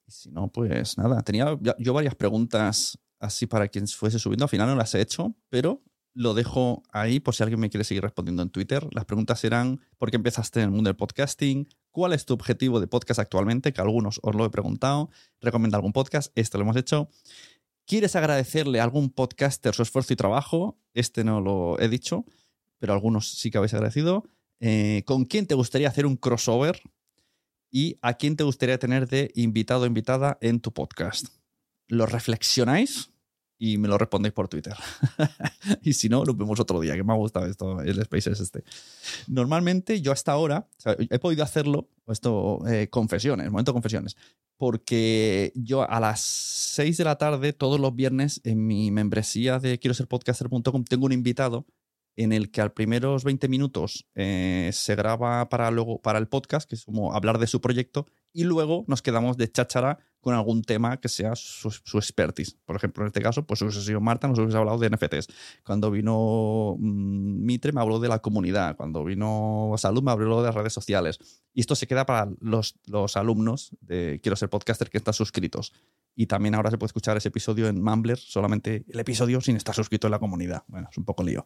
Y 0.08 0.12
si 0.12 0.32
no, 0.32 0.48
pues 0.48 0.98
nada. 0.98 1.22
Tenía 1.22 1.60
yo 1.78 1.94
varias 1.94 2.16
preguntas 2.16 2.98
así 3.20 3.48
para 3.48 3.68
quien 3.68 3.88
fuese 3.90 4.20
subiendo. 4.20 4.46
Al 4.46 4.50
final 4.50 4.70
no 4.70 4.76
las 4.76 4.96
he 4.96 5.02
hecho, 5.02 5.36
pero 5.50 5.82
lo 6.14 6.34
dejo 6.34 6.82
ahí 6.94 7.20
por 7.20 7.36
si 7.36 7.44
alguien 7.44 7.60
me 7.60 7.70
quiere 7.70 7.84
seguir 7.84 8.04
respondiendo 8.04 8.42
en 8.42 8.52
Twitter. 8.52 8.88
Las 8.92 9.04
preguntas 9.04 9.44
eran, 9.44 9.82
¿por 9.98 10.12
qué 10.12 10.16
empezaste 10.16 10.62
en 10.62 10.70
el 10.70 10.72
mundo 10.72 10.88
del 10.88 10.96
podcasting? 10.96 11.68
¿Cuál 11.92 12.14
es 12.14 12.26
tu 12.26 12.34
objetivo 12.34 12.80
de 12.80 12.88
podcast 12.88 13.20
actualmente? 13.20 13.74
Que 13.74 13.82
algunos 13.82 14.22
os 14.24 14.34
lo 14.34 14.46
he 14.46 14.50
preguntado. 14.50 15.10
¿Recomienda 15.42 15.78
algún 15.78 15.92
podcast? 15.92 16.32
Este 16.36 16.58
lo 16.58 16.64
hemos 16.64 16.78
hecho. 16.78 17.10
¿Quieres 17.86 18.16
agradecerle 18.16 18.80
a 18.80 18.86
algún 18.86 19.10
podcaster 19.10 19.76
su 19.76 19.82
esfuerzo 19.82 20.14
y 20.14 20.16
trabajo? 20.16 20.78
Este 20.94 21.26
no 21.26 21.42
lo 21.42 21.78
he 21.80 21.90
dicho, 21.90 22.24
pero 22.82 22.94
algunos 22.94 23.30
sí 23.30 23.52
que 23.52 23.60
habéis 23.60 23.76
agradecido. 23.76 24.26
Eh, 24.60 25.04
¿Con 25.06 25.26
quién 25.26 25.46
te 25.46 25.54
gustaría 25.54 25.88
hacer 25.88 26.08
un 26.08 26.18
crossover? 26.18 26.82
¿Y 27.70 28.00
a 28.02 28.16
quién 28.16 28.36
te 28.36 28.44
gustaría 28.44 28.80
tener 28.80 29.08
de 29.08 29.32
invitado 29.36 29.84
o 29.84 29.86
invitada 29.86 30.40
en 30.42 30.60
tu 30.60 30.74
podcast? 30.74 31.28
¿Lo 31.88 32.08
reflexionáis? 32.08 33.12
y 33.64 33.78
me 33.78 33.88
lo 33.88 34.00
respondéis 34.00 34.34
por 34.34 34.48
Twitter. 34.48 34.74
y 35.84 35.94
si 35.94 36.10
no, 36.10 36.26
lo 36.26 36.34
vemos 36.34 36.60
otro 36.60 36.80
día, 36.80 36.96
que 36.96 37.04
me 37.04 37.14
ha 37.14 37.16
gustado 37.16 37.46
esto, 37.46 37.80
el 37.82 38.04
Spaces 38.04 38.40
este. 38.40 38.64
Normalmente 39.28 40.02
yo 40.02 40.12
hasta 40.12 40.32
ahora, 40.32 40.68
he 40.98 41.20
podido 41.20 41.44
hacerlo, 41.44 41.88
esto, 42.08 42.68
eh, 42.68 42.88
confesiones, 42.90 43.52
momento 43.52 43.72
confesiones, 43.72 44.18
porque 44.58 45.52
yo 45.54 45.88
a 45.88 46.00
las 46.00 46.22
6 46.22 46.98
de 46.98 47.04
la 47.04 47.20
tarde, 47.20 47.54
todos 47.54 47.80
los 47.80 47.96
viernes, 47.96 48.42
en 48.46 48.66
mi 48.66 48.90
membresía 48.90 49.60
de 49.60 49.78
quiero 49.78 49.94
ser 49.94 50.08
podcaster.com, 50.08 50.84
tengo 50.84 51.06
un 51.06 51.12
invitado 51.12 51.68
en 52.16 52.34
el 52.34 52.52
que 52.52 52.62
al 52.62 52.74
primeros 52.74 53.24
20 53.24 53.48
minutos 53.48 54.08
eh, 54.16 54.70
se 54.74 54.96
graba 54.96 55.48
para, 55.50 55.72
luego, 55.72 56.02
para 56.02 56.20
el 56.20 56.28
podcast, 56.28 56.70
que 56.70 56.76
es 56.76 56.86
como 56.86 57.14
hablar 57.14 57.38
de 57.40 57.48
su 57.48 57.62
proyecto, 57.62 58.06
y 58.34 58.44
luego 58.44 58.86
nos 58.88 59.02
quedamos 59.02 59.38
de 59.38 59.52
cháchara 59.52 60.00
con 60.22 60.36
algún 60.36 60.62
tema 60.62 60.98
que 60.98 61.10
sea 61.10 61.36
su, 61.36 61.70
expertise. 61.98 62.56
Por 62.66 62.76
ejemplo, 62.76 63.04
en 63.04 63.08
este 63.08 63.22
caso, 63.22 63.46
pues 63.46 63.62
hubiese 63.64 63.82
sido 63.82 64.00
Marta, 64.00 64.28
nos 64.28 64.38
hubiese 64.38 64.58
hablado 64.58 64.78
de 64.78 64.90
NFTs. 64.90 65.28
Cuando 65.64 65.90
vino 65.90 66.76
mm, 66.80 67.44
Mitre, 67.44 67.72
me 67.72 67.82
habló 67.82 68.00
de 68.00 68.08
la 68.08 68.20
comunidad. 68.20 68.78
Cuando 68.78 69.04
vino 69.04 69.74
Salud, 69.78 70.04
me 70.04 70.12
habló 70.12 70.42
de 70.42 70.48
las 70.48 70.56
redes 70.56 70.74
sociales. 70.74 71.20
Y 71.54 71.62
esto 71.62 71.76
se 71.76 71.88
queda 71.88 72.06
para 72.06 72.30
los, 72.40 72.76
los 72.86 73.18
alumnos 73.18 73.76
de 73.82 74.20
Quiero 74.22 74.36
ser 74.36 74.50
podcaster 74.50 74.90
que 74.90 75.00
están 75.00 75.16
suscritos. 75.16 75.74
Y 76.16 76.28
también 76.28 76.54
ahora 76.54 76.70
se 76.70 76.78
puede 76.78 76.90
escuchar 76.90 77.18
ese 77.18 77.30
episodio 77.30 77.68
en 77.68 77.82
Mumbler, 77.82 78.18
solamente 78.18 78.86
el 78.88 79.00
episodio 79.00 79.42
sin 79.42 79.56
estar 79.56 79.74
suscrito 79.74 80.08
en 80.08 80.12
la 80.12 80.20
comunidad. 80.20 80.64
Bueno, 80.68 80.88
es 80.92 80.98
un 80.98 81.06
poco 81.06 81.24
lío. 81.24 81.44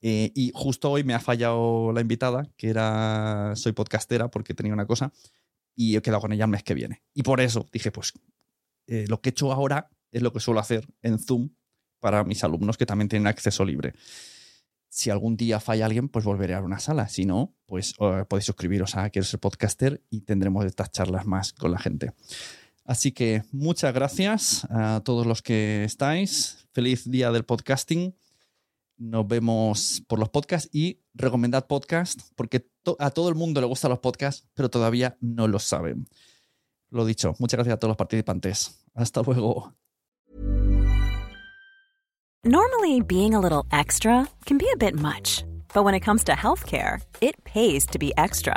Eh, 0.00 0.30
y 0.34 0.52
justo 0.54 0.90
hoy 0.90 1.04
me 1.04 1.14
ha 1.14 1.20
fallado 1.20 1.92
la 1.92 2.00
invitada, 2.00 2.48
que 2.56 2.68
era 2.68 3.52
soy 3.56 3.72
podcastera 3.72 4.30
porque 4.30 4.54
tenía 4.54 4.72
una 4.72 4.86
cosa, 4.86 5.12
y 5.74 5.96
he 5.96 6.02
quedado 6.02 6.22
con 6.22 6.32
ella 6.32 6.44
el 6.44 6.50
mes 6.50 6.62
que 6.62 6.74
viene. 6.74 7.02
Y 7.14 7.22
por 7.22 7.40
eso 7.40 7.66
dije, 7.72 7.90
pues 7.90 8.12
eh, 8.86 9.06
lo 9.08 9.20
que 9.20 9.28
he 9.28 9.32
hecho 9.32 9.52
ahora 9.52 9.90
es 10.10 10.22
lo 10.22 10.32
que 10.32 10.40
suelo 10.40 10.60
hacer 10.60 10.86
en 11.02 11.18
Zoom 11.18 11.50
para 12.00 12.24
mis 12.24 12.42
alumnos 12.44 12.76
que 12.76 12.86
también 12.86 13.08
tienen 13.08 13.26
acceso 13.26 13.64
libre. 13.64 13.94
Si 14.88 15.10
algún 15.10 15.36
día 15.36 15.60
falla 15.60 15.86
alguien, 15.86 16.08
pues 16.08 16.24
volveré 16.24 16.54
a 16.54 16.62
una 16.62 16.78
sala. 16.78 17.08
Si 17.08 17.26
no, 17.26 17.54
pues 17.66 17.94
eh, 18.00 18.24
podéis 18.28 18.46
suscribiros 18.46 18.96
a 18.96 19.10
Quiero 19.10 19.26
ser 19.26 19.40
podcaster 19.40 20.02
y 20.08 20.22
tendremos 20.22 20.64
estas 20.64 20.90
charlas 20.90 21.26
más 21.26 21.52
con 21.52 21.70
la 21.70 21.78
gente. 21.78 22.12
Así 22.84 23.12
que 23.12 23.42
muchas 23.52 23.92
gracias 23.92 24.66
a 24.70 25.02
todos 25.04 25.26
los 25.26 25.42
que 25.42 25.84
estáis. 25.84 26.66
Feliz 26.72 27.10
día 27.10 27.30
del 27.30 27.44
podcasting. 27.44 28.14
Nos 28.98 29.28
vemos 29.28 30.02
por 30.08 30.18
los 30.18 30.28
podcasts 30.28 30.68
y 30.72 31.00
recomendad 31.14 31.68
podcast 31.68 32.20
porque 32.34 32.68
a 32.98 33.10
todo 33.10 33.28
el 33.28 33.36
mundo 33.36 33.60
le 33.60 33.66
gustan 33.68 33.90
los 33.90 34.00
podcasts, 34.00 34.48
pero 34.54 34.68
todavía 34.70 35.16
no 35.20 35.46
lo 35.46 35.60
saben. 35.60 36.08
Lo 36.90 37.04
dicho, 37.04 37.34
muchas 37.38 37.58
gracias 37.58 37.74
a 37.74 37.78
todos 37.78 37.90
los 37.90 37.96
participantes. 37.96 38.84
Hasta 38.94 39.22
luego. 39.22 39.72
Normally 42.44 43.00
being 43.00 43.34
a 43.34 43.40
little 43.40 43.64
extra 43.70 44.26
can 44.46 44.58
be 44.58 44.66
a 44.72 44.76
bit 44.76 44.94
much, 44.94 45.44
but 45.74 45.84
when 45.84 45.94
it 45.94 46.04
comes 46.04 46.24
to 46.24 46.32
healthcare, 46.32 47.00
it 47.20 47.36
pays 47.44 47.86
to 47.86 47.98
be 47.98 48.12
extra. 48.16 48.56